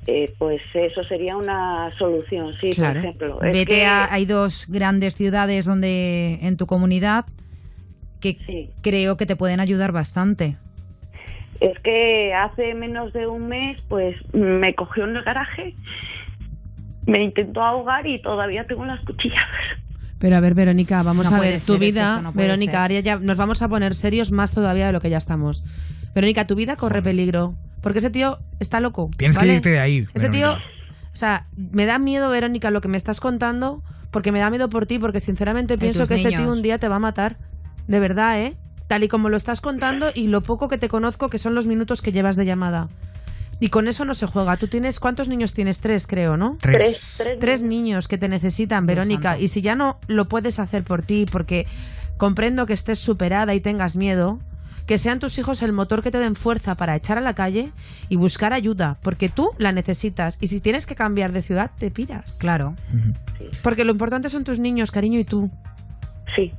eh, 0.06 0.32
pues 0.38 0.60
eso 0.74 1.04
sería 1.04 1.36
una 1.36 1.92
solución, 1.96 2.52
sí, 2.60 2.70
por 2.74 2.96
ejemplo. 2.96 3.42
Es 3.42 3.52
Vete 3.52 3.66
que- 3.66 3.84
a, 3.84 4.12
hay 4.12 4.24
dos 4.24 4.66
grandes 4.68 5.14
ciudades 5.14 5.66
donde 5.66 6.38
en 6.42 6.56
tu 6.56 6.66
comunidad 6.66 7.26
que 8.20 8.36
creo 8.82 9.16
que 9.16 9.26
te 9.26 9.36
pueden 9.36 9.60
ayudar 9.60 9.92
bastante. 9.92 10.56
Es 11.60 11.78
que 11.80 12.32
hace 12.34 12.74
menos 12.74 13.12
de 13.12 13.26
un 13.26 13.46
mes, 13.48 13.78
pues 13.88 14.16
me 14.32 14.74
cogió 14.74 15.04
en 15.04 15.16
el 15.16 15.22
garaje, 15.22 15.74
me 17.06 17.22
intentó 17.22 17.62
ahogar 17.62 18.06
y 18.06 18.20
todavía 18.20 18.66
tengo 18.66 18.84
las 18.86 19.00
cuchillas. 19.04 19.38
Pero 20.20 20.36
a 20.36 20.40
ver, 20.40 20.54
Verónica, 20.54 21.02
vamos 21.02 21.28
No 21.30 21.36
a 21.38 21.40
ver, 21.40 21.60
tu 21.62 21.78
vida, 21.78 22.10
esto 22.12 22.22
no 22.22 22.32
puede 22.32 22.46
Verónica, 22.46 22.72
ser. 22.72 22.80
ahora 22.80 23.00
ya 23.00 23.16
nos 23.18 23.36
vamos 23.36 23.62
a 23.62 23.68
poner 23.68 23.94
serios 23.96 24.30
más 24.30 24.52
todavía 24.52 24.86
de 24.86 24.92
lo 24.92 25.00
que 25.00 25.10
ya 25.10 25.16
estamos. 25.18 25.64
Verónica, 26.14 26.46
tu 26.46 26.54
vida 26.54 26.76
corre 26.76 27.02
peligro, 27.02 27.54
porque 27.80 27.98
ese 28.00 28.10
tío 28.10 28.38
está 28.60 28.80
loco. 28.80 29.10
Tienes 29.16 29.36
que 29.38 29.46
irte 29.46 29.70
de 29.70 29.80
ahí, 29.80 30.06
Ese 30.14 30.28
tío, 30.28 30.52
o 30.52 31.16
sea, 31.16 31.46
me 31.56 31.86
da 31.86 31.98
miedo, 31.98 32.28
Verónica, 32.30 32.70
lo 32.70 32.80
que 32.80 32.88
me 32.88 32.96
estás 32.98 33.18
contando, 33.18 33.82
porque 34.10 34.30
me 34.30 34.38
da 34.40 34.50
miedo 34.50 34.68
por 34.68 34.86
ti, 34.86 34.98
porque 34.98 35.20
sinceramente 35.20 35.78
pienso 35.78 36.06
que 36.06 36.14
este 36.14 36.28
niños. 36.28 36.42
tío 36.42 36.52
un 36.52 36.62
día 36.62 36.78
te 36.78 36.88
va 36.88 36.96
a 36.96 37.00
matar. 37.00 37.38
De 37.88 37.98
verdad, 37.98 38.40
¿eh? 38.42 38.56
Tal 38.88 39.04
y 39.04 39.08
como 39.08 39.28
lo 39.30 39.36
estás 39.36 39.60
contando 39.60 40.08
y 40.14 40.26
lo 40.26 40.42
poco 40.42 40.68
que 40.68 40.76
te 40.76 40.88
conozco, 40.88 41.30
que 41.30 41.38
son 41.38 41.54
los 41.54 41.66
minutos 41.66 42.02
que 42.02 42.12
llevas 42.12 42.36
de 42.36 42.44
llamada. 42.44 42.88
Y 43.60 43.68
con 43.68 43.86
eso 43.88 44.04
no 44.06 44.14
se 44.14 44.26
juega. 44.26 44.56
¿Tú 44.56 44.66
tienes 44.68 44.98
cuántos 44.98 45.28
niños 45.28 45.52
tienes? 45.52 45.80
Tres, 45.80 46.06
creo, 46.06 46.36
¿no? 46.38 46.56
Tres. 46.60 46.78
Tres, 46.78 47.14
tres 47.18 47.38
Tres 47.38 47.62
niños 47.62 48.08
que 48.08 48.16
te 48.18 48.26
necesitan, 48.28 48.86
Verónica. 48.86 49.38
Y 49.38 49.48
si 49.48 49.60
ya 49.60 49.74
no 49.74 49.98
lo 50.08 50.28
puedes 50.28 50.58
hacer 50.58 50.82
por 50.82 51.02
ti, 51.02 51.26
porque 51.30 51.66
comprendo 52.16 52.64
que 52.66 52.72
estés 52.72 52.98
superada 52.98 53.54
y 53.54 53.60
tengas 53.60 53.96
miedo, 53.96 54.38
que 54.86 54.98
sean 54.98 55.18
tus 55.20 55.38
hijos 55.38 55.62
el 55.62 55.72
motor 55.72 56.02
que 56.02 56.10
te 56.10 56.18
den 56.18 56.34
fuerza 56.34 56.74
para 56.74 56.96
echar 56.96 57.16
a 57.18 57.20
la 57.20 57.34
calle 57.34 57.70
y 58.08 58.16
buscar 58.16 58.52
ayuda, 58.52 58.96
porque 59.02 59.28
tú 59.28 59.50
la 59.58 59.72
necesitas. 59.72 60.36
Y 60.40 60.48
si 60.48 60.60
tienes 60.60 60.84
que 60.86 60.94
cambiar 60.96 61.30
de 61.32 61.42
ciudad, 61.42 61.70
te 61.78 61.90
piras. 61.90 62.38
Claro. 62.40 62.74
Porque 63.62 63.84
lo 63.84 63.92
importante 63.92 64.28
son 64.30 64.42
tus 64.42 64.58
niños, 64.58 64.90
cariño, 64.90 65.20
y 65.20 65.24
tú. 65.24 65.50
Sí. 66.34 66.52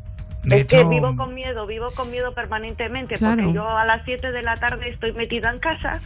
De 0.44 0.62
es 0.62 0.66
que 0.66 0.84
vivo 0.86 1.16
con 1.16 1.36
miedo, 1.36 1.68
vivo 1.68 1.88
con 1.96 2.10
miedo 2.10 2.34
permanentemente, 2.34 3.16
Claro. 3.16 3.38
porque 3.44 3.54
yo 3.54 3.68
a 3.68 3.86
las 3.86 4.04
7 4.06 4.32
de 4.32 4.42
la 4.42 4.56
tarde 4.56 4.90
estoy 4.90 5.14
metida 5.14 5.52
en 5.52 5.60
casa 5.60 6.02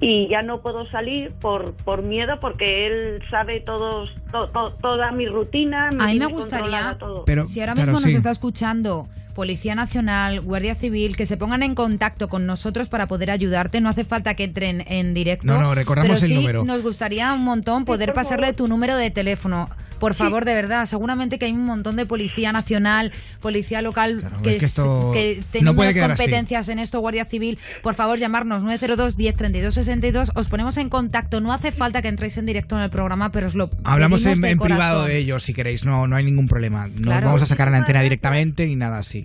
y 0.00 0.28
ya 0.28 0.42
no 0.42 0.60
puedo 0.60 0.86
salir 0.90 1.32
por, 1.40 1.74
por 1.84 2.02
miedo, 2.02 2.38
porque 2.40 2.86
él 2.86 3.22
sabe 3.30 3.60
todos, 3.60 4.10
to- 4.32 4.48
to- 4.48 4.72
toda 4.82 5.12
mi 5.12 5.26
rutina. 5.26 5.88
A 5.88 6.06
mí 6.06 6.18
me 6.18 6.26
gustaría, 6.26 6.96
todo. 6.98 7.24
Pero, 7.24 7.46
si 7.46 7.60
ahora 7.60 7.74
claro, 7.74 7.92
mismo 7.92 8.00
sí. 8.06 8.08
nos 8.12 8.16
está 8.18 8.30
escuchando 8.30 9.06
Policía 9.34 9.74
Nacional, 9.74 10.40
Guardia 10.40 10.74
Civil, 10.74 11.16
que 11.16 11.26
se 11.26 11.36
pongan 11.36 11.62
en 11.62 11.74
contacto 11.74 12.28
con 12.28 12.46
nosotros 12.46 12.88
para 12.88 13.06
poder 13.08 13.30
ayudarte. 13.30 13.80
No 13.80 13.88
hace 13.88 14.04
falta 14.04 14.34
que 14.34 14.44
entren 14.44 14.84
en 14.86 15.12
directo. 15.14 15.46
No, 15.46 15.58
no, 15.58 15.74
recordamos 15.74 16.18
pero 16.20 16.22
el 16.24 16.28
sí 16.28 16.34
número. 16.34 16.64
Nos 16.64 16.82
gustaría 16.82 17.32
un 17.32 17.42
montón 17.44 17.84
poder 17.84 18.12
pasarle 18.14 18.46
favor. 18.46 18.56
tu 18.56 18.68
número 18.68 18.96
de 18.96 19.10
teléfono. 19.10 19.68
Por 19.98 20.14
favor, 20.14 20.44
de 20.44 20.54
verdad. 20.54 20.84
Seguramente 20.86 21.38
que 21.38 21.46
hay 21.46 21.52
un 21.52 21.64
montón 21.64 21.96
de 21.96 22.04
Policía 22.04 22.52
Nacional, 22.52 23.12
Policía 23.40 23.80
Local 23.80 24.18
Claro, 24.20 24.42
que, 24.42 24.50
es 24.50 24.56
que 24.58 24.64
esto 24.66 25.10
que 25.14 25.36
no 25.40 25.46
teniendo 25.50 25.76
puede 25.76 25.88
las 25.90 25.94
quedar 25.94 26.10
así. 26.10 26.22
competencias 26.24 26.68
en 26.68 26.78
esto, 26.78 27.00
Guardia 27.00 27.24
Civil, 27.24 27.58
por 27.82 27.94
favor, 27.94 28.18
llamarnos 28.18 28.64
902 28.64 29.16
10 29.16 29.36
32 29.36 29.74
62. 29.74 30.32
Os 30.34 30.48
ponemos 30.48 30.76
en 30.76 30.88
contacto. 30.90 31.40
No 31.40 31.52
hace 31.52 31.72
falta 31.72 32.02
que 32.02 32.08
entréis 32.08 32.36
en 32.36 32.44
directo 32.44 32.76
en 32.76 32.82
el 32.82 32.90
programa, 32.90 33.30
pero 33.32 33.46
os 33.46 33.54
lo 33.54 33.70
Hablamos 33.84 34.26
en, 34.26 34.44
en 34.44 34.58
privado 34.58 35.04
de 35.04 35.16
ellos 35.16 35.42
si 35.42 35.54
queréis, 35.54 35.84
no, 35.86 36.06
no 36.06 36.16
hay 36.16 36.24
ningún 36.24 36.48
problema. 36.48 36.88
No 36.88 37.04
Claro. 37.04 37.26
vamos 37.26 37.42
a 37.42 37.46
sacar 37.46 37.68
a 37.68 37.70
la 37.70 37.78
antena 37.78 38.02
directamente 38.02 38.66
ni 38.66 38.76
nada 38.76 38.98
así. 38.98 39.23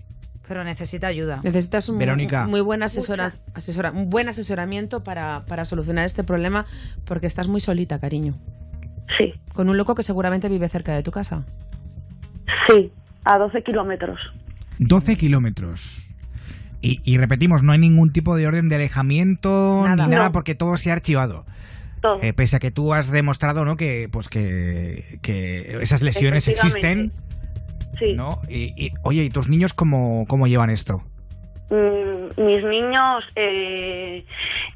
Pero 0.49 0.63
necesita 0.65 1.07
ayuda. 1.07 1.39
Necesitas 1.43 1.87
un 1.89 1.99
Verónica. 1.99 2.47
muy 2.47 2.59
buen 2.61 2.81
asesora, 2.83 3.31
asesora- 3.53 3.91
un 3.91 4.09
buen 4.09 4.27
asesoramiento 4.27 5.03
para, 5.03 5.45
para 5.45 5.63
solucionar 5.63 6.05
este 6.05 6.23
problema, 6.25 6.65
porque 7.05 7.27
estás 7.27 7.47
muy 7.47 7.61
solita, 7.61 7.99
cariño. 7.99 8.33
Sí, 9.17 9.33
Con 9.53 9.69
un 9.69 9.77
loco 9.77 9.93
que 9.95 10.01
seguramente 10.03 10.49
vive 10.49 10.67
cerca 10.67 10.93
de 10.95 11.03
tu 11.03 11.11
casa. 11.11 11.45
sí, 12.67 12.91
a 13.25 13.37
12 13.37 13.63
kilómetros. 13.63 14.19
12 14.79 15.17
kilómetros. 15.17 16.09
Y, 16.81 16.99
y 17.03 17.17
repetimos, 17.17 17.61
no 17.63 17.71
hay 17.73 17.77
ningún 17.79 18.11
tipo 18.11 18.35
de 18.35 18.47
orden 18.47 18.69
de 18.69 18.75
alejamiento 18.77 19.81
Nada. 19.83 20.05
ni 20.07 20.11
nada 20.13 20.25
No. 20.27 20.31
porque 20.31 20.55
todo 20.55 20.77
se 20.77 20.89
ha 20.89 20.93
archivado. 20.93 21.45
Todo. 22.01 22.21
Eh, 22.23 22.33
pese 22.33 22.55
a 22.55 22.59
que 22.59 22.71
tú 22.71 22.93
has 22.93 23.11
demostrado 23.11 23.65
¿no? 23.65 23.75
que, 23.75 24.07
pues 24.11 24.29
que, 24.29 25.19
que 25.21 25.77
esas 25.81 26.01
lesiones 26.01 26.47
existen. 26.47 27.11
Sí. 27.99 28.13
¿no? 28.13 28.39
Y, 28.47 28.73
y, 28.75 28.93
oye, 29.03 29.23
¿y 29.23 29.29
tus 29.29 29.49
niños 29.49 29.73
cómo, 29.73 30.25
cómo 30.27 30.47
llevan 30.47 30.69
esto? 30.69 31.03
Mm, 31.69 32.41
mis 32.43 32.63
niños 32.63 33.23
eh, 33.35 34.25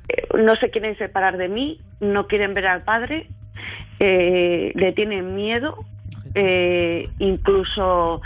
eh, 0.09 0.27
no 0.37 0.55
se 0.57 0.69
quieren 0.69 0.97
separar 0.97 1.37
de 1.37 1.47
mí, 1.47 1.79
no 1.99 2.27
quieren 2.27 2.53
ver 2.53 2.67
al 2.67 2.83
padre, 2.83 3.27
eh, 3.99 4.71
le 4.75 4.91
tienen 4.93 5.35
miedo. 5.35 5.77
Eh, 6.35 7.09
incluso 7.19 8.21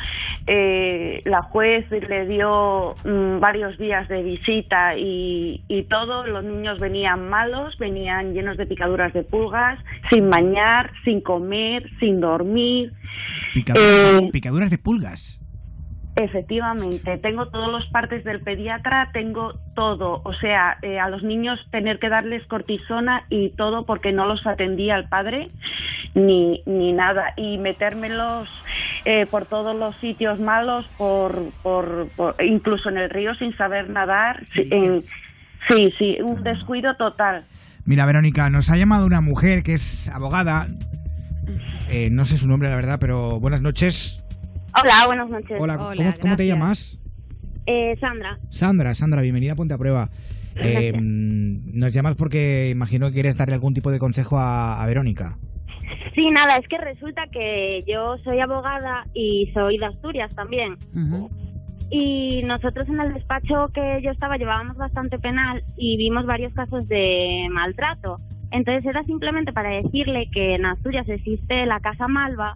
eh, 0.45 1.21
la 1.25 1.41
juez 1.43 1.89
le 1.91 2.25
dio 2.25 2.95
mm, 3.03 3.39
varios 3.39 3.77
días 3.77 4.07
de 4.07 4.23
visita 4.23 4.95
y, 4.97 5.63
y 5.67 5.83
todo. 5.83 6.25
Los 6.25 6.43
niños 6.43 6.79
venían 6.79 7.29
malos, 7.29 7.77
venían 7.77 8.33
llenos 8.33 8.57
de 8.57 8.65
picaduras 8.65 9.13
de 9.13 9.23
pulgas, 9.23 9.79
sin 10.11 10.29
bañar, 10.29 10.91
sin 11.03 11.21
comer, 11.21 11.89
sin 11.99 12.21
dormir. 12.21 12.93
Picaduras, 13.53 14.21
Eh, 14.23 14.29
picaduras 14.31 14.69
de 14.69 14.77
pulgas. 14.77 15.39
Efectivamente, 16.17 17.19
tengo 17.19 17.47
todos 17.49 17.71
los 17.71 17.85
partes 17.91 18.23
del 18.23 18.41
pediatra, 18.41 19.11
tengo 19.13 19.53
todo, 19.75 20.21
o 20.25 20.33
sea, 20.33 20.77
eh, 20.81 20.99
a 20.99 21.09
los 21.09 21.21
niños 21.21 21.59
tener 21.69 21.99
que 21.99 22.09
darles 22.09 22.43
cortisona 22.47 23.23
y 23.29 23.49
todo 23.51 23.85
porque 23.85 24.11
no 24.11 24.25
los 24.25 24.45
atendía 24.47 24.95
el 24.95 25.07
padre 25.07 25.49
ni, 26.15 26.63
ni 26.65 26.91
nada 26.91 27.33
y 27.37 27.59
metérmelos 27.59 28.49
eh, 29.05 29.27
por 29.27 29.45
todos 29.45 29.75
los 29.75 29.95
sitios 29.97 30.39
malos, 30.39 30.87
por, 30.97 31.51
por, 31.61 32.07
por- 32.15 32.35
incluso 32.43 32.89
en 32.89 32.97
el 32.97 33.11
río 33.11 33.35
sin 33.35 33.55
saber 33.55 33.87
nadar, 33.91 34.43
sí, 34.55 34.67
en- 34.71 35.01
sí, 35.69 35.93
sí, 35.99 36.17
un 36.21 36.41
descuido 36.43 36.95
total. 36.95 37.45
Mira, 37.85 38.07
Verónica, 38.07 38.49
nos 38.49 38.71
ha 38.71 38.75
llamado 38.75 39.05
una 39.05 39.21
mujer 39.21 39.61
que 39.61 39.75
es 39.75 40.09
abogada. 40.09 40.67
Eh, 41.89 42.09
no 42.11 42.25
sé 42.25 42.37
su 42.37 42.47
nombre, 42.47 42.69
la 42.69 42.75
verdad, 42.75 42.97
pero 42.99 43.39
buenas 43.39 43.61
noches. 43.61 44.23
Hola, 44.83 45.07
buenas 45.07 45.29
noches. 45.29 45.57
Hola, 45.59 45.77
¿cómo, 45.77 46.13
cómo 46.21 46.35
te 46.35 46.45
llamas? 46.45 46.99
Eh, 47.65 47.95
Sandra. 47.99 48.37
Sandra, 48.49 48.93
Sandra, 48.95 49.21
bienvenida 49.21 49.53
a 49.53 49.55
Ponte 49.55 49.73
a 49.73 49.77
Prueba. 49.77 50.09
Eh, 50.55 50.91
Gracias. 50.91 51.03
nos 51.03 51.93
llamas 51.93 52.15
porque 52.15 52.69
imagino 52.69 53.07
que 53.07 53.13
quieres 53.13 53.37
darle 53.37 53.55
algún 53.55 53.73
tipo 53.73 53.91
de 53.91 53.99
consejo 53.99 54.37
a, 54.37 54.81
a 54.81 54.85
Verónica. 54.85 55.37
Sí, 56.15 56.29
nada, 56.31 56.57
es 56.57 56.67
que 56.67 56.77
resulta 56.77 57.27
que 57.31 57.83
yo 57.87 58.17
soy 58.23 58.39
abogada 58.39 59.05
y 59.13 59.51
soy 59.53 59.77
de 59.77 59.85
Asturias 59.85 60.33
también. 60.35 60.77
Y 61.89 62.41
nosotros 62.43 62.87
en 62.89 62.99
el 62.99 63.13
despacho 63.13 63.67
que 63.73 64.01
yo 64.03 64.11
estaba 64.11 64.37
llevábamos 64.37 64.77
bastante 64.77 65.19
penal 65.19 65.63
y 65.77 65.95
vimos 65.97 66.25
varios 66.25 66.53
casos 66.53 66.87
de 66.87 67.47
maltrato. 67.51 68.19
Entonces 68.51 68.85
era 68.85 69.03
simplemente 69.03 69.53
para 69.53 69.69
decirle 69.69 70.27
que 70.33 70.55
en 70.55 70.65
Asturias 70.65 71.07
existe 71.07 71.65
la 71.65 71.79
Casa 71.79 72.07
Malva 72.07 72.53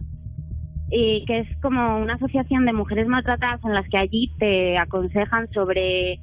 y 0.94 1.24
que 1.24 1.40
es 1.40 1.48
como 1.62 1.98
una 1.98 2.14
asociación 2.14 2.66
de 2.66 2.74
mujeres 2.74 3.08
maltratadas 3.08 3.64
en 3.64 3.72
las 3.72 3.88
que 3.88 3.96
allí 3.96 4.30
te 4.38 4.76
aconsejan 4.76 5.48
sobre 5.52 6.20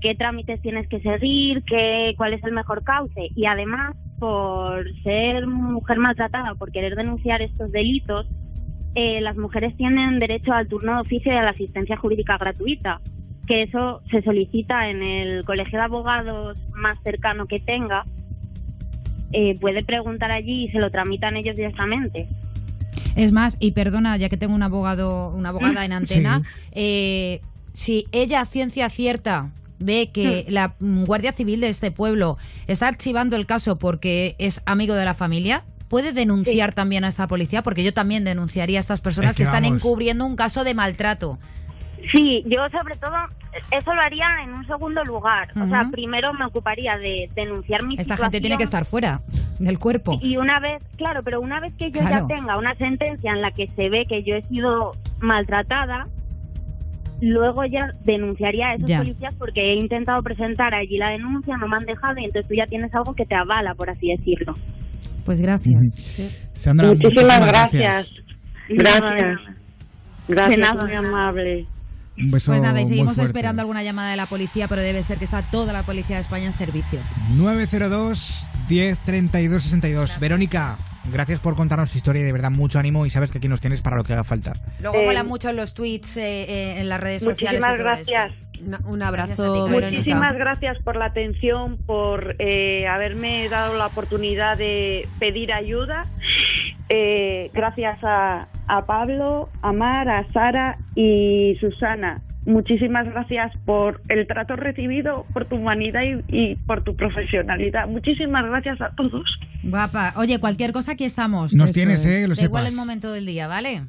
qué 0.00 0.14
trámites 0.14 0.62
tienes 0.62 0.88
que 0.88 1.00
seguir, 1.00 1.64
qué, 1.64 2.14
cuál 2.16 2.32
es 2.32 2.44
el 2.44 2.52
mejor 2.52 2.84
cauce 2.84 3.30
y 3.34 3.46
además 3.46 3.96
por 4.20 4.84
ser 5.02 5.48
mujer 5.48 5.98
maltratada, 5.98 6.54
por 6.54 6.70
querer 6.70 6.94
denunciar 6.94 7.42
estos 7.42 7.72
delitos, 7.72 8.28
eh, 8.94 9.20
las 9.20 9.36
mujeres 9.36 9.76
tienen 9.76 10.20
derecho 10.20 10.52
al 10.52 10.68
turno 10.68 10.94
de 10.94 11.00
oficio 11.00 11.32
y 11.32 11.36
a 11.36 11.42
la 11.42 11.50
asistencia 11.50 11.96
jurídica 11.96 12.38
gratuita, 12.38 13.00
que 13.48 13.62
eso 13.62 14.02
se 14.12 14.22
solicita 14.22 14.88
en 14.88 15.02
el 15.02 15.44
colegio 15.44 15.80
de 15.80 15.84
abogados 15.84 16.56
más 16.74 16.96
cercano 17.02 17.46
que 17.46 17.58
tenga, 17.58 18.04
eh, 19.32 19.58
puede 19.60 19.82
preguntar 19.82 20.30
allí 20.30 20.66
y 20.66 20.70
se 20.70 20.78
lo 20.78 20.90
tramitan 20.90 21.36
ellos 21.36 21.56
directamente. 21.56 22.28
Es 23.16 23.32
más, 23.32 23.56
y 23.60 23.72
perdona, 23.72 24.16
ya 24.16 24.28
que 24.28 24.36
tengo 24.36 24.54
un 24.54 24.62
abogado, 24.62 25.28
una 25.30 25.50
abogada 25.50 25.84
en 25.84 25.92
antena, 25.92 26.42
Sí. 26.42 26.48
eh, 26.72 27.40
si 27.74 28.06
ella 28.12 28.40
a 28.42 28.46
ciencia 28.46 28.88
cierta 28.90 29.50
ve 29.78 30.10
que 30.12 30.44
la 30.48 30.74
mm, 30.78 31.04
Guardia 31.04 31.32
Civil 31.32 31.60
de 31.60 31.68
este 31.68 31.90
pueblo 31.90 32.36
está 32.66 32.88
archivando 32.88 33.34
el 33.36 33.46
caso 33.46 33.78
porque 33.78 34.36
es 34.38 34.60
amigo 34.66 34.94
de 34.94 35.04
la 35.04 35.14
familia, 35.14 35.64
puede 35.88 36.12
denunciar 36.12 36.72
también 36.72 37.04
a 37.04 37.08
esta 37.08 37.26
policía, 37.26 37.62
porque 37.62 37.82
yo 37.84 37.92
también 37.92 38.24
denunciaría 38.24 38.78
a 38.78 38.80
estas 38.80 39.00
personas 39.00 39.32
Es 39.32 39.36
que, 39.36 39.42
que 39.42 39.48
están 39.48 39.64
vamos. 39.64 39.78
encubriendo 39.84 40.24
un 40.24 40.36
caso 40.36 40.64
de 40.64 40.72
maltrato. 40.74 41.38
Sí, 42.10 42.42
yo 42.46 42.58
sobre 42.70 42.96
todo 42.96 43.14
eso 43.70 43.94
lo 43.94 44.00
haría 44.00 44.26
en 44.44 44.52
un 44.54 44.66
segundo 44.66 45.04
lugar. 45.04 45.48
O 45.60 45.68
sea, 45.68 45.84
primero 45.92 46.32
me 46.32 46.46
ocuparía 46.46 46.96
de 46.98 47.28
denunciar 47.34 47.84
mi 47.84 47.94
Esta 47.94 48.02
situación. 48.16 48.30
gente 48.32 48.40
tiene 48.40 48.56
que 48.56 48.64
estar 48.64 48.84
fuera 48.84 49.20
del 49.58 49.78
cuerpo. 49.78 50.18
Y 50.20 50.36
una 50.36 50.58
vez, 50.58 50.82
claro, 50.96 51.20
pero 51.22 51.40
una 51.40 51.60
vez 51.60 51.72
que 51.78 51.90
yo 51.90 52.00
Claro. 52.00 52.26
ya 52.28 52.34
tenga 52.34 52.58
una 52.58 52.74
sentencia 52.76 53.30
en 53.32 53.40
la 53.42 53.50
que 53.52 53.66
se 53.76 53.88
ve 53.88 54.04
que 54.08 54.22
yo 54.24 54.34
he 54.34 54.42
sido 54.48 54.92
maltratada, 55.20 56.06
luego 57.20 57.64
ya 57.66 57.92
denunciaría 58.04 58.68
a 58.70 58.74
esos 58.74 58.88
Ya. 58.88 58.98
policías 58.98 59.34
porque 59.38 59.60
he 59.60 59.74
intentado 59.76 60.20
presentar 60.22 60.74
allí 60.74 60.98
la 60.98 61.10
denuncia, 61.10 61.56
no 61.56 61.68
me 61.68 61.76
han 61.76 61.84
dejado 61.84 62.18
y 62.18 62.24
entonces 62.24 62.48
tú 62.48 62.54
ya 62.56 62.66
tienes 62.66 62.92
algo 62.94 63.14
que 63.14 63.24
te 63.26 63.36
avala, 63.36 63.74
por 63.74 63.90
así 63.90 64.08
decirlo. 64.08 64.54
Pues 65.24 65.40
gracias. 65.40 65.78
Sandra, 66.54 66.88
Muchísimas 66.88 67.46
gracias. 67.46 68.12
Gracias. 68.68 69.38
Gracias, 70.26 70.74
muy 70.82 70.92
amable. 70.94 71.66
Un 72.16 72.30
beso 72.30 72.52
Pues 72.52 72.62
nada, 72.62 72.80
y 72.80 72.86
seguimos 72.86 73.18
esperando 73.18 73.62
alguna 73.62 73.82
llamada 73.82 74.10
de 74.10 74.16
la 74.16 74.26
policía, 74.26 74.68
pero 74.68 74.82
debe 74.82 75.02
ser 75.02 75.18
que 75.18 75.24
está 75.24 75.42
toda 75.42 75.72
la 75.72 75.82
policía 75.82 76.16
de 76.16 76.22
España 76.22 76.46
en 76.46 76.52
servicio. 76.56 77.00
902 77.34 78.46
10 78.68 78.98
32 78.98 79.62
62. 79.62 80.20
Verónica, 80.20 80.78
gracias 81.10 81.40
por 81.40 81.56
contarnos 81.56 81.90
tu 81.90 81.96
historia 81.98 82.20
y 82.20 82.24
de 82.24 82.32
verdad 82.32 82.50
mucho 82.50 82.78
ánimo 82.78 83.06
y 83.06 83.10
sabes 83.10 83.30
que 83.30 83.38
aquí 83.38 83.48
nos 83.48 83.60
tienes 83.60 83.80
para 83.80 83.96
lo 83.96 84.04
que 84.04 84.12
haga 84.12 84.24
falta. 84.24 84.54
Luego 84.80 84.98
Eh, 84.98 85.04
mola 85.06 85.24
mucho 85.24 85.48
en 85.50 85.56
los 85.56 85.74
tweets, 85.74 86.16
eh, 86.16 86.22
eh, 86.22 86.80
en 86.80 86.88
las 86.88 87.00
redes 87.00 87.22
sociales. 87.22 87.60
Muchísimas 87.60 87.80
y 87.80 87.82
todo 87.82 88.28
eso. 88.28 88.34
Un 88.86 89.02
abrazo, 89.02 89.68
Muchísimas 89.68 90.34
gracias 90.36 90.78
por 90.82 90.96
la 90.96 91.06
atención, 91.06 91.78
por 91.86 92.36
eh, 92.38 92.86
haberme 92.86 93.48
dado 93.48 93.76
la 93.76 93.86
oportunidad 93.86 94.56
de 94.58 95.08
pedir 95.18 95.52
ayuda 95.52 96.06
eh, 96.88 97.50
gracias 97.54 97.98
a, 98.02 98.46
a 98.68 98.86
Pablo, 98.86 99.48
a 99.62 99.72
Mar, 99.72 100.08
a 100.08 100.30
Sara 100.32 100.76
y 100.94 101.56
Susana. 101.60 102.20
Muchísimas 102.44 103.06
gracias 103.06 103.52
por 103.64 104.00
el 104.08 104.26
trato 104.26 104.56
recibido, 104.56 105.24
por 105.32 105.44
tu 105.46 105.56
humanidad 105.56 106.00
y, 106.02 106.52
y 106.52 106.56
por 106.56 106.82
tu 106.82 106.96
profesionalidad. 106.96 107.86
Muchísimas 107.86 108.44
gracias 108.46 108.80
a 108.80 108.90
todos. 108.96 109.24
Guapa. 109.62 110.12
Oye, 110.16 110.40
cualquier 110.40 110.72
cosa 110.72 110.92
aquí 110.92 111.04
estamos. 111.04 111.54
Nos 111.54 111.70
Eso 111.70 111.74
tienes, 111.74 112.04
es. 112.04 112.06
eh, 112.06 112.20
que 112.22 112.28
lo 112.28 112.34
Da 112.34 112.42
igual 112.42 112.66
el 112.66 112.74
momento 112.74 113.12
del 113.12 113.26
día, 113.26 113.46
¿vale? 113.46 113.82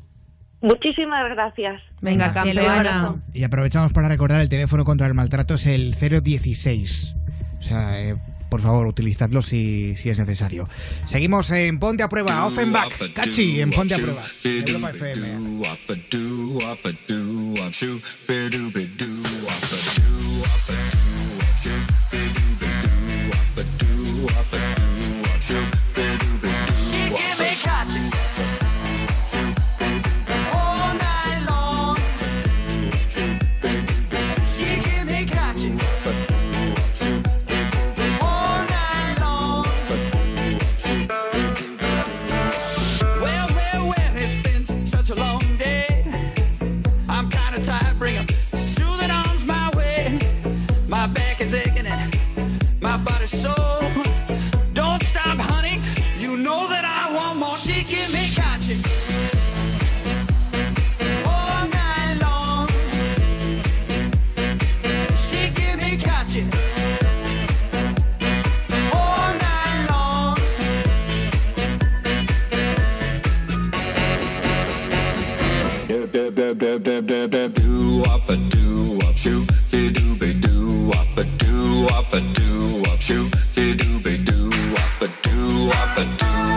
Muchísimas 0.64 1.30
gracias. 1.30 1.82
Venga, 2.00 2.34
campeona. 2.34 3.16
Y 3.34 3.44
aprovechamos 3.44 3.92
para 3.92 4.08
recordar 4.08 4.40
el 4.40 4.48
teléfono 4.48 4.86
contra 4.86 5.08
el 5.08 5.14
maltrato 5.14 5.56
es 5.56 5.68
el 5.68 5.94
016. 5.94 7.16
O 7.60 7.62
sea, 7.62 8.00
eh, 8.00 8.16
por 8.50 8.62
favor, 8.62 8.88
utilizadlo 8.88 9.42
si, 9.42 9.98
si 9.98 10.10
es 10.10 10.18
necesario. 10.20 10.70
Seguimos 11.04 11.52
en 11.52 11.80
Ponte 11.80 12.02
a 12.02 12.08
Prueba, 12.08 12.46
Offenbach, 12.46 13.12
Cachi, 13.14 13.60
en 13.60 13.72
Ponte 13.72 13.96
a 13.96 13.98
Prueba. 13.98 14.22
Europa 14.46 14.90
FM. 14.92 15.38
do 76.54 78.02
up 78.04 78.30
a 78.30 78.36
do 78.36 78.98
up 79.08 79.18
shoot 79.18 79.50
be 79.72 79.92
do 79.92 80.16
be 80.16 80.34
do 80.34 80.90
up 80.92 81.18
a 81.18 81.24
do 81.24 81.86
up 81.88 82.14
a 82.14 82.22
do 82.34 82.82
up 82.92 83.02
shoot 83.02 83.32
be 83.56 83.76
do 83.76 84.00
be 84.02 84.18
do 84.18 84.50
up 84.76 85.02
a 85.02 85.08
do 85.24 85.70
up 85.70 85.98
a 85.98 86.06
do 86.18 86.53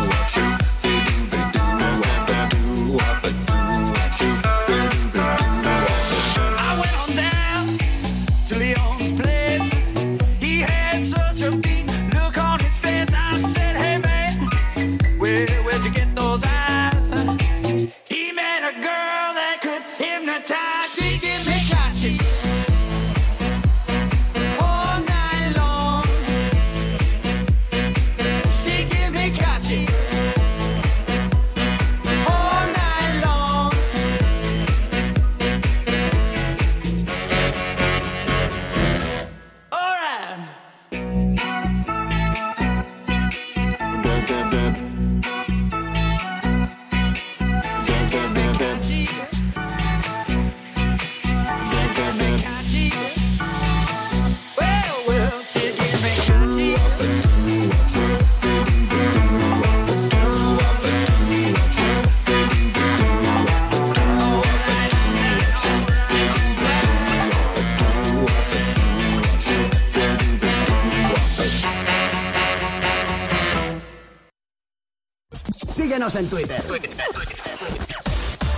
Síguenos 76.09 76.17
en 76.17 76.29
Twitter. 76.31 76.63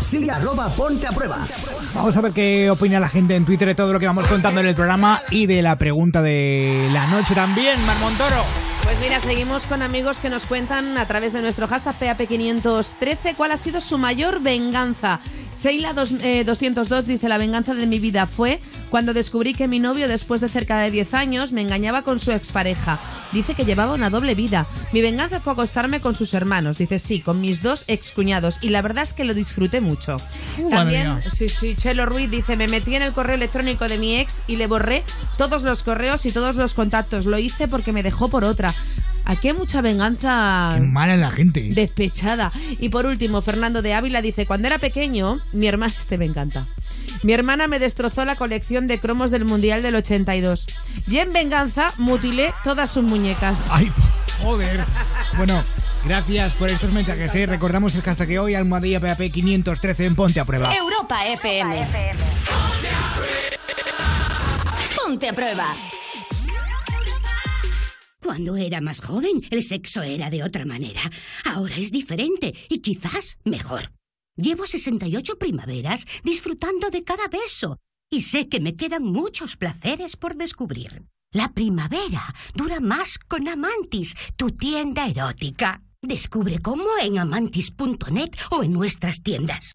Sigue 0.02 0.30
arroba 0.30 0.68
ponte 0.70 1.06
a 1.06 1.12
prueba. 1.12 1.46
Vamos 1.94 2.14
a 2.16 2.20
ver 2.20 2.32
qué 2.32 2.70
opina 2.70 3.00
la 3.00 3.08
gente 3.08 3.36
en 3.36 3.44
Twitter 3.46 3.68
de 3.68 3.74
todo 3.74 3.92
lo 3.92 3.98
que 4.00 4.06
vamos 4.06 4.26
contando 4.26 4.60
en 4.60 4.68
el 4.68 4.74
programa 4.74 5.22
y 5.30 5.46
de 5.46 5.62
la 5.62 5.76
pregunta 5.78 6.20
de 6.20 6.88
la 6.92 7.06
noche 7.06 7.34
también, 7.34 7.82
Mar 7.86 7.96
Montoro. 8.00 8.44
Pues 8.82 8.98
mira, 9.00 9.18
seguimos 9.20 9.66
con 9.66 9.80
amigos 9.82 10.18
que 10.18 10.28
nos 10.30 10.44
cuentan 10.44 10.98
a 10.98 11.06
través 11.06 11.32
de 11.32 11.40
nuestro 11.42 11.66
hashtag 11.68 11.94
PAP513 11.98 13.34
cuál 13.36 13.52
ha 13.52 13.56
sido 13.56 13.80
su 13.80 13.96
mayor 13.98 14.40
venganza. 14.40 15.20
Sheila 15.58 15.92
dos- 15.92 16.12
eh, 16.22 16.44
202 16.44 17.06
dice, 17.06 17.28
la 17.28 17.38
venganza 17.38 17.74
de 17.74 17.86
mi 17.86 17.98
vida 17.98 18.26
fue 18.26 18.60
cuando 18.90 19.14
descubrí 19.14 19.54
que 19.54 19.68
mi 19.68 19.78
novio 19.80 20.08
después 20.08 20.40
de 20.40 20.48
cerca 20.48 20.78
de 20.80 20.90
10 20.90 21.14
años 21.14 21.52
me 21.52 21.60
engañaba 21.62 22.02
con 22.02 22.18
su 22.18 22.32
expareja. 22.32 22.98
Dice 23.32 23.54
que 23.54 23.64
llevaba 23.64 23.94
una 23.94 24.10
doble 24.10 24.34
vida. 24.34 24.66
Mi 24.92 25.02
venganza 25.02 25.40
fue 25.40 25.52
acostarme 25.52 26.00
con 26.00 26.14
sus 26.14 26.32
hermanos. 26.34 26.78
Dice, 26.78 26.98
sí, 26.98 27.20
con 27.20 27.40
mis 27.40 27.62
dos 27.62 27.84
excuñados. 27.86 28.58
Y 28.62 28.70
la 28.70 28.80
verdad 28.82 29.02
es 29.04 29.12
que 29.12 29.24
lo 29.24 29.34
disfruté 29.34 29.80
mucho. 29.80 30.20
Uh, 30.58 30.70
También, 30.70 31.18
sí, 31.32 31.48
sí, 31.48 31.74
Chelo 31.76 32.06
Ruiz 32.06 32.30
dice, 32.30 32.56
me 32.56 32.68
metí 32.68 32.94
en 32.94 33.02
el 33.02 33.12
correo 33.12 33.36
electrónico 33.36 33.86
de 33.88 33.98
mi 33.98 34.16
ex 34.18 34.42
y 34.46 34.56
le 34.56 34.66
borré 34.66 35.04
todos 35.36 35.62
los 35.62 35.82
correos 35.82 36.24
y 36.26 36.32
todos 36.32 36.56
los 36.56 36.72
contactos. 36.74 37.26
Lo 37.26 37.38
hice 37.38 37.68
porque 37.68 37.92
me 37.92 38.02
dejó 38.02 38.28
por 38.28 38.44
otra. 38.44 38.74
Aquí 39.26 39.48
hay 39.48 39.54
mucha 39.54 39.82
venganza 39.82 40.70
Qué 40.74 40.80
mala 40.80 41.16
la 41.18 41.30
gente. 41.30 41.68
despechada. 41.74 42.50
Y 42.80 42.88
por 42.88 43.04
último, 43.04 43.42
Fernando 43.42 43.82
de 43.82 43.92
Ávila 43.92 44.22
dice, 44.22 44.46
cuando 44.46 44.68
era 44.68 44.78
pequeño, 44.78 45.38
mi 45.52 45.66
hermana, 45.66 45.92
este 45.98 46.16
me 46.16 46.24
encanta. 46.24 46.66
Mi 47.22 47.32
hermana 47.32 47.68
me 47.68 47.78
destrozó 47.78 48.24
la 48.24 48.36
colección 48.36 48.86
de 48.86 49.00
cromos 49.00 49.30
del 49.30 49.44
Mundial 49.44 49.82
del 49.82 49.96
82. 49.96 50.66
Y 51.06 51.18
en 51.18 51.32
venganza 51.32 51.92
mutilé 51.98 52.54
todas 52.64 52.90
sus 52.90 53.02
muñecas. 53.02 53.68
Ay, 53.70 53.90
joder. 54.42 54.84
Bueno, 55.36 55.62
gracias 56.04 56.54
por 56.54 56.68
estos 56.68 56.92
mensajes. 56.92 57.34
¿eh? 57.34 57.46
Recordamos 57.46 57.94
el 57.94 58.02
hashtag 58.02 58.28
que 58.28 58.38
hoy, 58.38 58.54
almohadilla 58.54 59.00
PAP 59.00 59.30
513 59.32 60.06
en 60.06 60.14
Ponte 60.14 60.40
a 60.40 60.44
Prueba. 60.44 60.74
Europa 60.74 61.26
FM. 61.26 61.86
Ponte 64.96 65.28
a 65.28 65.32
prueba. 65.32 65.74
Cuando 68.22 68.56
era 68.56 68.80
más 68.80 69.00
joven, 69.00 69.40
el 69.50 69.62
sexo 69.62 70.02
era 70.02 70.28
de 70.28 70.42
otra 70.42 70.66
manera. 70.66 71.00
Ahora 71.46 71.76
es 71.76 71.90
diferente 71.90 72.54
y 72.68 72.80
quizás 72.80 73.38
mejor. 73.44 73.90
Llevo 74.38 74.66
68 74.66 75.36
primaveras 75.36 76.06
disfrutando 76.22 76.90
de 76.90 77.02
cada 77.02 77.26
beso 77.26 77.80
y 78.08 78.22
sé 78.22 78.48
que 78.48 78.60
me 78.60 78.76
quedan 78.76 79.02
muchos 79.02 79.56
placeres 79.56 80.16
por 80.16 80.36
descubrir. 80.36 81.02
La 81.32 81.52
primavera 81.52 82.22
dura 82.54 82.78
más 82.78 83.18
con 83.18 83.48
Amantis, 83.48 84.14
tu 84.36 84.52
tienda 84.52 85.08
erótica. 85.08 85.82
Descubre 86.00 86.60
cómo 86.60 86.84
en 87.02 87.18
amantis.net 87.18 88.30
o 88.52 88.62
en 88.62 88.72
nuestras 88.72 89.22
tiendas. 89.24 89.72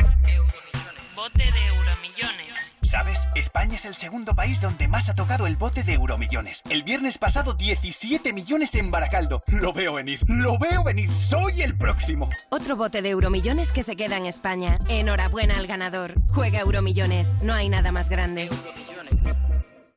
Bote 1.14 1.44
de 1.44 1.68
Euromillones. 1.68 2.73
¿Sabes? 2.84 3.28
España 3.36 3.76
es 3.76 3.86
el 3.86 3.96
segundo 3.96 4.36
país 4.36 4.62
donde 4.62 4.88
más 4.88 5.10
ha 5.10 5.14
tocado 5.14 5.48
el 5.48 5.56
bote 5.56 5.84
de 5.84 5.94
Euromillones. 5.94 6.62
El 6.70 6.84
viernes 6.84 7.18
pasado 7.18 7.54
17 7.54 8.34
millones 8.34 8.76
en 8.76 8.92
Baracaldo. 8.92 9.44
Lo 9.48 9.74
veo 9.74 9.94
venir, 9.94 10.20
lo 10.28 10.58
veo 10.60 10.84
venir. 10.84 11.12
Soy 11.12 11.62
el 11.62 11.78
próximo. 11.78 12.30
Otro 12.52 12.76
bote 12.76 13.02
de 13.02 13.10
Euromillones 13.10 13.72
que 13.72 13.84
se 13.84 13.96
queda 13.96 14.18
en 14.18 14.26
España. 14.26 14.78
Enhorabuena 14.90 15.58
al 15.58 15.68
ganador. 15.68 16.14
Juega 16.30 16.60
Euromillones. 16.60 17.36
No 17.42 17.54
hay 17.54 17.70
nada 17.70 17.92
más 17.92 18.10
grande. 18.10 18.50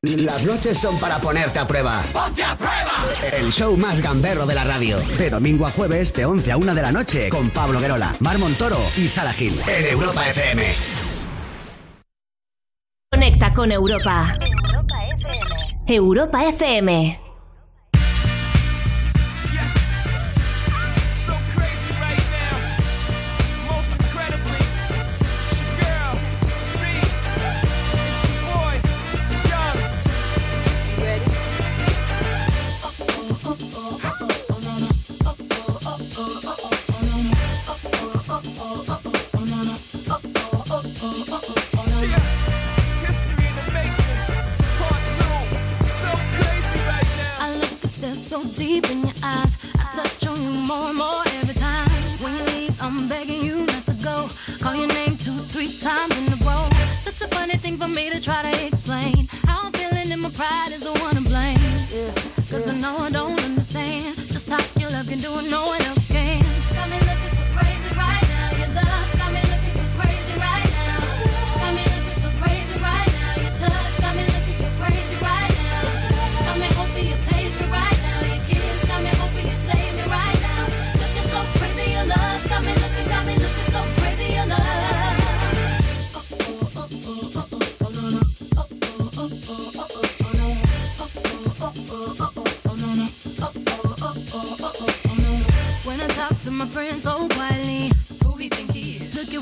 Las 0.02 0.44
noches 0.44 0.78
son 0.78 0.98
para 1.00 1.20
ponerte 1.20 1.58
a 1.58 1.66
prueba. 1.66 2.04
¡Ponte 2.12 2.44
a 2.44 2.56
prueba! 2.56 3.06
El 3.32 3.52
show 3.52 3.76
más 3.76 4.00
gamberro 4.00 4.46
de 4.46 4.54
la 4.54 4.62
radio. 4.62 4.98
De 5.18 5.30
domingo 5.30 5.66
a 5.66 5.70
jueves, 5.70 6.12
de 6.12 6.24
11 6.24 6.52
a 6.52 6.56
1 6.56 6.74
de 6.74 6.82
la 6.82 6.92
noche, 6.92 7.28
con 7.28 7.50
Pablo 7.50 7.80
Guerola, 7.80 8.14
Mar 8.20 8.38
Montoro 8.38 8.78
y 8.96 9.08
Sara 9.08 9.32
Gil. 9.32 9.60
En 9.66 9.86
Europa 9.86 10.28
FM. 10.28 11.05
Conecta 13.12 13.54
con 13.54 13.70
Europa. 13.70 14.36
Europa 15.86 16.44
FM. 16.48 17.16
So 17.18 17.25
so 48.26 48.42
deep 48.44 48.90
in 48.90 49.02
your 49.02 49.12
eyes. 49.22 49.56
I 49.78 49.84
touch 49.94 50.26
on 50.26 50.36
you 50.42 50.50
more 50.50 50.88
and 50.88 50.98
more 50.98 51.22
every 51.38 51.54
time. 51.54 51.88
When 52.20 52.34
you 52.36 52.44
leave, 52.54 52.82
I'm 52.82 53.06
begging 53.06 53.40
you 53.40 53.64
not 53.66 53.86
to 53.86 53.94
go. 54.02 54.28
Call 54.58 54.74
your 54.74 54.88
name 54.88 55.16
two, 55.16 55.38
three 55.54 55.70
times 55.78 56.12
in 56.18 56.32
a 56.32 56.38
row. 56.44 56.68
Such 57.02 57.22
a 57.22 57.28
funny 57.28 57.56
thing 57.56 57.76
for 57.78 57.86
me 57.86 58.10
to 58.10 58.20
try 58.20 58.42
to 58.50 58.66
explain. 58.66 59.28
How 59.46 59.66
I'm 59.66 59.72
feeling 59.72 60.10
and 60.10 60.22
my 60.22 60.30
pride 60.30 60.72
is 60.72 60.82
the 60.82 60.98
one 60.98 61.16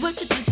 what 0.05 0.21
you 0.21 0.27
did 0.27 0.44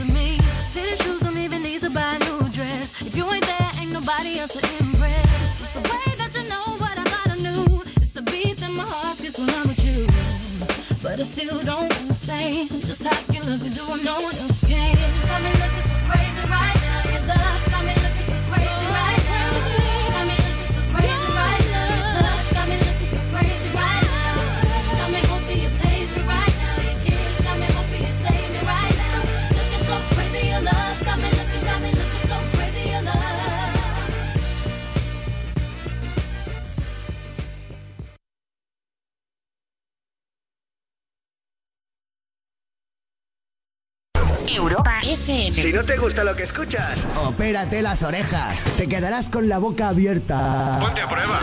Si 45.73 45.79
no 45.79 45.85
te 45.87 45.97
gusta 45.97 46.23
lo 46.23 46.37
que 46.37 46.43
escuchas, 46.43 46.99
opérate 47.25 47.81
las 47.81 48.03
orejas. 48.03 48.65
Te 48.77 48.87
quedarás 48.87 49.31
con 49.31 49.49
la 49.49 49.57
boca 49.57 49.89
abierta. 49.89 50.77
Ponte 50.79 51.01
a 51.01 51.09
prueba. 51.09 51.41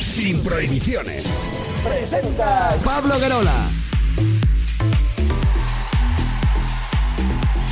Sin 0.00 0.40
prohibiciones. 0.44 1.24
Presenta 1.82 2.76
Pablo 2.84 3.18
Guerola. 3.18 3.66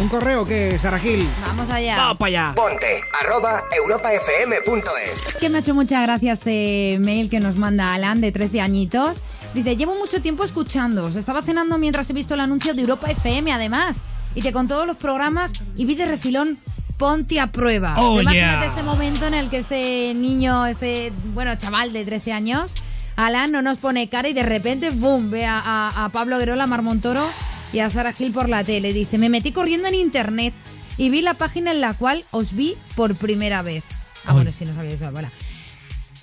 ¿Un 0.01 0.09
correo 0.09 0.45
que 0.45 0.77
Sara 0.81 0.99
Gil? 0.99 1.31
Vamos 1.47 1.71
allá. 1.71 1.97
Vamos 1.99 2.17
para 2.17 2.29
allá. 2.29 2.53
Ponte 2.57 3.01
arroba 3.23 3.63
europafm.es. 3.77 5.35
que 5.39 5.49
me 5.51 5.59
ha 5.59 5.61
hecho 5.61 5.75
mucha 5.75 6.03
gracia 6.03 6.33
este 6.33 6.97
mail 6.99 7.31
que 7.31 7.39
nos 7.39 7.55
manda 7.55 7.95
Alan, 7.95 8.21
de 8.21 8.33
13 8.33 8.61
añitos. 8.61 9.19
Dice, 9.55 9.77
llevo 9.77 9.97
mucho 9.99 10.23
tiempo 10.23 10.45
escuchándoos. 10.45 11.17
Estaba 11.17 11.43
cenando 11.43 11.77
mientras 11.79 12.09
he 12.11 12.13
visto 12.13 12.35
el 12.35 12.41
anuncio 12.41 12.73
de 12.75 12.83
Europa 12.83 13.11
FM, 13.11 13.53
además. 13.53 13.97
Y 14.35 14.43
que 14.43 14.53
con 14.53 14.69
todos 14.69 14.87
los 14.87 14.97
programas 14.97 15.53
y 15.77 15.85
vi 15.85 15.95
de 15.97 16.07
refilón 16.07 16.59
Ponte 16.99 17.41
a 17.41 17.51
prueba. 17.51 17.95
Oh, 17.97 18.21
Imagínate 18.21 18.67
yeah. 18.67 18.73
ese 18.75 18.83
momento 18.83 19.27
en 19.27 19.33
el 19.33 19.49
que 19.49 19.61
este 19.61 20.13
niño, 20.15 20.67
este, 20.67 21.13
bueno, 21.33 21.57
chaval 21.57 21.95
de 21.95 22.05
13 22.05 22.33
años, 22.35 22.75
Alan 23.17 23.51
no 23.53 23.63
nos 23.63 23.79
pone 23.79 24.09
cara 24.11 24.29
y 24.29 24.35
de 24.35 24.43
repente, 24.43 24.91
boom, 24.91 25.31
ve 25.31 25.47
a, 25.47 25.59
a- 25.61 26.05
a 26.05 26.09
Pablo 26.11 26.37
Guerola, 26.39 26.67
Mar 26.67 26.83
Montoro 26.83 27.27
y 27.73 27.79
a 27.79 27.89
Sara 27.89 28.13
Gil 28.13 28.33
por 28.33 28.51
la 28.51 28.65
tele. 28.65 28.93
Dice, 28.93 29.17
me 29.17 29.31
metí 29.31 29.51
corriendo 29.51 29.89
en 29.89 29.95
internet 29.95 30.53
y 30.99 31.09
vi 31.09 31.23
la 31.23 31.35
página 31.35 31.71
en 31.71 31.81
la 31.81 31.95
cual 31.95 32.23
os 32.33 32.55
vi 32.55 32.77
por 32.97 33.15
primera 33.17 33.63
vez. 33.63 33.83
Ah, 34.27 34.35
bueno, 34.35 34.53
si 34.53 34.67
no 34.67 34.75
sabíais 34.75 35.01
bola. 35.11 35.31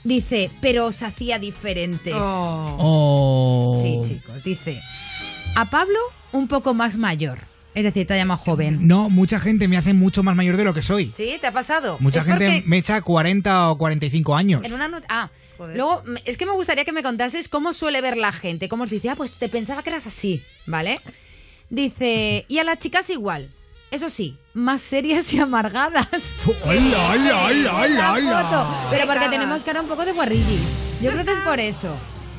Dice, 0.08 0.50
pero 0.62 0.86
os 0.86 1.04
hacía 1.04 1.38
diferentes. 1.38 2.14
Oh. 2.18 3.82
Sí, 3.84 4.14
chicos. 4.16 4.42
Dice, 4.42 4.80
a 5.56 5.66
Pablo 5.66 6.00
un 6.32 6.48
poco 6.48 6.74
más 6.74 6.96
mayor. 6.96 7.40
Es 7.76 7.84
decir, 7.84 8.08
te 8.08 8.16
llama 8.16 8.38
joven. 8.38 8.88
No, 8.88 9.10
mucha 9.10 9.38
gente 9.40 9.68
me 9.68 9.76
hace 9.76 9.94
mucho 9.94 10.24
más 10.24 10.34
mayor 10.36 10.56
de 10.56 10.64
lo 10.64 10.74
que 10.74 10.82
soy. 10.82 11.12
¿Sí? 11.16 11.36
¿Te 11.42 11.48
ha 11.48 11.52
pasado? 11.52 11.98
Mucha 12.00 12.22
Es 12.22 12.26
gente 12.26 12.46
porque 12.46 12.64
me 12.70 12.78
echa 12.78 13.02
40 13.02 13.70
o 13.70 13.78
45 13.78 14.34
años. 14.36 14.62
En 14.64 14.74
una 14.74 14.88
not- 14.88 15.04
Ah, 15.10 15.30
luego, 15.60 16.02
me- 16.06 16.22
es 16.26 16.38
que 16.38 16.46
me 16.46 16.54
gustaría 16.54 16.86
que 16.86 16.94
me 16.94 17.04
contases 17.04 17.50
cómo 17.50 17.74
suele 17.74 18.00
ver 18.02 18.16
la 18.16 18.32
gente. 18.32 18.70
Cómo 18.70 18.86
os 18.86 18.90
dice, 18.90 19.10
ah, 19.10 19.16
pues 19.16 19.34
te 19.34 19.50
pensaba 19.50 19.84
que 19.84 19.90
eras 19.90 20.08
así, 20.08 20.42
¿vale? 20.66 21.00
Dice, 21.70 22.46
y 22.48 22.60
a 22.60 22.64
las 22.64 22.80
chicas 22.80 23.10
igual. 23.10 23.50
Eso 23.90 24.10
sí, 24.10 24.36
más 24.54 24.82
serias 24.82 25.34
y 25.34 25.40
amargadas. 25.40 26.08
¡Hola, 26.64 27.10
hola, 27.12 27.46
hola, 27.46 27.82
hola, 27.82 28.14
hola! 28.14 28.88
Pero 28.90 29.08
porque 29.08 29.30
tenemos 29.30 29.64
cara 29.64 29.82
un 29.82 29.88
poco 29.88 30.06
de 30.06 30.12
guarrilli. 30.12 30.60
Yo 31.02 31.12
creo 31.12 31.24
que 31.26 31.32
es 31.32 31.40
por 31.40 31.60
eso. 31.60 31.96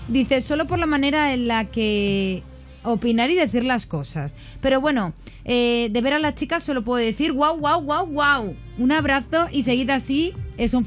Dice, 0.09 0.41
solo 0.41 0.67
por 0.67 0.79
la 0.79 0.87
manera 0.87 1.33
en 1.33 1.49
la 1.49 1.67
que 1.67 2.43
opinar 2.83 3.31
y 3.31 3.35
decir 3.35 3.65
las 3.65 3.87
cosas. 3.87 4.35
Pero 4.61 4.81
bueno, 4.81 5.15
eh, 5.45 5.89
de 5.91 6.01
ver 6.01 6.15
a 6.15 6.19
las 6.19 6.35
chicas 6.35 6.63
solo 6.65 6.85
puedo 6.85 7.05
decir, 7.05 7.33
wow, 7.33 7.57
wow, 7.57 7.81
wow, 7.81 8.07
wow. 8.07 8.57
Un 8.79 8.93
abrazo 8.93 9.49
y 9.51 9.63
seguid 9.63 9.91
así. 9.91 10.35
Es 10.57 10.75
un, 10.75 10.85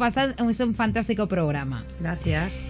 es 0.50 0.60
un 0.60 0.76
fantástico 0.76 1.28
programa. 1.28 1.86
Gracias. 2.00 2.62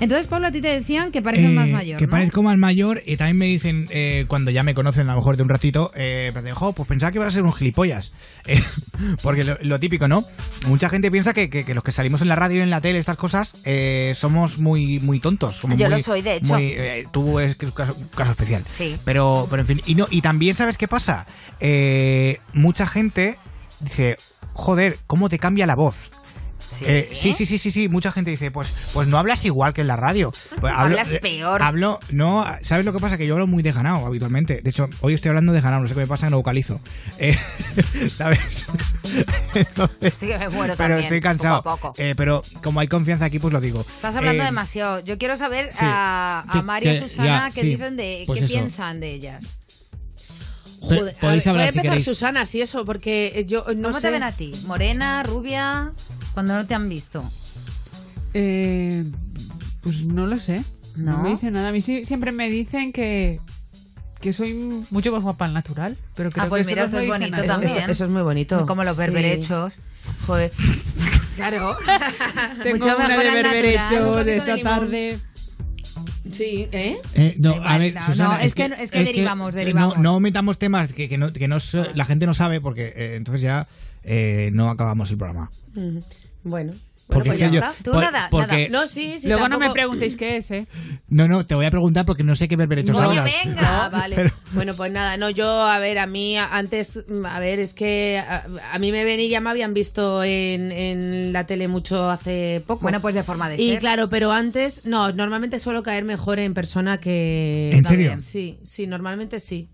Entonces, 0.00 0.28
Pablo, 0.28 0.46
a 0.46 0.52
ti 0.52 0.60
te 0.60 0.68
decían 0.68 1.10
que 1.10 1.22
pareces 1.22 1.50
Eh, 1.50 1.54
más 1.54 1.68
mayor, 1.68 1.98
Que 1.98 2.06
¿no? 2.06 2.10
parezco 2.12 2.42
más 2.42 2.56
mayor 2.56 3.02
y 3.04 3.16
también 3.16 3.36
me 3.36 3.46
dicen, 3.46 3.86
eh, 3.90 4.26
cuando 4.28 4.50
ya 4.52 4.62
me 4.62 4.72
conocen 4.74 5.08
a 5.08 5.12
lo 5.12 5.18
mejor 5.18 5.36
de 5.36 5.42
un 5.42 5.48
ratito, 5.48 5.90
eh, 5.96 6.32
"Jo, 6.54 6.72
pues 6.72 6.88
pensaba 6.88 7.10
que 7.10 7.18
ibas 7.18 7.28
a 7.28 7.30
ser 7.32 7.42
un 7.42 7.52
gilipollas. 7.52 8.12
Eh, 8.46 8.62
porque 9.22 9.44
lo, 9.44 9.58
lo 9.60 9.78
típico, 9.78 10.08
¿no? 10.08 10.24
Mucha 10.66 10.88
gente 10.88 11.10
piensa 11.10 11.32
que, 11.34 11.50
que- 11.50 11.64
que 11.64 11.74
los 11.74 11.84
que 11.84 11.92
salimos 11.92 12.22
en 12.22 12.28
la 12.28 12.34
radio 12.36 12.58
y 12.58 12.60
en 12.62 12.70
la 12.70 12.80
tele, 12.80 12.98
estas 12.98 13.16
cosas, 13.16 13.54
eh, 13.64 14.12
somos 14.16 14.58
muy, 14.58 14.98
muy 15.00 15.20
tontos. 15.20 15.60
como 15.60 15.76
Yo 15.76 15.88
muy- 15.88 15.98
lo 15.98 16.02
soy, 16.02 16.22
de 16.22 16.36
hecho. 16.36 16.54
muy, 16.54 16.64
eh, 16.76 17.06
tú 17.12 17.38
es 17.40 17.56
un 17.62 17.70
caso, 17.72 17.94
un 17.98 18.08
caso 18.08 18.30
especial. 18.32 18.64
Sí. 18.76 18.96
Pero, 19.04 19.46
pero 19.50 19.62
en 19.62 19.66
fin, 19.66 19.80
y, 19.86 19.94
no, 19.94 20.06
y 20.10 20.22
también, 20.22 20.54
¿sabes 20.54 20.78
qué 20.78 20.88
pasa? 20.88 21.26
Eh, 21.60 22.40
mucha 22.54 22.86
gente 22.86 23.36
dice, 23.80 24.16
joder, 24.54 24.98
¿cómo 25.06 25.28
te 25.28 25.38
cambia 25.38 25.66
la 25.66 25.74
voz? 25.76 26.10
Eh, 26.82 27.08
sí, 27.12 27.32
sí, 27.32 27.44
sí, 27.46 27.58
sí, 27.58 27.70
sí. 27.70 27.88
Mucha 27.88 28.12
gente 28.12 28.30
dice, 28.30 28.50
pues, 28.50 28.72
pues 28.92 29.08
no 29.08 29.18
hablas 29.18 29.44
igual 29.44 29.72
que 29.72 29.80
en 29.80 29.86
la 29.88 29.96
radio. 29.96 30.32
Pues 30.60 30.72
Hablas 30.76 31.08
eh, 31.10 31.18
peor. 31.20 31.62
Hablo, 31.62 32.00
no, 32.10 32.44
¿sabes 32.62 32.84
lo 32.84 32.92
que 32.92 32.98
pasa? 32.98 33.16
Que 33.16 33.26
yo 33.26 33.34
hablo 33.34 33.46
muy 33.46 33.62
desganado 33.62 34.04
habitualmente. 34.06 34.60
De 34.60 34.70
hecho, 34.70 34.88
hoy 35.00 35.14
estoy 35.14 35.28
hablando 35.30 35.52
desganado, 35.52 35.82
no 35.82 35.88
sé 35.88 35.94
qué 35.94 36.00
me 36.00 36.06
pasa, 36.06 36.26
que 36.26 36.30
no 36.30 36.36
vocalizo. 36.38 36.80
Eh, 37.18 37.36
¿Sabes? 38.16 38.66
Entonces, 39.54 39.96
Estoy 40.00 40.28
que 40.28 40.38
me 40.38 40.48
muero 40.48 40.74
pero 40.76 40.94
también, 40.94 40.98
estoy 41.00 41.20
cansado. 41.20 41.62
poco 41.62 41.70
a 41.70 41.76
poco. 41.92 41.94
Eh, 42.02 42.14
pero 42.16 42.42
como 42.62 42.80
hay 42.80 42.88
confianza 42.88 43.24
aquí, 43.26 43.38
pues 43.38 43.52
lo 43.52 43.60
digo. 43.60 43.80
Estás 43.80 44.14
hablando 44.16 44.42
Eh, 44.42 44.46
demasiado. 44.46 45.00
Yo 45.00 45.18
quiero 45.18 45.36
saber 45.36 45.70
sí. 45.72 45.78
a, 45.82 46.44
Mario 46.64 46.94
y 46.94 47.00
Susana 47.08 47.48
ya, 47.48 47.54
qué 47.54 47.60
sí. 47.60 47.66
dicen 47.68 47.96
de, 47.96 48.24
Pues 48.26 48.40
qué 48.40 48.44
eso. 48.46 48.54
piensan 48.54 49.00
de 49.00 49.12
ellas. 49.12 49.44
Joder, 50.80 51.14
a 51.16 51.20
podéis 51.20 51.44
ver, 51.44 51.50
hablar 51.50 51.64
voy 51.64 51.68
a 51.68 51.72
si 51.72 51.78
empezar 51.78 51.82
queréis. 51.82 52.04
Susana, 52.04 52.46
sí, 52.46 52.60
eso, 52.62 52.84
porque 52.84 53.44
yo 53.48 53.64
no 53.76 53.88
¿Cómo 53.88 53.92
sé. 54.00 54.06
te 54.06 54.10
ven 54.12 54.22
a 54.22 54.32
ti? 54.32 54.52
¿Morena, 54.66 55.22
rubia? 55.24 55.92
Cuando 56.38 56.54
no 56.54 56.66
te 56.66 56.74
han 56.76 56.88
visto. 56.88 57.24
Eh, 58.32 59.04
pues 59.80 60.04
no 60.04 60.26
lo 60.28 60.36
sé. 60.36 60.62
No, 60.96 61.16
¿No? 61.16 61.22
me 61.24 61.30
dicen 61.30 61.52
nada. 61.54 61.68
A 61.68 61.72
mí 61.72 61.80
sí- 61.80 62.04
siempre 62.04 62.30
me 62.30 62.48
dicen 62.48 62.92
que, 62.92 63.40
que 64.20 64.32
soy 64.32 64.54
mucho 64.90 65.10
más 65.10 65.24
guapa 65.24 65.46
al 65.46 65.52
natural. 65.54 65.96
Pero 66.14 66.30
creo 66.30 66.44
Ah, 66.44 66.48
pues 66.48 66.66
que 66.66 66.72
mira, 66.74 66.84
eso 66.84 66.90
eso 66.90 67.00
es 67.02 67.08
no 67.08 67.14
dice 67.14 67.26
bonito 67.30 67.44
también. 67.48 67.72
Eso, 67.78 67.90
eso 67.90 68.04
es 68.04 68.10
muy 68.10 68.22
bonito. 68.22 68.66
Como 68.66 68.84
los 68.84 68.94
Sí. 68.96 69.02
berberechos. 69.02 69.72
Joder. 70.26 70.52
Claro. 71.38 71.76
Tengo 72.64 72.78
Mucho 72.78 72.96
una 72.96 73.06
mejor 73.08 73.24
de 73.24 73.30
berberecho 73.30 74.24
de 74.24 74.36
esta 74.36 74.56
de 74.56 74.62
tarde. 74.62 75.18
Sí, 76.32 76.68
¿eh? 76.72 76.98
Eh, 77.14 77.36
no, 77.38 77.52
a 77.62 77.78
ver, 77.78 77.94
no, 77.94 78.02
Susana, 78.02 78.38
no, 78.38 78.40
es 78.44 78.54
que- 78.56 78.64
es 78.64 78.90
que 78.90 79.04
derivamos, 79.04 79.54
eh, 79.54 79.58
derivamos. 79.58 79.96
No, 79.98 80.02
no 80.14 80.20
metamos 80.20 80.58
temas 80.58 80.92
que, 80.92 81.08
que 81.08 81.16
no, 81.16 81.32
que 81.32 81.46
no 81.46 81.58
la 81.94 82.04
gente 82.04 82.26
no 82.26 82.34
sabe 82.34 82.60
porque 82.60 82.92
eh, 82.94 83.14
entonces 83.14 83.40
ya 83.42 83.68
eh, 84.02 84.50
no 84.52 84.68
acabamos 84.68 85.10
el 85.12 85.18
programa. 85.18 85.50
Ujú. 85.76 86.02
Bueno. 86.42 86.72
Porque 87.08 87.30
Bueno, 87.30 87.38
pues 87.38 87.52
ya 87.52 87.58
yo- 87.60 87.66
está. 87.66 87.90
por- 88.30 88.30
porque- 88.30 88.68
No, 88.68 88.86
sí, 88.86 89.18
sí. 89.18 89.28
Luego 89.28 89.48
no 89.48 89.58
me 89.58 89.70
preguntéis 89.70 90.14
qué 90.14 90.36
es, 90.36 90.50
¿eh? 90.50 90.66
No, 91.08 91.26
no, 91.26 91.46
te 91.46 91.54
voy 91.54 91.64
a 91.64 91.70
preguntar 91.70 92.04
porque 92.04 92.22
no 92.22 92.36
sé 92.36 92.48
qué 92.48 92.56
berberechos 92.56 92.94
No, 92.94 93.00
hablas. 93.00 93.32
Ah, 93.56 93.88
vale. 93.90 94.14
Pero- 94.14 94.30
Bueno, 94.52 94.74
pues 94.76 94.92
nada, 94.92 95.16
no, 95.16 95.30
yo, 95.30 95.48
a 95.50 95.78
ver, 95.78 95.98
a 95.98 96.06
mí 96.06 96.36
antes, 96.36 97.02
a 97.24 97.40
ver, 97.40 97.60
es 97.60 97.72
que 97.72 98.18
a, 98.18 98.44
a 98.74 98.78
mí 98.78 98.92
me 98.92 99.04
ven 99.04 99.20
y 99.20 99.30
ya 99.30 99.40
me 99.40 99.48
habían 99.48 99.72
visto 99.72 100.22
en, 100.22 100.70
en 100.70 101.32
la 101.32 101.46
tele 101.46 101.66
mucho 101.66 102.10
hace 102.10 102.62
poco. 102.66 102.82
Bueno, 102.82 103.00
pues 103.00 103.14
de 103.14 103.22
forma 103.22 103.48
de 103.48 103.56
Y 103.56 103.70
ser. 103.70 103.78
claro, 103.78 104.10
pero 104.10 104.30
antes, 104.30 104.84
no, 104.84 105.10
normalmente 105.10 105.58
suelo 105.60 105.82
caer 105.82 106.04
mejor 106.04 106.38
en 106.40 106.52
persona 106.52 107.00
que... 107.00 107.70
¿En 107.72 107.86
serio? 107.86 108.16
Sí, 108.20 108.58
sí, 108.64 108.86
normalmente 108.86 109.40
sí. 109.40 109.70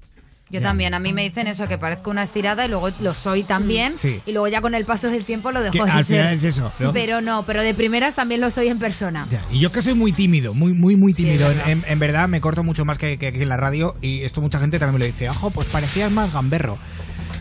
Yo 0.51 0.61
también, 0.61 0.95
a 0.95 1.01
mí 1.01 1.13
me 1.13 1.23
dicen 1.23 1.47
eso, 1.49 1.67
que 1.67 1.79
parezco 1.79 2.11
una 2.11 2.23
estirada 2.23 2.65
y 2.67 2.69
luego 2.69 2.89
lo 3.01 3.13
soy 3.15 3.43
también. 3.43 3.95
Sí. 3.99 4.21
Y 4.25 4.33
luego 4.33 4.47
ya 4.47 4.61
con 4.61 4.75
el 4.75 4.85
paso 4.85 5.11
del 5.11 5.25
tiempo 5.25 5.51
lo 5.51 5.61
dejo 5.63 5.73
Que 5.73 5.83
de 5.85 5.91
al 5.91 6.05
ser. 6.05 6.17
final 6.21 6.35
es 6.35 6.45
eso, 6.45 6.71
¿no? 6.79 6.93
Pero 6.93 7.21
no, 7.21 7.45
pero 7.45 7.63
de 7.63 7.75
primeras 7.75 8.15
también 8.15 8.41
lo 8.41 8.51
soy 8.53 8.69
en 8.69 8.79
persona. 8.79 9.27
Ya, 9.31 9.43
Y 9.51 9.59
yo 9.59 9.73
que 9.73 9.83
soy 9.83 9.95
muy 9.95 10.13
tímido, 10.13 10.55
muy, 10.55 10.73
muy, 10.73 10.97
muy 10.97 11.13
tímido. 11.13 11.51
en, 11.67 11.83
en 11.89 11.99
verdad 11.99 12.29
me 12.29 12.41
corto 12.41 12.63
mucho 12.63 12.85
más 12.85 12.99
que, 12.99 13.19
que 13.19 13.29
aquí 13.29 13.41
en 13.43 13.49
la 13.49 13.57
radio 13.57 13.97
y 14.01 14.23
esto 14.23 14.41
mucha 14.43 14.61
gente 14.61 14.79
también 14.79 14.95
me 14.95 14.99
lo 15.01 15.07
dice. 15.07 15.29
Ojo, 15.29 15.51
pues 15.51 15.67
parecías 15.69 16.13
más 16.13 16.33
gamberro. 16.33 16.79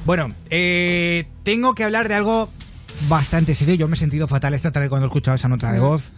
Bueno, 0.05 0.33
eh, 0.49 1.25
tengo 1.43 1.75
que 1.75 1.83
hablar 1.83 2.07
de 2.07 2.15
algo 2.15 2.49
bastante 3.09 3.53
serio. 3.53 3.75
Yo 3.75 3.87
me 3.87 3.95
he 3.95 3.99
sentido 3.99 4.27
fatal 4.27 4.53
esta 4.53 4.71
tarde 4.71 4.89
cuando 4.89 5.05
he 5.05 5.09
escuchado 5.09 5.35
esa 5.35 5.47
nota 5.49 5.71
de 5.71 5.79
Mm. 5.79 5.83
voz. 5.83 6.11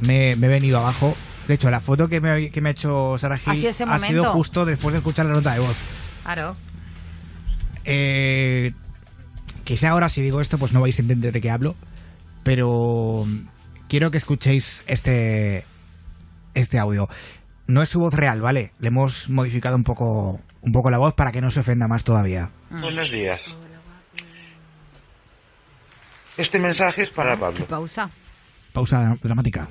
Me, 0.00 0.34
me 0.36 0.46
he 0.48 0.50
venido 0.50 0.78
abajo. 0.78 1.14
De 1.46 1.54
hecho, 1.54 1.70
la 1.70 1.80
foto 1.80 2.08
que 2.08 2.20
me, 2.20 2.30
ha- 2.30 2.50
que 2.50 2.60
me 2.60 2.70
ha 2.70 2.72
hecho 2.72 3.16
Sara 3.18 3.36
Gil 3.36 3.66
Ha 3.86 3.98
sido 4.00 4.24
ha 4.26 4.30
justo 4.30 4.64
después 4.64 4.92
de 4.92 4.98
escuchar 4.98 5.26
la 5.26 5.32
nota 5.32 5.52
de 5.54 5.60
voz. 5.60 5.76
Claro. 6.24 6.56
Eh, 7.84 8.72
quizá 9.64 9.90
ahora 9.90 10.08
si 10.08 10.22
digo 10.22 10.40
esto 10.40 10.58
pues 10.58 10.72
no 10.72 10.80
vais 10.80 10.98
a 10.98 11.02
entender 11.02 11.32
de 11.32 11.40
qué 11.40 11.50
hablo, 11.50 11.74
pero 12.42 13.26
quiero 13.88 14.10
que 14.10 14.18
escuchéis 14.18 14.84
este 14.86 15.64
este 16.54 16.78
audio. 16.78 17.08
No 17.66 17.82
es 17.82 17.88
su 17.88 18.00
voz 18.00 18.14
real, 18.14 18.40
¿vale? 18.40 18.72
Le 18.78 18.88
hemos 18.88 19.30
modificado 19.30 19.76
un 19.76 19.84
poco 19.84 20.40
un 20.60 20.72
poco 20.72 20.90
la 20.90 20.98
voz 20.98 21.14
para 21.14 21.32
que 21.32 21.40
no 21.40 21.50
se 21.50 21.60
ofenda 21.60 21.88
más 21.88 22.04
todavía. 22.04 22.50
Buenos 22.70 23.10
días. 23.10 23.56
Este 26.36 26.58
mensaje 26.58 27.02
es 27.02 27.10
para 27.10 27.36
Pablo. 27.36 27.66
Pausa. 27.66 28.10
Pausa 28.72 29.16
dramática. 29.22 29.68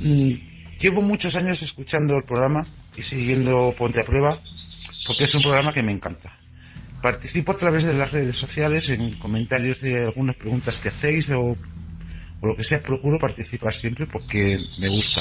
Mm, 0.00 0.52
Llevo 0.82 1.00
muchos 1.00 1.36
años 1.36 1.62
escuchando 1.62 2.16
el 2.16 2.24
programa 2.24 2.64
y 2.96 3.02
siguiendo 3.02 3.72
Ponte 3.78 4.00
a 4.00 4.04
Prueba 4.04 4.40
porque 5.06 5.24
es 5.24 5.34
un 5.34 5.42
programa 5.42 5.72
que 5.72 5.82
me 5.82 5.92
encanta. 5.92 6.32
Participo 7.02 7.52
a 7.52 7.56
través 7.56 7.84
de 7.84 7.94
las 7.94 8.12
redes 8.12 8.36
sociales 8.36 8.88
en 8.88 9.14
comentarios 9.18 9.80
de 9.80 10.04
algunas 10.04 10.36
preguntas 10.36 10.76
que 10.76 10.88
hacéis 10.88 11.30
o, 11.30 11.56
o 12.40 12.46
lo 12.46 12.54
que 12.56 12.62
sea. 12.62 12.80
Procuro 12.80 13.18
participar 13.18 13.74
siempre 13.74 14.06
porque 14.06 14.56
me 14.80 14.88
gusta. 14.88 15.20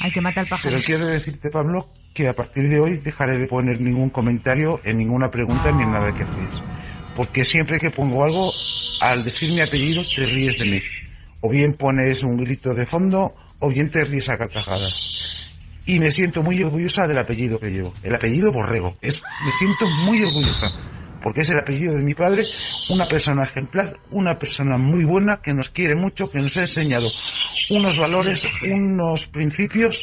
Hay 0.00 0.10
que 0.12 0.20
matar 0.20 0.44
al 0.44 0.50
pájaro. 0.50 0.70
Pero 0.70 0.84
quiero 0.84 1.06
decirte, 1.06 1.50
Pablo, 1.50 1.88
que 2.14 2.28
a 2.28 2.34
partir 2.34 2.68
de 2.68 2.80
hoy 2.80 2.98
dejaré 2.98 3.38
de 3.38 3.46
poner 3.46 3.80
ningún 3.80 4.10
comentario 4.10 4.80
en 4.84 4.98
ninguna 4.98 5.28
pregunta 5.28 5.72
ni 5.72 5.82
en 5.82 5.92
nada 5.92 6.12
que 6.12 6.22
hacéis. 6.22 6.62
Porque 7.16 7.44
siempre 7.44 7.78
que 7.78 7.90
pongo 7.90 8.24
algo, 8.24 8.52
al 9.00 9.24
decir 9.24 9.50
mi 9.50 9.60
apellido 9.60 10.02
te 10.14 10.24
ríes 10.24 10.56
de 10.58 10.70
mí. 10.70 10.82
O 11.40 11.50
bien 11.50 11.72
pones 11.72 12.22
un 12.22 12.36
grito 12.36 12.72
de 12.74 12.86
fondo, 12.86 13.32
o 13.58 13.68
bien 13.68 13.88
te 13.90 14.04
ríes 14.04 14.28
a 14.28 14.38
carcajadas. 14.38 14.94
Y 15.86 15.98
me 15.98 16.10
siento 16.10 16.42
muy 16.42 16.62
orgullosa 16.62 17.06
del 17.06 17.18
apellido 17.18 17.58
que 17.58 17.70
llevo. 17.70 17.92
El 18.02 18.14
apellido 18.14 18.52
Borrego. 18.52 18.94
Es, 19.00 19.20
me 19.44 19.52
siento 19.52 19.86
muy 20.04 20.22
orgullosa. 20.22 20.68
Porque 21.22 21.42
es 21.42 21.50
el 21.50 21.58
apellido 21.58 21.94
de 21.94 22.02
mi 22.02 22.14
padre, 22.14 22.44
una 22.90 23.06
persona 23.06 23.44
ejemplar, 23.44 23.94
una 24.10 24.34
persona 24.34 24.76
muy 24.76 25.04
buena, 25.04 25.36
que 25.36 25.54
nos 25.54 25.70
quiere 25.70 25.94
mucho, 25.94 26.28
que 26.28 26.40
nos 26.40 26.56
ha 26.56 26.62
enseñado 26.62 27.08
unos 27.70 27.96
valores, 27.96 28.44
unos 28.64 29.28
principios, 29.28 30.02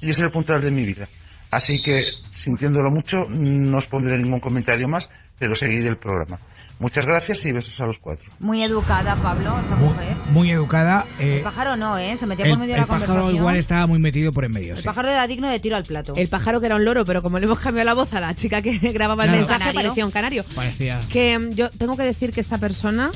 y 0.00 0.10
es 0.10 0.18
el 0.18 0.30
puntal 0.30 0.60
de 0.60 0.72
mi 0.72 0.84
vida. 0.84 1.06
Así 1.50 1.80
que, 1.80 2.02
sintiéndolo 2.34 2.90
mucho, 2.90 3.18
no 3.30 3.78
os 3.78 3.86
pondré 3.86 4.18
ningún 4.18 4.40
comentario 4.40 4.88
más, 4.88 5.08
pero 5.38 5.54
seguiré 5.54 5.88
el 5.88 5.96
programa. 5.96 6.38
Muchas 6.80 7.04
gracias 7.06 7.44
y 7.44 7.50
besos 7.52 7.78
a 7.80 7.86
los 7.86 7.98
cuatro. 7.98 8.30
Muy 8.38 8.62
educada, 8.62 9.16
Pablo, 9.16 9.52
esa 9.66 9.76
mujer. 9.76 10.16
Muy 10.30 10.50
educada. 10.52 11.04
eh, 11.18 11.38
El 11.38 11.42
pájaro 11.42 11.76
no, 11.76 11.98
¿eh? 11.98 12.16
Se 12.16 12.24
metía 12.26 12.44
el, 12.44 12.52
por 12.52 12.60
medio 12.60 12.74
de 12.74 12.80
el 12.80 12.80
la 12.82 12.86
pájaro 12.86 13.06
conversación. 13.06 13.36
igual 13.36 13.56
estaba 13.56 13.86
muy 13.88 13.98
metido 13.98 14.32
por 14.32 14.44
en 14.44 14.52
medio. 14.52 14.74
El 14.74 14.80
sí. 14.80 14.84
pájaro 14.84 15.08
era 15.08 15.26
digno 15.26 15.48
de 15.48 15.58
tiro 15.58 15.74
al 15.74 15.82
plato. 15.82 16.12
El 16.16 16.28
pájaro 16.28 16.60
que 16.60 16.66
era 16.66 16.76
un 16.76 16.84
loro, 16.84 17.04
pero 17.04 17.20
como 17.20 17.38
le 17.40 17.46
hemos 17.46 17.58
cambiado 17.58 17.84
la 17.86 17.94
voz 17.94 18.14
a 18.14 18.20
la 18.20 18.32
chica 18.34 18.62
que 18.62 18.78
grababa 18.92 19.24
el 19.24 19.30
Claro. 19.30 19.40
mensaje, 19.40 19.58
Canario. 19.64 19.80
parecía 19.82 20.04
un 20.06 20.10
canario. 20.12 20.44
Parecía. 20.54 21.00
Que 21.10 21.38
mm, 21.38 21.50
yo 21.50 21.70
tengo 21.70 21.96
que 21.96 22.04
decir 22.04 22.32
que 22.32 22.40
esta 22.40 22.58
persona, 22.58 23.10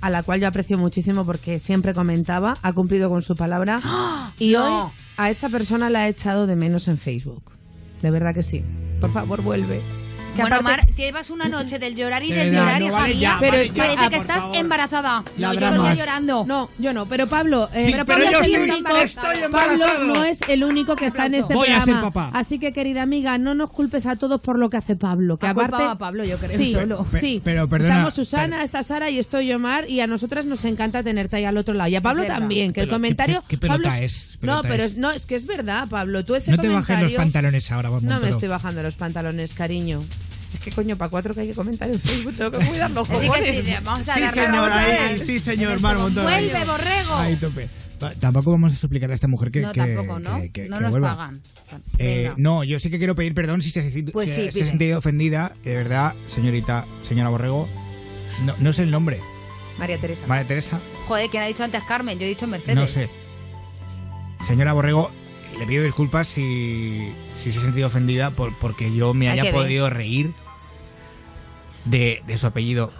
a 0.00 0.10
la 0.10 0.22
cual 0.22 0.40
yo 0.40 0.48
aprecio 0.48 0.78
muchísimo 0.78 1.26
porque 1.26 1.58
siempre 1.58 1.92
comentaba, 1.92 2.56
ha 2.62 2.72
cumplido 2.72 3.10
con 3.10 3.20
su 3.20 3.34
palabra. 3.36 3.78
Y 4.38 4.52
No. 4.52 4.86
hoy 4.86 4.92
a 5.18 5.28
esta 5.30 5.48
persona 5.50 5.90
la 5.90 6.00
ha 6.00 6.08
echado 6.08 6.46
de 6.46 6.56
menos 6.56 6.88
en 6.88 6.96
Facebook. 6.98 7.42
De 8.02 8.10
verdad 8.10 8.34
que 8.34 8.42
sí. 8.42 8.62
Por 9.00 9.10
favor, 9.12 9.42
vuelve. 9.42 9.82
Que 10.36 10.42
Bueno, 10.42 10.56
aparte- 10.56 10.86
Mar, 10.86 10.94
llevas 10.96 11.30
una 11.30 11.48
noche 11.48 11.78
del 11.78 11.94
llorar 11.96 12.22
y 12.24 12.30
De 12.32 12.36
del 12.44 12.54
llorar, 12.54 12.78
no 12.80 12.86
hija 12.86 12.92
vale 12.94 13.14
mía. 13.14 13.20
ya, 13.20 13.36
Pero 13.40 13.52
vale 13.52 13.62
es 13.64 13.72
que- 13.72 13.76
ya, 13.78 13.82
Parece 13.84 14.00
ah, 14.04 14.08
que 14.10 14.16
por 14.16 14.26
estás 14.26 14.38
favor. 14.38 14.56
embarazada. 14.56 15.24
La 15.38 15.48
no, 15.48 15.54
yo 15.54 15.60
no 15.60 15.86
estoy 15.88 15.98
llorando. 15.98 16.44
No, 16.46 16.70
yo 16.78 16.92
no, 16.92 17.06
pero 17.06 17.26
Pablo, 17.26 17.68
eh, 17.72 17.84
Sí, 17.86 17.92
pero 17.92 18.04
pero 18.06 18.18
Pablo 18.24 18.30
yo 18.32 18.40
es 18.40 18.46
el 18.46 18.64
sí, 18.64 18.70
único, 18.70 18.96
estoy 18.96 19.22
Pablo 19.24 19.44
embarazado. 19.46 20.04
no 20.06 20.24
es 20.24 20.40
el 20.48 20.64
único 20.64 20.96
que 20.96 21.06
está 21.06 21.26
en 21.26 21.34
este 21.34 21.54
Voy 21.54 21.68
a 21.68 21.80
ser 21.80 22.00
papá. 22.00 22.30
Así 22.34 22.58
que 22.58 22.72
querida 22.72 23.02
amiga, 23.02 23.38
no 23.38 23.54
nos 23.54 23.70
culpes 23.72 24.06
a 24.06 24.16
todos 24.16 24.40
por 24.40 24.58
lo 24.58 24.68
que 24.70 24.76
hace 24.76 24.96
Pablo, 24.96 25.38
que 25.38 25.46
Ha 25.46 25.50
aparte 25.50 25.82
a 25.82 25.94
Pablo, 25.96 26.24
yo 26.24 26.36
creo, 26.38 26.56
sí, 26.56 26.72
solo. 26.72 27.04
Pe- 27.10 27.18
sí. 27.20 27.40
pero 27.42 27.68
perdona, 27.68 27.94
Estamos 27.94 28.14
Susana, 28.14 28.62
está 28.62 28.82
Sara 28.82 29.10
y 29.10 29.18
estoy 29.18 29.52
Omar 29.52 29.88
y 29.88 30.00
a 30.00 30.06
nosotras 30.06 30.46
nos 30.46 30.64
encanta 30.64 31.02
tenerte 31.02 31.36
ahí 31.36 31.44
al 31.44 31.56
otro 31.56 31.74
lado. 31.74 31.88
Y 31.88 31.96
a 31.96 32.00
Pablo 32.00 32.24
también, 32.26 32.72
que 32.72 32.80
el 32.80 32.86
Pero, 32.86 32.96
¿qué 32.96 33.02
comentario 33.02 33.42
qué 33.48 33.58
pelota 33.58 34.00
es? 34.02 34.38
No, 34.42 34.62
pero 34.62 34.84
no, 34.96 35.10
es 35.12 35.26
que 35.26 35.34
es 35.34 35.46
verdad, 35.46 35.88
Pablo, 35.88 36.24
tú 36.24 36.34
ese 36.34 36.50
No 36.50 36.58
te 36.58 36.68
bajes 36.68 37.00
los 37.00 37.12
pantalones 37.12 37.70
ahora, 37.72 37.88
vamos. 37.90 38.02
No 38.04 38.20
me 38.20 38.30
estoy 38.30 38.48
bajando 38.48 38.82
los 38.82 38.96
pantalones, 38.96 39.54
cariño. 39.54 40.02
Que 40.66 40.72
coño, 40.72 40.96
para 40.98 41.08
cuatro 41.10 41.32
que 41.32 41.42
hay 41.42 41.46
que 41.46 41.54
comentar 41.54 41.88
en 41.88 42.00
Facebook, 42.00 42.34
tengo 42.36 42.50
que 42.50 42.66
cuidar 42.66 42.90
los 42.90 43.06
cojones. 43.06 43.64
sí, 43.64 43.72
vamos 43.84 44.08
a 44.08 44.14
Sí, 44.14 44.26
señor, 44.26 44.72
ahí, 44.72 45.18
sí, 45.20 45.38
señor, 45.38 45.76
En 45.76 45.80
Mar 45.82 45.96
este. 45.96 46.20
¡Vuelve, 46.20 46.64
borrego! 46.64 47.14
Ahí 47.14 47.36
tope. 47.36 47.68
Tampoco 48.18 48.50
vamos 48.50 48.72
a 48.72 48.76
suplicar 48.76 49.08
a 49.12 49.14
esta 49.14 49.28
mujer 49.28 49.52
que. 49.52 49.60
no, 49.60 49.70
que- 49.72 49.78
tampoco, 49.80 50.18
¿no? 50.18 50.36
que- 50.42 50.50
que- 50.50 50.68
no 50.68 50.80
nos 50.80 50.90
vuelva. 50.90 51.16
pagan. 51.16 51.40
Eh, 51.98 52.32
no, 52.36 52.64
yo 52.64 52.80
sí 52.80 52.90
que 52.90 52.98
quiero 52.98 53.14
pedir 53.14 53.32
perdón 53.32 53.62
si 53.62 53.70
se, 53.70 53.80
Pues 54.12 54.28
sí, 54.34 54.50
se 54.50 54.64
ha 54.64 54.66
sentido 54.66 54.98
ofendida. 54.98 55.54
De 55.62 55.76
verdad, 55.76 56.14
señorita, 56.26 56.84
señora 57.04 57.28
Borrego. 57.30 57.68
No, 58.44 58.56
no 58.58 58.72
sé 58.72 58.82
el 58.82 58.90
nombre. 58.90 59.20
María 59.78 59.98
Teresa. 60.00 60.26
María 60.26 60.48
Teresa. 60.48 60.80
Joder, 61.06 61.30
¿quién 61.30 61.44
ha 61.44 61.46
dicho 61.46 61.62
antes 61.62 61.80
Carmen? 61.84 62.18
Yo 62.18 62.24
he 62.26 62.28
dicho 62.30 62.48
Mercedes. 62.48 62.74
No 62.74 62.88
sé. 62.88 63.08
Señora 64.44 64.72
Borrego, 64.72 65.12
le 65.60 65.66
pido 65.66 65.84
disculpas 65.84 66.26
si, 66.26 67.08
si 67.34 67.52
se 67.52 67.60
ha 67.60 67.62
sentido 67.62 67.86
ofendida 67.86 68.32
por, 68.32 68.58
porque 68.58 68.92
yo 68.92 69.14
me 69.14 69.28
Hay 69.28 69.34
haya 69.38 69.44
ver. 69.44 69.54
podido 69.54 69.88
reír 69.90 70.32
de, 71.86 72.22
de 72.26 72.36
su 72.38 72.46
apellido. 72.46 72.92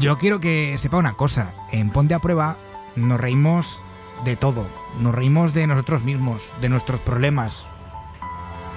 Yo 0.00 0.18
quiero 0.18 0.40
que 0.40 0.76
sepa 0.78 0.96
una 0.98 1.14
cosa. 1.14 1.52
En 1.72 1.90
Ponte 1.90 2.14
a 2.14 2.18
Prueba 2.18 2.56
nos 2.96 3.20
reímos 3.20 3.78
de 4.24 4.36
todo. 4.36 4.66
Nos 5.00 5.14
reímos 5.14 5.54
de 5.54 5.66
nosotros 5.66 6.02
mismos, 6.02 6.50
de 6.60 6.68
nuestros 6.68 7.00
problemas. 7.00 7.66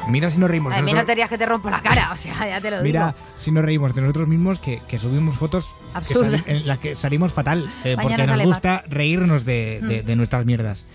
Mira 0.08 0.30
si 0.32 0.38
nos 0.40 0.50
reímos 0.50 0.74
A 0.74 0.82
mí 0.82 0.94
no 0.94 1.06
te 1.06 1.16
que 1.16 1.38
te 1.38 1.46
rompo 1.46 1.70
la 1.70 1.82
cara, 1.82 2.12
o 2.14 2.18
sea, 2.18 2.48
ya 2.48 2.60
te 2.62 2.72
lo 2.72 2.82
Mira 2.82 3.08
digo. 3.08 3.18
si 3.36 3.52
nos 3.52 3.64
reímos 3.64 3.94
de 3.94 4.02
nosotros 4.02 4.28
mismos 4.28 4.58
que, 4.58 4.82
que 4.88 4.98
subimos 4.98 5.36
fotos 5.36 5.76
que 6.08 6.42
en 6.48 6.66
las 6.68 6.78
que 6.80 6.96
salimos 6.96 7.32
fatal. 7.32 7.70
eh, 7.84 7.96
porque 8.02 8.26
nos 8.26 8.42
gusta 8.42 8.84
reírnos 8.88 9.46
de, 9.46 9.82
de- 9.82 10.02
Mm. 10.02 10.06
de 10.06 10.16
nuestras 10.16 10.46
mierdas. 10.46 10.86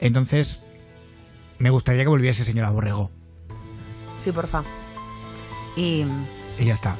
Entonces, 0.00 0.60
me 1.58 1.68
gustaría 1.70 2.02
que 2.04 2.08
volviese 2.08 2.44
señora 2.44 2.70
Borrego. 2.70 3.10
Sí, 4.18 4.32
porfa. 4.32 4.62
Y 5.76 6.04
Y 6.58 6.64
ya 6.66 6.74
está. 6.74 6.96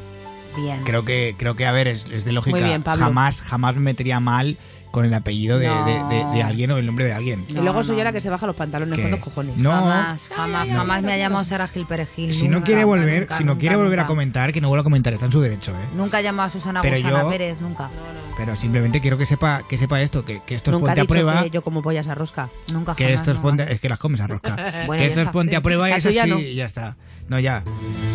Bien. 0.56 0.82
Creo 0.84 1.04
que, 1.04 1.34
creo 1.36 1.56
que 1.56 1.66
a 1.66 1.72
ver, 1.72 1.88
es, 1.88 2.06
es 2.06 2.24
de 2.24 2.32
lógica. 2.32 2.56
Muy 2.56 2.64
bien, 2.68 2.82
Pablo. 2.82 3.04
Jamás, 3.04 3.42
jamás 3.42 3.74
me 3.74 3.80
metería 3.80 4.20
mal 4.20 4.56
con 4.92 5.04
el 5.04 5.12
apellido 5.12 5.58
de, 5.58 5.66
No. 5.66 5.84
de- 5.84 6.14
de- 6.14 6.24
de 6.36 6.42
alguien 6.44 6.70
o 6.70 6.76
el 6.76 6.86
nombre 6.86 7.04
de 7.04 7.12
alguien. 7.12 7.44
y 7.48 7.54
luego 7.54 7.82
soy 7.82 7.96
yo 7.96 8.04
la 8.04 8.12
que 8.12 8.20
se 8.20 8.30
baja 8.30 8.46
los 8.46 8.54
pantalones 8.54 8.94
¿Qué? 8.96 9.02
con 9.02 9.10
los 9.10 9.18
cojones. 9.20 9.56
No. 9.56 9.72
Jamás, 9.72 10.20
jamás, 10.36 10.68
jamás 10.68 11.02
me 11.02 11.12
ha 11.12 11.16
llamado 11.18 11.44
Sara 11.44 11.66
Gil 11.66 11.84
Perejil. 11.84 12.32
Si 12.32 12.46
no 12.46 12.62
quiere 12.62 12.84
volver, 12.84 13.22
nunca, 13.22 13.36
si 13.36 13.42
no 13.42 13.52
nunca, 13.54 13.60
quiere 13.62 13.74
volver 13.74 13.98
a 13.98 14.06
comentar, 14.06 14.52
que 14.52 14.60
no 14.60 14.68
vuelva 14.68 14.82
a 14.82 14.84
comentar, 14.84 15.12
está 15.12 15.26
en 15.26 15.32
su 15.32 15.40
derecho, 15.40 15.72
¿eh? 15.72 15.84
Nunca 15.96 16.18
ha 16.18 16.22
llamado 16.22 16.46
a 16.46 16.50
Susana 16.50 16.80
Pero 16.80 16.94
Gusana 16.98 17.22
yo- 17.24 17.30
Pérez, 17.30 17.60
nunca. 17.60 17.90
Pero 18.36 18.54
simplemente 18.54 19.00
quiero 19.00 19.18
que 19.18 19.26
sepa, 19.26 19.62
que 19.68 19.76
sepa 19.78 20.00
esto, 20.00 20.24
que, 20.24 20.40
que 20.46 20.54
esto 20.54 20.70
es 20.70 20.78
ponte 20.78 21.00
a 21.00 21.04
prueba. 21.06 21.42
que 21.42 21.50
yo 21.50 21.62
como 21.62 21.82
pollas 21.82 22.06
a 22.06 22.14
rosca. 22.14 22.48
Nunca 22.72 22.94
Que 22.94 23.12
esto 23.12 23.32
es 23.32 23.38
ponte, 23.38 23.72
es 23.72 23.80
que 23.80 23.88
las 23.88 23.98
comes 23.98 24.20
a 24.20 24.28
rosca. 24.28 24.54
Bueno, 24.86 25.00
que 25.02 25.08
ya 25.08 25.14
esto 25.14 25.20
es 25.22 25.28
ponte 25.30 25.50
sí. 25.50 25.56
a 25.56 25.60
prueba 25.60 25.90
y 25.90 25.94
es 25.94 26.06
así 26.06 26.18
no. 26.30 26.38
y 26.38 26.54
ya 26.54 26.66
está. 26.66 26.96
No, 27.28 27.40
ya. 27.40 27.64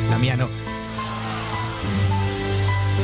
La 0.10 0.18
mía 0.18 0.38
no. 0.38 0.48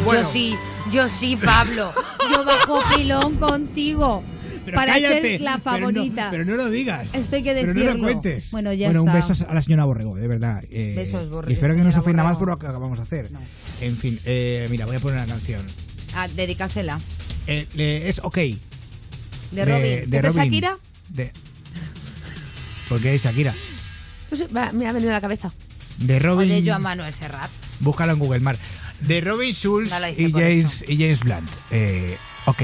Bueno. 0.06 0.22
Yo 0.24 0.30
sí, 0.32 0.56
yo 0.92 1.10
sí, 1.10 1.36
Pablo. 1.36 1.92
Yo 2.32 2.46
bajo 2.46 2.80
pilón 2.96 3.36
contigo. 3.38 4.24
Pero 4.64 4.78
para 4.78 4.94
cállate, 4.94 5.22
ser 5.22 5.42
la 5.42 5.60
pero 5.64 5.80
no- 5.92 5.94
favorita. 5.94 6.28
Pero 6.32 6.46
no, 6.46 6.56
lo 6.56 6.70
digas. 6.72 7.14
Esto 7.14 7.36
hay 7.36 7.44
que 7.44 7.54
Pero 7.54 7.74
decirlo. 7.74 7.92
no 7.92 7.98
lo 7.98 8.04
cuentes. 8.04 8.50
Bueno, 8.52 8.74
ya 8.74 8.88
bueno, 8.88 9.02
está. 9.02 9.12
un 9.12 9.30
beso 9.30 9.46
a 9.50 9.54
la 9.54 9.62
señora 9.62 9.86
Borrego, 9.86 10.16
de 10.16 10.28
verdad. 10.28 10.64
Eh, 10.72 10.94
Besos, 10.96 11.30
Borrego, 11.30 11.52
y 11.52 11.54
espero 11.54 11.76
que 11.76 11.82
no 11.82 11.92
se 11.92 12.00
ofenda 12.00 12.24
más 12.24 12.38
por 12.38 12.48
lo 12.48 12.58
que 12.58 12.66
acabamos 12.66 12.98
de 12.98 13.04
hacer. 13.04 13.30
En 13.82 13.96
fin, 13.96 14.20
eh, 14.26 14.66
mira, 14.72 14.86
voy 14.88 14.96
a 14.96 15.00
poner 15.00 15.18
una 15.18 15.28
canción. 15.28 15.62
Ah, 16.16 16.28
dedicásela. 16.30 17.00
Eh, 17.46 17.68
es 18.08 18.20
OK. 18.24 18.38
De 19.52 19.66
Robin. 19.66 19.82
De, 19.82 20.00
¿Es 20.02 20.10
de 20.10 20.22
Robin. 20.24 20.44
Shakira? 20.44 20.78
De... 21.10 21.32
¿Por 22.90 23.00
qué 23.02 23.18
Shakira? 23.18 23.54
No 24.32 24.38
sé, 24.38 24.48
va, 24.48 24.72
me 24.72 24.88
ha 24.88 24.92
venido 24.94 25.12
a 25.12 25.16
la 25.16 25.22
cabeza. 25.22 25.52
De 26.00 26.18
O 26.18 26.20
Robin. 26.20 26.50
de 26.50 26.64
Joan 26.68 26.82
Manuel 26.82 27.14
Serrat. 27.14 27.50
Búscalo 27.82 28.14
en 28.14 28.20
Google 28.20 28.40
Mar. 28.40 28.58
De 29.02 29.22
Robin 29.22 29.54
Schulz 29.54 29.90
No 29.92 30.10
y 30.10 30.32
James, 30.32 30.84
y 30.88 30.98
James 30.98 31.20
Blunt. 31.22 31.50
Eh, 31.72 32.18
OK. 32.46 32.64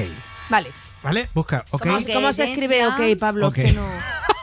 Vale. 0.50 0.70
¿Vale? 1.04 1.30
Busca 1.34 1.66
OK. 1.72 1.84
¿Cómo, 1.84 2.00
cómo 2.14 2.34
se 2.34 2.52
escribe 2.52 2.86
OK, 2.88 3.18
Pablo? 3.20 3.48
Ok. 3.48 3.56
Que 3.56 3.72
no... 3.74 3.86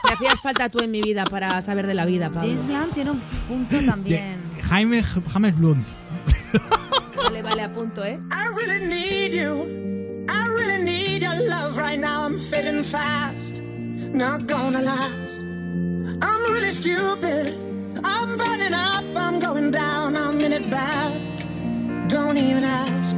Me 0.03 0.13
hacías 0.13 0.41
falta 0.41 0.69
tú 0.69 0.79
en 0.79 0.91
mi 0.91 1.01
vida 1.01 1.25
para 1.25 1.61
saber 1.61 1.85
de 1.85 1.93
la 1.93 2.05
vida, 2.05 2.29
Pablo. 2.29 2.49
James 2.49 2.65
Blunt 2.65 2.93
tiene 2.93 3.11
un 3.11 3.19
punto 3.47 3.77
también. 3.85 4.41
Jaime 4.63 5.03
James 5.03 5.55
Blunt. 5.55 5.87
Vale, 7.15 7.41
vale, 7.43 7.61
apunto, 7.61 8.03
¿eh? 8.03 8.17
I 8.31 8.47
really 8.55 8.85
need 8.87 9.33
you. 9.33 9.65
I 10.27 10.47
really 10.47 10.83
need 10.83 11.21
your 11.21 11.35
love 11.47 11.77
right 11.77 11.99
now. 11.99 12.25
I'm 12.25 12.37
fading 12.37 12.83
fast. 12.83 13.61
Not 13.61 14.47
gonna 14.47 14.81
last. 14.81 15.39
I'm 16.21 16.51
really 16.51 16.71
stupid. 16.71 17.55
I'm 18.03 18.37
burning 18.37 18.73
up. 18.73 19.03
I'm 19.15 19.39
going 19.39 19.71
down. 19.71 20.15
I'm 20.15 20.39
in 20.39 20.53
it 20.53 20.69
bad. 20.71 21.21
Don't 22.09 22.37
even 22.37 22.63
ask. 22.63 23.15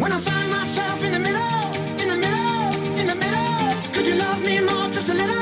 When 0.00 0.10
I 0.10 0.18
find 0.18 0.50
myself 0.50 1.04
in 1.04 1.12
the 1.12 1.18
middle, 1.18 1.66
in 2.00 2.08
the 2.08 2.16
middle, 2.16 2.98
in 2.98 3.06
the 3.06 3.14
middle, 3.14 3.92
could 3.92 4.06
you 4.06 4.14
love 4.14 4.42
me 4.42 4.60
more? 4.60 4.88
Just 4.90 5.10
a 5.10 5.14
little, 5.14 5.41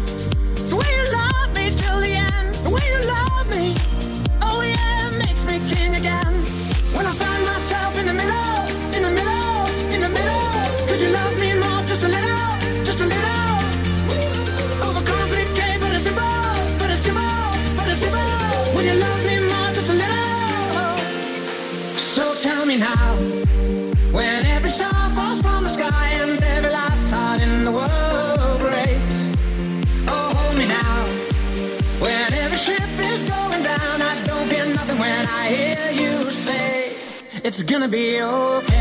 It's 37.51 37.63
gonna 37.63 37.89
be 37.89 38.21
okay. 38.21 38.80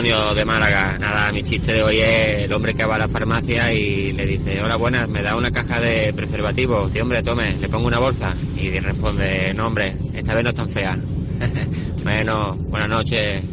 De 0.00 0.46
Málaga. 0.46 0.96
Nada, 0.98 1.30
mi 1.30 1.42
chiste 1.44 1.74
de 1.74 1.82
hoy 1.82 1.98
es 1.98 2.44
el 2.44 2.52
hombre 2.54 2.72
que 2.72 2.86
va 2.86 2.94
a 2.94 3.00
la 3.00 3.08
farmacia 3.08 3.70
y 3.70 4.12
le 4.12 4.24
dice, 4.24 4.62
hola 4.62 4.76
buenas, 4.76 5.06
me 5.10 5.20
da 5.20 5.36
una 5.36 5.50
caja 5.50 5.78
de 5.78 6.10
preservativos. 6.14 6.90
Sí 6.90 7.00
hombre, 7.00 7.22
tome, 7.22 7.54
le 7.60 7.68
pongo 7.68 7.86
una 7.86 7.98
bolsa. 7.98 8.32
Y 8.56 8.70
responde, 8.80 9.52
no 9.52 9.66
hombre, 9.66 9.94
esta 10.14 10.34
vez 10.34 10.44
no 10.44 10.50
es 10.50 10.56
tan 10.56 10.70
fea. 10.70 10.96
bueno, 12.02 12.56
buenas 12.70 12.88
noches. 12.88 13.44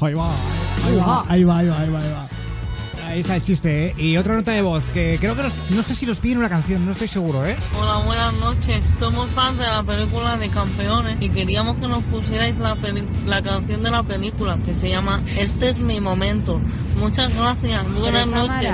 Ahí 0.00 0.14
va, 0.14 1.22
ahí 1.28 1.44
va, 1.44 1.58
ahí 1.58 1.68
va, 1.68 1.78
ahí 1.80 1.90
va, 1.90 2.23
ahí 3.14 3.20
está 3.20 3.36
el 3.36 3.42
chiste, 3.42 3.86
¿eh? 3.86 3.94
Y 3.96 4.16
otra 4.16 4.34
nota 4.34 4.50
de 4.50 4.60
voz, 4.62 4.84
que 4.86 5.16
creo 5.20 5.36
que 5.36 5.42
nos- 5.44 5.54
no 5.70 5.82
sé 5.84 5.94
si 5.94 6.04
nos 6.04 6.18
piden 6.18 6.38
una 6.38 6.48
canción, 6.48 6.84
no 6.84 6.90
estoy 6.92 7.06
seguro, 7.08 7.46
¿eh? 7.46 7.56
Hola, 7.80 7.98
buenas 8.04 8.32
noches. 8.34 8.84
Somos 8.98 9.30
fans 9.30 9.56
de 9.58 9.66
la 9.66 9.82
película 9.84 10.36
de 10.36 10.48
Campeones 10.48 11.22
y 11.22 11.28
queríamos 11.30 11.76
que 11.78 11.86
nos 11.86 12.02
pusierais 12.04 12.58
la, 12.58 12.74
peli- 12.74 13.08
la 13.26 13.40
canción 13.40 13.82
de 13.82 13.90
la 13.92 14.02
película 14.02 14.58
que 14.64 14.74
se 14.74 14.88
llama 14.90 15.20
Este 15.38 15.68
es 15.70 15.78
mi 15.78 16.00
momento. 16.00 16.60
Muchas 16.96 17.32
gracias. 17.32 17.84
Buenas 17.94 18.26
noches. 18.26 18.70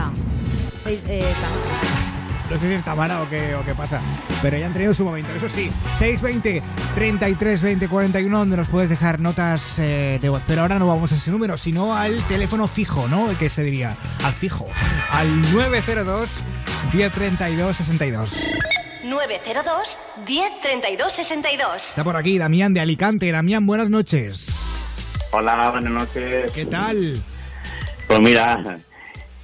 Eh, 0.86 1.22
No 2.50 2.58
sé 2.58 2.66
si 2.66 2.74
está 2.74 2.94
mala 2.96 3.22
o 3.22 3.28
qué, 3.28 3.54
o 3.54 3.64
qué 3.64 3.74
pasa. 3.74 4.00
Pero 4.42 4.56
ya 4.58 4.66
han 4.66 4.72
tenido 4.72 4.92
su 4.94 5.04
momento. 5.04 5.30
Eso 5.36 5.48
sí, 5.48 5.70
620 5.98 6.62
33 6.94 7.62
20 7.62 7.88
41, 7.88 8.38
donde 8.38 8.56
nos 8.56 8.68
puedes 8.68 8.88
dejar 8.88 9.20
notas 9.20 9.78
eh, 9.78 10.18
de 10.20 10.28
voz. 10.28 10.42
Pero 10.46 10.62
ahora 10.62 10.78
no 10.78 10.86
vamos 10.86 11.12
a 11.12 11.14
ese 11.14 11.30
número, 11.30 11.56
sino 11.56 11.94
al 11.94 12.22
teléfono 12.24 12.66
fijo, 12.68 13.08
¿no? 13.08 13.30
El 13.30 13.36
que 13.36 13.48
se 13.48 13.62
diría, 13.62 13.96
al 14.24 14.32
fijo. 14.32 14.68
Al 15.10 15.40
902 15.52 16.42
1032 16.92 17.76
62. 17.76 18.30
902 19.04 19.98
1032 20.28 21.12
62. 21.12 21.88
Está 21.90 22.04
por 22.04 22.16
aquí 22.16 22.38
Damián 22.38 22.74
de 22.74 22.80
Alicante. 22.80 23.30
Damián, 23.30 23.66
buenas 23.66 23.88
noches. 23.88 24.48
Hola, 25.30 25.70
buenas 25.70 25.92
noches. 25.92 26.50
¿Qué 26.52 26.66
tal? 26.66 27.22
Pues 28.08 28.20
mira, 28.20 28.80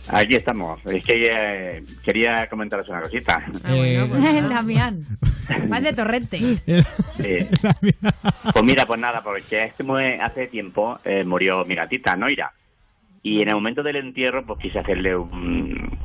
aquí 0.08 0.36
estamos. 0.36 0.84
Es 0.86 1.04
que 1.04 1.22
eh, 1.22 1.84
quería 2.04 2.48
comentaros 2.48 2.88
una 2.88 3.02
cosita. 3.02 3.44
Eh, 3.68 4.06
El 4.38 4.48
Damián. 4.48 5.04
Vas 5.68 5.82
de 5.82 5.92
torrente. 5.92 6.38
Sí. 6.38 7.46
Pues 8.52 8.64
mira, 8.64 8.86
pues 8.86 9.00
nada, 9.00 9.22
porque 9.22 9.72
hace 10.20 10.46
tiempo 10.48 10.98
eh, 11.04 11.24
murió 11.24 11.64
mi 11.64 11.74
gatita, 11.74 12.16
Noira. 12.16 12.52
Y 13.22 13.42
en 13.42 13.48
el 13.48 13.54
momento 13.54 13.82
del 13.82 13.96
entierro, 13.96 14.44
pues 14.46 14.60
quise 14.60 14.78
hacerle 14.78 15.16
un, 15.16 15.98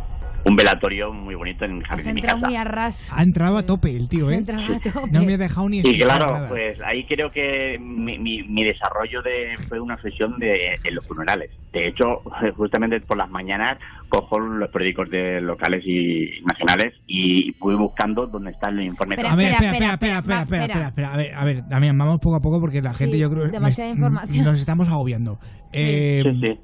un 0.45 0.55
velatorio 0.55 1.13
muy 1.13 1.35
bonito 1.35 1.65
en 1.65 1.71
el 1.77 1.81
Has 1.83 1.87
jardín 1.89 2.05
de 2.07 2.13
mi 2.13 2.19
entrado 2.21 2.39
casa. 2.39 2.47
muy 2.47 2.55
a 2.57 2.63
ras. 2.63 3.09
Ha 3.13 3.23
entrado 3.23 3.57
a 3.57 3.65
tope 3.65 3.95
el 3.95 4.09
tío, 4.09 4.25
Has 4.27 4.31
¿eh? 4.33 4.35
entrado 4.37 4.63
a 4.73 4.79
tope. 4.79 5.11
No 5.11 5.23
me 5.23 5.33
ha 5.33 5.37
dejado 5.37 5.69
ni 5.69 5.79
Y 5.79 5.97
claro, 5.99 6.33
nada. 6.33 6.49
pues 6.49 6.79
ahí 6.85 7.05
creo 7.05 7.31
que 7.31 7.77
mi, 7.79 8.17
mi- 8.17 8.43
mi 8.43 8.63
desarrollo 8.63 9.21
de, 9.21 9.55
fue 9.67 9.79
una 9.79 9.95
obsesión 9.95 10.37
de, 10.39 10.75
de 10.83 10.91
los 10.91 11.07
funerales. 11.07 11.51
De 11.71 11.87
hecho, 11.87 12.21
justamente 12.57 12.99
por 13.01 13.17
las 13.17 13.29
mañanas 13.29 13.77
cojo 14.09 14.39
los 14.39 14.69
periódicos 14.71 15.09
de 15.09 15.39
locales 15.41 15.83
y 15.85 16.41
nacionales 16.45 16.93
y 17.07 17.51
voy 17.59 17.75
buscando 17.75 18.27
dónde 18.27 18.51
está 18.51 18.69
el 18.69 18.81
informe. 18.81 19.15
a 19.15 19.35
ver, 19.35 19.53
espera, 19.53 19.71
espera, 19.73 19.93
espera, 19.93 20.17
espera, 20.17 20.41
espera, 20.41 20.65
espera, 20.65 20.87
espera. 20.87 21.13
A 21.13 21.17
ver, 21.17 21.33
a 21.35 21.45
ver, 21.45 21.67
Damián, 21.69 21.97
vamos 21.97 22.19
poco 22.19 22.35
a 22.35 22.39
poco 22.41 22.59
porque 22.59 22.81
la 22.81 22.93
gente 22.93 23.15
Sí, 23.15 23.21
yo 23.21 23.29
creo 23.29 23.45
que 23.45 23.51
demasiada 23.51 23.89
información. 23.91 24.43
nos 24.45 24.55
estamos 24.55 24.89
agobiando. 24.89 25.39
Eh, 25.71 26.23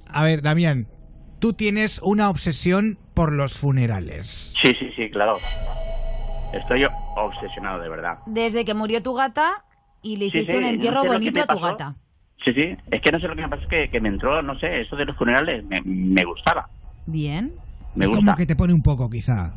A 0.10 0.24
ver, 0.24 0.41
Damián, 0.41 0.88
tú 1.40 1.54
tienes 1.54 2.02
una 2.04 2.30
obsesión 2.30 2.98
por 3.18 3.34
los 3.34 3.57
funerales. 3.57 4.53
Sí, 4.61 4.72
sí, 4.80 4.91
sí, 4.95 5.10
claro. 5.10 5.39
Estoy 6.53 6.85
obsesionado, 7.15 7.81
de 7.81 7.89
verdad. 7.89 8.19
Desde 8.27 8.64
que 8.64 8.76
murió 8.76 9.02
tu 9.02 9.15
gata 9.15 9.65
y 10.03 10.18
le 10.18 10.26
hiciste 10.26 10.52
sí, 10.53 10.57
un 10.57 10.64
no 10.64 10.69
entierro 10.69 11.02
sé 11.02 11.07
bonito 11.07 11.41
a 11.41 11.48
tu 11.48 11.60
gata. 11.60 11.95
Sí, 12.45 12.53
sí. 12.53 12.77
Es 12.91 13.02
que 13.02 13.11
no 13.11 13.19
sé 13.19 13.27
lo 13.27 13.35
que 13.35 13.41
me 13.41 13.49
pasa, 13.49 13.64
es 13.64 13.69
que, 13.69 13.89
que 13.89 13.99
me 13.99 14.10
entró, 14.10 14.44
no 14.44 14.57
sé, 14.60 14.81
eso 14.81 14.95
de 14.95 15.06
los 15.06 15.18
funerales 15.18 15.65
me, 15.65 15.81
me 15.81 16.23
gustaba. 16.26 16.69
Bien. 17.07 17.53
Me 17.95 18.06
es 18.06 18.10
gusta. 18.10 18.23
como 18.23 18.35
que 18.35 18.45
te 18.45 18.56
pone 18.56 18.73
un 18.73 18.84
poco, 18.84 19.10
quizá. 19.10 19.52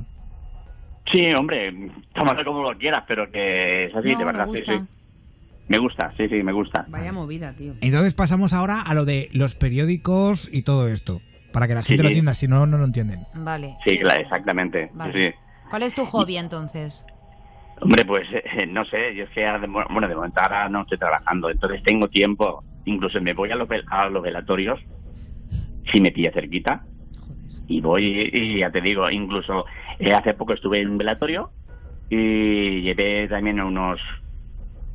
Sí, 1.12 1.20
hombre, 1.36 1.70
tómalo 2.14 2.42
como 2.42 2.62
lo 2.72 2.78
quieras, 2.78 3.04
pero 3.06 3.30
que 3.30 3.86
es 3.86 3.94
así, 3.94 4.12
No, 4.12 4.18
de 4.20 4.24
me 4.24 4.32
verdad, 4.32 4.48
sí, 4.54 4.62
sí. 4.66 4.80
Me 5.68 5.78
gusta, 5.78 6.14
sí, 6.16 6.28
sí, 6.28 6.42
me 6.42 6.52
gusta. 6.52 6.86
Vaya 6.88 7.12
movida, 7.12 7.54
tío. 7.54 7.74
Entonces 7.82 8.14
pasamos 8.14 8.54
ahora 8.54 8.80
a 8.80 8.94
lo 8.94 9.04
de 9.04 9.28
los 9.32 9.54
periódicos 9.54 10.48
y 10.50 10.62
todo 10.62 10.88
esto. 10.88 11.20
Para 11.52 11.66
que 11.66 11.74
la 11.74 11.82
gente 11.82 11.96
Sí, 11.96 12.02
lo 12.02 12.08
sí. 12.08 12.12
entienda, 12.12 12.34
si 12.34 12.48
no, 12.48 12.66
no 12.66 12.78
lo 12.78 12.84
entienden. 12.84 13.26
Vale. 13.32 13.78
Sí, 13.84 13.98
claro, 13.98 14.20
exactamente. 14.20 14.90
Vale. 14.92 15.32
Sí. 15.32 15.38
¿Cuál 15.68 15.82
es 15.82 15.94
tu 15.94 16.04
hobby 16.04 16.36
entonces? 16.36 17.04
Hombre, 17.80 18.04
pues 18.04 18.26
eh, 18.32 18.66
no 18.66 18.84
sé, 18.84 19.14
yo 19.14 19.24
es 19.24 19.30
que 19.30 19.46
ahora 19.46 19.60
de, 19.60 19.66
mo- 19.66 19.84
bueno, 19.90 20.06
de 20.08 20.14
momento 20.14 20.40
ahora 20.42 20.68
no 20.68 20.82
estoy 20.82 20.98
trabajando, 20.98 21.48
entonces 21.50 21.82
tengo 21.82 22.08
tiempo, 22.08 22.62
incluso 22.84 23.20
me 23.22 23.32
voy 23.32 23.50
a 23.50 23.56
los, 23.56 23.68
vel- 23.68 23.84
a 23.88 24.08
los 24.10 24.22
velatorios, 24.22 24.78
si 25.90 26.00
me 26.00 26.10
pilla 26.10 26.30
cerquita, 26.32 26.84
y 27.66 27.80
voy, 27.80 28.28
y 28.32 28.58
ya 28.58 28.70
te 28.70 28.80
digo, 28.82 29.08
incluso 29.10 29.64
eh, 29.98 30.12
hace 30.12 30.34
poco 30.34 30.52
estuve 30.52 30.80
en 30.82 30.90
un 30.90 30.98
velatorio 30.98 31.52
y 32.10 32.82
llevé 32.82 33.28
también 33.28 33.60
unos, 33.60 33.98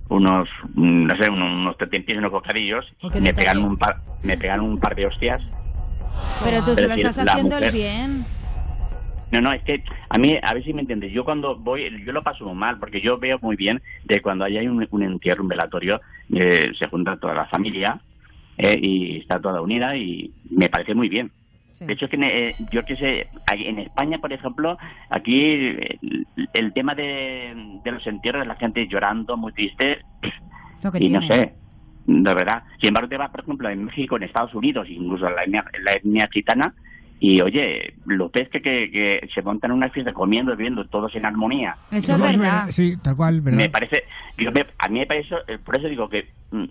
unos, 0.10 0.48
mm, 0.76 1.06
no 1.08 1.18
sé, 1.18 1.30
unos, 1.32 1.50
unos 1.54 1.78
tentempiés, 1.78 2.20
unos 2.20 2.32
bocadillos, 2.32 2.86
me 3.02 3.10
detalle. 3.22 3.34
pegaron, 3.36 3.64
un 3.64 3.78
par, 3.78 3.98
me 4.22 4.38
pegaron 4.38 4.66
un 4.66 4.80
par 4.80 4.96
de 4.96 5.08
hostias. 5.08 5.42
Pero 6.44 6.64
tú 6.64 6.72
Es 6.72 6.76
se 6.76 6.82
lo 6.84 6.90
decir, 6.90 7.06
estás 7.06 7.28
haciendo 7.28 7.58
el 7.58 7.72
bien. 7.72 8.26
No, 9.32 9.42
no, 9.42 9.54
es 9.54 9.64
que 9.64 9.84
a 10.10 10.18
mí, 10.18 10.38
a 10.42 10.54
ver 10.54 10.64
si 10.64 10.74
me 10.74 10.82
entiendes, 10.82 11.12
yo 11.12 11.26
cuando 11.26 11.56
voy, 11.56 12.04
yo 12.06 12.12
lo 12.12 12.24
paso 12.24 12.46
muy 12.46 12.56
mal, 12.56 12.80
porque 12.80 13.02
yo 13.02 13.18
veo 13.18 13.40
muy 13.42 13.56
bien 13.56 13.82
de 14.06 14.22
cuando 14.22 14.46
hay 14.46 14.68
un, 14.68 14.88
un 14.90 15.04
entierro, 15.04 15.44
un 15.44 15.50
velatorio, 15.50 16.00
eh, 16.34 16.72
se 16.80 16.90
junta 16.90 17.18
toda 17.18 17.34
la 17.34 17.46
familia 17.48 18.00
eh, 18.58 18.78
y 18.80 19.18
está 19.18 19.40
toda 19.40 19.62
unida 19.62 19.96
y 19.98 20.32
me 20.50 20.70
parece 20.70 20.94
muy 20.94 21.10
bien. 21.10 21.32
De 21.80 21.92
hecho, 21.92 22.06
es 22.06 22.12
que 22.12 22.18
eh, 22.22 22.56
yo 22.72 22.86
que 22.86 22.96
sé, 22.96 23.28
en 23.52 23.80
España, 23.80 24.20
por 24.20 24.32
ejemplo, 24.32 24.78
aquí 25.10 25.76
el, 26.54 26.74
tema 26.74 26.96
de, 26.96 27.80
de 27.84 27.92
los 27.92 28.08
entierros, 28.08 28.48
la 28.48 28.56
gente 28.56 28.88
llorando, 28.88 29.36
muy 29.36 29.52
triste, 29.52 30.00
Lo 30.82 30.92
que 30.92 31.04
y 31.04 31.10
no 31.10 31.22
sé, 31.24 31.54
de 32.06 32.34
verdad. 32.34 32.64
Sin 32.82 32.90
embargo, 32.90 33.10
te 33.10 33.18
vas, 33.18 33.32
por 33.32 33.42
ejemplo, 33.42 33.70
en 33.70 33.86
México, 33.86 34.16
en 34.18 34.24
Estados 34.24 34.54
Unidos, 34.54 34.88
incluso 34.90 35.28
en 35.28 35.36
la 35.36 35.44
etnia, 35.44 35.66
en 35.74 35.84
la 35.84 35.94
etnia 35.94 36.30
gitana, 36.32 36.74
y 37.20 37.42
oye, 37.42 37.94
los 38.06 38.32
que, 38.32 38.62
que, 38.62 38.62
que 38.92 39.28
se 39.34 39.42
montan 39.42 39.72
una 39.72 39.90
fiesta 39.90 40.12
comiendo, 40.14 40.52
bebiendo, 40.56 40.86
todos 40.86 41.16
en 41.16 41.26
armonía. 41.26 41.76
Eso 41.90 42.14
es 42.14 42.20
verdad. 42.40 42.68
Sí, 42.70 42.98
tal 43.02 43.16
cual, 43.16 43.42
¿verdad? 43.42 43.58
Me 43.60 43.70
parece, 43.70 44.04
yo 44.38 44.52
me- 44.52 44.66
a 44.78 44.88
mí 44.90 45.00
me 45.00 45.06
parece, 45.08 45.34
eh, 45.48 45.58
por 45.64 45.78
eso 45.78 45.88
digo 45.88 46.10
que 46.10 46.28
mm, 46.52 46.66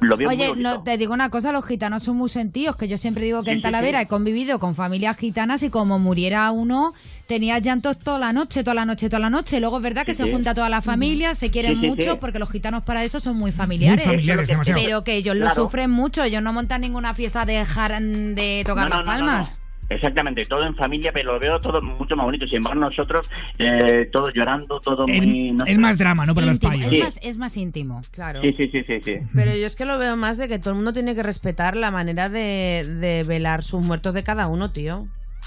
lo 0.00 0.16
veo 0.16 0.28
muy 0.28 0.36
Oye, 0.36 0.52
no, 0.56 0.82
te 0.82 0.96
digo 0.98 1.12
una 1.12 1.30
cosa, 1.30 1.52
los 1.52 1.64
gitanos 1.64 2.02
son 2.02 2.16
muy 2.16 2.28
sentidos, 2.28 2.76
que 2.76 2.88
yo 2.88 2.98
siempre 2.98 3.24
digo 3.24 3.42
que 3.42 3.50
Sí, 3.50 3.56
en 3.56 3.62
Talavera 3.62 3.98
sí. 4.00 4.04
he 4.04 4.08
convivido 4.08 4.58
con 4.58 4.74
familias 4.74 5.16
gitanas 5.16 5.62
y 5.62 5.70
como 5.70 5.98
muriera 5.98 6.50
uno, 6.50 6.94
tenía 7.26 7.58
llantos 7.58 7.98
toda 7.98 8.18
la 8.18 8.32
noche, 8.32 8.62
toda 8.64 8.74
la 8.74 8.84
noche, 8.84 9.08
toda 9.08 9.20
la 9.20 9.30
noche. 9.30 9.60
Luego 9.60 9.76
es 9.78 9.82
verdad 9.82 10.04
que 10.06 10.14
Sí, 10.14 10.22
se 10.24 10.32
junta 10.32 10.54
toda 10.54 10.68
la 10.68 10.82
familia, 10.82 11.34
se 11.34 11.50
quieren 11.50 11.78
mucho, 11.78 12.12
sí. 12.12 12.18
porque 12.20 12.38
los 12.38 12.50
gitanos 12.50 12.84
para 12.84 13.04
eso 13.04 13.20
son 13.20 13.36
muy 13.36 13.52
familiares. 13.52 14.06
Muy. 14.06 14.26
Pero 14.74 15.02
que 15.04 15.14
ellos 15.14 15.36
lo 15.36 15.54
sufren 15.54 15.90
mucho, 15.90 16.22
ellos 16.22 16.42
no 16.42 16.52
montan 16.52 16.80
ninguna 16.80 17.14
fiesta 17.14 17.44
de 17.44 17.54
dejar 17.54 18.00
de 18.02 18.62
tocar 18.66 18.88
No, 18.88 18.96
no, 18.96 19.02
las 19.02 19.06
no, 19.06 19.12
no, 19.12 19.18
palmas. 19.26 19.58
Exactamente, 19.90 20.42
todo 20.44 20.64
en 20.64 20.74
familia, 20.76 21.10
pero 21.12 21.32
lo 21.34 21.40
veo 21.40 21.58
todo 21.60 21.82
mucho 21.82 22.14
más 22.16 22.24
bonito. 22.24 22.46
Sin 22.46 22.58
embargo, 22.58 22.80
nosotros, 22.80 23.28
eh, 23.58 24.08
todos 24.12 24.32
llorando, 24.34 24.78
todo 24.80 25.04
muy... 25.06 25.50
no 25.52 25.64
Es 25.64 25.72
sé. 25.74 25.78
más 25.78 25.98
drama, 25.98 26.24
¿no? 26.26 26.34
Para 26.34 26.46
los 26.46 26.58
payos. 26.60 26.92
es, 26.92 27.00
más, 27.02 27.18
es 27.22 27.36
más 27.38 27.56
íntimo. 27.56 28.00
Claro. 28.12 28.40
Sí, 28.40 28.52
sí, 28.56 28.68
sí, 28.68 28.82
sí, 28.84 29.00
sí. 29.04 29.14
Pero 29.34 29.50
yo 29.54 29.66
es 29.66 29.74
que 29.76 29.84
lo 29.84 29.98
veo 29.98 30.16
más 30.16 30.38
de 30.38 30.46
que 30.48 30.58
todo 30.60 30.70
el 30.70 30.76
mundo 30.76 30.92
tiene 30.92 31.14
que 31.14 31.22
respetar 31.24 31.76
la 31.76 31.90
manera 31.90 32.28
de, 32.28 32.86
de 33.00 33.24
velar 33.26 33.62
sus 33.64 33.84
muertos 33.84 34.14
de 34.14 34.22
cada 34.22 34.46
uno, 34.46 34.70
tío. 34.70 35.00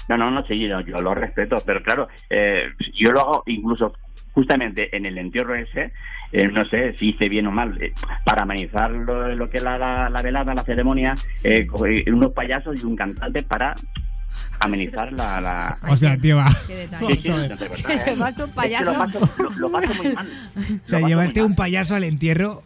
No, 0.08 0.18
no, 0.18 0.30
no, 0.30 0.44
sí, 0.46 0.58
yo, 0.58 0.80
yo 0.80 1.00
lo 1.00 1.14
respeto, 1.14 1.56
pero 1.64 1.82
claro, 1.82 2.06
eh, 2.28 2.68
yo 2.92 3.10
lo 3.12 3.20
hago 3.20 3.42
incluso 3.46 3.94
justamente 4.32 4.94
en 4.94 5.06
el 5.06 5.16
entierro 5.16 5.54
ese, 5.54 5.92
eh, 6.32 6.48
no 6.48 6.64
sé 6.66 6.92
si 6.98 7.10
hice 7.10 7.28
bien 7.28 7.46
o 7.46 7.50
mal, 7.52 7.72
eh, 7.80 7.92
para 8.26 8.42
amenizar 8.42 8.92
lo, 8.92 9.34
lo 9.34 9.48
que 9.48 9.58
es 9.58 9.62
la, 9.62 9.78
la, 9.78 10.10
la 10.10 10.20
velada, 10.22 10.52
la 10.52 10.64
ceremonia, 10.64 11.14
eh, 11.44 11.66
cogí 11.66 12.04
unos 12.10 12.32
payasos 12.32 12.82
y 12.82 12.84
un 12.84 12.96
cantante 12.96 13.42
para 13.44 13.74
amenizar 14.60 15.12
la... 15.12 15.40
la... 15.40 15.78
O 15.88 15.96
sea, 15.96 16.16
tío, 16.16 16.36
va. 16.36 16.48
Sí, 16.66 17.20
sí, 17.20 17.28
no, 17.28 17.38
de 17.38 17.48
verdad, 17.48 17.68
Que 17.86 17.96
te 17.98 18.10
¿eh? 18.12 18.16
vas 18.18 18.34
un 18.38 18.40
Es 18.44 18.46
que 18.48 18.54
payaso. 18.54 18.92
lo 18.92 18.98
paso, 18.98 19.42
lo, 19.42 19.50
lo 19.50 19.70
paso 19.72 20.02
muy 20.02 20.12
mal. 20.14 20.28
O 20.86 20.88
sea, 20.88 21.00
llevaste 21.00 21.42
un 21.42 21.54
payaso 21.54 21.94
al 21.94 22.04
entierro. 22.04 22.62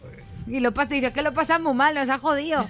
Y 0.47 0.61
lo 0.61 0.73
pasa 0.73 0.93
y 0.95 0.97
dices 0.99 1.13
que 1.13 1.21
lo 1.21 1.31
pasas 1.33 1.61
muy 1.61 1.73
mal, 1.75 1.93
nos 1.93 2.09
ha 2.09 2.17
jodido. 2.17 2.65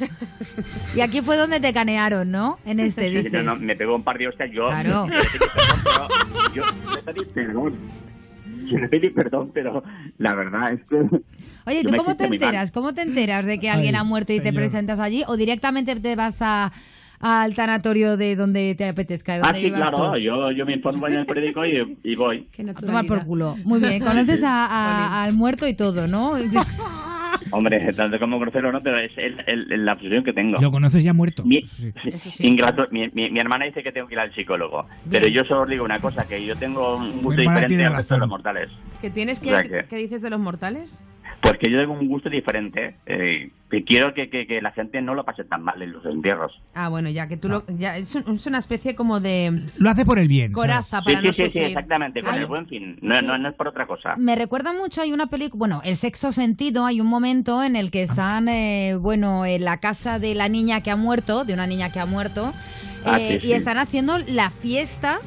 y 0.96 1.00
aquí 1.02 1.22
fue 1.22 1.38
donde 1.38 1.62
te 1.62 1.72
canearon, 1.74 2.30
¿no? 2.30 2.60
En 2.66 2.80
este, 2.82 3.04
Sí, 3.10 3.16
dices. 3.24 3.32
no, 3.32 3.44
no, 3.44 3.56
me 3.56 3.76
pegó 3.78 3.96
un 3.96 4.04
par 4.04 4.18
de 4.18 4.28
hostias, 4.28 4.50
yo... 4.52 4.68
Claro. 4.68 5.08
Yo, 5.08 5.14
le 5.14 5.24
pedí 5.24 5.40
perdón, 5.66 5.80
pero- 5.84 6.08
yo 6.54 6.64
le 6.96 7.02
pedí 7.04 7.26
perdón. 7.34 7.76
Yo 8.70 8.78
le 8.78 8.88
pedí 8.90 9.10
perdón, 9.12 9.52
pero 9.54 9.84
la 10.18 10.36
verdad 10.36 10.74
es 10.74 10.82
que... 10.90 10.96
Oye, 11.66 11.84
¿tú 11.84 11.96
cómo 11.96 12.16
te 12.18 12.26
enteras? 12.26 12.72
¿Cómo 12.72 12.94
te 12.94 13.02
enteras 13.02 13.46
de 13.46 13.60
que 13.60 13.70
alguien 13.70 13.96
Ay, 13.96 14.02
ha 14.02 14.04
muerto 14.04 14.34
y 14.34 14.40
te 14.42 14.52
presentas 14.54 15.00
allí? 15.00 15.24
¿O 15.28 15.38
directamente 15.38 15.96
te 15.96 16.16
vas 16.16 16.38
a 16.42 16.72
al 17.20 17.54
tanatorio 17.56 18.16
de 18.18 18.36
donde 18.36 18.76
te 18.76 18.88
apetezca? 18.88 19.34
De 19.36 19.41
Ah, 19.44 19.54
sí, 19.54 19.64
vivas 19.64 19.82
claro, 19.90 20.18
yo, 20.18 20.52
yo 20.52 20.66
me 20.66 20.74
informo 20.74 21.08
en 21.08 21.14
el 21.20 21.26
periódico 21.26 21.66
y, 21.66 21.98
y 22.04 22.16
voy. 22.16 22.48
A 22.70 22.74
tomar 22.74 23.06
por 23.06 23.26
culo. 23.26 23.56
Muy 23.64 23.80
bien, 23.80 24.02
conoces 24.04 24.44
a- 24.44 24.66
a- 24.70 25.24
al 25.24 25.34
muerto 25.34 25.68
y 25.68 25.76
todo, 25.76 26.08
¿no? 26.08 26.34
Hombre, 27.52 27.94
tanto 27.94 28.20
como 28.20 28.38
conocerlo 28.38 28.72
no, 28.72 28.82
pero 28.82 29.00
es 29.00 29.12
el, 29.18 29.40
el- 29.48 29.72
el- 29.72 29.86
la 29.86 29.94
obsesión 29.94 30.24
que 30.24 30.34
tengo. 30.34 30.60
Lo 30.60 30.72
conoces 30.72 31.04
ya 31.04 31.14
muerto. 31.14 31.44
Mi, 31.46 31.62
ingrato- 32.40 32.88
mi, 32.91 33.08
mi- 33.14 33.30
mi 33.30 33.40
hermana 33.40 33.66
dice 33.66 33.82
que 33.84 33.91
tengo 33.91 34.08
que 34.08 34.16
ir 34.16 34.20
al 34.20 34.34
psicólogo, 34.34 34.86
pero 35.10 35.28
yo 35.28 35.41
solo 35.46 35.62
os 35.64 35.70
digo 35.70 35.86
una 35.86 36.00
cosa, 36.00 36.28
que 36.28 36.44
yo 36.46 36.56
tengo 36.56 36.98
un 36.98 37.22
gusto 37.22 37.41
diferente 37.41 37.86
al 37.86 37.96
resto 37.96 38.16
de 38.16 38.20
los 38.22 38.30
mortales. 38.30 38.70
¿Qué 39.02 39.10
tienes 39.10 39.40
O 39.40 39.44
que, 39.44 39.50
sea 39.50 39.64
que- 39.64 39.86
¿Qué 39.88 39.96
dices 39.98 40.22
de 40.22 40.30
los 40.30 40.40
mortales? 40.40 41.04
Pues 41.41 41.57
que 41.57 41.72
yo 41.72 41.80
tengo 41.80 41.93
un 41.93 42.07
gusto 42.07 42.30
diferente, 42.30 42.95
eh, 43.06 43.49
que 43.72 43.84
quiero 43.84 44.14
que, 44.14 44.30
que- 44.30 44.45
que 44.45 44.61
la 44.61 44.72
gente 44.72 45.01
no 45.01 45.14
lo 45.15 45.23
pase 45.23 45.43
tan 45.45 45.64
mal 45.64 45.81
en 45.81 45.91
los 45.93 46.06
entierros. 46.06 46.51
Ah, 46.73 46.89
bueno, 46.89 47.10
ya 47.10 47.27
que 47.27 47.38
tú 47.38 47.47
lo... 47.49 47.64
Ya, 47.68 47.95
es, 47.97 48.14
un- 48.15 48.35
es 48.35 48.45
una 48.47 48.57
especie 48.57 48.93
como 48.95 49.19
de 49.22 49.61
Lo 49.77 49.89
hace 49.89 50.06
por 50.06 50.19
el 50.19 50.27
bien. 50.27 50.51
coraza 50.51 50.99
Sí, 50.99 51.06
para 51.06 51.19
sí, 51.22 51.27
no 51.27 51.34
sí, 51.34 51.41
sí, 51.43 51.47
sufrir. 51.49 51.64
exactamente, 51.68 52.22
con 52.22 52.34
Ay. 52.34 52.41
el 52.41 52.45
buen 52.47 52.68
fin, 52.68 52.97
no, 53.01 53.22
no, 53.22 53.38
no 53.38 53.49
es 53.49 53.56
por 53.56 53.68
otra 53.69 53.88
cosa. 53.88 54.15
Me 54.18 54.35
recuerda 54.35 54.73
mucho, 54.73 55.01
hay 55.01 55.14
una 55.14 55.27
película, 55.27 55.57
bueno, 55.60 55.81
El 55.85 55.95
sexo 55.95 56.31
sentido, 56.31 56.85
hay 56.85 56.99
un 56.99 57.07
momento 57.07 57.64
en 57.64 57.76
el 57.76 57.89
que 57.91 58.03
están, 58.03 58.49
eh, 58.49 58.95
bueno, 58.99 59.45
en 59.45 59.64
la 59.64 59.77
casa 59.77 60.19
de 60.19 60.35
la 60.35 60.49
niña 60.49 60.81
que 60.81 60.91
ha 60.91 60.95
muerto, 60.97 61.45
de 61.45 61.53
una 61.53 61.68
niña 61.68 61.91
que 61.91 61.99
ha 61.99 62.06
muerto, 62.06 62.53
Ah, 63.06 63.18
eh, 63.18 63.39
sí, 63.39 63.47
y 63.47 63.49
sí. 63.51 63.53
están 63.53 63.77
haciendo 63.77 64.18
la 64.18 64.49
fiesta 64.49 65.19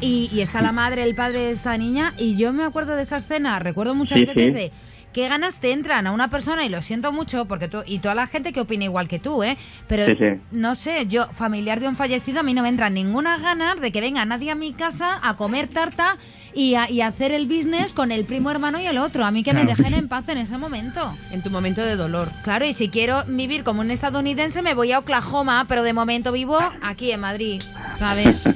y, 0.00 0.28
y 0.32 0.40
está 0.40 0.62
la 0.62 0.72
madre, 0.72 1.04
el 1.04 1.14
padre 1.14 1.38
de 1.38 1.50
esta 1.52 1.76
niña 1.76 2.12
y 2.18 2.36
yo 2.36 2.52
me 2.52 2.64
acuerdo 2.64 2.96
de 2.96 3.02
esa 3.02 3.18
escena, 3.18 3.58
recuerdo 3.60 3.94
muchas 3.94 4.18
Sí, 4.18 4.24
veces 4.24 4.46
sí. 4.46 4.50
de 4.50 4.72
qué 5.12 5.28
ganas 5.28 5.56
te 5.60 5.72
entran 5.72 6.06
a 6.06 6.12
una 6.12 6.28
persona 6.28 6.64
y 6.64 6.68
lo 6.68 6.80
siento 6.82 7.12
mucho 7.12 7.46
porque 7.46 7.68
tú, 7.68 7.82
y 7.86 7.98
toda 7.98 8.14
la 8.14 8.26
gente 8.26 8.52
que 8.52 8.60
opina 8.60 8.84
igual 8.84 9.08
que 9.08 9.18
tú, 9.18 9.42
¿eh? 9.42 9.56
Pero 9.88 10.06
Sí, 10.06 10.12
sí. 10.18 10.40
no 10.50 10.74
sé, 10.74 11.06
yo 11.06 11.28
familiar 11.32 11.80
de 11.80 11.88
un 11.88 11.96
fallecido 11.96 12.40
a 12.40 12.42
mí 12.42 12.54
no 12.54 12.62
me 12.62 12.68
entran 12.68 12.94
ninguna 12.94 13.38
ganas 13.38 13.80
de 13.80 13.92
que 13.92 14.00
venga 14.00 14.24
nadie 14.24 14.50
a 14.50 14.54
mi 14.54 14.72
casa 14.72 15.18
a 15.22 15.36
comer 15.36 15.68
tarta 15.68 16.16
y 16.54 16.74
a, 16.74 16.90
y 16.90 17.00
hacer 17.00 17.32
el 17.32 17.46
business 17.46 17.92
con 17.92 18.12
el 18.12 18.24
primo 18.24 18.50
hermano 18.50 18.80
y 18.80 18.86
el 18.86 18.98
otro. 18.98 19.24
A 19.24 19.30
mí 19.30 19.42
que 19.42 19.52
me 19.52 19.64
dejen 19.64 19.94
en 19.94 20.08
paz 20.08 20.28
en 20.28 20.38
ese 20.38 20.58
momento. 20.58 21.14
En 21.30 21.42
tu 21.42 21.50
momento 21.50 21.80
de 21.82 21.96
dolor. 21.96 22.28
Claro, 22.42 22.64
y 22.64 22.72
si 22.74 22.88
quiero 22.88 23.24
vivir 23.26 23.64
como 23.64 23.80
un 23.80 23.90
estadounidense 23.90 24.62
me 24.62 24.74
voy 24.74 24.92
a 24.92 24.98
Oklahoma, 25.00 25.64
pero 25.68 25.82
de 25.82 25.92
momento 25.92 26.32
vivo 26.32 26.58
aquí 26.82 27.12
en 27.12 27.20
Madrid, 27.20 27.62
¿sabes? 27.98 28.42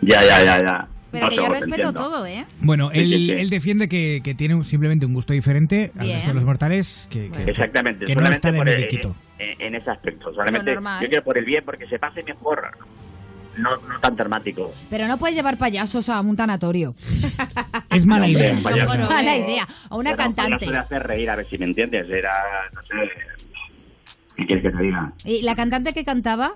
Ya, 0.00 0.22
ya, 0.24 0.44
ya, 0.44 0.62
ya. 0.62 0.88
Pero 1.20 1.26
No, 1.26 1.30
que 1.30 1.36
yo 1.36 1.48
respeto 1.48 1.92
todo, 1.92 2.26
¿eh? 2.26 2.44
Bueno, 2.60 2.90
Sí, 2.92 2.98
él, 3.00 3.10
sí, 3.10 3.26
sí. 3.26 3.32
él 3.32 3.50
defiende 3.50 3.88
que, 3.88 4.20
que 4.22 4.34
tiene 4.34 4.54
un- 4.54 4.64
simplemente 4.64 5.06
un 5.06 5.14
gusto 5.14 5.32
diferente 5.32 5.92
al 5.98 6.04
Bien. 6.04 6.16
resto 6.16 6.28
de 6.30 6.34
los 6.34 6.44
mortales, 6.44 7.08
que, 7.10 7.30
que- 7.30 7.50
Exactamente, 7.50 8.04
que 8.04 8.14
no 8.16 8.26
está 8.28 8.52
de 8.52 8.58
por 8.58 8.68
el- 8.68 8.76
mediquito. 8.76 9.14
en, 9.38 9.60
en 9.60 9.74
ese 9.74 9.90
aspecto. 9.90 10.32
Solamente 10.34 10.72
normal. 10.74 11.02
yo 11.02 11.08
quiero 11.08 11.24
por 11.24 11.38
el 11.38 11.44
bien, 11.44 11.62
porque 11.64 11.86
se 11.86 11.98
pase 11.98 12.22
mejor, 12.22 12.70
no, 13.56 13.70
no 13.76 14.00
tan 14.00 14.16
dramático. 14.16 14.72
Pero 14.90 15.06
no 15.08 15.16
puedes 15.18 15.34
llevar 15.36 15.56
payasos 15.56 16.08
a 16.08 16.20
un 16.20 16.36
tanatorio. 16.36 16.94
Es 17.90 18.04
mala 18.06 18.28
idea. 18.28 18.54
payaso. 18.62 18.92
Es 18.94 19.08
mala 19.10 19.36
idea. 19.36 19.66
A 19.88 19.96
una 19.96 20.14
Bueno, 20.14 20.34
cantante. 20.34 20.66
de 20.70 20.76
hacer 20.76 21.02
reír, 21.02 21.30
a 21.30 21.36
ver 21.36 21.46
si 21.46 21.56
me 21.58 21.64
entiendes. 21.66 22.08
Era, 22.10 22.32
no 22.74 22.82
sé, 22.82 22.94
¿qué 24.36 24.46
quieres 24.46 24.64
que 24.64 24.70
te 24.76 24.82
diga? 24.82 25.12
¿Y 25.24 25.42
la 25.42 25.56
cantante 25.56 25.94
que 25.94 26.04
cantaba? 26.04 26.52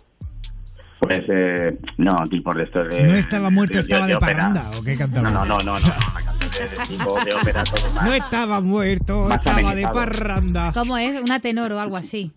Pues, 1.01 1.23
eh, 1.35 1.79
no, 1.97 2.17
tipo 2.29 2.53
de 2.55 2.65
estos 2.65 2.89
de... 2.91 3.03
No 3.05 3.15
estaba 3.15 3.49
muerto, 3.51 3.75
de- 3.75 3.81
estaba 3.81 4.07
de, 4.07 4.15
ópera. 4.17 4.33
parranda, 4.37 4.71
¿o 4.79 4.83
qué 4.83 4.97
cantaba? 4.97 5.31
No, 5.31 5.45
no, 5.47 5.59
no, 5.59 5.59
no, 5.59 5.79
no, 5.79 5.87
una 6.13 6.23
canción 6.25 6.51
de, 6.51 6.69
de 6.69 6.87
tipo 6.99 7.19
de 7.25 7.35
ópera, 7.35 7.65
todo 7.65 7.83
más. 7.95 8.05
No 8.05 8.13
estaba 8.13 8.61
muerto, 8.61 9.25
Más 9.25 9.39
estaba 9.39 9.75
de 9.75 9.83
parranda. 9.89 10.73
¿Cómo 10.75 10.99
es? 10.99 11.21
¿Una 11.23 11.41
tenor 11.41 11.73
o 11.73 11.81
algo 11.81 11.97
así? 11.97 12.33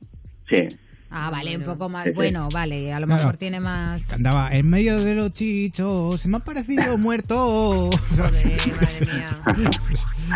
Sí. 0.49 0.67
Ah, 1.15 1.29
vale, 1.29 1.55
un 1.57 1.63
poco 1.63 1.89
más. 1.89 2.07
Bueno, 2.15 2.49
vale, 2.51 2.91
a 2.91 2.99
lo 2.99 3.05
Claro. 3.05 3.21
mejor 3.21 3.37
tiene 3.37 3.59
más. 3.59 4.03
Cantaba 4.05 4.51
en 4.51 4.67
medio 4.67 4.99
de 4.99 5.13
los 5.13 5.29
chichos, 5.31 6.19
se 6.21 6.27
me 6.27 6.37
ha 6.37 6.39
parecido 6.39 6.97
muerto. 6.97 7.89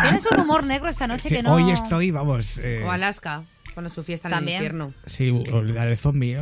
Tienes 0.02 0.26
un 0.30 0.40
humor 0.40 0.64
negro 0.66 0.88
esta 0.88 1.06
noche 1.06 1.28
Sí, 1.28 1.34
que 1.36 1.42
no. 1.42 1.54
Hoy 1.54 1.70
estoy, 1.70 2.10
vamos. 2.10 2.58
eh, 2.62 2.84
O 2.86 2.90
Alaska, 2.90 3.42
con 3.82 3.90
su 3.90 4.02
fiesta 4.02 4.28
en 4.28 4.34
También. 4.34 4.58
el 4.58 4.62
infierno. 4.64 4.92
sí, 5.06 5.30
o 5.30 5.62
la 5.62 5.84
del 5.84 5.96
zombie. 5.96 6.36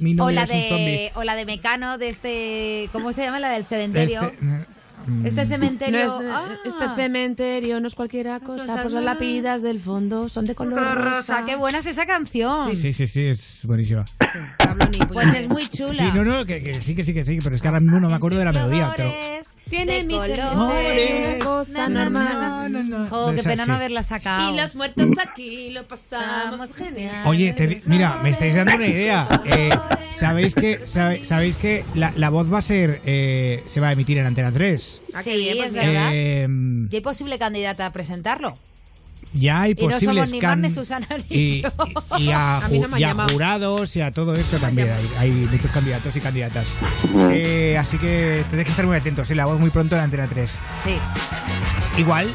Mi 0.00 0.16
O 0.18 0.30
la, 0.30 0.42
es 0.44 0.50
un 0.50 0.62
zombie. 0.68 0.84
de, 0.92 1.12
o 1.14 1.22
la 1.24 1.34
de 1.36 1.44
Mecano 1.46 1.96
de 1.98 2.08
este. 2.08 2.88
¿Cómo 2.92 3.12
se 3.12 3.22
llama? 3.22 3.38
La 3.40 3.50
del 3.50 3.64
cementerio. 3.66 4.20
Del 4.22 4.30
ce- 4.30 4.66
Este 5.24 5.46
cementerio. 5.46 6.06
No 6.06 6.20
es, 6.20 6.24
eh, 6.24 6.30
ah, 6.32 6.44
Este 6.64 6.84
cementerio 6.94 7.80
no 7.80 7.86
es 7.88 7.94
cualquiera 7.94 8.40
cosa, 8.40 8.82
pues 8.82 8.92
las 8.94 9.04
lápidas 9.04 9.62
del 9.62 9.78
fondo 9.80 10.28
son 10.28 10.44
de 10.44 10.54
color 10.54 10.78
rosa. 10.94 10.94
rosa. 11.38 11.44
Qué 11.44 11.56
buena 11.56 11.78
es 11.78 11.86
esa 11.86 12.06
canción. 12.06 12.74
Sí, 12.74 12.92
sí, 12.92 13.06
sí, 13.06 13.24
es 13.26 13.60
buenísima. 13.64 14.04
Pues 15.12 15.34
es 15.34 15.48
muy 15.48 15.66
chula. 15.68 15.92
Sí, 15.92 16.10
no, 16.14 16.24
no, 16.24 16.44
que, 16.44 16.62
que 16.62 16.74
sí, 16.74 16.94
que 16.94 17.04
sí, 17.04 17.12
que 17.14 17.24
sí, 17.24 17.38
pero 17.42 17.54
es 17.54 17.62
que 17.62 17.68
ahora 17.68 17.80
mismo 17.80 18.00
no 18.00 18.08
me 18.08 18.14
acuerdo 18.14 18.38
de 18.38 18.44
la 18.46 18.52
melodía. 18.52 18.92
Pero... 18.96 19.12
Tiene 19.68 19.98
de 19.98 20.04
mi 20.04 20.14
colores. 20.14 21.42
cosa 21.44 21.88
normal. 21.88 22.70
na, 22.72 22.82
na. 22.82 23.06
Jo, 23.08 23.30
qué 23.30 23.40
Esa 23.40 23.48
pena 23.50 23.64
sí. 23.64 23.70
no 23.70 23.76
haberla 23.76 24.02
sacado. 24.02 24.52
Y 24.52 24.56
los 24.56 24.74
muertos 24.76 25.08
aquí 25.26 25.70
lo 25.70 25.86
pasamos 25.86 26.74
genial. 26.74 27.22
Oye, 27.26 27.52
te 27.54 27.80
mira, 27.86 28.18
me 28.22 28.30
estáis 28.30 28.54
dando 28.54 28.74
una 28.74 28.86
idea. 28.86 29.28
Eh, 29.46 29.70
¿Sabéis 30.10 30.54
que, 30.54 30.86
sabe- 30.86 31.24
sabéis 31.24 31.56
que 31.56 31.84
la, 31.94 32.12
la 32.16 32.28
voz 32.28 32.52
va 32.52 32.58
a 32.58 32.62
ser, 32.62 33.00
eh, 33.06 33.62
se 33.66 33.80
va 33.80 33.88
a 33.88 33.92
emitir 33.92 34.18
en 34.18 34.26
Antena 34.26 34.52
3? 34.52 34.91
Sí, 35.22 35.48
es 35.48 35.72
verdad. 35.72 36.10
Eh, 36.12 36.48
¿Y 36.90 36.94
hay 36.94 37.00
posible 37.00 37.38
candidata 37.38 37.86
a 37.86 37.92
presentarlo? 37.92 38.54
ya 39.34 39.62
hay 39.62 39.70
Y 39.70 39.74
no 39.86 39.90
posibles 39.92 40.14
somos 40.28 40.30
ni 40.32 40.40
Mar 40.40 40.50
can- 40.50 40.60
ni 40.62 40.70
Susana 40.70 41.06
ni 41.30 41.36
y, 41.36 41.62
yo. 41.62 41.68
y 42.18 42.30
a, 42.32 42.60
no 42.70 42.98
y 42.98 43.32
jurados 43.32 43.96
y 43.96 44.00
a 44.02 44.10
todo 44.10 44.34
esto 44.34 44.58
también 44.58 44.90
hay, 44.90 45.08
hay 45.18 45.30
muchos 45.30 45.70
candidatos 45.70 46.14
y 46.16 46.20
candidatas. 46.20 46.76
Eh, 47.30 47.78
así 47.78 47.96
que 47.98 48.44
tenéis 48.50 48.66
que 48.66 48.70
estar 48.70 48.84
muy 48.86 48.96
atentos. 48.96 49.28
Sí, 49.28 49.34
la 49.34 49.46
voz 49.46 49.58
muy 49.58 49.70
pronto 49.70 49.94
en 49.94 50.02
Antena 50.02 50.26
3. 50.26 50.50
Sí. 50.84 52.00
Igual 52.00 52.34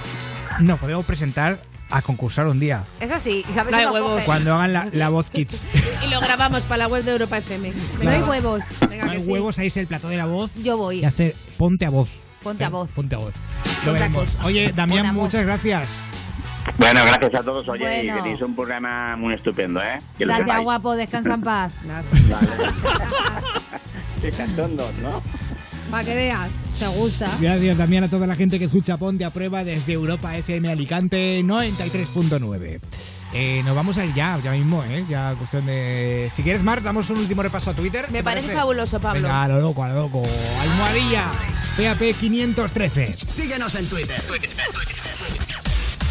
nos 0.60 0.80
podemos 0.80 1.06
presentar 1.06 1.60
a 1.90 2.02
concursar 2.02 2.48
un 2.48 2.60
día. 2.60 2.84
Eso 3.00 3.20
sí, 3.20 3.44
y 3.48 3.54
sabes 3.54 3.72
No 3.72 3.78
que 3.78 3.84
hay 3.86 3.92
huevos. 3.94 4.24
Cuando 4.26 4.54
hagan 4.56 4.74
la, 4.74 4.90
la 4.92 5.10
voz 5.10 5.30
kids. 5.32 5.68
Y 6.06 6.10
lo 6.10 6.20
grabamos 6.20 6.62
para 6.64 6.78
la 6.80 6.88
web 6.88 7.04
de 7.04 7.12
Europa 7.12 7.38
FM. 7.38 7.74
No 8.02 8.10
hay 8.10 8.22
huevos. 8.22 8.64
Venga, 8.90 9.06
No 9.06 9.12
que 9.12 9.18
hay 9.18 9.24
sí. 9.24 9.32
huevos, 9.32 9.60
ahí 9.60 9.68
es 9.68 9.78
el 9.78 9.88
plató 9.88 10.08
de 10.10 10.18
la 10.18 10.26
voz. 10.26 10.52
Yo 10.64 10.78
voy. 10.78 11.00
Y 11.02 11.06
hacer 11.06 11.36
ponte 11.58 11.86
a 11.86 11.90
voz. 11.90 12.10
Ponte 12.44 12.64
a 12.64 12.70
voz. 12.70 12.90
Ponte 12.92 13.16
a 13.16 13.20
voz. 13.20 13.34
Lo 13.86 13.92
Otra 13.92 14.08
veremos. 14.08 14.36
cosa. 14.36 14.46
Oye, 14.48 14.72
Damián, 14.76 15.14
muchas 15.16 15.46
gracias. 15.46 15.90
Bueno, 16.78 17.02
gracias 17.06 17.36
a 17.36 17.44
todos. 17.44 17.68
Oye, 17.70 18.04
y 18.04 18.08
Bueno. 18.08 18.24
tenéis 18.24 18.42
un 18.42 18.56
programa 18.56 19.16
muy 19.16 19.34
estupendo, 19.34 19.82
¿eh? 19.82 20.00
Que 20.18 20.26
Gracias, 20.26 20.60
guapo. 20.62 20.96
Descansa 20.96 21.34
en 21.36 21.42
paz. 21.42 21.74
Qué 24.22 24.32
cachondos, 24.38 24.94
¿no? 25.02 25.22
Para 25.92 26.04
que 26.04 26.16
veas. 26.16 26.50
¿Te 26.78 26.88
gusta? 26.88 27.32
Gracias 27.40 27.78
también 27.78 28.04
a 28.04 28.10
toda 28.10 28.28
la 28.28 28.36
gente 28.36 28.60
que 28.60 28.66
escucha 28.66 28.98
Ponte 28.98 29.26
a 29.26 29.32
Prueba 29.32 29.64
desde 29.64 29.94
Europa 29.94 30.36
FM 30.38 30.70
Alicante 30.70 31.42
93.9. 31.44 32.80
Eh, 33.34 33.62
nos 33.66 33.76
vamos 33.76 33.98
a 33.98 34.06
ir 34.06 34.14
ya, 34.14 34.40
ya 34.44 34.52
mismo, 34.52 34.84
¿eh? 34.86 35.06
Ya 35.10 35.36
cuestión 35.38 35.66
de... 35.66 36.32
Si 36.34 36.44
quieres, 36.44 36.64
Mar, 36.64 36.82
damos 36.82 37.10
un 37.10 37.18
último 37.18 37.44
repaso 37.44 37.72
a 37.72 37.74
Twitter. 37.74 38.06
Me 38.10 38.20
¿te 38.20 38.24
parece 38.24 38.54
fabuloso, 38.54 39.00
Pablo. 39.00 39.22
Venga, 39.22 39.44
a 39.44 39.48
lo 39.50 39.60
loco, 39.60 39.84
a 39.84 39.90
lo 39.90 39.96
loco. 39.96 40.24
Almohadilla, 40.62 41.26
PAP 41.78 42.18
513. 42.20 43.06
Síguenos 43.14 43.76
en 43.76 43.88
Twitter. 43.88 44.22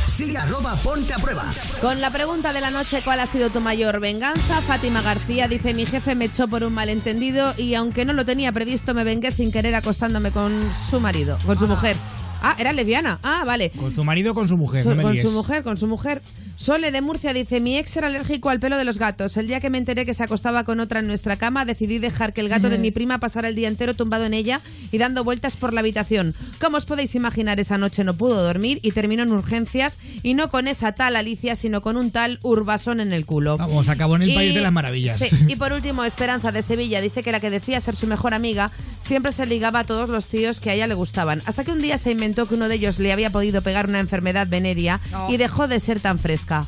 Sigue 0.06 0.38
arroba 0.38 0.76
ponte 0.76 1.12
a 1.12 1.18
prueba. 1.18 1.44
Con 1.80 2.00
la 2.00 2.10
pregunta 2.10 2.52
de 2.54 2.60
la 2.62 2.70
noche, 2.70 3.02
¿cuál 3.04 3.20
ha 3.20 3.26
sido 3.26 3.50
tu 3.50 3.60
mayor 3.60 4.00
venganza? 4.00 4.62
Fátima 4.62 5.02
García 5.02 5.46
dice, 5.46 5.74
mi 5.74 5.84
jefe 5.84 6.14
me 6.14 6.26
echó 6.26 6.48
por 6.48 6.64
un 6.64 6.72
malentendido 6.72 7.52
y 7.58 7.74
aunque 7.74 8.04
no 8.06 8.14
lo 8.14 8.24
tenía 8.24 8.50
previsto, 8.52 8.94
me 8.94 9.04
vengué 9.04 9.30
sin 9.30 9.52
querer 9.52 9.74
acostándome 9.74 10.30
con 10.30 10.52
su 10.90 11.00
marido, 11.00 11.36
con 11.44 11.58
su 11.58 11.66
mujer. 11.66 11.96
Ah, 12.42 12.54
era 12.58 12.72
lesbiana. 12.72 13.18
Ah, 13.22 13.42
vale. 13.46 13.70
Con 13.70 13.94
su 13.94 14.04
marido 14.04 14.32
o 14.32 14.34
con 14.34 14.48
su 14.48 14.56
mujer, 14.56 14.84
So- 14.84 14.90
no 14.90 14.96
me 14.96 15.02
con 15.02 15.12
líes. 15.12 15.24
su 15.24 15.32
mujer, 15.32 15.62
con 15.62 15.76
su 15.76 15.86
mujer. 15.86 16.22
Sole 16.58 16.90
de 16.90 17.02
Murcia 17.02 17.34
dice, 17.34 17.60
mi 17.60 17.76
ex 17.76 17.96
era 17.98 18.06
alérgico 18.06 18.48
al 18.48 18.58
pelo 18.60 18.78
de 18.78 18.84
los 18.84 18.98
gatos. 18.98 19.36
El 19.36 19.46
día 19.46 19.60
que 19.60 19.68
me 19.68 19.76
enteré 19.76 20.06
que 20.06 20.14
se 20.14 20.24
acostaba 20.24 20.64
con 20.64 20.80
otra 20.80 21.00
en 21.00 21.06
nuestra 21.06 21.36
cama, 21.36 21.66
decidí 21.66 21.98
dejar 21.98 22.32
que 22.32 22.40
el 22.40 22.48
gato 22.48 22.70
de 22.70 22.78
mi 22.78 22.90
prima 22.90 23.18
pasara 23.18 23.48
el 23.48 23.54
día 23.54 23.68
entero 23.68 23.92
tumbado 23.92 24.24
en 24.24 24.32
ella 24.32 24.62
y 24.90 24.96
dando 24.96 25.22
vueltas 25.22 25.54
por 25.56 25.74
la 25.74 25.80
habitación. 25.80 26.34
Como 26.58 26.78
os 26.78 26.86
podéis 26.86 27.14
imaginar, 27.14 27.60
esa 27.60 27.76
noche 27.76 28.04
no 28.04 28.14
pudo 28.14 28.42
dormir 28.42 28.78
y 28.82 28.92
terminó 28.92 29.22
en 29.22 29.32
urgencias 29.32 29.98
y 30.22 30.32
no 30.32 30.48
con 30.48 30.66
esa 30.66 30.92
tal 30.92 31.16
Alicia, 31.16 31.56
sino 31.56 31.82
con 31.82 31.98
un 31.98 32.10
tal 32.10 32.38
Urbasón 32.42 33.00
en 33.00 33.12
el 33.12 33.26
culo. 33.26 33.58
Vamos, 33.58 33.90
acabó 33.90 34.16
en 34.16 34.22
el 34.22 34.30
Y- 34.30 34.34
País 34.34 34.54
de 34.54 34.62
las 34.62 34.72
Maravillas. 34.72 35.18
sí, 35.18 35.28
y 35.48 35.56
por 35.56 35.74
último, 35.74 36.04
Esperanza 36.04 36.52
de 36.52 36.62
Sevilla 36.62 37.02
dice 37.02 37.22
que 37.22 37.32
la 37.32 37.40
que 37.40 37.50
decía 37.50 37.80
ser 37.82 37.96
su 37.96 38.06
mejor 38.06 38.32
amiga 38.32 38.70
siempre 39.02 39.30
se 39.32 39.44
ligaba 39.44 39.80
a 39.80 39.84
todos 39.84 40.08
los 40.08 40.24
tíos 40.26 40.60
que 40.60 40.70
a 40.70 40.74
ella 40.74 40.86
le 40.86 40.94
gustaban. 40.94 41.42
Hasta 41.44 41.64
que 41.64 41.72
un 41.72 41.82
día 41.82 41.98
se 41.98 42.12
inventó 42.12 42.46
que 42.46 42.54
uno 42.54 42.68
de 42.68 42.76
ellos 42.76 42.98
le 42.98 43.12
había 43.12 43.28
podido 43.28 43.60
pegar 43.60 43.88
una 43.88 44.00
enfermedad 44.00 44.46
venérea 44.48 45.02
No. 45.12 45.30
y 45.30 45.36
dejó 45.36 45.68
de 45.68 45.80
ser 45.80 46.00
tan 46.00 46.18
fresca. 46.18 46.45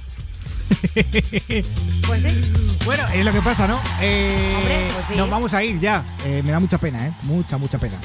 Pues 2.06 2.22
sí. 2.22 2.52
Bueno, 2.84 3.02
es 3.14 3.24
lo 3.24 3.32
que 3.32 3.42
pasa, 3.42 3.66
¿no? 3.68 3.78
Eh, 4.00 4.54
Hombre, 4.58 4.78
pues 4.94 5.06
sí. 5.10 5.16
Nos 5.16 5.28
vamos 5.30 5.52
a 5.54 5.62
ir 5.62 5.78
ya. 5.80 6.04
Eh, 6.24 6.42
me 6.44 6.52
da 6.52 6.60
mucha 6.60 6.78
pena, 6.78 7.06
¿eh? 7.06 7.12
Mucha, 7.22 7.58
mucha 7.58 7.78
pena. 7.78 7.96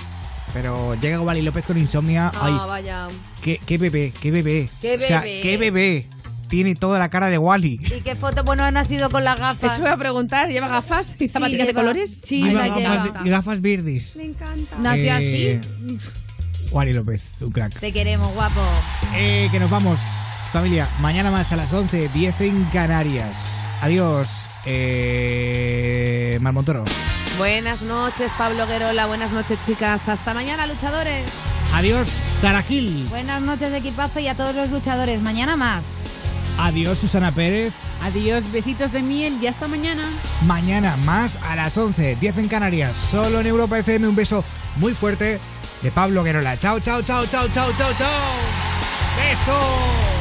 Pero 0.53 0.95
llega 0.95 1.21
Wally 1.21 1.41
López 1.41 1.65
con 1.65 1.77
insomnia. 1.77 2.31
Ay, 2.39 2.55
Ah, 2.59 2.65
vaya. 2.65 3.07
qué, 3.41 3.59
qué 3.65 3.77
bebé, 3.77 4.13
qué 4.21 4.31
bebé. 4.31 4.69
Qué 4.81 4.95
O 4.97 5.01
sea, 5.01 5.21
bebé. 5.21 5.39
qué 5.41 5.57
bebé. 5.57 6.07
Tiene 6.49 6.75
toda 6.75 6.99
la 6.99 7.09
cara 7.09 7.29
de 7.29 7.37
Wally. 7.37 7.79
¿Y 7.81 8.01
qué 8.01 8.15
foto? 8.15 8.43
Bueno, 8.43 8.63
ha 8.63 8.69
nacido 8.71 9.09
con 9.09 9.23
las 9.23 9.39
gafas. 9.39 9.73
Eso 9.73 9.81
voy 9.81 9.91
a 9.91 9.97
preguntar. 9.97 10.49
¿Lleva 10.49 10.67
gafas 10.67 11.15
y 11.19 11.27
zapatillas 11.29 11.61
de 11.65 11.73
lleva. 11.73 11.81
colores? 11.81 12.21
Sí, 12.25 12.41
Y 12.41 12.51
la 12.51 12.67
gafas, 12.67 12.77
lleva. 13.05 13.21
y 13.25 13.29
gafas 13.29 13.61
verdes. 13.61 14.15
Me 14.17 14.25
encanta. 14.25 14.77
Nació 14.79 15.03
Eh, 15.17 15.59
así. 15.61 15.99
Wally 16.71 16.93
López, 16.93 17.21
un 17.41 17.51
crack. 17.51 17.79
Te 17.79 17.91
queremos, 17.91 18.31
guapo. 18.33 18.61
Eh, 19.15 19.47
que 19.51 19.59
nos 19.59 19.71
vamos, 19.71 19.99
familia. 20.53 20.87
Mañana 21.01 21.31
más 21.31 21.51
a 21.51 21.55
las 21.55 21.73
11, 21.73 22.09
10 22.09 22.41
en 22.41 22.63
Canarias. 22.65 23.65
Adiós, 23.81 24.29
eh, 24.65 26.37
Mar 26.41 26.53
Montoro. 26.53 26.85
Buenas 27.39 27.81
noches, 27.81 28.31
Pablo 28.37 28.67
Guerola. 28.67 29.07
Buenas 29.07 29.31
noches, 29.31 29.57
chicas. 29.65 30.07
Hasta 30.07 30.35
mañana, 30.35 30.67
luchadores. 30.67 31.25
Adiós, 31.73 32.07
Sara 32.39 32.61
Gil. 32.61 33.07
Buenas 33.09 33.41
noches 33.41 33.73
equipazo 33.73 34.19
y 34.19 34.27
a 34.27 34.35
todos 34.35 34.55
los 34.55 34.69
luchadores. 34.69 35.21
Mañana 35.21 35.55
más. 35.55 35.83
Adiós, 36.59 36.99
Susana 36.99 37.31
Pérez. 37.31 37.73
Adiós, 38.03 38.43
besitos 38.51 38.91
de 38.91 39.01
miel 39.01 39.35
y 39.41 39.47
hasta 39.47 39.67
mañana. 39.67 40.07
Mañana 40.45 40.95
más 40.97 41.39
a 41.49 41.55
las 41.55 41.75
11, 41.75 42.15
10 42.17 42.37
en 42.37 42.47
Canarias. 42.47 42.95
Solo 42.95 43.39
en 43.39 43.47
Europa 43.47 43.79
FM. 43.79 44.07
Un 44.07 44.15
beso 44.15 44.43
muy 44.75 44.93
fuerte 44.93 45.39
de 45.81 45.91
Pablo 45.91 46.23
Guerola. 46.23 46.59
Chao, 46.59 46.79
chao, 46.79 47.01
chao, 47.01 47.25
chao, 47.25 47.47
chao, 47.47 47.71
chao, 47.75 47.93
chao. 47.97 48.33
Beso. 49.17 50.12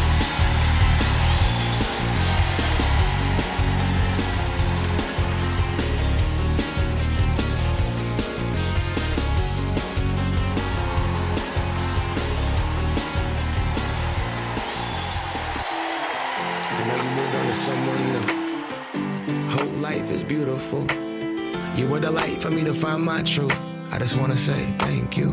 Me 22.55 22.65
to 22.65 22.75
find 22.75 23.03
my 23.03 23.23
truth. 23.23 23.71
I 23.91 23.99
just 23.99 24.17
wanna 24.17 24.37
say 24.37 24.75
thank 24.79 25.17
you. 25.17 25.31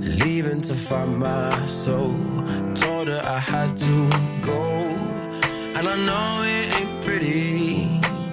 Leaving 0.00 0.60
to 0.62 0.74
find 0.74 1.18
my 1.18 1.50
soul. 1.66 2.14
Told 2.74 3.08
her 3.08 3.22
I 3.24 3.38
had 3.38 3.76
to 3.78 4.10
go. 4.40 4.62
And 5.76 5.88
I 5.88 5.96
know 5.96 6.42
it 6.44 6.80
ain't 6.80 7.04
pretty 7.04 7.84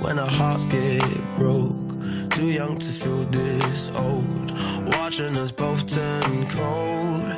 when 0.03 0.19
our 0.19 0.29
hearts 0.29 0.65
get 0.65 1.01
broke. 1.37 1.89
Too 2.31 2.47
young 2.47 2.77
to 2.77 2.89
feel 2.89 3.23
this 3.25 3.91
old. 3.95 4.51
Watching 4.95 5.37
us 5.37 5.51
both 5.51 5.87
turn 5.87 6.47
cold. 6.49 7.31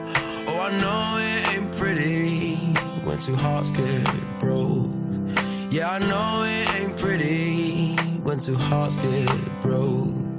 Oh, 0.48 0.60
I 0.60 0.72
know 0.82 1.18
it 1.20 1.56
ain't 1.56 1.72
pretty 1.78 2.56
when 3.06 3.18
two 3.18 3.36
hearts 3.36 3.72
get 3.72 4.40
broke. 4.40 4.90
Yeah, 5.70 5.92
I 5.92 6.00
know 6.00 6.44
it 6.46 6.76
ain't 6.76 6.98
pretty 6.98 7.96
when 8.24 8.40
two 8.40 8.56
hearts 8.56 8.98
get 8.98 9.62
broke. 9.62 10.31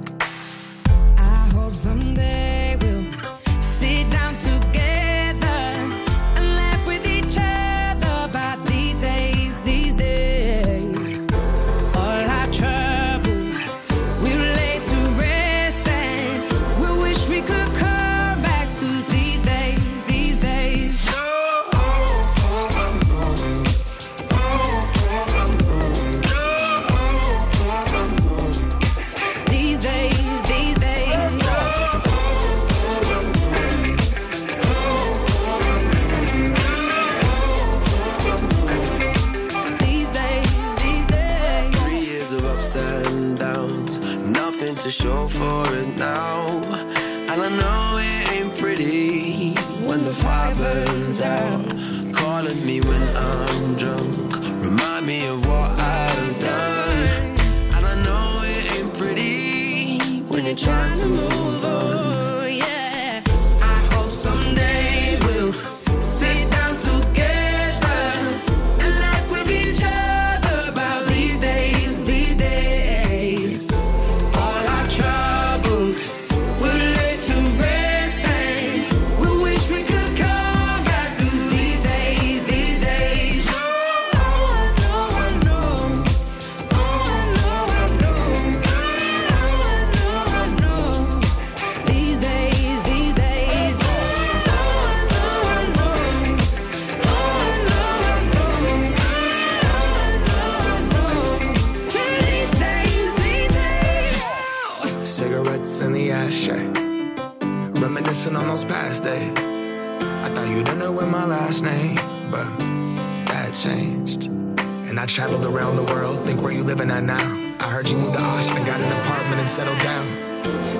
Traveled 115.13 115.45
around 115.45 115.75
the 115.75 115.83
world, 115.93 116.25
think 116.25 116.41
where 116.41 116.51
you 116.51 116.63
living 116.63 116.89
at 116.89 117.03
now. 117.03 117.53
I 117.59 117.69
heard 117.69 117.87
you 117.87 117.95
moved 117.95 118.15
to 118.15 118.19
Austin, 118.19 118.65
got 118.65 118.81
an 118.81 118.91
apartment 119.01 119.41
and 119.41 119.47
settled 119.47 119.77
down. 119.77 120.07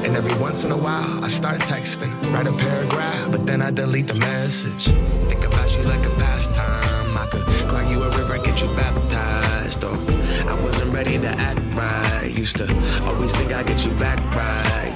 And 0.03 0.15
every 0.15 0.34
once 0.41 0.64
in 0.64 0.72
a 0.72 0.77
while, 0.77 1.23
I 1.23 1.27
start 1.27 1.60
texting, 1.61 2.11
write 2.34 2.47
a 2.47 2.53
paragraph, 2.53 3.30
but 3.30 3.45
then 3.45 3.61
I 3.61 3.69
delete 3.69 4.07
the 4.07 4.15
message. 4.15 4.85
Think 5.30 5.45
about 5.45 5.77
you 5.77 5.84
like 5.84 6.03
a 6.03 6.10
pastime. 6.15 7.15
I 7.15 7.27
could 7.27 7.43
cry 7.69 7.88
you 7.91 8.01
a 8.01 8.10
river, 8.18 8.43
get 8.43 8.60
you 8.60 8.68
baptized. 8.76 9.84
Or 9.84 9.93
I 9.93 10.60
wasn't 10.64 10.91
ready 10.91 11.19
to 11.19 11.27
act 11.27 11.60
right. 11.76 12.31
Used 12.35 12.57
to 12.57 12.65
always 13.05 13.31
think 13.34 13.53
I'd 13.53 13.68
get 13.68 13.85
you 13.85 13.91
back 13.99 14.18
right. 14.34 14.95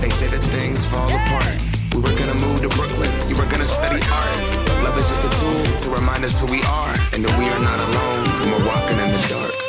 They 0.00 0.08
say 0.08 0.26
that 0.28 0.40
things 0.50 0.86
fall 0.86 1.10
apart. 1.10 1.58
We 1.92 2.00
were 2.00 2.16
gonna 2.18 2.40
move 2.40 2.62
to 2.62 2.70
Brooklyn, 2.70 3.12
you 3.28 3.36
were 3.36 3.44
gonna 3.44 3.66
study 3.66 4.00
art. 4.10 4.47
Love 4.88 4.96
is 4.96 5.08
just 5.10 5.22
a 5.22 5.28
tool 5.38 5.80
to 5.80 5.90
remind 5.90 6.24
us 6.24 6.40
who 6.40 6.46
we 6.46 6.62
are 6.62 6.94
and 7.12 7.22
that 7.22 7.38
we 7.38 7.44
are 7.44 7.60
not 7.60 7.78
alone 7.78 8.24
when 8.40 8.50
we're 8.52 8.68
walking 8.68 8.96
in 8.96 9.10
the 9.10 9.26
dark. 9.28 9.67